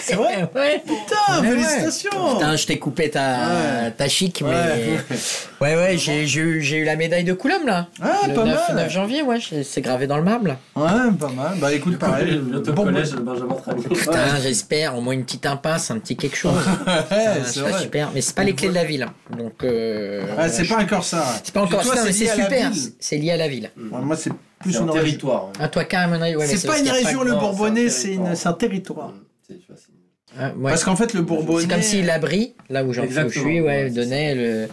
[0.00, 0.80] C'est vrai Ouais.
[0.84, 1.56] Putain, Ouais, ouais.
[1.62, 3.48] félicitations Putain, je t'ai coupé ta,
[3.84, 3.90] Ouais.
[3.92, 4.50] ta chic, Ouais.
[4.50, 5.16] mais.
[5.62, 7.86] Ouais, ouais, j'ai j'ai eu, j'ai eu la médaille de Coulomb là.
[8.02, 10.56] Ah, le pas 9, mal 9 janvier, ouais, c'est gravé dans le marbre.
[10.74, 10.82] Ouais,
[11.20, 11.52] pas mal.
[11.60, 12.40] Bah écoute, pareil.
[12.42, 13.54] Bientôt le Bon, collège, Benjamin.
[13.94, 16.52] Putain, j'espère, au moins une petite impasse, un petit quelque chose.
[16.86, 17.80] Ouais, c'est vrai.
[17.80, 18.10] super.
[18.14, 19.06] Mais c'est pas les clés de la ville.
[19.38, 19.62] Donc.
[19.62, 21.24] Euh, Ah, c'est pas encore ça.
[21.44, 22.70] c'est pas encore Toi, ça, mais c'est super.
[22.98, 23.70] C'est lié à la ville.
[23.76, 25.46] Moi, c'est plus un territoire.
[25.48, 25.58] hein.
[25.60, 28.30] Ah, toi, carrément, C'est pas une région, le un Bourbonnais, c'est territoire.
[28.30, 29.12] une- c'est un territoire.
[29.46, 29.92] C'est- c'est-
[30.38, 30.70] Ah, ouais.
[30.70, 31.62] Parce qu'en fait, le Bourbonnais.
[31.62, 34.68] C'est comme si l'abri, là où j'en suis, où je suis, ouais, donnait le.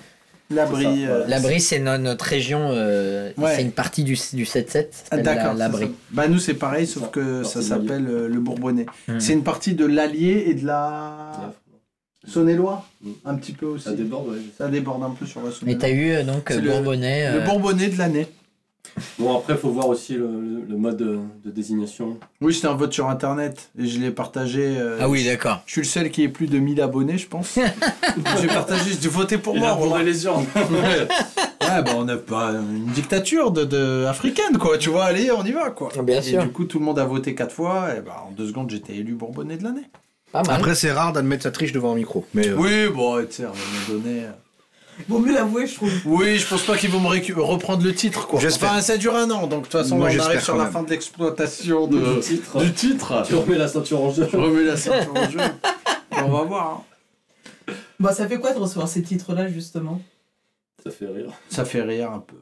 [0.52, 1.06] L'abri.
[1.06, 3.56] Euh, L'abri, c'est no- notre région, euh, Ouais.
[3.56, 4.88] c'est une partie du, du 7-7.
[4.94, 5.54] ça Ah, D'accord.
[5.54, 5.92] la- L'abri.
[6.12, 7.10] Bah, nous, c'est pareil, sauf Ça.
[7.10, 8.88] que ça s'appelle euh, le Bourbonnais.
[9.08, 9.20] Mhm.
[9.20, 11.54] C'est une partie de l'Allier et de la.
[12.28, 13.14] Saône-et-Loire Mhm.
[13.26, 13.86] Un petit peu aussi.
[13.86, 14.38] Ça déborde, ouais.
[14.58, 15.80] Ça déborde un peu sur la Et Saône-et-Loire.
[15.82, 17.32] t'as eu euh, donc le- Bourbonnais.
[17.34, 18.28] Le Bourbonnais de l'année.
[19.18, 22.18] Bon, après, il faut voir aussi le, le- le mode de, de désignation.
[22.42, 24.76] Oui, c'était un vote sur internet et je l'ai partagé.
[24.78, 25.62] euh, Ah oui, d'accord.
[25.66, 27.58] Je suis le seul qui ait plus de 1000 abonnés, je pense.
[28.42, 29.70] J'ai partagé, j'ai votez pour moi.
[29.70, 29.90] a voilà.
[29.92, 30.46] bourré les urnes.
[30.56, 34.78] ouais, bah on n'a pas une dictature de, de- africaine, quoi.
[34.78, 35.90] Tu vois, allez, on y va, quoi.
[36.04, 36.42] Bien et sûr.
[36.44, 38.96] du coup, tout le monde a voté quatre fois, et bah, en deux secondes, j'étais
[38.96, 39.84] élu Bourbonnais de l'année.
[40.34, 42.24] Après, c'est rare d'admettre sa triche devant un micro.
[42.36, 44.22] Mais euh, Oui, bon, tu sais, à un moment donné.
[45.08, 45.92] Vaut mieux l'avouer, je trouve.
[46.06, 48.40] Oui, je pense pas qu'ils vont me reprendre le titre, quoi.
[48.40, 48.72] J'espère.
[48.72, 50.66] Enfin, ça dure un an, donc de toute façon, Moi, on j'espère sur quand la
[50.66, 50.74] même.
[50.74, 52.58] fin de l'exploitation de- Du titre.
[52.62, 53.24] du titre.
[53.26, 54.28] Tu remets la ceinture en jeu.
[54.32, 55.40] Je remets la ceinture en jeu.
[55.40, 56.84] Et on va voir.
[57.70, 57.74] hein.
[58.00, 60.02] Bah, ça fait quoi de recevoir ces titres-là, justement?
[60.84, 61.32] Ça fait rire.
[61.50, 62.36] Ça fait rire un peu.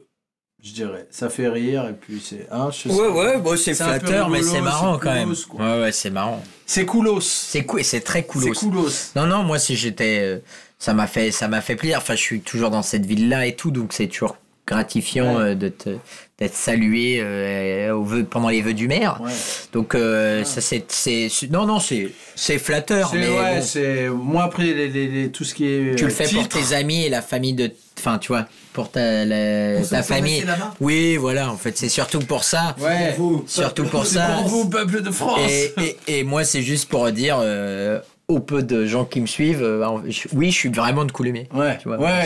[0.62, 1.06] Je dirais.
[1.10, 2.48] Ça fait rire, et puis c'est.
[2.50, 3.14] Hein, je sais Ouais, pas.
[3.14, 5.24] ouais, bon, c'est C'est un peu flatteur, mais rigolo, c'est marrant c'est quand même.
[5.28, 5.64] coolos, quoi.
[5.64, 6.42] Ouais, ouais, c'est marrant.
[6.66, 7.20] C'est coolos.
[7.20, 8.52] C'est cool, c'est très coolos.
[8.54, 8.90] C'est coolos.
[9.14, 10.18] Non, non, moi, si j'étais.
[10.22, 10.38] euh,
[10.78, 11.98] ça m'a fait, ça m'a fait plaisir.
[11.98, 14.36] Enfin, je suis toujours dans cette ville-là et tout, donc c'est toujours
[14.66, 15.42] gratifiant Ouais.
[15.42, 15.96] euh, de te-
[16.38, 19.18] d'être salué euh, au vœu- pendant les vœux du maire.
[19.22, 19.32] Ouais.
[19.72, 24.08] Donc, euh, ça, c'est, c'est, c'est- non, non, c'est, c'est flatteur, C'est mais bon, c'est
[24.10, 27.04] moi après les, les- les- tout ce qui est tu le fais pour tes amis
[27.04, 30.44] et la famille de, enfin, tu vois, pour ta, la- Pour ta famille.
[30.80, 32.76] Oui, voilà, en fait, c'est surtout pour ça.
[32.78, 33.16] Ouais.
[33.46, 34.26] Surtout pour ça.
[34.36, 35.40] pour vous peuple de France.
[35.50, 35.72] Et,
[36.06, 37.98] et, et moi, c'est juste pour dire euh,
[38.28, 41.48] au peu de gens qui me suivent, euh, je- oui, je suis vraiment de Coulommiers.
[41.54, 41.78] Ouais,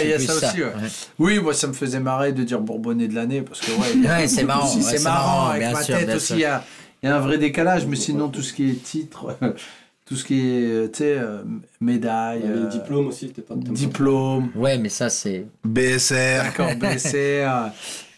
[0.02, 0.58] il y a ça, ça, aussi.
[0.60, 0.66] Ouais.
[0.66, 0.88] ouais.
[1.20, 4.26] Oui, moi ça me faisait marrer de dire Bourbonnais de l'année parce que ouais, Ouais,
[4.26, 6.32] c'est marrant, c'est marrant, avec bien ma sûr, tête bien aussi.
[6.34, 6.64] Il y a,
[7.02, 9.36] il y a un vrai décalage, mais sinon tout ce qui est titre,
[10.04, 11.42] tout ce qui est euh, tu sais euh,
[11.80, 13.54] médaille, Les euh, diplômes aussi, t'es pas.
[13.54, 13.60] pas.
[13.70, 15.46] diplôme, Ouais, mais ça, c'est.
[15.64, 16.42] BSR.
[16.42, 16.68] d'accord
[17.14, 17.68] euh,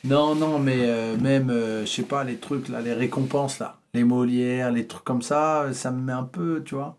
[0.04, 3.76] non, non, mais euh, même euh, je sais pas les trucs là, les récompenses là,
[3.92, 6.96] les Molières, les trucs comme ça, ça me met un peu, tu vois.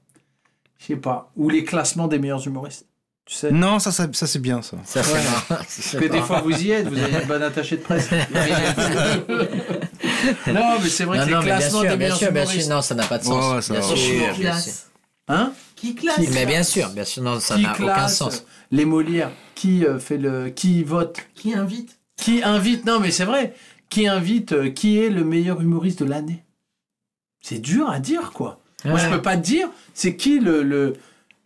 [0.78, 1.32] Je sais pas.
[1.36, 2.86] Ou les classements des meilleurs humoristes.
[3.26, 3.52] Tu sais.
[3.52, 4.78] Non, ça, ça, ça, c'est bien ça.
[4.86, 5.20] Ça, c'est Ouais.
[5.50, 8.10] Parce que des fois vous y êtes, vous avez une bonne attachée de presse.
[10.48, 12.66] non, mais c'est vrai Non, que non, les classements sûr, des meilleurs sûr, bien humoristes.
[12.68, 12.76] sûr.
[12.76, 13.66] Non, ça n'a pas de sens.
[13.66, 14.42] ça bien sûr, Qui bien sûr.
[14.42, 14.90] classe
[15.28, 18.46] Hein Qui classe Mais bien sûr, bien sûr, non, ça n'a aucun sens.
[18.72, 22.86] Les Molières, qui euh, fait le, qui vote, Qui invite qui invite.
[22.86, 23.54] Non, mais c'est vrai.
[23.90, 26.46] Qui invite euh, Qui est le meilleur humoriste de l'année?
[27.42, 28.62] C'est dur à dire, quoi.
[28.84, 29.68] Moi, je peux pas te dire.
[29.94, 30.94] C'est qui le, le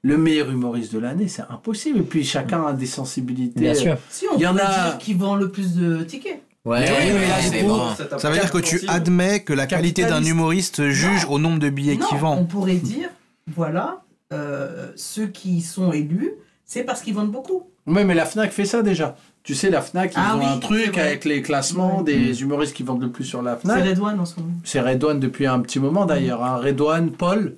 [0.02, 2.00] le meilleur humoriste de l'année C'est impossible.
[2.00, 3.60] Et puis chacun a des sensibilités.
[3.60, 3.98] Bien sûr.
[4.10, 4.62] Si, on Il y en a-
[4.92, 6.42] dire qui vend le plus de tickets.
[6.66, 7.20] Ouais, Mais oui,
[7.52, 8.18] mais là, bon.
[8.18, 11.70] Ça veut dire que tu admets que la qualité d'un humoriste juge au nombre de
[11.70, 12.46] billets qu'il on vend.
[12.46, 13.10] pourrait dire,
[13.56, 14.02] voilà,
[14.34, 16.32] euh, ceux qui sont élus,
[16.66, 17.64] c'est parce qu'ils vendent beaucoup.
[17.88, 19.16] Ouais, mais la Fnac fait ça déjà.
[19.50, 22.14] Tu sais, la Fnac, ils Ah ont oui, un c'est truc avec les classements Ouais.
[22.14, 23.84] des humoristes qui vendent le plus sur la C'est Fnac.
[23.84, 24.54] Redouane en ce moment.
[24.64, 26.44] C'est Redouane depuis un petit moment d'ailleurs.
[26.44, 26.58] Hein.
[26.58, 27.56] Redouane, Paul,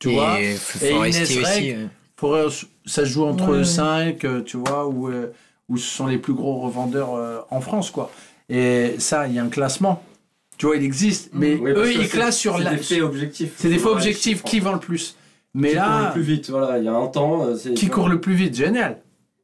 [0.00, 0.40] tu vois.
[0.40, 0.56] Et
[0.90, 1.38] Inès aussi.
[1.44, 1.64] Reg.
[1.78, 1.86] ouais.
[2.16, 3.64] Forest- ça se joue entre Ouais, ouais.
[3.64, 5.28] 5, tu vois, où, euh,
[5.68, 8.10] où ce sont les plus gros revendeurs euh, en France, quoi.
[8.48, 10.02] Et ça, il y a un classement.
[10.56, 11.30] Tu vois, il existe.
[11.34, 12.70] Mais Oui, parce eux, ils c'est- classent sur c'est la.
[12.72, 13.52] des faits objectifs.
[13.58, 14.38] C'est des faits objectifs.
[14.44, 15.14] je Qui vend le plus
[15.54, 17.44] Mais Qui court là, le plus vite, voilà, il y a un temps.
[17.46, 18.98] euh, c'est- qui court le plus vite Génial.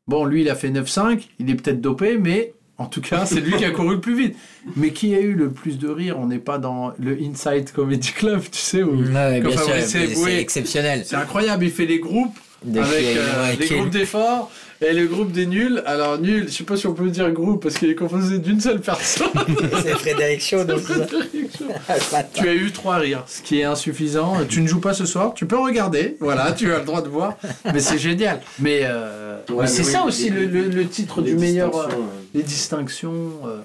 [0.07, 1.23] Bon, lui, il a fait 9,5.
[1.39, 4.17] Il est peut-être dopé, mais En tout cas, c'est lui qui a couru le plus
[4.17, 4.37] vite.
[4.77, 8.13] Mais qui a eu le plus de rire On n'est pas dans le Inside Comedy
[8.13, 9.43] Club, tu sais, où Ouais,
[9.83, 11.05] c'est exceptionnel.
[11.07, 14.51] C'est incroyable, il fait les groupes De avec qui- euh, ouais, les qui- groupes d'efforts
[14.81, 15.83] et le groupe des nuls.
[15.87, 18.61] Alors nul, je sais pas si on peut dire groupe parce qu'il est composé d'une
[18.61, 19.29] seule personne.
[19.83, 20.81] C'est Frédéric Chaud, donc
[22.11, 22.23] ça.
[22.33, 24.39] tu as eu trois rires, ce qui est insuffisant.
[24.49, 27.09] Tu ne joues pas ce soir, tu peux regarder, voilà, tu as le droit de
[27.09, 27.37] voir,
[27.73, 28.41] mais c'est génial.
[28.59, 31.77] Mais, euh, Ouais, mais c'est oui, ça les- aussi le, le- le titre du meilleur,
[31.77, 31.95] euh, ouais.
[32.35, 33.13] les distinctions.
[33.47, 33.61] euh.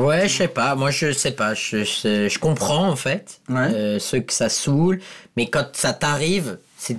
[0.00, 0.74] Ouais, je sais pas.
[0.76, 1.52] Moi, je sais pas.
[1.52, 5.00] Je, je, je comprends en fait euh, ceux que ça saoule,
[5.36, 6.96] mais quand ça t'arrive, c'est,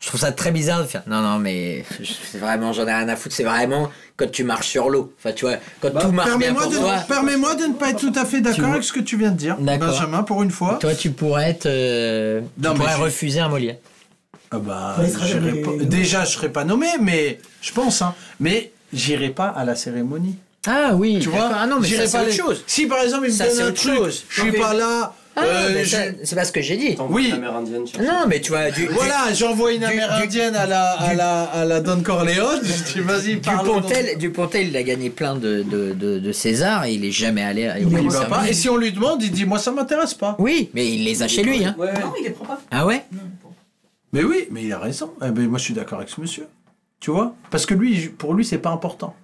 [0.00, 1.02] je trouve ça très bizarre de faire.
[1.06, 3.34] Non, non, mais je- c'est vraiment, j'en ai rien à foutre.
[3.34, 5.14] C'est vraiment quand tu marches sur l'eau.
[5.18, 6.96] Enfin, tu vois, quand Bah, tout marche bien Permets-moi pour de, toi.
[7.08, 9.36] permets-moi de ne pas être tout à fait d'accord avec ce que tu viens de
[9.36, 9.56] dire.
[9.58, 10.78] Benjamin, pour une fois.
[10.80, 13.76] Toi, tu pourrais être, euh, tu Non, pourrais je- refuser un Molière.
[14.50, 18.14] Ah bah, sera j'irai jamais pas- déjà, je serais pas nommé, mais je pense, hein.
[18.38, 20.36] Mais j'irai pas à la cérémonie.
[20.66, 21.50] Ah oui, Tu vois?
[21.54, 22.62] Ah non, mais j'irai pas autre les- chose.
[22.66, 24.24] Si par exemple il me Ça, donne c'est un autre truc, chose.
[24.28, 24.58] je suis Ok.
[24.60, 25.14] pas là.
[25.36, 26.96] Ah, euh, mais ça, c'est pas ce que j'ai dit.
[27.10, 27.32] Oui.
[27.32, 31.12] Amérindienne, Non, mais tu vois, du, du- Voilà, j'envoie une du- amérindienne à la à
[31.14, 32.60] la à la Don Corleone.
[32.62, 33.66] Je dis vas-y parle.
[33.66, 37.42] Dupontel, Dupontel, il a gagné plein de, de, de, de César et il est jamais
[37.42, 38.48] allé à Il va pas.
[38.48, 40.36] Et si on lui demande, il dit moi ça m'intéresse pas.
[40.38, 41.64] Oui, mais il les a chez lui.
[41.64, 41.74] Hein.
[41.78, 41.92] Ouais.
[41.94, 42.60] Non, il les prend pas.
[42.70, 43.04] Ah ouais
[44.12, 45.12] Mais oui, mais il a raison.
[45.26, 46.46] Eh ben, moi je suis d'accord avec ce monsieur.
[47.00, 47.34] Tu vois?
[47.50, 49.16] Parce que lui, pour lui c'est pas important.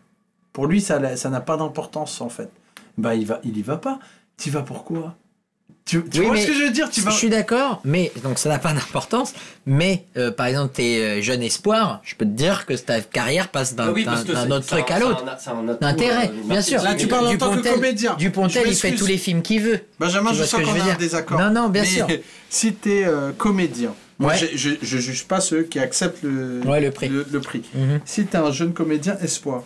[0.53, 2.51] Pour lui ça ça n'a pas d'importance en fait.
[2.99, 4.01] Bah il va il y va pas.
[4.37, 5.15] Tu vas pourquoi
[5.91, 7.11] Tu, tu Oui, vois mais ce que je veux dire Tu vas.
[7.11, 9.33] Je suis d'accord, mais donc ça n'a pas d'importance.
[9.67, 13.49] Mais euh, par exemple, t'es euh, jeune espoir, je peux te dire que ta carrière
[13.49, 15.25] passe d'un Ah oui, autre truc un- à l'autre.
[15.81, 16.81] D'intérêt, euh, bien sûr.
[16.83, 18.15] Là, tu parles en tant que comédien.
[18.17, 19.81] Dupontel, il fait tous les films qu'il veut.
[19.99, 21.41] Benjamin, je sens qu'on a un désaccord.
[21.41, 22.07] Non, non, bien Mais sûr.
[22.53, 24.51] Si t'es euh, comédien, moi Ouais.
[24.57, 27.09] je, je juge pas ceux qui acceptent le, Ouais, le prix.
[27.09, 27.63] le, prix.
[27.75, 28.01] Mhm.
[28.05, 29.63] Si t'es un jeune comédien espoir,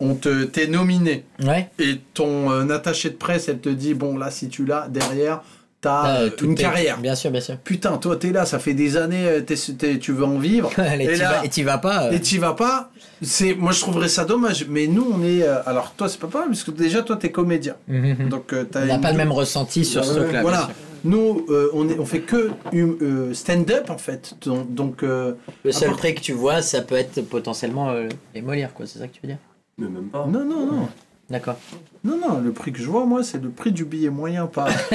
[0.00, 1.68] on te t'es nominé Ouais.
[1.78, 5.42] et ton euh, attaché de presse, elle te dit bon là si tu l'as derrière,
[5.80, 6.98] t'as Euh, euh, une carrière.
[6.98, 7.56] Bien sûr, bien sûr.
[7.58, 10.70] Putain, toi t'es là, ça fait des années, euh, t'es- t'es- tu veux en vivre.
[10.78, 12.04] et et t'y là, vas- et t'y vas pas.
[12.04, 12.10] euh.
[12.12, 12.90] et t'y vas pas.
[13.22, 14.66] C'est, moi je trouverais ça dommage.
[14.68, 17.76] Mais nous on est, alors toi c'est pas mal parce que déjà toi t'es comédien.
[18.30, 20.30] Donc t'as une pas le même ressenti sur ce truc-là.
[20.32, 20.58] bien Voilà.
[20.64, 20.68] sûr.
[21.02, 24.34] Nous, euh, on, est, on fait que hum- euh, stand-up en fait.
[24.68, 25.32] Donc, euh,
[25.64, 27.90] Le seul prix que tu vois, ça peut être potentiellement
[28.34, 28.84] les Molières, quoi.
[28.86, 29.38] C'est ça que tu veux dire?
[29.80, 30.26] Mais même pas.
[30.26, 30.88] Non, non, non.
[31.28, 31.56] D'accord.
[32.02, 34.66] Non, non, le prix que je vois, moi, c'est le prix du billet moyen, pas.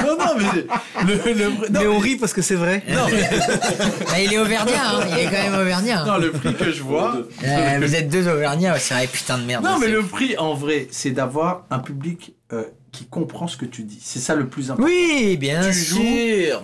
[0.00, 1.04] non, non, mais.
[1.06, 2.82] Le, le- non, Mais on rit parce que c'est vrai.
[2.88, 3.22] non, mais-
[4.06, 5.00] Bah, il est auvergnat, hein.
[5.12, 6.04] il est quand même auvergnat.
[6.04, 7.16] non, le prix que je vois.
[7.44, 9.64] Euh, vous êtes deux auvergnats, ouais, c'est vrai, putain de merde.
[9.64, 13.64] Non, mais le prix, en vrai, c'est d'avoir un public euh, qui comprend ce que
[13.66, 13.98] tu dis.
[14.02, 14.90] C'est ça le plus important.
[14.90, 15.96] Oui, bien Tu sûr.
[15.96, 16.02] joues,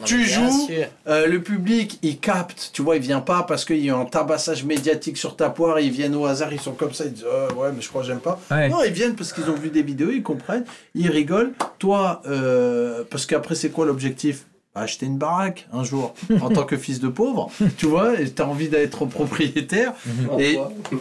[0.01, 0.87] Non, tu bien joues, sûr.
[1.07, 4.05] Euh, le public, il capte, tu vois, il vient pas parce qu'il y a un
[4.05, 7.25] tabassage médiatique sur ta poire, ils viennent au hasard, ils sont comme ça, ils disent
[7.27, 8.41] Euh, ouais, mais je crois que j'aime pas.
[8.51, 8.69] Ouais.
[8.69, 10.65] Non, ils viennent parce qu'ils ont vu des vidéos, ils comprennent,
[10.95, 11.53] ils rigolent.
[11.79, 14.47] Toi, euh, parce qu'après, c'est quoi l'objectif?
[14.77, 18.43] Acheter une baraque un jour en tant que fils de pauvre, tu vois, et t'as
[18.45, 19.93] envie d'être propriétaire,
[20.41, 20.59] et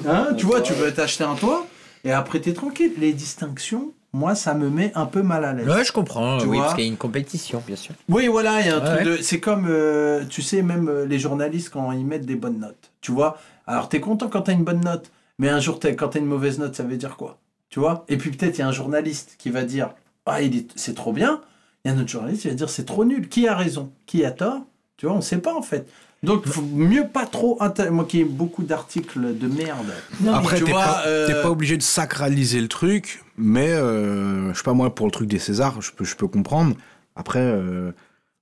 [0.07, 1.65] hein, tu vois, tu veux t'acheter un toit,
[2.03, 2.91] et après t'es tranquille.
[2.99, 5.67] Les distinctions, moi, ça me met un peu mal à l'aise.
[5.67, 7.95] Ouais, je comprends, Tu oui, vois parce qu'il y a une compétition, bien sûr.
[8.09, 9.03] Oui, voilà, il y a un Ouais, truc ouais.
[9.17, 9.17] de.
[9.23, 12.91] C'est comme, euh, tu sais, même euh, les journalistes quand ils mettent des bonnes notes.
[13.01, 13.37] Tu vois
[13.67, 16.25] Alors, t'es content quand t'as une bonne note, mais un jour, t'es- quand t'as une
[16.27, 18.05] mauvaise note, ça veut dire quoi Tu vois?
[18.07, 19.93] Et puis, peut-être, il y a un journaliste qui va dire
[20.25, 21.41] Ah, il est- c'est trop bien.
[21.83, 23.27] Il y a un autre journaliste qui va dire C'est trop nul.
[23.29, 24.61] Qui a raison Qui a tort?
[24.97, 25.89] Tu vois, on sait pas, en fait.
[26.23, 27.57] Donc, faut mieux pas trop.
[27.61, 29.93] inter- Moi qui ai beaucoup d'articles de merde.
[30.33, 34.63] Après, tu t'es pas, euh, pas obligé de sacraliser le truc, mais euh, je sais
[34.63, 36.75] pas moi, pour le truc des Césars, je peux, je peux comprendre.
[37.15, 37.91] Après, euh,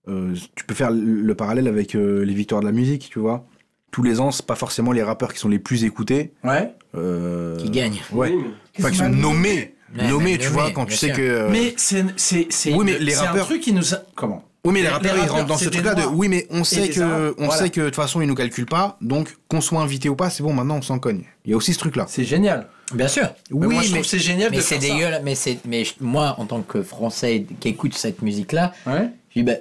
[0.07, 3.19] euh, tu peux faire le, le parallèle avec euh, les victoires de la musique, tu
[3.19, 3.45] vois.
[3.91, 6.31] Tous les ans, c'est pas forcément les rappeurs qui sont les plus écoutés.
[6.43, 6.73] Ouais.
[6.95, 7.99] euh, Qui gagnent.
[8.13, 8.33] Ouais.
[8.79, 9.75] Enfin, qui sont nommés.
[9.97, 11.15] Ouais, nommés, tu vois, quand tu sais sûr.
[11.17, 11.49] que.
[11.51, 13.97] Mais c'est c'est c'est Oui, mais les un rappeurs- truc qui nous a...
[14.15, 14.45] comment?
[14.63, 16.63] Oui, mais les Les- rappeurs, les ils rentrent dans ce truc-là de oui, mais on
[16.63, 17.63] sait que, on voilà.
[17.63, 20.29] sait que de toute façon, ils nous calculent pas, donc qu'on soit invité ou pas,
[20.29, 21.23] c'est bon, maintenant on s'en cogne.
[21.45, 22.05] Il y a aussi ce truc-là.
[22.07, 22.67] C'est génial.
[22.93, 23.23] Bien sûr.
[23.49, 25.21] Mais oui, moi, je mais, trouve que c'est génial mais de c'est dégueulasse.
[25.23, 29.09] Mais, c'est, mais moi, en tant que Français qui écoute cette musique-là, Ouais.
[29.33, 29.53] je dis, bah,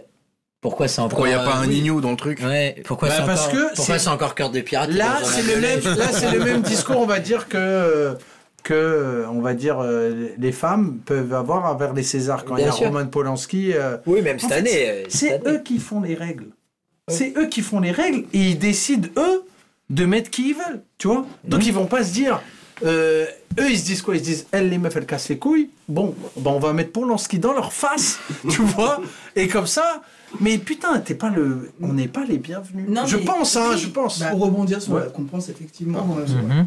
[0.60, 1.10] pourquoi c'est encore.
[1.10, 3.24] Pourquoi il n'y a pas euh, un Nino dans le truc Ouais, pourquoi Bah, c'est
[3.26, 5.80] parce encore, que pourquoi c'est- c'est encore cœur de pirate Là, c'est le même.
[5.96, 6.98] Là, c'est le même discours.
[6.98, 8.16] On va dire que
[8.62, 12.64] que euh, on va dire euh, les femmes peuvent avoir envers les Césars quand il
[12.64, 12.88] y a sûr.
[12.88, 13.72] Roman Polanski.
[13.74, 15.04] euh, Oui, même cette année.
[15.08, 16.46] C'est eux qui font les règles.
[17.08, 19.42] C'est eux qui font les règles et ils décident eux
[19.88, 20.82] de mettre qui ils veulent.
[20.98, 21.26] Tu vois.
[21.44, 22.40] Donc ils vont pas se dire.
[22.84, 23.26] euh,
[23.58, 24.14] eux ils se disent quoi?
[24.14, 25.70] Ils se disent elles les meufs elles cassent les couilles.
[25.88, 29.00] Bon, ben on va mettre Polanski dans leur face, tu vois.
[29.36, 30.02] Et comme ça.
[30.38, 32.86] Mais putain, t'es pas le, on n'est pas les bienvenus.
[32.88, 34.20] Non, je mais- pense, hein, je pense.
[34.22, 35.00] Pour rebondir sur Ouais.
[35.00, 36.66] la compense, effectivement, Mhm.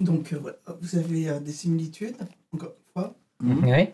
[0.00, 2.16] Donc, euh, voilà, vous avez euh, des similitudes,
[2.52, 3.14] encore une fois.
[3.44, 3.88] Oui.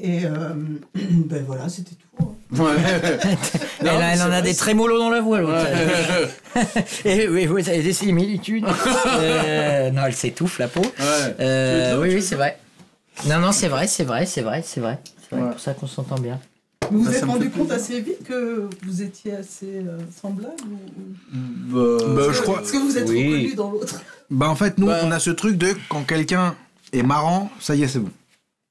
[0.00, 0.54] Et euh,
[0.94, 2.24] ben voilà, c'était tout.
[2.24, 2.34] hein.
[3.80, 5.66] elle, en a des trémolos dans la voix, l'autre.
[7.04, 8.64] Et oui, vous avez des similitudes.
[9.20, 10.82] Euh, non, elle s'étouffe, la peau.
[11.00, 12.58] Euh, oui, oui, c'est vrai.
[13.26, 14.98] Non, non, c'est vrai, c'est vrai, c'est vrai, c'est vrai.
[15.28, 16.38] C'est pour ça qu'on s'entend bien.
[16.90, 20.54] Vous vous êtes rendu compte assez vite que vous étiez assez euh, semblables
[21.34, 21.74] ou-
[22.14, 22.62] Bah, je crois.
[22.62, 23.26] Est-ce que vous êtes Oui.
[23.26, 26.54] reconnus dans l'autre Bah en fait, nous, on a ce truc de quand quelqu'un
[26.92, 28.10] est marrant, ça y est, c'est bon.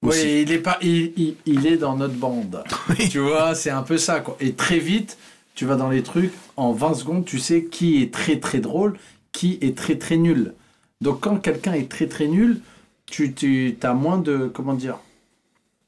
[0.04, 2.64] Oui, il est pas, il, il- il est dans notre bande.
[3.10, 4.38] tu vois, c'est un peu ça, quoi.
[4.40, 5.18] Et très vite,
[5.56, 8.98] tu vas dans les trucs, en 20 secondes, tu sais qui est très très drôle,
[9.32, 10.54] qui est très très nul.
[11.02, 12.60] Donc quand quelqu'un est très très nul,
[13.08, 15.00] tu, tu as moins de, comment dire?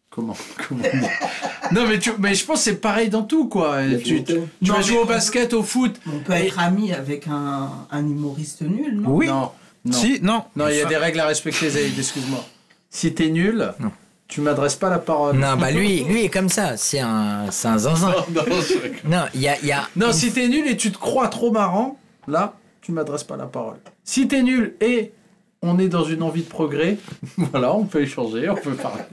[0.09, 0.35] Comment,
[0.67, 1.09] comment dire
[1.71, 3.77] Non, mais, tu, mais je pense que c'est pareil dans tout, quoi.
[4.03, 5.99] Tu, tu- tu Non, vas jouer au basket, au foot.
[6.07, 9.19] On peut être ami avec un, un humoriste nul, non?
[9.19, 9.51] Non.
[9.85, 9.91] non.
[9.91, 10.43] Si, non.
[10.55, 12.43] Non, il y a des règles à respecter, Zaïd, excuse-moi.
[12.89, 13.71] Si t'es nul,
[14.27, 15.37] tu m'adresses pas la parole.
[15.37, 16.75] Non, bah lui, lui est comme ça.
[16.77, 18.09] C'est un, c'est un zinzin.
[18.31, 19.87] Non, non, je- Non, il y a, il y a.
[19.95, 23.45] Non, si t'es nul et tu te crois trop marrant, là, tu m'adresses pas la
[23.45, 23.77] parole.
[24.03, 25.11] Si t'es nul et
[25.61, 26.97] on est dans une envie de progrès,
[27.37, 29.03] voilà, on peut échanger, on peut parler.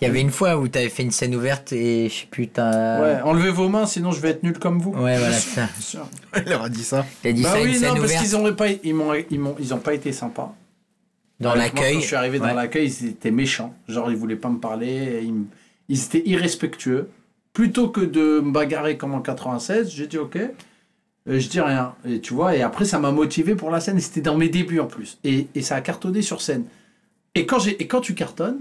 [0.00, 2.26] Il y avait une fois où tu avais fait une scène ouverte et je sais
[2.30, 3.00] plus, t'as.
[3.00, 4.90] Ouais, enlevez vos mains, sinon je vais être nul comme vous.
[4.92, 5.68] Ouais, voilà, Bien ça.
[5.80, 6.06] sûr.
[6.36, 7.04] Il leur a dit ça.
[7.24, 8.22] Il a dit bah ça une oui, scène non, parce ouverte.
[8.24, 10.54] qu'ils ont pas, ils m'ont, ils m'ont, ils ont pas été sympas.
[11.40, 12.48] Dans l'accueil, Quand je suis arrivé ouais.
[12.48, 13.72] dans l'accueil, ils étaient méchants.
[13.88, 15.22] Genre, ils voulaient pas me parler.
[15.24, 15.44] Ils,
[15.88, 17.10] ils étaient irrespectueux.
[17.52, 20.38] Plutôt que de me bagarrer comme en 96, j'ai dit OK.
[21.28, 21.94] Euh, je dis rien.
[22.04, 24.00] Et tu vois, et après, ça m'a motivé pour la scène.
[24.00, 25.18] C'était dans mes débuts en plus.
[25.24, 26.64] Et, et ça a cartonné sur scène.
[27.34, 28.60] Et quand, et quand tu cartonnes,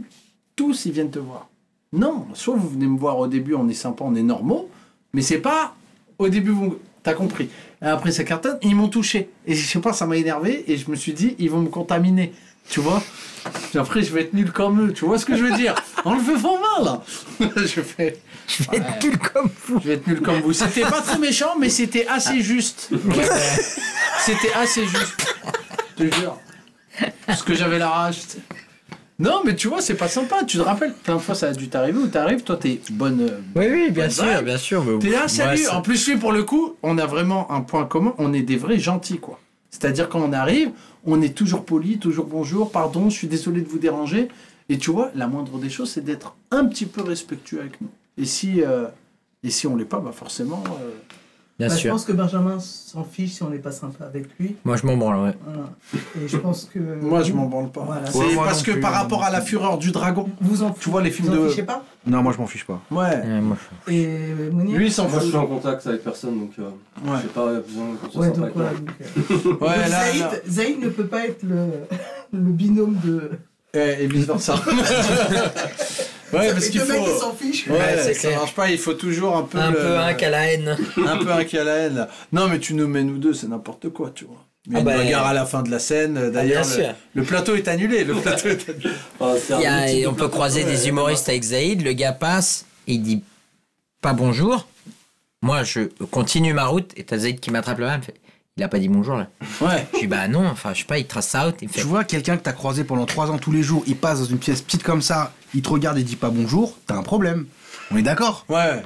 [0.56, 1.50] tous ils viennent te voir.
[1.94, 4.70] Non, soit vous venez me voir au début, on est sympa, on est normaux.
[5.14, 5.76] Mais c'est pas
[6.20, 6.78] au début, vous.
[7.04, 7.48] T'as compris.
[7.82, 9.30] Et après, ça cartonne, ils m'ont touché.
[9.46, 10.70] Et je sais pas, ça m'a énervé.
[10.70, 12.34] Et je me suis dit, ils vont me contaminer.
[12.70, 13.02] Tu vois?
[13.76, 14.94] Après, je vais être nul comme eux.
[14.94, 15.74] Tu vois ce que je veux dire?
[16.04, 17.02] On le fait fort mal, là.
[17.56, 18.18] je fais.
[18.48, 19.80] Je vais être nul comme vous.
[19.82, 20.54] Je vais être nul comme vous.
[20.54, 22.90] C'était pas très méchant, mais c'était assez juste.
[24.20, 25.36] C'était assez juste.
[25.98, 26.38] Je te jure.
[27.26, 28.18] Parce que j'avais la rage.
[29.20, 30.44] Non, mais tu vois, c'est pas sympa.
[30.46, 33.22] Tu te rappelles, plein de fois, ça a dû t'arriver où t'arrives, toi, t'es bonne.
[33.22, 34.46] euh, Oui, oui, bien bonne sûr, vibe.
[34.46, 34.84] bien sûr.
[35.00, 35.64] T'es là, salut.
[35.64, 38.14] ça- En plus, lui, pour le coup, on a vraiment un point commun.
[38.18, 39.40] On est des vrais gentils, quoi.
[39.70, 40.72] C'est-à-dire, quand on arrive,
[41.06, 44.30] on est toujours poli, toujours bonjour, pardon, je suis désolé de vous déranger.
[44.70, 47.90] Et tu vois, la moindre des choses, c'est d'être un petit peu respectueux avec nous.
[48.18, 48.88] Et si, euh,
[49.44, 50.64] et si on l'est pas, bah forcément.
[50.82, 50.92] euh,
[51.60, 54.56] Bien Bah, Je pense que Benjamin s'en fiche si on n'est pas sympa avec lui.
[54.64, 55.34] Moi, je m'en branle, ouais.
[55.44, 55.70] Voilà.
[56.24, 56.78] Et je pense que.
[57.02, 57.82] Moi, je m'en branle pas.
[57.82, 58.06] Voilà.
[58.12, 61.10] C'est parce que par rapport à la fureur du dragon, Vous en, tu vois les
[61.10, 61.50] films vous en de.
[61.50, 61.84] fichez pas?
[62.06, 62.80] Non, moi je m'en fiche pas.
[62.92, 63.24] Ouais.
[63.88, 64.08] Et
[64.52, 64.78] Mounir?
[64.78, 66.70] Lui, il s'en Moi, je suis en contact avec personne, donc euh,
[67.06, 67.18] Ouais.
[67.24, 68.70] j'ai pas besoin qu'on Ouais, donc voilà.
[68.72, 70.32] donc, euh, Ouais, donc là, Zaïd, là.
[70.48, 71.56] Zaïd ne peut pas être le,
[72.34, 73.32] le binôme de.
[73.74, 74.56] Et, et vice versa.
[76.34, 77.04] ouais, Ça parce qu'il mecs faut.
[77.14, 77.68] qui s'en fichent.
[77.68, 78.40] Ouais, ça clair.
[78.40, 78.70] marche pas.
[78.70, 79.58] Il faut toujours un peu.
[79.58, 80.78] Un le- peu un qu'à la haine.
[81.08, 82.08] un peu un qui a la haine.
[82.32, 84.44] Non, mais tu nous mets nous deux, c'est n'importe quoi, tu vois.
[84.70, 86.30] Il y a Ah une bah, bagarre à la fin de la scène.
[86.32, 88.04] D'ailleurs, bien le, plateau est annulé.
[88.04, 88.90] Le plateau est annulé.
[89.20, 90.32] Enfin, y a- de on peut plateau.
[90.32, 93.24] croiser Ouais, des humoristes avec Zaïd, le gars passe, il dit
[94.02, 94.68] pas bonjour.
[95.42, 95.82] Moi, je
[96.12, 98.16] continue ma route et t'as Zaïd qui m'attrape le main, il me fait
[98.60, 99.28] il a pas dit bonjour là.
[99.62, 99.86] Ouais.
[99.94, 101.86] Je dis bah non, enfin je sais pas, il trace ça out, il fait Tu
[101.86, 104.40] vois quelqu'un que t'as croisé pendant 3 ans tous les jours, il passe dans une
[104.40, 107.46] pièce petite comme ça, il te regarde et dit pas bonjour, t'as un problème.
[107.92, 108.82] On est d'accord Ouais.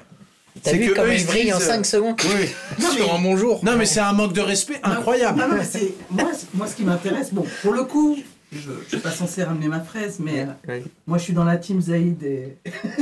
[0.63, 2.47] T'as vu que comme eux, il ils brille en disent, 5 secondes Oui.
[2.81, 3.63] Non, Sur mais- un bonjour.
[3.63, 5.39] Non, mais c'est un manque de respect incroyable.
[5.39, 5.93] Non, non, mais c'est.
[6.09, 8.17] Moi, moi, ce qui m'intéresse, bon, pour le coup,
[8.51, 11.55] je ne suis pas censé ramener ma fraise, mais euh, moi, je suis dans la
[11.55, 12.57] team Zaïd et,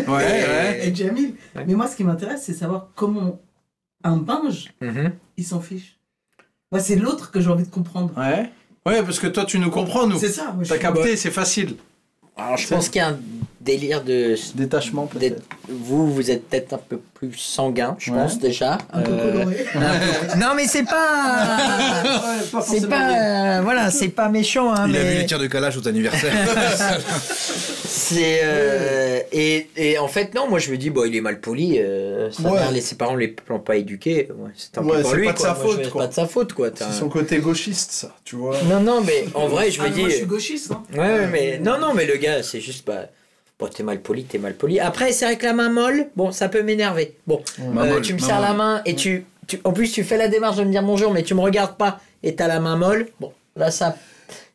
[0.07, 0.79] Ouais, ouais.
[0.87, 1.33] et Jamil.
[1.55, 3.41] Mais moi, ce qui m'intéresse, c'est savoir comment
[4.03, 5.13] un binge, Mhm.
[5.37, 5.97] il s'en fiche.
[6.71, 8.13] Moi, c'est l'autre que j'ai envie de comprendre.
[8.15, 8.51] Ouais.
[8.85, 10.19] Ouais, parce que toi, tu nous comprends, nous.
[10.19, 10.51] C'est ça.
[10.53, 11.75] moi, je T'as capté, c'est facile.
[12.39, 13.19] Alors je pense qu'il y a un
[13.69, 15.41] délire de Détachement, peut-être.
[15.67, 18.17] vous vous êtes peut-être un peu plus sanguin, je Ouais.
[18.17, 18.77] pense déjà.
[18.93, 19.65] Un peu Euh, coloré.
[20.37, 21.57] Non mais c'est pas
[22.03, 25.39] Ouais, pas c'est pas euh, voilà, c'est pas méchant hein, Il a vu les tirs
[25.39, 26.33] de calage aux anniversaires.
[27.85, 31.39] c'est euh, et, et en fait non, moi je me dis bon, il est mal
[31.39, 32.51] poli, euh, sa Ouais.
[32.59, 35.33] mère, les- ses parents les l'ont pas éduqué, ouais, c'est un peu pour lui pas
[35.33, 35.47] de quoi.
[35.49, 36.01] sa faute, c'est quoi.
[36.03, 36.69] pas de sa faute quoi.
[36.75, 38.55] C'est son côté gauchiste, ça, tu vois.
[38.69, 40.71] Non non mais en vrai je Ah, me mais dis moi, je suis gauchiste.
[40.71, 40.83] Hein.
[40.93, 43.05] Ouais, ouais, mais non, non, mais le gars, c'est juste pas.
[43.59, 44.79] Bon, t'es mal poli, t'es mal poli.
[44.79, 47.17] Après, c'est vrai que la main molle, bon, ça peut m'énerver.
[47.27, 49.59] Bon, euh, tu me serres la main et tu, tu.
[49.65, 51.99] En plus, tu fais la démarche de me dire bonjour, mais tu me regardes pas
[52.23, 53.07] et t'as la main molle.
[53.19, 53.97] Bon, là, ça.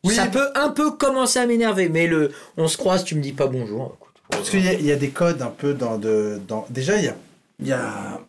[0.03, 0.13] Oui.
[0.15, 2.31] Ça peut un peu commencer à m'énerver, mais le.
[2.57, 3.95] On se croise, tu me dis pas bonjour.
[3.95, 4.13] écoute.
[4.29, 5.97] Parce qu'il y, a- il y a des codes un peu dans...
[5.99, 6.65] De, dans...
[6.71, 7.15] Déjà, il y a,
[7.63, 8.19] y a...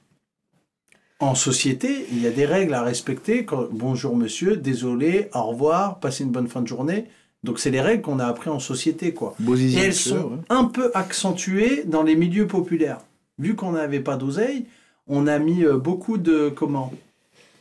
[1.21, 3.47] En société, il y a des règles à respecter.
[3.47, 7.07] Quand- Bonjour monsieur, désolé, au revoir, passez une bonne fin de journée.
[7.47, 9.35] Donc c'est les règles qu'on a appris en société, quoi.
[9.57, 10.39] Et elles sont ouais.
[10.51, 12.99] un peu accentuées dans les milieux populaires.
[13.39, 14.67] Vu qu'on n'avait pas d'oseille,
[15.07, 16.93] on a mis euh, beaucoup de comment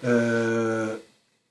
[0.03, 0.95] Euh,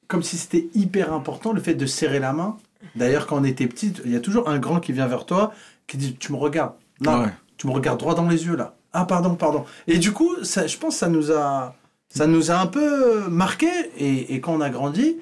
[0.09, 2.56] Comme si c'était hyper important le fait de serrer la main.
[2.97, 5.52] D'ailleurs, quand on était petit, il y a toujours un grand qui vient vers toi,
[5.86, 7.28] qui dit Tu me regardes, là, Ouais.
[7.56, 8.74] tu me regardes droit dans les yeux, là.
[8.93, 9.65] Ah, pardon, pardon.
[9.86, 11.74] Et du coup, ça, je pense que ça nous a,
[12.09, 13.69] ça nous a un peu marqué.
[13.98, 15.16] Et, et quand on a grandi,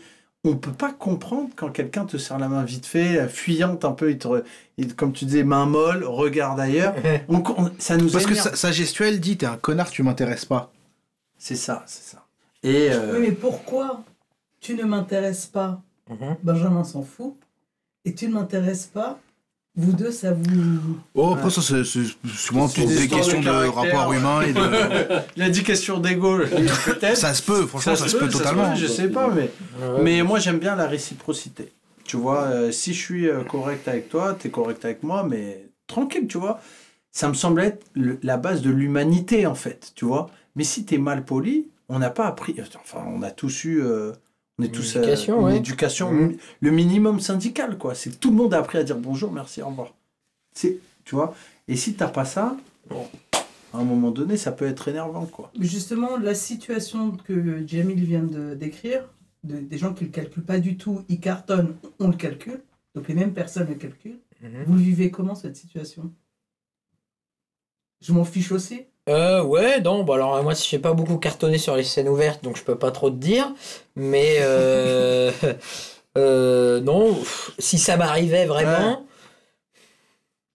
[0.45, 4.11] on peut pas comprendre quand quelqu'un te serre la main vite fait, fuyante un peu,
[4.11, 4.43] il te, re-
[4.77, 6.95] il- comme tu disais, main molle, regarde ailleurs.
[7.29, 10.45] On- on- ça nous Parce que sa, sa gestuelle dit T'es un connard, tu m'intéresses
[10.45, 10.73] pas.
[11.39, 12.25] C'est ça, c'est ça.
[12.65, 14.03] Et euh, Oui, mais pourquoi
[14.61, 15.81] tu ne m'intéresses pas?
[16.43, 17.35] Benjamin s'en fout.
[18.05, 19.19] Et tu ne m'intéresses pas
[19.75, 20.99] Vous deux, ça vous.
[21.15, 21.83] Oh, après, ça, c'est
[22.37, 23.75] souvent des des questions de, caractère.
[23.75, 24.61] rapport humain et de.
[25.37, 26.39] Il a dit question d'ego,
[26.85, 27.17] peut-être.
[27.17, 28.75] Ça se peut, franchement, ça se peut se totalement.
[28.75, 29.51] je sais pas, mais,
[30.03, 31.73] mais moi j'aime bien la réciprocité.
[32.05, 35.25] Tu vois, euh, si je suis euh, correct avec toi, tu es correct avec moi,
[35.27, 36.61] mais tranquille, tu vois.
[37.11, 40.29] Ça me semble être le- la base de l'humanité, en fait, tu vois.
[40.55, 42.57] Mais si tu es mal poli, on n'a pas appris.
[42.85, 43.81] Enfin, on a tous eu.
[43.83, 44.13] euh,
[44.63, 44.97] on est tous.
[44.97, 45.57] euh, éducation, une ouais.
[45.57, 47.95] éducation, le minimum syndical, quoi.
[47.95, 49.95] C'est tout le monde a appris à dire bonjour, merci, au revoir.
[50.55, 51.35] C'est, tu vois.
[51.69, 52.57] Et si t'as pas ça,
[52.89, 53.07] bon,
[53.73, 55.51] à un moment donné, ça peut être énervant, quoi.
[55.59, 59.05] Mais Justement, la situation que Jamil vient de décrire,
[59.45, 62.61] de- des gens qui ne le calculent pas du tout, ils cartonnent, on le calcule,
[62.95, 64.19] donc les mêmes personnes le calculent.
[64.67, 66.13] Vous le vivez comment cette situation?
[68.01, 68.83] Je m'en fiche aussi.
[69.09, 72.45] Euh, ouais, non, bah alors moi, je sais pas beaucoup cartonné sur les scènes ouvertes,
[72.45, 73.51] donc je peux pas trop te dire.
[73.97, 75.33] Mais euh,
[76.19, 79.05] euh, non, pff, si ça m'arrivait vraiment,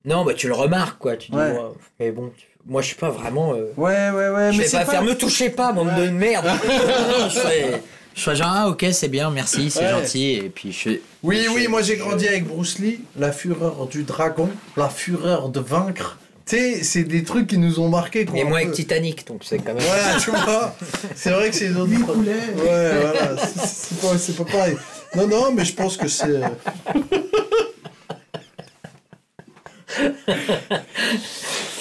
[0.05, 1.17] non, bah tu le remarques, quoi.
[1.17, 1.51] Tu dis, Ouais.
[1.51, 1.59] ouais,
[1.99, 3.53] mais bon, tu- moi je suis pas vraiment.
[3.53, 4.51] euh, Ouais, ouais, ouais.
[4.53, 6.45] je mais vais c'est pas, faire me toucher pas, bande de merde.
[7.29, 7.81] Je serais,
[8.15, 9.89] je serais genre, ah ok, c'est bien, merci, c'est Ouais.
[9.89, 10.31] gentil.
[10.35, 10.91] Et puis je.
[11.21, 15.59] Oui, oui, moi j'ai grandi avec Bruce Lee, la fureur du dragon, la fureur de
[15.59, 16.17] vaincre.
[16.47, 18.25] Tu sais, c'est des trucs qui nous ont marqués.
[18.25, 18.63] quoi, Et un moi peu.
[18.65, 19.83] avec Titanic, donc c'est quand même.
[19.83, 20.73] Ouais, tu vois,
[21.15, 21.91] c'est vrai que c'est une autre.
[21.91, 24.77] Ouais, voilà, c'est- c'est pas, c'est pas pareil.
[25.15, 26.25] Non, non, mais je pense que c'est.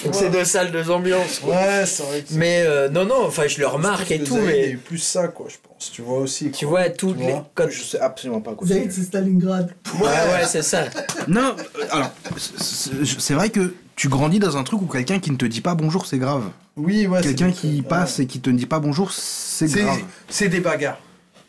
[0.07, 1.39] Donc c'est deux salles, deux ambiances.
[1.39, 1.55] quoi.
[1.55, 4.75] Ouais, c'est vrai que Mais euh, non, non, enfin je le remarque et tout, mais
[4.75, 5.91] plus ça, quoi, je pense.
[5.91, 6.51] Tu vois aussi.
[6.51, 7.31] tu vois, toutes Tu les.
[7.31, 9.71] vois quand- Je sais absolument pas quoi c'est Stalingrad.
[9.99, 10.85] Ouais, ouais, c'est ça.
[11.27, 15.37] Non, euh, alors, c'est- vrai que tu grandis dans un truc où quelqu'un qui ne
[15.37, 16.43] te dit pas bonjour, c'est grave.
[16.75, 17.21] Oui, ouais.
[17.21, 17.81] Quelqu'un c'est- qui ouais.
[17.87, 19.99] passe et qui te dit pas bonjour, c'est C'est- grave.
[20.29, 20.99] C'est des bagarres.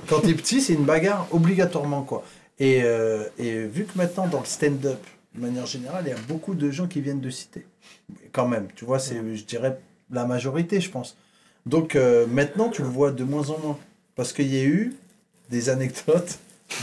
[0.09, 2.25] Quand t'es petit, c'est une bagarre obligatoirement, quoi.
[2.59, 4.99] Et, euh, et vu que maintenant, dans le stand-up,
[5.35, 7.67] de manière générale, il y a beaucoup de gens qui viennent de cité.
[8.33, 9.79] Quand même, tu vois, c'est, je dirais,
[10.11, 11.17] la majorité, je pense.
[11.67, 13.79] Donc euh, maintenant, tu le vois de moins en moins.
[14.17, 14.95] Parce qu'il y a eu
[15.51, 16.39] des anecdotes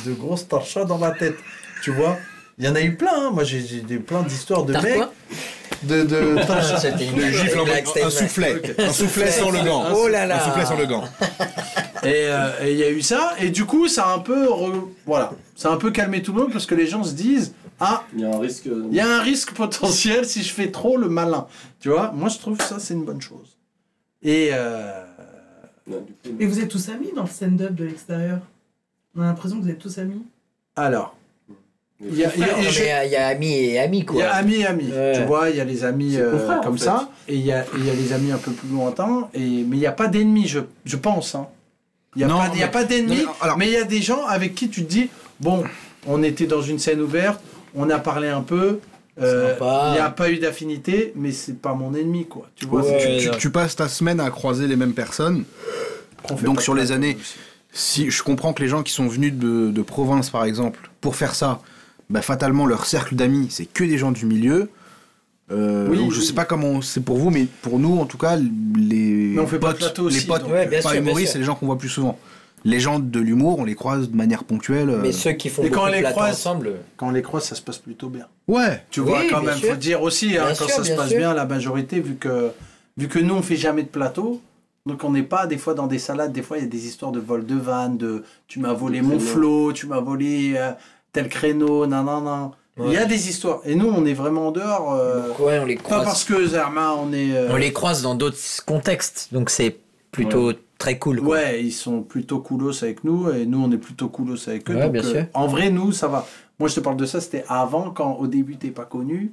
[0.05, 1.35] de grosses torchades dans la tête.
[1.83, 2.17] Tu vois
[2.57, 3.31] Il y en a eu plein, hein.
[3.31, 5.01] moi j'ai, j'ai des, plein d'histoires de T'as mecs.
[5.83, 6.79] De, de torchades.
[6.79, 7.65] C'était une Le gifle en
[8.05, 8.61] un soufflet.
[8.79, 9.85] Un soufflet sans le gant.
[9.95, 10.41] Oh là là.
[10.43, 11.03] Un soufflet sans le gant.
[12.03, 14.45] Et euh, et il y a eu ça, et du coup, ça a un peu,
[14.45, 17.13] re- voilà, ça a un peu calmé tout le monde parce que les gens se
[17.13, 18.65] disent, ah, Il y a un risque.
[18.65, 21.47] il y a un risque potentiel si je fais trop le malin.
[21.79, 23.57] Tu vois, moi je trouve ça c'est une bonne chose.
[24.23, 25.03] Et euh,
[25.87, 26.03] Non,
[26.39, 28.39] Et vous êtes tous amis dans le stand-up de l'extérieur
[29.15, 30.21] On a l'impression que vous êtes tous amis.
[30.75, 31.15] alors,
[32.01, 33.53] il y a, il y a- Non, mais Il y, a- il y a amis
[33.53, 34.23] et amis, il y quoi.
[34.25, 34.91] a amis et amis.
[34.91, 35.13] Ouais.
[35.15, 36.85] Tu vois, il y a les amis euh, en comme fait.
[36.85, 39.39] ça, et il y a, il y a les amis un peu plus lointains, et,
[39.39, 41.35] mais il n'y a pas d'ennemis, je, je pense.
[41.35, 41.47] hein.
[42.15, 43.67] Il n'y a, Non, pas- il y a mais- pas d'ennemis, non, mais alors- mais
[43.67, 45.09] il y a des gens avec qui tu te dis,
[45.39, 45.63] bon,
[46.07, 47.41] on était dans une scène ouverte,
[47.75, 48.79] on a parlé un peu,
[49.21, 52.49] euh, il n'y a pas eu d'affinité, mais c'est pas mon ennemi, quoi.
[52.55, 53.17] Tu vois, Ouais.
[53.19, 55.43] Tu, tu- tu passes ta semaine à croiser les mêmes personnes.
[56.43, 57.35] Donc pas sur les années, aussi.
[57.71, 61.15] si je comprends que les gens qui sont venus de, de province par exemple, pour
[61.15, 61.59] faire ça,
[62.09, 64.69] bah, fatalement leur cercle d'amis, c'est que des gens du milieu.
[65.51, 66.25] Euh, Oui, donc je oui.
[66.25, 69.45] sais pas comment c'est pour vous, mais pour nous en tout cas, les Mais on
[69.45, 71.27] fait pas de potes, plateau les aussi, potes donc, Ouais, bien pas sûr, bien humoristes,
[71.27, 71.33] sûr.
[71.33, 72.17] c'est les gens qu'on voit plus souvent.
[72.67, 74.89] Les gens de l'humour, on les croise de manière ponctuelle.
[74.89, 76.73] euh, Mais ceux qui font Et quand on les croise- ensemble.
[76.97, 78.27] Quand on les croise, ça se passe plutôt bien.
[78.47, 78.83] Ouais.
[78.89, 79.69] Tu Oui, vois, quand même, sûr.
[79.69, 81.17] faut dire aussi, hein, quand sûr, ça se passe sûr.
[81.19, 82.49] bien, la majorité, vu que,
[82.97, 84.41] vu que nous, on fait jamais de plateau,
[84.87, 86.85] donc on n'est pas des fois dans des salades, des fois il y a des
[86.87, 90.71] histoires de vol de vannes, de tu m'as volé mon flot, tu m'as volé euh,
[91.13, 92.49] tel créneau, nan nan nan.
[92.83, 93.61] Il y a des histoires.
[93.63, 94.93] Et nous, on est vraiment en dehors.
[94.95, 96.03] euh, Donc, ouais, on les pas croise.
[96.03, 97.31] parce que Zerma, on est.
[97.33, 99.77] euh, On les croise dans d'autres contextes, donc c'est
[100.11, 101.21] plutôt très cool.
[101.21, 101.35] quoi.
[101.37, 104.75] Ouais, ils sont plutôt coolos avec nous et nous on est plutôt coolos avec eux.
[104.75, 105.23] Ouais, donc, bien euh.
[105.33, 106.27] En vrai, nous ça va.
[106.59, 109.31] Moi je te parle de ça, c'était avant quand au début t'es pas connu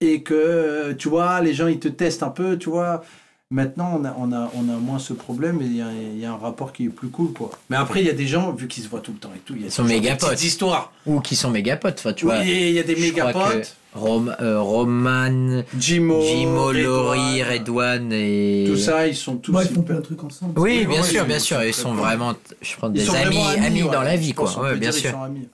[0.00, 3.02] et que euh, tu vois, les gens ils te testent un peu, tu vois.
[3.48, 6.18] Maintenant, on a, on a, on a moins ce problème et il y a, il
[6.18, 7.52] y a un rapport qui est plus cool, quoi.
[7.70, 9.38] Mais après, il y a des gens, vu qu'ils se voient tout le temps et
[9.38, 10.42] tout, il y a Ils sont des petites potes.
[10.42, 10.92] histoires.
[11.06, 12.42] Ou qui sont méga potes, tu Oui, vois.
[12.42, 13.76] il y a des méga que potes.
[13.96, 18.64] Rom- euh, Roman, Jimo, Jimo, Redouane, Redouane et.
[18.68, 19.56] Tout ça, ils sont tous.
[19.62, 20.58] Ils font plein de trucs ensemble.
[20.58, 21.62] Oui, bien Ouais, sûr, bien sûr.
[21.64, 23.90] Ils sont vraiment, je Ils des sont amis, vraiment amis, ouais.
[23.90, 24.50] dans la vie, quoi.
[24.60, 25.10] Ouais, bien sûr.
[25.10, 25.48] sont amis.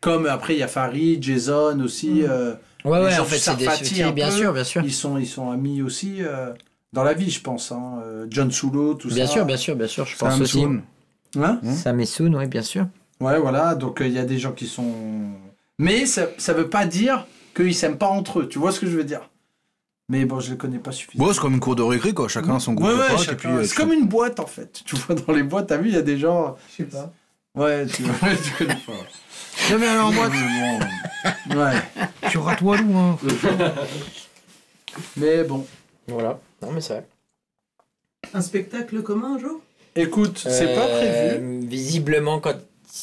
[0.00, 2.22] Comme après, il y a Farid, Jason aussi.
[2.22, 2.54] euh,
[2.84, 3.68] Ouais, ouais, en fait, c'est des
[4.02, 4.32] un bien peu.
[4.32, 4.82] sûr, bien sûr.
[4.82, 6.52] Ils sont, ils sont amis aussi euh,
[6.94, 7.70] dans la vie, je pense.
[7.72, 8.00] Hein.
[8.06, 9.32] Euh, John Sulo, tout Bien ça.
[9.34, 10.60] sûr, bien sûr, bien sûr, je pense Sam aussi.
[10.60, 10.80] Soon.
[11.38, 12.86] Hein Sam et Soon, oui, bien sûr.
[13.20, 13.74] Ouais, voilà.
[13.74, 14.94] Donc, euh, il y a des gens qui sont.
[15.78, 18.48] Mais ça, ça veut pas dire qu'ils s'aiment pas entre eux.
[18.48, 19.28] Tu vois ce que je veux dire?
[20.08, 21.28] Mais bon, je les connais pas suffisamment.
[21.28, 22.26] Bon, c'est comme une cour de récré, quoi.
[22.28, 24.46] Chacun a son groupe Ouais, de ouais, chacun- puis, euh, c'est comme une boîte en
[24.46, 24.82] fait.
[24.84, 26.56] Tu vois, dans les boîtes, t'as vu, il y a des gens.
[26.72, 27.12] Je sais pas.
[27.54, 28.12] Ouais, tu vois,
[28.44, 28.92] tu connais pas.
[29.70, 30.32] Non, mais alors en boîte.
[31.54, 32.28] Ouais.
[32.30, 33.18] Tu rates Walou, hein.
[35.16, 35.66] Mais bon.
[36.08, 36.38] Voilà.
[36.62, 37.06] Non, mais c'est vrai.
[38.34, 39.60] Un spectacle commun un jour?
[39.96, 41.06] Écoute, c'est pas prévu.
[41.06, 42.54] Euh, Visiblement, quand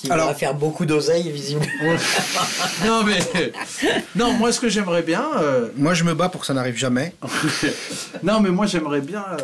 [0.04, 1.68] il Alors- va faire beaucoup d'oseille, visiblement.
[2.86, 3.18] Non, mais.
[4.16, 5.26] Non, moi, ce que j'aimerais bien.
[5.42, 7.14] euh, Moi, je me bats pour que ça n'arrive jamais.
[8.24, 9.38] non, mais moi, j'aimerais bien euh,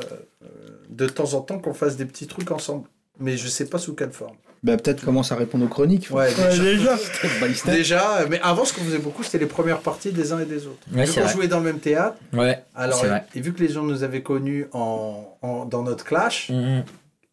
[0.43, 0.47] euh,
[0.89, 2.87] de temps en temps qu'on fasse des petits trucs ensemble.
[3.19, 4.35] Mais je sais pas sous quelle forme.
[4.63, 6.07] Bah, peut-être commence à répondre aux chroniques.
[6.11, 6.29] Ouais,
[6.61, 6.97] déjà.
[7.53, 7.71] Step.
[7.73, 10.45] Déjà, euh, mais avant, ce qu'on faisait beaucoup, c'était les premières parties des uns et
[10.45, 10.79] des autres.
[10.93, 12.15] Ouais, Vu qu'on jouait dans le même théâtre.
[12.31, 13.23] Ouais, Alors, c'est vrai.
[13.35, 16.83] et vu que les gens nous avaient connus en, en- dans notre clash, Mhm.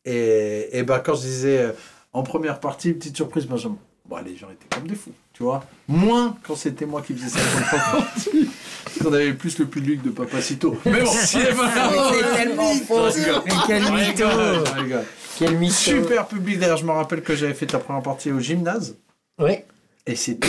[0.04, 1.72] et, et ben quand je disais euh,
[2.12, 3.76] en première partie, petite surprise, Benjamin,
[4.08, 5.64] bon, les gens étaient comme des fous, tu vois.
[5.88, 8.48] Moins quand c'était moi qui faisais ça en première partie.
[8.84, 10.76] Parce qu'on avait plus le public de Papacito.
[10.86, 11.70] Mais bon, c'est pas
[12.12, 13.06] C'est tellement faux.
[13.46, 14.94] Mais quel Je mytho.
[15.38, 15.72] Quel mytho.
[15.74, 18.96] Super public, d'ailleurs, je me rappelle que j'avais fait ta première partie au gymnase.
[19.38, 19.64] Ouais.
[20.06, 20.48] Et c'était.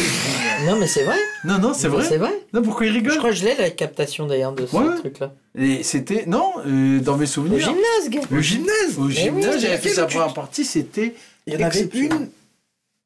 [0.65, 1.17] Non, mais c'est vrai.
[1.43, 2.03] Non, non, c'est vrai.
[2.07, 2.31] C'est vrai.
[2.53, 4.95] Non, pourquoi il rigole Je crois que je l'ai, la captation d'ailleurs de ce Ouais.
[4.97, 5.33] truc-là.
[5.57, 6.25] Et c'était.
[6.25, 7.59] Non, euh, dans mes Au souvenirs.
[7.59, 8.21] gymnase, gars.
[8.31, 11.13] Au gymnase Au oui, gymnase, j'avais fait sa première partie, c'était.
[11.47, 12.29] Il y en avait une.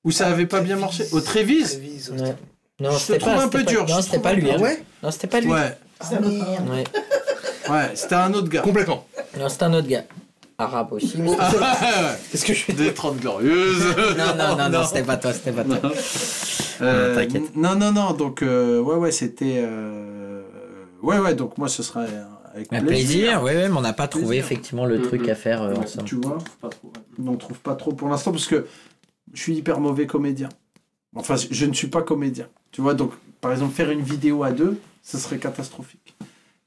[0.03, 1.81] Où ça avait pas bien marché Au Trévise.
[2.79, 4.49] Non, c'était pas un peu dur, Non, je c'était trouve pas lui.
[4.51, 5.49] Ah ouais Non, c'était pas lui.
[5.51, 5.77] Ouais.
[7.69, 7.91] Ouais.
[7.95, 8.61] c'était un autre gars.
[8.61, 9.07] Complètement.
[9.39, 10.03] Non, c'était un autre gars.
[10.57, 11.13] Arabe aussi.
[12.31, 13.83] Qu'est-ce que je fais Des 30 glorieuses
[14.17, 15.91] non, non, non, non, c'était pas toi, c'était pas toi.
[16.81, 17.55] Euh, Non, t'inquiète.
[17.55, 19.55] non, non, non, donc, euh, ouais, ouais, c'était.
[19.57, 20.41] euh,
[21.01, 22.03] Ouais, ouais, donc moi, ce sera
[22.55, 22.87] avec Un plaisir.
[22.87, 24.45] plaisir, ouais, ouais, mais on n'a pas trouvé Plaisir.
[24.45, 26.05] effectivement le truc à faire euh, Ouais, ensemble.
[26.07, 26.87] tu vois, Pas trop.
[26.87, 27.01] ouais.
[27.19, 28.65] on n'en trouve pas trop pour l'instant parce que
[29.33, 30.49] je suis hyper mauvais comédien.
[31.15, 32.47] Enfin, je ne suis pas comédien.
[32.71, 33.11] Tu vois, donc,
[33.41, 36.15] par exemple, faire une vidéo à deux, ce serait catastrophique.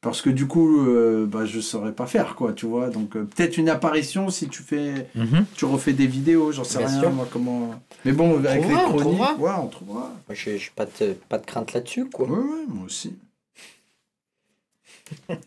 [0.01, 2.89] Parce que du coup, euh, bah, je saurais pas faire, quoi, tu vois.
[2.89, 5.45] Donc, euh, peut-être une apparition si tu fais, Mhm.
[5.57, 7.11] tu refais des vidéos, j'en sais Bien rien, sûr.
[7.11, 7.75] moi, comment.
[8.05, 9.35] Mais bon, avec trouvera, les on chroniques, trouvera.
[9.35, 10.01] ouais, on trouvera.
[10.29, 12.27] Moi, j'ai j'ai pas de, pas de crainte là-dessus, quoi.
[12.29, 13.17] Ouais, ouais, moi aussi.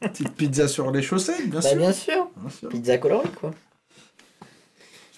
[0.02, 1.78] Petite pizza sur les chaussettes, bien Bah, sûr.
[1.78, 2.28] bien sûr.
[2.38, 2.70] Bien sûr.
[2.70, 3.52] Pizza colorée, quoi.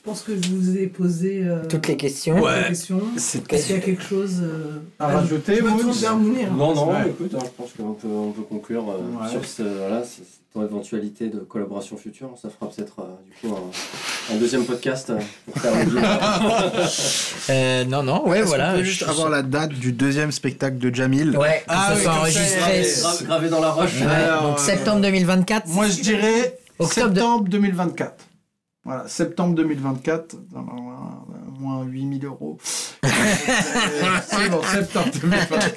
[0.06, 2.35] Je pense que je vous ai posé euh, Toutes les questions.
[2.35, 2.61] toutes Ouais.
[2.64, 3.01] les questions.
[3.15, 5.61] C'était- Est-ce qu'il y a quelque chose euh, À rajouter, Je
[6.11, 6.51] Mounir.
[6.51, 7.07] Non, non, Ouais.
[7.07, 9.30] écoute, hein, je pense qu'on peut, on peut conclure euh, Ouais.
[9.32, 12.32] sur ce, voilà, ce- cette éventualité de collaboration future.
[12.41, 15.14] Ça fera peut-être euh, du coup un, un deuxième podcast
[15.45, 16.01] pour faire le bilan.
[17.90, 18.73] Non, non, ouais, Est-ce voilà.
[18.73, 21.95] peut juste je- avoir la date du deuxième spectacle de Jamil Ouais, que Ah ça
[21.95, 23.25] oui, soit ça, enregistré.
[23.25, 24.01] gravé dans la roche.
[24.01, 25.67] Alors, donc euh, septembre 2024.
[25.69, 28.15] Moi, je dirais Octobre de- septembre 2024.
[28.85, 30.59] Voilà, septembre 2024, euh,
[31.57, 32.57] moins 8000 euros.
[33.03, 35.73] C'est bon, septembre 2024.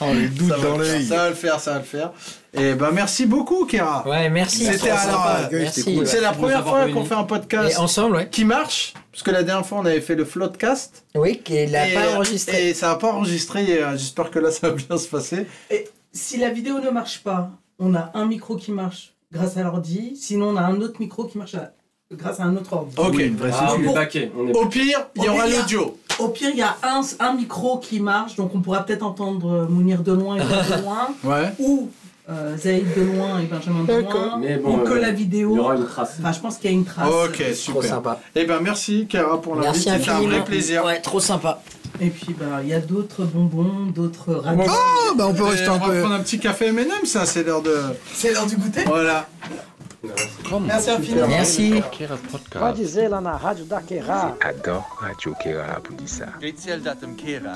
[0.00, 1.06] Oh, les doutes Ça va, dans le faire, l'œil.
[1.06, 2.12] ça va le faire, ça va le faire.
[2.54, 4.08] Et ben merci beaucoup, Kéra.
[4.08, 4.64] Ouais, merci.
[4.64, 5.48] C'était trop alors, sympa.
[5.52, 5.80] Merci.
[5.80, 6.00] c'était cool.
[6.00, 6.06] ouais.
[6.06, 8.28] C'est la première fois qu'on fait un Et podcast ensemble, ouais.
[8.30, 11.04] qui marche, parce que la dernière fois on avait fait le Floodcast.
[11.14, 12.70] Oui, qu'il n'a et, pas enregistré.
[12.70, 15.46] Et ça n'a pas enregistré, et, euh, j'espère que là ça va bien se passer.
[15.70, 19.62] Et si la vidéo ne marche pas, on a un micro qui marche grâce à
[19.62, 20.16] l'ordi.
[20.16, 21.72] Sinon, on a un autre micro qui marche à-
[22.12, 22.94] grâce à un autre ordi.
[22.98, 23.12] Ok.
[23.16, 24.30] Oui, une vraie Ah, on est.
[24.36, 25.98] On est Au pire, il y Au aura l'audio.
[26.18, 29.52] Au pire, il y a un, un micro qui marche, donc on pourra peut-être entendre
[29.52, 31.52] euh, Mounir de loin et de loin, Ouais.
[31.58, 31.90] ou
[32.30, 35.14] euh, Zaïd de loin et Benjamin de loin, Mais bon, ou que euh, la Il
[35.14, 35.58] y vidéo.
[35.58, 36.16] aura une trace.
[36.18, 37.08] Enfin, je pense qu'il y a une trace.
[37.08, 37.84] Ok, Trop super.
[37.84, 38.20] sympa.
[38.34, 40.36] Eh ben merci Kéra pour l'invite, Merci c'était un infiniment.
[40.36, 40.84] vrai plaisir.
[40.84, 41.62] Ouais, trop sympa.
[42.00, 44.64] Et puis, bah, il y a d'autres bonbons, d'autres radios.
[44.68, 46.00] Oh, bah on peut rester on un va peu.
[46.00, 47.76] prendre un petit café M&M, ça c'est l'heure de...
[48.12, 49.26] C'est l'heure du goûter Voilà.
[50.66, 51.28] Merci infiniment.
[51.28, 51.82] Merci.
[53.22, 53.80] Na rádio da
[55.00, 56.26] Radio Kera pour dire ça.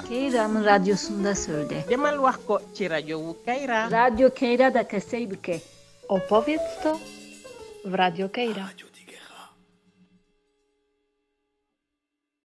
[0.09, 1.85] Keira'nın radyosunda söyle.
[1.91, 3.91] Demal wax ko ci rajo Kaira.
[3.91, 4.75] Radyo Keira?
[4.75, 5.61] Da Kaseybuke.
[6.09, 6.99] Opowiedz to
[7.85, 8.71] w Radio Keira.